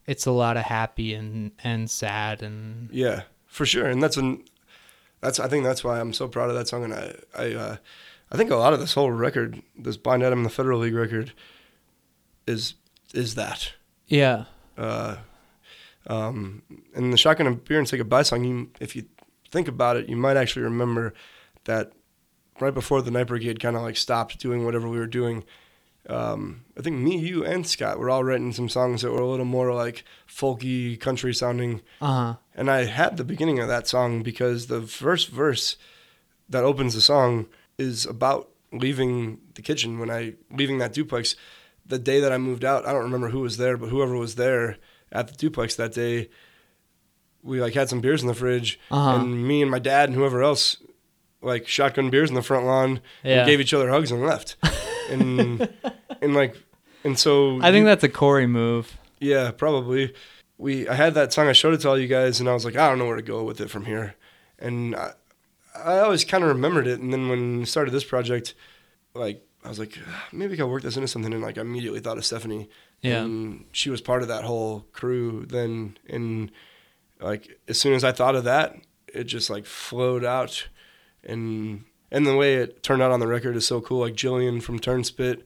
it's 0.07 0.26
a 0.26 0.32
lot 0.32 0.57
of 0.57 0.63
happy 0.63 1.13
and 1.13 1.51
and 1.63 1.89
sad 1.89 2.41
and 2.41 2.89
yeah, 2.91 3.24
for 3.45 3.65
sure. 3.65 3.88
And 3.88 4.01
that's 4.01 4.18
an. 4.18 4.43
That's 5.20 5.39
I 5.39 5.47
think 5.47 5.65
that's 5.65 5.84
why 5.84 5.99
I'm 5.99 6.13
so 6.13 6.28
proud 6.28 6.49
of 6.49 6.55
that 6.55 6.68
song, 6.68 6.86
and 6.86 6.93
I 6.93 7.15
I 7.38 7.53
uh, 7.53 7.78
I 8.32 8.38
think 8.38 8.49
a 8.49 8.55
lot 8.55 8.74
of 8.74 8.80
this 8.80 8.93
whole 8.93 9.11
record, 9.11 9.61
this 9.78 9.97
Blind 9.97 10.24
Adam 10.24 10.39
and 10.39 10.45
the 10.45 10.51
Federal 10.51 10.80
League 10.80 10.95
record, 10.95 11.34
is 12.47 12.76
is 13.13 13.36
that. 13.36 13.74
yeah 14.07 14.45
uh, 14.78 15.17
um, 16.07 16.61
and 16.95 17.11
the 17.11 17.17
shotgun 17.17 17.47
and 17.47 17.63
beer 17.63 17.80
and 17.80 17.88
say 17.88 17.97
goodbye 17.97 18.23
song. 18.23 18.43
You, 18.43 18.71
if 18.80 18.95
you 18.95 19.05
think 19.51 19.67
about 19.67 19.97
it, 19.97 20.09
you 20.09 20.15
might 20.15 20.38
actually 20.38 20.63
remember 20.63 21.13
that 21.65 21.93
right 22.59 22.73
before 22.73 23.01
the 23.01 23.11
Night 23.11 23.28
Brigade 23.28 23.59
kind 23.59 23.75
of 23.75 23.82
like 23.82 23.97
stopped 23.97 24.39
doing 24.39 24.65
whatever 24.65 24.88
we 24.88 24.97
were 24.97 25.07
doing. 25.07 25.43
Um, 26.09 26.63
I 26.78 26.82
think 26.82 26.97
me, 26.97 27.17
you, 27.17 27.43
and 27.43 27.67
Scott 27.67 27.99
were 27.99 28.09
all 28.09 28.23
writing 28.23 28.53
some 28.53 28.69
songs 28.69 29.01
that 29.01 29.11
were 29.11 29.19
a 29.19 29.28
little 29.28 29.45
more 29.45 29.73
like 29.73 30.05
folky, 30.28 30.97
country 30.99 31.34
sounding. 31.34 31.82
uh-huh 31.99 32.36
And 32.55 32.71
I 32.71 32.86
had 32.86 33.17
the 33.17 33.25
beginning 33.25 33.59
of 33.59 33.67
that 33.67 33.88
song 33.88 34.23
because 34.23 34.67
the 34.67 34.82
first 34.82 35.30
verse 35.30 35.75
that 36.49 36.63
opens 36.63 36.93
the 36.93 37.01
song 37.01 37.47
is 37.78 38.05
about 38.05 38.49
leaving 38.71 39.39
the 39.55 39.61
kitchen 39.61 39.99
when 39.99 40.09
I 40.09 40.36
leaving 40.49 40.78
that 40.78 40.93
duplex. 40.93 41.36
The 41.88 42.00
day 42.00 42.20
that 42.20 42.32
I 42.32 42.38
moved 42.38 42.66
out, 42.66 42.86
I 42.86 42.92
don't 42.92 43.04
remember 43.04 43.30
who 43.30 43.40
was 43.42 43.58
there, 43.58 43.78
but 43.78 43.90
whoever 43.90 44.16
was 44.18 44.36
there 44.36 44.78
at 45.12 45.28
the 45.30 45.34
duplex 45.36 45.76
that 45.76 45.94
day, 45.94 46.30
we 47.44 47.62
like 47.62 47.74
had 47.74 47.90
some 47.90 48.02
beers 48.02 48.22
in 48.22 48.28
the 48.28 48.34
fridge, 48.34 48.80
Uh-huh. 48.92 49.22
and 49.22 49.48
me 49.48 49.62
and 49.62 49.72
my 49.72 49.80
dad 49.80 50.10
and 50.10 50.18
whoever 50.18 50.42
else 50.44 50.78
like 51.42 51.68
shotgun 51.68 52.10
beers 52.10 52.30
in 52.30 52.36
the 52.36 52.42
front 52.42 52.66
lawn 52.66 53.00
Yeah. 53.24 53.40
and 53.40 53.48
gave 53.48 53.62
each 53.62 53.74
other 53.74 53.90
hugs 53.90 54.12
and 54.12 54.22
left. 54.26 54.56
and 55.10 55.70
and 56.22 56.34
like 56.36 56.56
and 57.04 57.18
so 57.18 57.58
I 57.62 57.72
think 57.72 57.84
you- 57.84 57.86
that's 57.86 58.04
a 58.04 58.10
Corey 58.10 58.48
move. 58.48 58.98
yeah, 59.20 59.52
probably. 59.52 60.14
We 60.58 60.88
I 60.90 60.96
had 60.96 61.14
that 61.14 61.32
song. 61.32 61.48
I 61.48 61.54
showed 61.54 61.74
it 61.76 61.82
to 61.82 61.90
all 61.90 61.98
you 61.98 62.08
guys, 62.08 62.40
and 62.40 62.50
I 62.50 62.54
was 62.54 62.66
like, 62.66 62.76
I 62.76 62.90
don't 62.90 62.98
know 62.98 63.06
where 63.06 63.16
to 63.16 63.22
go 63.22 63.44
with 63.44 63.62
it 63.62 63.70
from 63.70 63.86
here. 63.86 64.16
And 64.60 64.96
I, 64.96 65.12
I 65.76 66.00
always 66.00 66.26
kind 66.26 66.44
of 66.44 66.50
remembered 66.50 66.88
it. 66.88 67.00
And 67.00 67.14
then 67.14 67.30
when 67.30 67.60
we 67.60 67.66
started 67.66 67.92
this 67.92 68.04
project, 68.04 68.56
like 69.14 69.47
I 69.68 69.70
was 69.70 69.80
like, 69.80 69.97
"Ah, 70.07 70.28
maybe 70.32 70.53
I 70.53 70.57
could 70.57 70.68
work 70.68 70.82
this 70.84 70.95
into 70.95 71.07
something. 71.07 71.34
And 71.34 71.43
like 71.43 71.57
I 71.57 71.61
immediately 71.61 71.99
thought 71.99 72.18
of 72.18 72.26
Stephanie. 72.26 72.70
Yeah. 73.01 73.22
And 73.24 73.65
she 73.74 73.89
was 73.89 74.01
part 74.01 74.22
of 74.22 74.30
that 74.30 74.43
whole 74.45 74.86
crew 74.93 75.45
then. 75.47 75.97
And 76.09 76.51
like 77.20 77.59
as 77.68 77.80
soon 77.80 77.93
as 77.93 78.03
I 78.03 78.11
thought 78.13 78.36
of 78.36 78.45
that, 78.45 78.76
it 79.13 79.26
just 79.26 79.49
like 79.49 79.65
flowed 79.65 80.24
out. 80.26 80.68
And 81.24 81.84
and 82.11 82.26
the 82.26 82.36
way 82.38 82.55
it 82.55 82.82
turned 82.84 83.01
out 83.01 83.11
on 83.11 83.20
the 83.20 83.28
record 83.28 83.55
is 83.55 83.68
so 83.68 83.82
cool. 83.82 83.99
Like 83.99 84.13
Jillian 84.15 84.63
from 84.63 84.80
Turnspit 84.80 85.43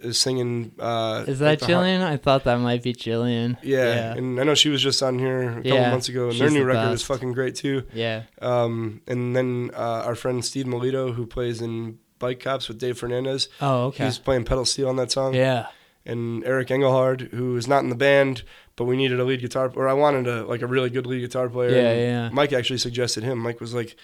is 0.00 0.18
singing. 0.18 0.72
Uh, 0.78 1.24
Is 1.26 1.38
that 1.40 1.60
hot- 1.60 1.68
Jillian? 1.68 2.02
I 2.02 2.16
thought 2.16 2.44
that 2.44 2.56
might 2.58 2.82
be 2.82 2.92
Jillian. 2.92 3.56
yeah, 3.62 4.14
and 4.14 4.40
I 4.40 4.44
know 4.44 4.54
she 4.54 4.68
was 4.68 4.82
just 4.82 5.02
on 5.02 5.18
here 5.18 5.42
a 5.50 5.54
couple 5.56 5.70
Yeah, 5.70 5.90
months 5.90 6.08
ago, 6.08 6.28
and 6.28 6.38
their 6.38 6.50
new 6.50 6.60
the 6.60 6.66
record 6.66 6.92
is 6.92 7.02
fucking 7.02 7.32
great 7.32 7.54
too. 7.56 7.84
yeah. 7.92 8.22
Um, 8.40 9.00
and 9.06 9.34
then 9.36 9.70
uh, 9.74 10.02
our 10.06 10.14
friend 10.14 10.44
Steve 10.44 10.66
Melito, 10.66 11.12
who 11.12 11.26
plays 11.26 11.60
in 11.60 11.98
Bike 12.22 12.40
Cops 12.40 12.68
with 12.68 12.78
Dave 12.78 12.96
Fernandez, 12.96 13.48
Oh, 13.60 13.86
okay. 13.86 14.04
he's 14.06 14.18
playing 14.18 14.44
pedal 14.44 14.64
steel 14.64 14.88
on 14.88 14.96
that 14.96 15.10
song. 15.10 15.34
yeah. 15.34 15.66
And 16.06 16.44
Eric 16.44 16.68
Engelhard, 16.68 17.30
who 17.32 17.56
is 17.56 17.68
not 17.68 17.84
in 17.84 17.88
the 17.90 17.94
band, 17.94 18.42
but 18.76 18.84
we 18.86 18.96
needed 18.96 19.20
a 19.20 19.24
lead 19.24 19.40
guitar, 19.40 19.70
or 19.76 19.86
I 19.88 19.92
wanted 19.92 20.26
a 20.26 20.44
like 20.46 20.62
a 20.62 20.66
really 20.66 20.90
good 20.90 21.06
lead 21.06 21.20
guitar 21.20 21.48
player. 21.48 21.70
Yeah, 21.70 21.94
yeah. 21.94 22.28
Mike 22.32 22.52
actually 22.52 22.78
suggested 22.78 23.22
him. 23.22 23.38
Mike 23.38 23.60
was 23.60 23.72
like, 23.72 23.94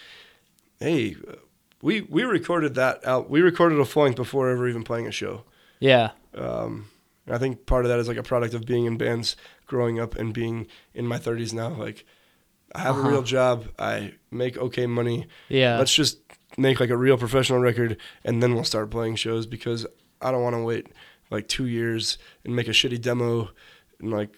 "Hey, 0.79 1.16
we 1.83 2.03
we 2.03 2.23
recorded 2.23 2.75
that 2.77 3.05
out. 3.07 3.29
We 3.31 3.41
recorded 3.41 3.81
a 3.81 3.85
full 3.85 4.05
length 4.05 4.16
before 4.16 4.49
ever 4.49 4.69
even 4.69 4.85
playing 4.85 5.07
a 5.09 5.12
show." 5.12 5.43
Yeah. 5.81 6.11
Um, 6.37 6.87
I 7.29 7.39
think 7.39 7.66
part 7.66 7.85
of 7.85 7.89
that 7.89 7.99
is 7.99 8.07
like 8.09 8.16
a 8.16 8.23
product 8.23 8.55
of 8.55 8.64
being 8.64 8.85
in 8.87 8.97
bands, 8.97 9.37
growing 9.66 9.99
up, 9.99 10.14
and 10.16 10.33
being 10.33 10.66
in 10.95 11.05
my 11.07 11.19
30s 11.19 11.53
now. 11.53 11.71
Like, 11.71 12.05
I 12.75 12.81
have 12.81 12.97
Uh-huh. 12.97 13.09
a 13.09 13.11
real 13.11 13.23
job. 13.23 13.66
I 13.79 14.14
make 14.31 14.57
okay 14.57 14.87
money. 14.87 15.27
Yeah. 15.49 15.79
Let's 15.79 15.95
just 15.95 16.19
make 16.57 16.80
like 16.80 16.90
a 16.90 16.96
real 16.96 17.18
professional 17.18 17.59
record, 17.59 17.96
and 18.24 18.42
then 18.42 18.55
we'll 18.55 18.64
start 18.64 18.90
playing 18.90 19.16
shows 19.16 19.46
because 19.46 19.86
I 20.20 20.30
don't 20.30 20.42
want 20.42 20.57
to 20.57 20.62
wait 20.62 20.86
like 21.30 21.49
two 21.49 21.66
years 21.66 22.18
and 22.44 22.57
make 22.57 22.68
a 22.68 22.72
shitty 22.72 23.01
demo 23.01 23.51
and 24.01 24.11
like 24.11 24.30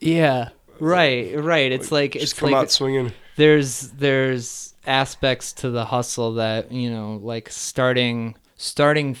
yeah. 0.00 0.50
Right. 0.78 1.38
Right. 1.38 1.70
It's 1.70 1.92
like, 1.92 2.12
just 2.12 2.24
it's 2.24 2.32
come 2.32 2.52
like 2.52 2.62
out 2.62 2.70
swinging. 2.70 3.12
there's 3.36 3.90
there's 3.90 4.74
aspects 4.86 5.52
to 5.52 5.70
the 5.70 5.84
hustle 5.84 6.34
that 6.34 6.72
you 6.72 6.90
know 6.90 7.20
like 7.22 7.50
starting 7.50 8.34
starting 8.56 9.16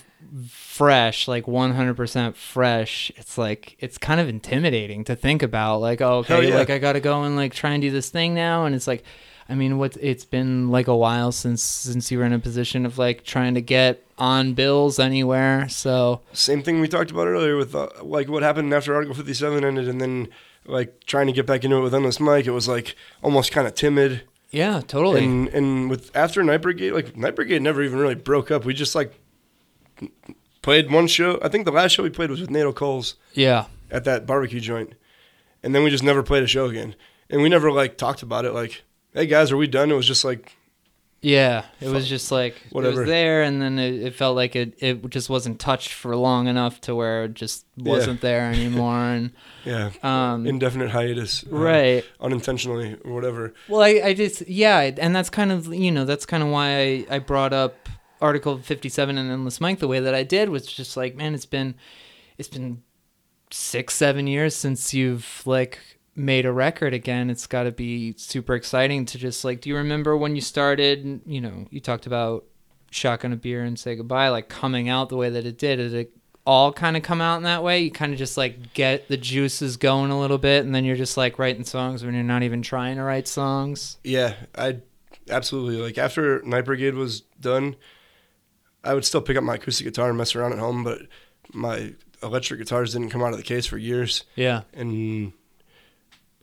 fresh 0.48 1.28
like 1.28 1.44
100% 1.44 2.34
fresh 2.34 3.12
it's 3.16 3.36
like 3.36 3.76
it's 3.78 3.98
kind 3.98 4.20
of 4.20 4.28
intimidating 4.28 5.04
to 5.04 5.14
think 5.14 5.42
about 5.42 5.78
like 5.78 6.00
oh 6.00 6.18
okay 6.18 6.48
yeah. 6.48 6.54
like 6.54 6.70
i 6.70 6.78
gotta 6.78 7.00
go 7.00 7.24
and 7.24 7.36
like 7.36 7.52
try 7.52 7.72
and 7.72 7.82
do 7.82 7.90
this 7.90 8.08
thing 8.08 8.32
now 8.32 8.64
and 8.64 8.74
it's 8.74 8.86
like 8.86 9.02
i 9.50 9.54
mean 9.54 9.78
what 9.78 9.96
it's 10.00 10.24
been 10.24 10.70
like 10.70 10.88
a 10.88 10.96
while 10.96 11.32
since 11.32 11.62
since 11.62 12.10
you 12.10 12.18
were 12.18 12.24
in 12.24 12.32
a 12.32 12.38
position 12.38 12.86
of 12.86 12.96
like 12.98 13.24
trying 13.24 13.54
to 13.54 13.60
get 13.60 14.06
on 14.16 14.54
bills 14.54 14.98
anywhere 14.98 15.68
so 15.68 16.20
Same 16.32 16.62
thing 16.62 16.80
we 16.80 16.88
talked 16.88 17.10
about 17.10 17.26
earlier 17.26 17.56
with 17.56 17.74
uh, 17.74 17.88
like 18.02 18.28
what 18.28 18.42
happened 18.42 18.72
after 18.72 18.94
Article 18.94 19.14
57 19.14 19.64
ended, 19.64 19.88
and 19.88 20.00
then 20.00 20.28
like 20.66 21.04
trying 21.06 21.26
to 21.26 21.32
get 21.32 21.46
back 21.46 21.64
into 21.64 21.76
it 21.78 21.80
with 21.80 21.94
Endless 21.94 22.20
Mike. 22.20 22.46
It 22.46 22.50
was 22.50 22.68
like 22.68 22.94
almost 23.22 23.50
kind 23.50 23.66
of 23.66 23.74
timid. 23.74 24.22
yeah 24.50 24.82
totally 24.86 25.24
And 25.24 25.48
and 25.48 25.90
with 25.90 26.14
after 26.14 26.42
Night 26.42 26.58
Brigade, 26.62 26.92
like 26.92 27.16
Night 27.16 27.34
Brigade 27.34 27.62
never 27.62 27.82
even 27.82 27.98
really 27.98 28.14
broke 28.14 28.50
up. 28.50 28.64
We 28.66 28.74
just 28.74 28.94
like 28.94 29.14
played 30.62 30.90
one 30.90 31.06
show. 31.06 31.38
I 31.42 31.48
think 31.48 31.64
the 31.64 31.72
last 31.72 31.92
show 31.92 32.02
we 32.02 32.10
played 32.10 32.30
was 32.30 32.40
with 32.40 32.50
Nato 32.50 32.72
Coles 32.72 33.14
yeah 33.32 33.66
at 33.90 34.04
that 34.04 34.26
barbecue 34.26 34.60
joint, 34.60 34.92
and 35.62 35.74
then 35.74 35.82
we 35.82 35.90
just 35.90 36.04
never 36.04 36.22
played 36.22 36.42
a 36.42 36.46
show 36.46 36.66
again. 36.66 36.94
And 37.30 37.42
we 37.42 37.48
never 37.48 37.72
like 37.72 37.96
talked 37.96 38.22
about 38.22 38.44
it. 38.44 38.52
Like, 38.52 38.82
hey 39.14 39.26
guys, 39.26 39.52
are 39.52 39.56
we 39.56 39.66
done? 39.66 39.90
It 39.90 39.94
was 39.94 40.06
just 40.06 40.24
like, 40.24 40.56
Yeah, 41.20 41.64
it 41.80 41.88
was 41.88 42.08
just 42.08 42.30
like 42.32 42.54
it 42.56 42.72
Whatever. 42.72 43.00
was 43.00 43.08
there, 43.08 43.42
and 43.42 43.60
then 43.60 43.78
it, 43.78 43.94
it 44.02 44.14
felt 44.14 44.36
like 44.36 44.56
it, 44.56 44.74
it 44.78 45.08
just 45.10 45.28
wasn't 45.28 45.58
touched 45.60 45.92
for 45.92 46.16
long 46.16 46.46
enough 46.46 46.80
to 46.82 46.94
where 46.94 47.24
it 47.24 47.34
just 47.34 47.66
wasn't 47.76 48.20
there 48.20 48.50
anymore. 48.50 48.96
And 48.96 49.30
yeah, 49.64 49.90
um, 50.02 50.46
indefinite 50.46 50.90
hiatus, 50.90 51.44
uh, 51.44 51.56
right. 51.56 52.04
unintentionally 52.20 52.96
or 53.04 53.12
whatever. 53.12 53.52
Well, 53.68 53.82
I, 53.82 54.00
I 54.04 54.14
just 54.14 54.48
yeah, 54.48 54.90
and 54.98 55.14
that's 55.14 55.30
kind 55.30 55.52
of 55.52 55.72
you 55.72 55.90
know 55.90 56.04
that's 56.04 56.26
kind 56.26 56.42
of 56.42 56.48
why 56.48 56.68
I, 56.80 57.06
I 57.10 57.18
brought 57.18 57.52
up 57.52 57.88
Article 58.20 58.58
Fifty 58.58 58.88
Seven 58.88 59.18
and 59.18 59.30
Endless 59.30 59.60
Mike 59.60 59.78
the 59.78 59.88
way 59.88 60.00
that 60.00 60.14
I 60.14 60.22
did 60.22 60.48
was 60.48 60.66
just 60.66 60.96
like 60.96 61.14
man, 61.16 61.34
it's 61.34 61.46
been 61.46 61.74
it's 62.38 62.48
been 62.48 62.82
six 63.50 63.94
seven 63.94 64.26
years 64.26 64.54
since 64.54 64.94
you've 64.94 65.42
like 65.44 65.80
made 66.20 66.46
a 66.46 66.52
record 66.52 66.94
again. 66.94 67.30
It's 67.30 67.46
got 67.46 67.64
to 67.64 67.72
be 67.72 68.14
super 68.16 68.54
exciting 68.54 69.04
to 69.06 69.18
just 69.18 69.44
like. 69.44 69.60
Do 69.60 69.68
you 69.68 69.76
remember 69.76 70.16
when 70.16 70.34
you 70.34 70.40
started? 70.40 71.20
You 71.26 71.40
know, 71.40 71.66
you 71.70 71.80
talked 71.80 72.06
about 72.06 72.44
shotgun 72.90 73.32
a 73.32 73.36
beer 73.36 73.62
and 73.62 73.78
say 73.78 73.94
goodbye, 73.96 74.28
like 74.28 74.48
coming 74.48 74.88
out 74.88 75.08
the 75.08 75.16
way 75.16 75.30
that 75.30 75.46
it 75.46 75.58
did. 75.58 75.76
Did 75.76 75.94
it 75.94 76.16
all 76.46 76.72
kind 76.72 76.96
of 76.96 77.02
come 77.02 77.20
out 77.20 77.36
in 77.36 77.42
that 77.44 77.62
way? 77.62 77.80
You 77.80 77.90
kind 77.90 78.12
of 78.12 78.18
just 78.18 78.36
like 78.36 78.74
get 78.74 79.08
the 79.08 79.16
juices 79.16 79.76
going 79.76 80.10
a 80.10 80.18
little 80.20 80.38
bit, 80.38 80.64
and 80.64 80.74
then 80.74 80.84
you're 80.84 80.96
just 80.96 81.16
like 81.16 81.38
writing 81.38 81.64
songs 81.64 82.04
when 82.04 82.14
you're 82.14 82.22
not 82.22 82.42
even 82.42 82.62
trying 82.62 82.96
to 82.96 83.02
write 83.02 83.28
songs. 83.28 83.98
Yeah, 84.04 84.34
I 84.56 84.78
absolutely 85.28 85.76
like 85.80 85.98
after 85.98 86.42
Night 86.42 86.64
Brigade 86.64 86.94
was 86.94 87.20
done, 87.40 87.76
I 88.82 88.94
would 88.94 89.04
still 89.04 89.20
pick 89.20 89.36
up 89.36 89.44
my 89.44 89.54
acoustic 89.56 89.84
guitar 89.86 90.08
and 90.08 90.18
mess 90.18 90.34
around 90.34 90.52
at 90.52 90.58
home, 90.58 90.82
but 90.82 91.02
my 91.52 91.94
electric 92.22 92.58
guitars 92.60 92.92
didn't 92.92 93.10
come 93.10 93.22
out 93.22 93.32
of 93.32 93.36
the 93.38 93.42
case 93.44 93.66
for 93.66 93.78
years, 93.78 94.24
Yeah. 94.36 94.62
and 94.74 95.32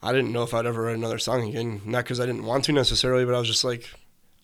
I 0.01 0.11
didn't 0.13 0.31
know 0.31 0.43
if 0.43 0.53
I'd 0.53 0.65
ever 0.65 0.83
write 0.83 0.95
another 0.95 1.17
song 1.19 1.47
again. 1.49 1.81
Not 1.85 2.03
because 2.03 2.19
I 2.19 2.25
didn't 2.25 2.43
want 2.45 2.65
to 2.65 2.71
necessarily, 2.71 3.25
but 3.25 3.33
I 3.35 3.39
was 3.39 3.47
just 3.47 3.63
like, 3.63 3.89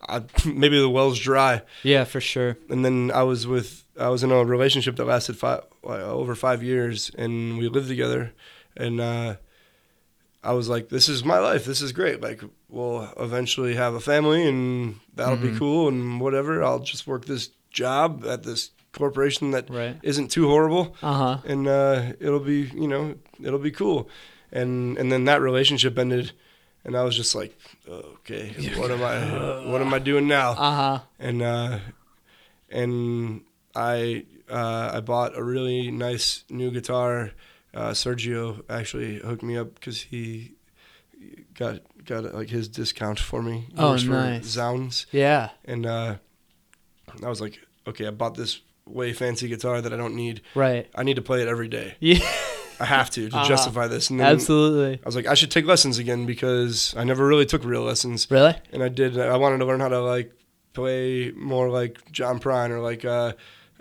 I, 0.08 0.24
maybe 0.46 0.80
the 0.80 0.90
well's 0.90 1.20
dry. 1.20 1.62
Yeah, 1.84 2.04
for 2.06 2.20
sure. 2.22 2.58
And 2.70 2.84
then 2.84 3.12
I 3.14 3.24
was 3.24 3.46
with 3.48 3.84
I 4.00 4.10
was 4.10 4.24
in 4.24 4.32
a 4.32 4.44
relationship 4.44 4.96
that 4.96 5.06
lasted 5.06 5.38
five 5.38 5.62
like, 5.84 6.00
over 6.02 6.34
five 6.36 6.64
years, 6.64 7.12
and 7.18 7.58
we 7.60 7.68
lived 7.70 7.88
together, 7.88 8.34
and 8.76 9.00
uh, 9.00 9.36
I 10.44 10.54
was 10.54 10.68
like, 10.68 10.90
"This 10.90 11.08
is 11.08 11.24
my 11.24 11.38
life. 11.40 11.66
This 11.66 11.82
is 11.82 11.92
great. 11.92 12.20
Like, 12.20 12.42
we'll 12.70 13.08
eventually 13.18 13.76
have 13.76 13.94
a 13.94 14.00
family, 14.00 14.48
and 14.48 15.00
that'll 15.14 15.38
be 15.38 15.50
Mhm. 15.50 15.60
cool, 15.60 15.88
and 15.90 16.20
whatever. 16.20 16.64
I'll 16.64 16.80
just 16.80 17.06
work 17.06 17.26
this 17.26 17.50
job 17.70 18.26
at 18.28 18.44
this 18.44 18.72
corporation 18.94 19.52
that 19.52 19.70
Right. 19.70 19.98
not 20.04 20.30
too 20.32 20.48
horrible, 20.48 20.96
Uh 21.04 21.14
huh. 21.14 21.38
and 21.46 21.68
uh, 21.68 22.14
it'll 22.20 22.40
be 22.40 22.72
you 22.74 22.88
know 22.88 23.16
it'll 23.44 23.60
be 23.60 23.72
cool." 23.72 24.10
And 24.54 24.98
and 25.00 25.12
then 25.12 25.26
that 25.26 25.42
relationship 25.42 25.98
ended, 25.98 26.32
and 26.86 26.96
I 26.96 27.04
was 27.04 27.16
just 27.16 27.34
like, 27.36 27.58
"Okay, 27.90 28.50
what 28.78 28.92
am 28.92 29.02
I 29.04 29.66
what 29.70 29.82
am 29.82 29.94
I 29.94 30.00
doing 30.00 30.28
now?" 30.28 30.52
Uh 30.52 30.76
huh. 30.76 31.00
and 31.20 31.42
uh, 31.42 31.80
and 32.70 33.42
I 33.76 34.26
uh, 34.50 34.92
I 34.94 35.00
bought 35.02 35.36
a 35.38 35.44
really 35.44 35.92
nice 35.92 36.44
new 36.50 36.72
guitar. 36.72 37.32
Uh, 37.74 37.90
Sergio 37.92 38.62
actually 38.70 39.18
hooked 39.20 39.42
me 39.44 39.58
up 39.58 39.74
because 39.74 40.00
he 40.04 40.52
got 41.58 41.80
got 42.06 42.34
like 42.34 42.50
his 42.50 42.68
discount 42.68 43.20
for 43.20 43.42
me. 43.42 43.66
He 43.74 43.82
Oh, 43.82 43.96
nice. 43.96 44.46
Zounds, 44.46 45.08
Yeah. 45.12 45.50
and 45.66 45.86
uh, 45.86 46.16
I 47.24 47.30
was 47.30 47.42
like, 47.42 47.60
okay, 47.88 48.06
I 48.08 48.12
bought 48.12 48.36
this 48.36 48.62
way 48.86 49.14
fancy 49.14 49.48
guitar 49.48 49.82
that 49.82 49.92
I 49.94 49.98
don't 49.98 50.16
need. 50.16 50.42
Right. 50.54 50.88
I 50.94 51.02
need 51.04 51.16
to 51.16 51.22
play 51.24 51.42
it 51.42 51.48
every 51.48 51.68
day. 51.70 51.96
Yeah. 52.00 52.20
I 52.80 52.86
have 52.86 53.10
to 53.12 53.30
to 53.30 53.36
Uh-huh. 53.36 53.48
justify 53.48 53.88
this. 53.88 54.10
And 54.10 54.22
Absolutely. 54.22 55.00
I 55.04 55.06
was 55.06 55.16
like, 55.16 55.28
I 55.28 55.34
should 55.34 55.52
take 55.52 55.66
lessons 55.66 55.98
again 55.98 56.26
because 56.26 56.94
I 56.98 57.04
never 57.04 57.26
really 57.26 57.46
took 57.46 57.64
real 57.64 57.84
lessons 57.84 58.28
Really? 58.30 58.56
and 58.72 58.84
I 58.84 58.90
did. 58.90 59.18
I 59.20 59.38
wanted 59.38 59.60
to 59.60 59.66
learn 59.66 59.80
how 59.80 59.90
to 59.90 60.00
like 60.02 60.32
play 60.74 61.32
more 61.36 61.70
like 61.70 62.12
John 62.12 62.40
Prine 62.40 62.70
or 62.72 62.80
like 62.80 63.06
uh, 63.06 63.34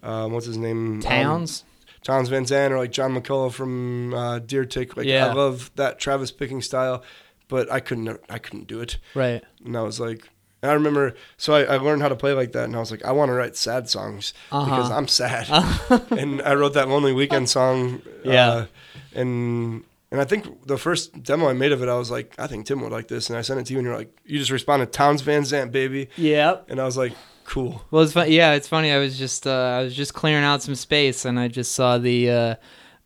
um, 0.03 0.33
what's 0.33 0.47
his 0.47 0.57
name? 0.59 0.95
Um, 0.97 1.01
Townes. 1.03 1.65
Townes 2.03 2.29
Van 2.29 2.45
Zandt 2.45 2.73
or 2.73 2.79
like 2.79 2.91
John 2.93 3.15
McCauley 3.15 3.53
from 3.53 4.13
uh, 4.15 4.39
Deer 4.41 4.65
Tick. 4.65 4.97
Like 4.97 5.07
Yeah. 5.07 5.29
I 5.29 5.33
love 5.33 5.71
that 5.77 5.99
Travis 6.01 6.31
picking 6.33 6.61
style, 6.61 7.03
but 7.49 7.71
I 7.71 7.81
couldn't. 7.81 8.21
I 8.29 8.39
couldn't 8.39 8.67
do 8.67 8.81
it. 8.81 8.99
right. 9.15 9.43
And 9.65 9.77
I 9.77 9.83
was 9.83 10.01
like, 10.01 10.29
and 10.63 10.71
I 10.71 10.75
remember. 10.75 11.15
So 11.37 11.55
I, 11.55 11.63
I 11.65 11.77
learned 11.79 12.03
how 12.03 12.09
to 12.09 12.17
play 12.17 12.33
like 12.33 12.53
that, 12.53 12.65
and 12.65 12.75
I 12.77 12.79
was 12.79 12.91
like, 12.91 13.05
I 13.05 13.13
want 13.13 13.29
to 13.29 13.35
write 13.35 13.57
sad 13.57 13.91
songs 13.91 14.33
Uh-huh. 14.51 14.65
because 14.65 14.91
I'm 14.91 15.09
sad. 15.09 15.47
and 16.11 16.41
I 16.43 16.55
wrote 16.55 16.75
that 16.75 16.89
Lonely 16.89 17.13
Weekend 17.13 17.49
song. 17.51 18.03
Yeah. 18.25 18.49
Uh, 18.51 18.67
and 19.15 19.85
and 20.11 20.21
I 20.21 20.25
think 20.25 20.67
the 20.67 20.77
first 20.79 21.23
demo 21.23 21.49
I 21.49 21.53
made 21.55 21.73
of 21.73 21.83
it, 21.83 21.89
I 21.89 21.97
was 21.97 22.11
like, 22.11 22.35
I 22.39 22.47
think 22.47 22.67
Tim 22.67 22.81
would 22.83 22.93
like 22.93 23.09
this, 23.09 23.29
and 23.31 23.39
I 23.39 23.43
sent 23.43 23.61
it 23.61 23.67
to 23.67 23.73
you, 23.73 23.79
and 23.79 23.87
you're 23.87 23.97
like, 23.97 24.15
you 24.27 24.39
just 24.39 24.51
responded, 24.51 24.93
Townes 24.93 25.23
Van 25.23 25.45
Zandt, 25.45 25.73
baby. 25.73 26.09
Yep. 26.17 26.67
And 26.69 26.81
I 26.81 26.85
was 26.85 26.97
like, 26.99 27.13
cool. 27.45 27.83
Well, 27.91 28.03
it's 28.03 28.13
fun. 28.13 28.31
Yeah, 28.31 28.53
it's 28.53 28.69
funny. 28.69 28.93
I 28.93 28.99
was 28.99 29.19
just 29.19 29.47
uh, 29.47 29.79
I 29.79 29.83
was 29.83 29.95
just 29.97 30.15
clearing 30.15 30.45
out 30.45 30.63
some 30.63 30.75
space, 30.75 31.25
and 31.25 31.41
I 31.41 31.49
just 31.49 31.73
saw 31.73 31.97
the 31.99 32.31
uh, 32.31 32.55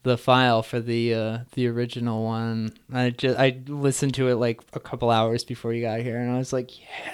the 0.06 0.16
file 0.16 0.62
for 0.62 0.78
the 0.78 1.12
uh, 1.12 1.38
the 1.52 1.66
original 1.66 2.22
one. 2.22 2.72
I 2.92 3.10
just 3.10 3.38
I 3.38 3.60
listened 3.66 4.14
to 4.14 4.28
it 4.28 4.36
like 4.36 4.60
a 4.72 4.80
couple 4.80 5.10
hours 5.10 5.42
before 5.42 5.72
you 5.72 5.82
got 5.82 6.00
here, 6.00 6.18
and 6.18 6.30
I 6.30 6.38
was 6.38 6.52
like, 6.52 6.70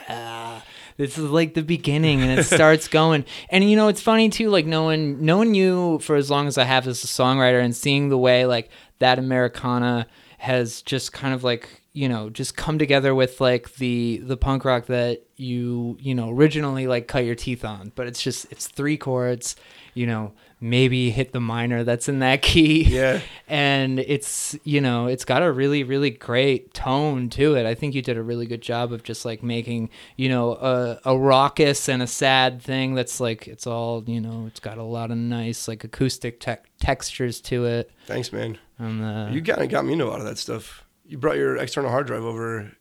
yeah. 0.09 0.61
This 0.99 1.17
is 1.17 1.31
like 1.31 1.55
the 1.55 1.63
beginning, 1.63 2.21
and 2.21 2.39
it 2.39 2.45
starts 2.59 2.87
going. 2.89 3.25
And 3.49 3.69
you 3.69 3.77
know, 3.77 3.89
it's 3.89 4.03
funny 4.03 4.29
too, 4.29 4.51
like 4.51 4.67
knowing 4.67 5.25
knowing 5.25 5.55
you 5.55 6.01
for 6.01 6.17
as 6.17 6.31
long 6.31 6.47
as 6.47 6.59
I 6.59 6.65
have 6.65 6.87
as 6.87 7.03
a 7.03 7.07
songwriter, 7.07 7.65
and 7.65 7.75
seeing 7.75 8.11
the 8.11 8.19
way 8.19 8.45
like 8.45 8.69
that 8.99 9.19
Americana 9.19 10.07
has 10.37 10.83
just 10.83 11.15
kind 11.15 11.33
of 11.33 11.43
like 11.43 11.83
you 11.95 12.09
know 12.11 12.29
just 12.29 12.57
come 12.57 12.79
together 12.79 13.15
with 13.15 13.41
like 13.41 13.75
the 13.77 14.19
the 14.25 14.37
punk 14.37 14.67
rock 14.67 14.87
that 14.87 15.23
you 15.37 15.97
you 15.99 16.15
know 16.15 16.31
originally 16.31 16.87
like 16.87 17.07
cut 17.07 17.25
your 17.25 17.35
teeth 17.35 17.65
on 17.65 17.93
but 17.95 18.07
it's 18.07 18.21
just 18.21 18.51
it's 18.51 18.67
three 18.67 18.97
chords 18.97 19.55
you 19.95 20.07
know 20.07 20.33
maybe 20.63 21.11
hit 21.11 21.33
the 21.33 21.41
minor 21.41 21.83
that's 21.85 22.09
in 22.09 22.21
that 22.21 22.41
key 22.51 22.85
Yeah. 22.85 23.21
and 23.49 23.99
it's 23.99 24.57
you 24.65 24.81
know 24.81 25.09
it's 25.09 25.25
got 25.25 25.43
a 25.43 25.51
really 25.51 25.83
really 25.85 26.11
great 26.11 26.73
tone 26.73 27.29
to 27.31 27.55
it 27.57 27.67
i 27.67 27.75
think 27.75 27.95
you 27.95 28.01
did 28.03 28.17
a 28.17 28.23
really 28.23 28.47
good 28.47 28.63
job 28.63 28.93
of 28.93 29.03
just 29.03 29.25
like 29.25 29.43
making 29.43 29.91
you 30.17 30.29
know 30.29 30.53
a, 30.53 31.01
a 31.05 31.19
raucous 31.19 31.89
and 31.89 32.03
a 32.03 32.07
sad 32.07 32.63
thing 32.63 32.95
that's 32.95 33.19
like 33.21 33.49
it's 33.49 33.67
all 33.67 34.05
you 34.07 34.21
know 34.21 34.45
it's 34.47 34.61
got 34.61 34.79
a 34.79 34.83
lot 34.83 35.11
of 35.11 35.17
nice 35.17 35.67
like 35.67 35.83
acoustic 35.85 36.39
te- 36.41 36.55
textures 36.81 37.41
to 37.41 37.65
it 37.67 37.91
Thanks, 38.07 38.33
man. 38.33 38.59
and 38.79 39.03
uh, 39.05 39.29
You 39.33 39.43
kind 39.43 39.63
of 39.63 39.69
got 39.69 39.85
me 39.85 39.93
into 39.95 40.05
a 40.07 40.11
lot 40.11 40.21
of 40.21 40.27
that 40.27 40.39
stuff. 40.39 40.85
You 41.07 41.19
brought 41.19 41.37
your 41.37 41.57
external 41.57 41.91
hard 41.91 42.07
drive 42.07 42.25
over, 42.25 42.73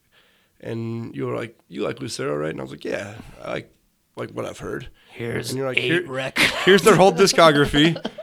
and 0.59 1.15
you 1.15 1.25
were 1.27 1.35
like, 1.35 1.57
"You 1.67 1.83
like 1.83 1.99
Lucero, 1.99 2.35
right?" 2.35 2.49
And 2.51 2.59
I 2.59 2.63
was 2.63 2.71
like, 2.71 2.85
"Yeah, 2.85 3.15
I 3.43 3.51
like 3.51 3.73
like 4.21 4.31
what 4.31 4.45
I've 4.45 4.59
heard." 4.59 4.87
here's 5.11 5.49
and 5.49 5.57
you're 5.59 5.67
like, 5.67 5.77
eight 5.77 5.91
here- 5.91 6.07
records 6.07 6.49
Here's 6.65 6.81
their 6.83 6.95
whole 6.95 7.11
discography. 7.11 7.97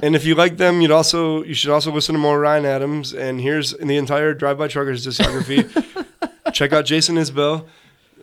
And 0.00 0.14
if 0.14 0.24
you 0.24 0.36
like 0.36 0.58
them, 0.58 0.80
you'd 0.80 0.92
also 0.92 1.42
you 1.42 1.54
should 1.54 1.70
also 1.72 1.90
listen 1.90 2.12
to 2.12 2.20
more 2.20 2.38
Ryan 2.38 2.64
Adams. 2.66 3.12
And 3.12 3.40
here's 3.40 3.72
in 3.72 3.88
the 3.88 3.96
entire 3.96 4.32
Drive 4.32 4.56
By 4.56 4.68
Truckers 4.68 5.04
discography. 5.04 5.66
Check 6.52 6.72
out 6.72 6.84
Jason 6.84 7.16
Isbell. 7.16 7.66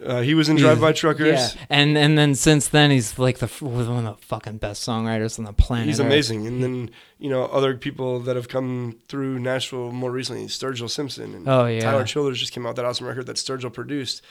Uh, 0.01 0.21
he 0.21 0.35
was 0.35 0.47
in 0.47 0.55
Drive 0.55 0.79
By 0.79 0.93
Truckers. 0.93 1.55
Yeah, 1.55 1.65
and 1.69 1.97
and 1.97 2.17
then 2.17 2.33
since 2.33 2.69
then 2.69 2.91
he's 2.91 3.19
like 3.19 3.39
the 3.39 3.47
one 3.59 4.05
of 4.05 4.17
the 4.19 4.25
fucking 4.25 4.57
best 4.59 4.87
songwriters 4.87 5.37
on 5.37 5.43
the 5.43 5.51
planet. 5.51 5.87
He's 5.87 5.99
Earth. 5.99 6.05
amazing. 6.05 6.47
And 6.47 6.63
then 6.63 6.91
you 7.19 7.29
know 7.29 7.43
other 7.47 7.75
people 7.75 8.21
that 8.21 8.37
have 8.37 8.47
come 8.47 8.95
through 9.09 9.39
Nashville 9.39 9.91
more 9.91 10.11
recently, 10.11 10.45
Sturgill 10.45 10.89
Simpson 10.89 11.33
and 11.35 11.45
Oh, 11.49 11.65
yeah. 11.65 11.81
Tyler 11.81 12.05
Childers 12.05 12.39
just 12.39 12.53
came 12.53 12.65
out 12.65 12.77
that 12.77 12.85
awesome 12.85 13.05
record 13.05 13.25
that 13.25 13.35
Sturgill 13.35 13.73
produced. 13.73 14.21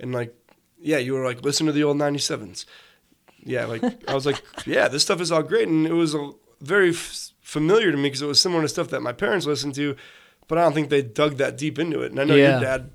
And 0.00 0.12
like, 0.12 0.34
yeah, 0.80 0.98
you 0.98 1.12
were 1.14 1.24
like, 1.24 1.42
listen 1.44 1.66
to 1.66 1.72
the 1.72 1.84
old 1.84 1.96
'97s. 1.96 2.64
Yeah, 3.42 3.66
like 3.66 3.82
I 4.08 4.14
was 4.14 4.26
like, 4.26 4.42
yeah, 4.66 4.88
this 4.88 5.02
stuff 5.02 5.20
is 5.20 5.32
all 5.32 5.42
great, 5.42 5.68
and 5.68 5.86
it 5.86 5.92
was 5.92 6.14
a, 6.14 6.30
very 6.60 6.90
f- 6.90 7.30
familiar 7.40 7.90
to 7.90 7.96
me 7.96 8.04
because 8.04 8.22
it 8.22 8.26
was 8.26 8.38
similar 8.40 8.62
to 8.62 8.68
stuff 8.68 8.88
that 8.88 9.00
my 9.00 9.12
parents 9.12 9.46
listened 9.46 9.74
to, 9.76 9.96
but 10.46 10.58
I 10.58 10.62
don't 10.62 10.74
think 10.74 10.90
they 10.90 11.00
dug 11.02 11.36
that 11.38 11.56
deep 11.56 11.78
into 11.78 12.02
it. 12.02 12.10
And 12.12 12.20
I 12.20 12.24
know 12.24 12.34
Yeah. 12.34 12.52
your 12.52 12.60
dad 12.60 12.90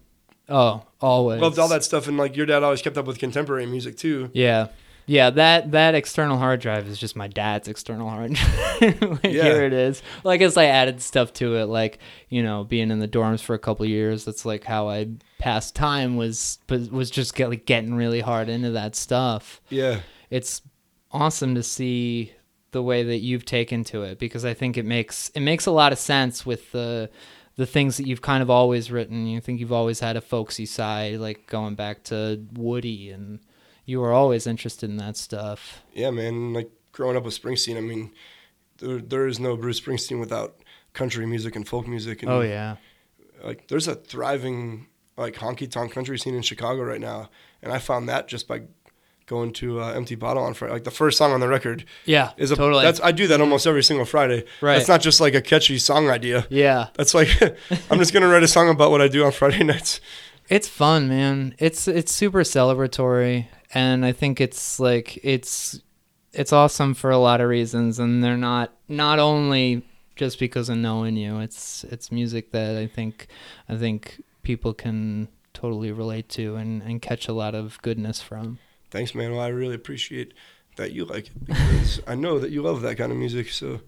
Oh, 0.48 0.84
always 1.02 1.42
loved 1.42 1.58
all 1.58 1.68
that 1.70 1.84
stuff, 1.84 2.08
and 2.08 2.18
like 2.18 2.36
your 2.38 2.46
dad 2.46 2.62
always 2.62 2.84
kept 2.84 2.98
up 2.98 3.06
with 3.08 3.18
contemporary 3.18 3.66
music 3.66 3.98
too. 3.98 4.30
Yeah. 4.34 4.68
Yeah, 5.08 5.30
that 5.32 5.72
that 5.72 5.96
external 5.96 6.38
hard 6.38 6.62
drive 6.62 6.88
is 6.88 6.98
just 6.98 7.16
my 7.16 7.28
dad's 7.28 7.68
external 7.68 8.10
hard 8.10 8.34
drive. 8.80 9.02
like, 9.02 9.24
Yeah. 9.24 9.44
Here 9.44 9.64
it 9.64 9.74
is. 9.74 10.02
Well, 10.24 10.34
I 10.34 10.38
guess 10.38 10.58
I 10.58 10.66
added 10.66 11.02
stuff 11.02 11.32
to 11.34 11.56
it, 11.58 11.66
like 11.66 12.00
you 12.30 12.42
know, 12.44 12.64
being 12.64 12.92
in 12.92 13.00
the 13.00 13.08
dorms 13.08 13.42
for 13.42 13.54
a 13.54 13.60
couple 13.60 13.86
years. 13.86 14.26
That's 14.26 14.46
like 14.46 14.64
how 14.64 14.90
I 14.90 15.10
passed 15.40 15.76
time 15.76 16.16
was, 16.18 16.60
was 16.70 16.90
was 16.90 17.12
just 17.12 17.36
get, 17.36 17.50
like 17.50 17.66
getting 17.66 17.96
really 17.96 18.22
hard 18.22 18.50
into 18.50 18.72
that 18.72 18.96
stuff. 18.96 19.62
Yeah, 19.70 20.00
It's 20.30 20.62
awesome 21.12 21.56
to 21.56 21.64
see 21.64 22.34
the 22.72 22.84
way 22.84 23.04
that 23.04 23.20
you've 23.20 23.46
taken 23.46 23.86
to 23.86 24.04
it 24.04 24.20
because 24.20 24.44
I 24.44 24.54
think 24.54 24.76
it 24.76 24.84
makes 24.86 25.30
it 25.30 25.40
makes 25.40 25.66
a 25.66 25.72
lot 25.72 25.94
of 25.94 26.00
sense 26.00 26.46
with 26.46 26.72
the 26.74 27.10
the 27.56 27.66
things 27.66 27.96
that 27.96 28.06
you've 28.06 28.22
kind 28.22 28.44
of 28.44 28.50
always 28.50 28.92
written. 28.92 29.28
You 29.28 29.40
think 29.40 29.62
you've 29.62 29.72
always 29.72 30.02
had 30.02 30.18
a 30.18 30.22
folksy 30.22 30.66
side, 30.66 31.20
like 31.20 31.48
going 31.48 31.76
back 31.76 32.04
to 32.06 32.44
Woody, 32.54 33.12
and 33.12 33.40
you 33.86 34.00
were 34.00 34.12
always 34.12 34.48
interested 34.48 34.90
in 34.90 34.98
that 34.98 35.18
stuff. 35.18 35.84
yeah, 35.94 36.12
man. 36.12 36.54
Like 36.54 36.70
growing 36.92 37.18
up 37.18 37.24
with 37.24 37.40
Springsteen, 37.40 37.78
I 37.78 37.82
mean, 37.82 38.12
there 38.78 39.00
there 39.00 39.28
is 39.28 39.40
no 39.40 39.56
Bruce 39.56 39.80
Springsteen 39.80 40.20
without 40.20 40.58
country 40.94 41.26
music 41.26 41.56
and 41.56 41.68
folk 41.68 41.88
music. 41.88 42.24
And 42.24 42.32
Oh 42.32 42.42
yeah, 42.42 42.78
like 43.44 43.68
there's 43.68 43.88
a 43.88 43.96
thriving 43.96 44.88
like 45.18 45.36
honky 45.36 45.70
tonk 45.70 45.92
country 45.92 46.18
scene 46.20 46.36
in 46.36 46.42
Chicago 46.42 46.82
right 46.84 47.02
now, 47.02 47.30
and 47.62 47.72
I 47.72 47.80
found 47.80 48.10
that 48.10 48.28
just 48.28 48.48
by 48.48 48.64
going 49.28 49.52
to 49.52 49.82
uh, 49.82 49.92
Empty 49.94 50.16
Bottle 50.16 50.44
on 50.44 50.54
Friday. 50.54 50.74
Like 50.74 50.84
the 50.84 50.92
first 50.92 51.18
song 51.18 51.32
on 51.32 51.40
the 51.40 51.48
record 51.48 51.86
yeah, 52.06 52.32
is 52.38 52.52
a 52.52 52.56
totally. 52.56 52.84
that's 52.84 53.02
I 53.02 53.12
do 53.12 53.28
that 53.28 53.42
almost 53.42 53.66
every 53.68 53.84
single 53.84 54.06
Friday. 54.06 54.46
Right. 54.62 54.76
That's 54.76 54.88
not 54.88 55.02
just 55.02 55.20
like 55.20 55.34
a 55.34 55.42
catchy 55.42 55.78
song 55.78 56.10
idea. 56.10 56.46
yeah, 56.50 56.88
That's 56.94 57.14
like 57.14 57.30
I'm 57.90 58.00
just 58.00 58.14
gonna 58.14 58.28
write 58.28 58.44
a 58.44 58.48
song 58.48 58.70
about 58.70 58.92
what 58.92 59.02
I 59.02 59.08
do 59.08 59.24
on 59.26 59.32
Friday 59.32 59.64
nights. 59.64 60.00
it's 60.50 60.68
fun, 60.68 61.08
man. 61.08 61.56
It's 61.58 61.88
it's 61.88 62.12
super 62.12 62.42
celebratory, 62.42 63.48
and 63.74 64.06
I 64.06 64.12
think 64.12 64.40
it's 64.42 64.80
like 64.80 65.18
it's 65.24 65.82
it's 66.34 66.52
awesome 66.54 66.94
for 66.94 67.12
a 67.12 67.18
lot 67.18 67.42
of 67.42 67.50
reasons, 67.50 68.00
and 68.00 68.24
they're 68.24 68.38
not 68.38 68.74
not 68.88 69.20
only 69.20 69.84
just 70.16 70.40
because 70.40 70.70
of 70.70 70.78
knowing 70.78 71.16
you. 71.18 71.40
It's 71.40 71.84
it's 71.86 72.12
music 72.12 72.52
that 72.52 72.76
I 72.78 72.88
think 72.88 73.28
I 73.70 73.76
think 73.78 74.22
people 74.44 74.74
can 74.74 75.28
totally 75.54 75.92
relate 75.92 76.28
to 76.30 76.56
and, 76.56 76.82
and 76.84 77.02
catch 77.02 77.28
a 77.28 77.34
lot 77.34 77.56
of 77.56 77.82
goodness 77.82 78.22
from. 78.22 78.60
Thanks, 78.92 79.16
man. 79.16 79.32
Well, 79.32 79.42
I 79.42 79.48
really 79.48 79.76
appreciate 79.76 80.34
that 80.76 80.92
you 80.92 81.06
like 81.06 81.28
it 81.28 81.46
because 81.46 82.02
I 82.06 82.16
know 82.16 82.40
that 82.40 82.52
you 82.52 82.62
love 82.62 82.82
that 82.82 82.98
kind 82.98 83.12
of 83.12 83.18
music. 83.18 83.50
So 83.50 83.80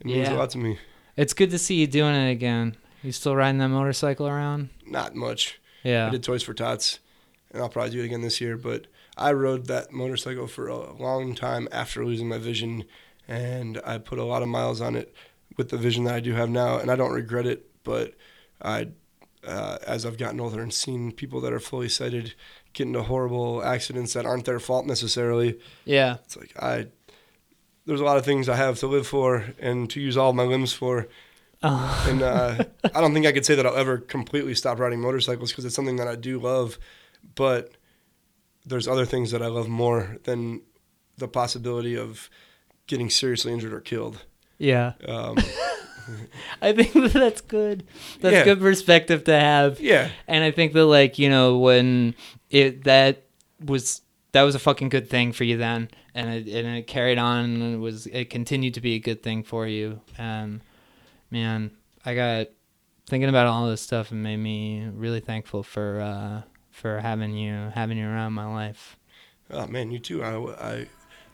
it 0.00 0.06
means 0.06 0.28
Yeah. 0.28 0.34
a 0.34 0.38
lot 0.38 0.50
to 0.50 0.58
me. 0.58 0.78
It's 1.16 1.34
good 1.34 1.50
to 1.50 1.58
see 1.58 1.74
you 1.74 1.86
doing 1.86 2.14
it 2.14 2.30
again. 2.30 2.76
You 3.02 3.12
still 3.12 3.34
riding 3.34 3.58
that 3.58 3.68
motorcycle 3.68 4.28
around? 4.28 4.70
Not 4.86 5.14
much. 5.14 5.58
Yeah. 5.82 6.06
I 6.06 6.10
did 6.10 6.22
Toys 6.22 6.42
for 6.42 6.54
Tots, 6.54 7.00
and 7.50 7.60
I'll 7.62 7.68
probably 7.68 7.90
do 7.90 8.00
it 8.00 8.04
again 8.06 8.22
this 8.22 8.40
year. 8.40 8.56
But 8.56 8.86
I 9.20 9.32
rode 9.32 9.66
that 9.66 9.92
motorcycle 9.92 10.46
for 10.46 10.68
a 10.68 10.92
long 10.92 11.34
time 11.34 11.68
after 11.70 12.04
losing 12.04 12.28
my 12.28 12.38
vision, 12.38 12.84
and 13.28 13.80
I 13.84 13.98
put 13.98 14.18
a 14.18 14.24
lot 14.24 14.42
of 14.42 14.48
miles 14.48 14.80
on 14.80 14.96
it 14.96 15.14
with 15.56 15.68
the 15.68 15.76
vision 15.76 16.04
that 16.04 16.14
I 16.14 16.20
do 16.20 16.32
have 16.34 16.48
now, 16.50 16.78
and 16.78 16.90
I 16.90 16.96
don't 16.96 17.12
regret 17.12 17.46
it. 17.46 17.66
But 17.84 18.14
I, 18.62 18.88
uh, 19.46 19.78
as 19.86 20.04
I've 20.06 20.18
gotten 20.18 20.40
older 20.40 20.60
and 20.62 20.72
seen 20.72 21.12
people 21.12 21.40
that 21.42 21.52
are 21.52 21.60
fully 21.60 21.88
sighted 21.88 22.34
get 22.72 22.86
into 22.86 23.02
horrible 23.02 23.62
accidents 23.64 24.12
that 24.14 24.26
aren't 24.26 24.44
their 24.46 24.60
fault 24.60 24.86
necessarily, 24.86 25.58
Yeah. 25.84 26.16
it's 26.24 26.36
like 26.36 26.52
I. 26.58 26.86
There's 27.86 28.00
a 28.00 28.04
lot 28.04 28.18
of 28.18 28.24
things 28.24 28.48
I 28.48 28.56
have 28.56 28.78
to 28.80 28.86
live 28.86 29.06
for 29.06 29.46
and 29.58 29.88
to 29.90 30.00
use 30.00 30.16
all 30.16 30.32
my 30.32 30.44
limbs 30.44 30.72
for. 30.72 31.08
Oh. 31.62 32.06
And 32.08 32.22
uh, 32.22 32.64
I 32.94 33.00
don't 33.00 33.12
think 33.14 33.26
I 33.26 33.32
could 33.32 33.44
say 33.44 33.54
that 33.54 33.66
I'll 33.66 33.76
ever 33.76 33.98
completely 33.98 34.54
stop 34.54 34.78
riding 34.78 35.00
motorcycles 35.00 35.50
because 35.50 35.64
it's 35.64 35.74
something 35.74 35.96
that 35.96 36.06
I 36.08 36.14
do 36.14 36.38
love. 36.38 36.78
But 37.34 37.72
there's 38.66 38.86
other 38.88 39.04
things 39.06 39.30
that 39.30 39.42
I 39.42 39.46
love 39.46 39.68
more 39.68 40.18
than 40.24 40.62
the 41.18 41.28
possibility 41.28 41.96
of 41.96 42.28
getting 42.86 43.10
seriously 43.10 43.52
injured 43.52 43.72
or 43.72 43.80
killed. 43.80 44.24
Yeah. 44.58 44.92
Um, 45.06 45.38
I 46.62 46.72
think 46.72 46.92
that 46.92 47.12
that's 47.12 47.40
good. 47.40 47.84
That's 48.20 48.34
Yeah. 48.34 48.44
good 48.44 48.60
perspective 48.60 49.24
to 49.24 49.38
have. 49.38 49.80
yeah, 49.80 50.10
And 50.26 50.42
I 50.44 50.50
think 50.50 50.72
that 50.72 50.84
like, 50.86 51.18
you 51.18 51.28
know, 51.30 51.58
when 51.58 52.14
it 52.50 52.84
that 52.84 53.24
was 53.64 54.02
that 54.32 54.42
was 54.42 54.54
a 54.54 54.58
fucking 54.58 54.88
good 54.88 55.08
thing 55.10 55.32
for 55.32 55.44
you 55.44 55.56
then 55.56 55.88
and 56.14 56.30
it 56.30 56.48
and 56.52 56.76
it 56.78 56.86
carried 56.86 57.18
on 57.18 57.44
and 57.44 57.74
it 57.74 57.78
was 57.78 58.06
it 58.06 58.30
continued 58.30 58.74
to 58.74 58.80
be 58.80 58.94
a 58.94 58.98
good 58.98 59.22
thing 59.22 59.42
for 59.42 59.66
you. 59.66 60.00
And 60.18 60.60
man, 61.30 61.70
I 62.04 62.14
got 62.14 62.48
thinking 63.06 63.28
about 63.28 63.46
all 63.46 63.68
this 63.68 63.80
stuff 63.82 64.10
and 64.10 64.22
made 64.22 64.36
me 64.38 64.86
really 64.94 65.20
thankful 65.20 65.62
for 65.62 66.00
uh 66.00 66.42
for 66.80 66.98
having 66.98 67.36
you 67.36 67.70
having 67.74 67.98
you 67.98 68.06
around 68.08 68.32
my 68.32 68.46
life. 68.46 68.96
oh 69.50 69.66
man, 69.66 69.90
you 69.90 69.98
too. 69.98 70.24
I, 70.24 70.34
I 70.72 70.86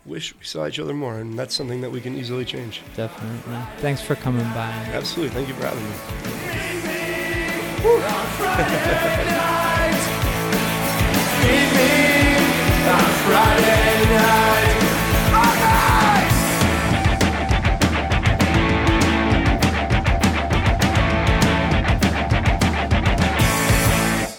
wish 0.04 0.34
we 0.36 0.44
saw 0.44 0.66
each 0.66 0.78
other 0.80 0.92
more, 0.92 1.18
and 1.18 1.38
that's 1.38 1.54
something 1.54 1.80
that 1.80 1.90
we 1.90 2.00
can 2.00 2.16
easily 2.16 2.44
change. 2.44 2.82
Definitely. 2.96 3.58
Thanks 3.78 4.02
for 4.02 4.16
coming 4.16 4.46
by. 4.48 4.70
Absolutely. 4.92 5.34
Thank 5.34 5.48
you 5.48 5.54
for 5.54 5.66
having 5.66 5.84
me. 5.84 5.96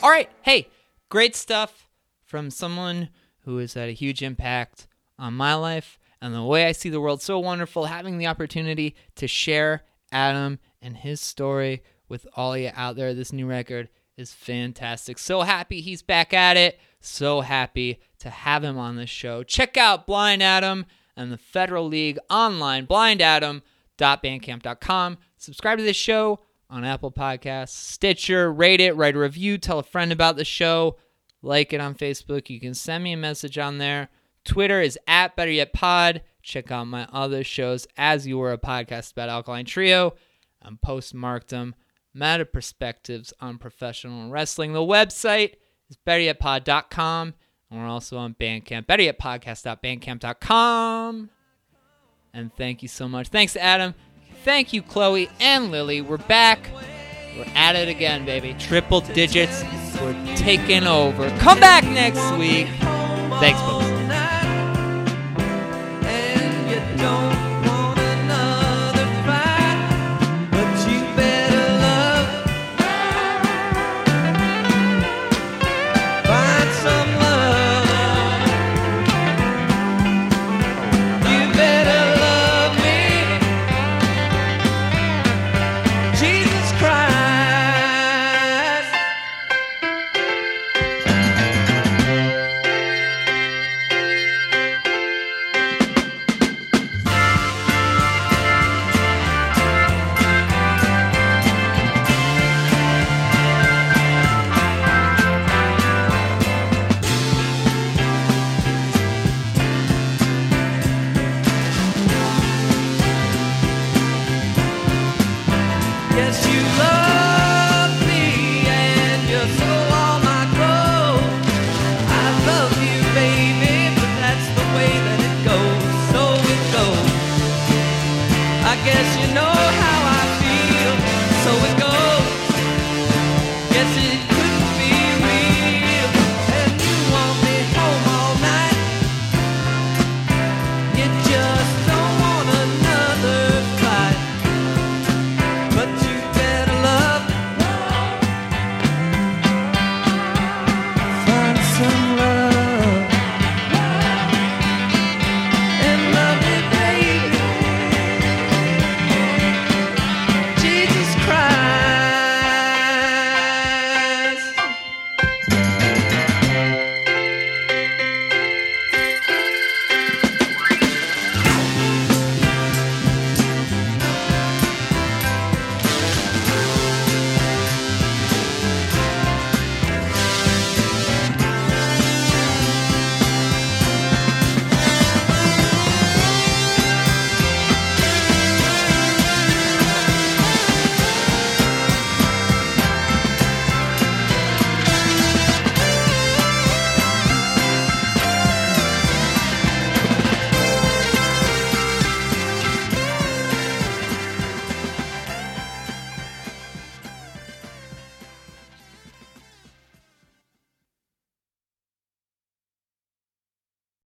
All 0.03 0.09
right. 0.09 0.29
Hey, 0.41 0.67
great 1.09 1.35
stuff 1.35 1.87
from 2.23 2.49
someone 2.49 3.09
who 3.45 3.57
has 3.57 3.73
had 3.73 3.89
a 3.89 3.93
huge 3.93 4.21
impact 4.21 4.87
on 5.17 5.33
my 5.33 5.55
life 5.55 5.97
and 6.21 6.33
the 6.33 6.43
way 6.43 6.65
I 6.65 6.71
see 6.71 6.89
the 6.89 7.01
world. 7.01 7.21
So 7.21 7.39
wonderful 7.39 7.85
having 7.85 8.17
the 8.17 8.27
opportunity 8.27 8.95
to 9.15 9.27
share 9.27 9.83
Adam 10.11 10.59
and 10.81 10.97
his 10.97 11.21
story 11.21 11.83
with 12.09 12.27
all 12.35 12.57
you 12.57 12.71
out 12.73 12.95
there. 12.95 13.13
This 13.13 13.31
new 13.31 13.47
record 13.47 13.89
is 14.17 14.33
fantastic. 14.33 15.19
So 15.19 15.41
happy 15.41 15.81
he's 15.81 16.01
back 16.01 16.33
at 16.33 16.57
it. 16.57 16.79
So 16.99 17.41
happy 17.41 17.99
to 18.19 18.29
have 18.29 18.63
him 18.63 18.77
on 18.77 18.95
the 18.95 19.05
show. 19.05 19.43
Check 19.43 19.75
out 19.77 20.07
Blind 20.07 20.41
Adam 20.43 20.85
and 21.15 21.31
the 21.31 21.37
Federal 21.37 21.87
League 21.87 22.17
online, 22.29 22.85
blindadam.bandcamp.com. 22.87 25.17
Subscribe 25.37 25.77
to 25.77 25.83
this 25.83 25.95
show 25.95 26.39
on 26.69 26.83
Apple 26.83 27.11
Podcasts, 27.11 27.69
Stitcher, 27.69 28.51
rate 28.51 28.81
it, 28.81 28.95
write 28.95 29.15
a 29.15 29.19
review, 29.19 29.57
tell 29.57 29.79
a 29.79 29.83
friend 29.83 30.11
about 30.11 30.35
the 30.35 30.45
show, 30.45 30.97
like 31.41 31.73
it 31.73 31.79
on 31.79 31.95
Facebook. 31.95 32.49
You 32.49 32.59
can 32.59 32.73
send 32.73 33.03
me 33.03 33.13
a 33.13 33.17
message 33.17 33.57
on 33.57 33.77
there. 33.77 34.09
Twitter 34.43 34.81
is 34.81 34.99
at 35.07 35.35
Better 35.35 35.51
Yet 35.51 35.73
Pod. 35.73 36.21
Check 36.41 36.71
out 36.71 36.85
my 36.85 37.07
other 37.11 37.43
shows, 37.43 37.87
As 37.97 38.25
You 38.25 38.37
Were 38.37 38.53
a 38.53 38.57
podcast 38.57 39.11
about 39.11 39.29
Alkaline 39.29 39.65
Trio 39.65 40.15
and 40.61 40.79
Postmarkdom, 40.81 41.73
Meta 42.13 42.45
Perspectives 42.45 43.33
on 43.39 43.57
Professional 43.57 44.29
Wrestling. 44.29 44.73
The 44.73 44.79
website 44.79 45.55
is 45.89 45.97
betteryetpod.com. 46.05 47.33
And 47.69 47.81
we're 47.81 47.87
also 47.87 48.17
on 48.17 48.33
Bandcamp, 48.33 48.85
betteryetpodcast.bandcamp.com. 48.85 51.29
And 52.33 52.55
thank 52.55 52.81
you 52.81 52.87
so 52.87 53.09
much. 53.09 53.27
Thanks, 53.27 53.57
Adam. 53.57 53.93
Thank 54.47 54.71
you, 54.71 54.81
Chloe 54.81 55.29
and 55.41 55.71
Lily. 55.71 55.99
We're 55.99 56.15
back. 56.15 56.69
We're 57.37 57.51
at 57.53 57.75
it 57.75 57.89
again, 57.89 58.23
baby. 58.23 58.55
Triple 58.57 59.01
digits. 59.01 59.61
We're 59.99 60.15
taking 60.37 60.87
over. 60.87 61.29
Come 61.39 61.59
back 61.59 61.83
next 61.83 62.31
week. 62.37 62.67
Thanks, 63.41 63.59
folks. 63.59 63.87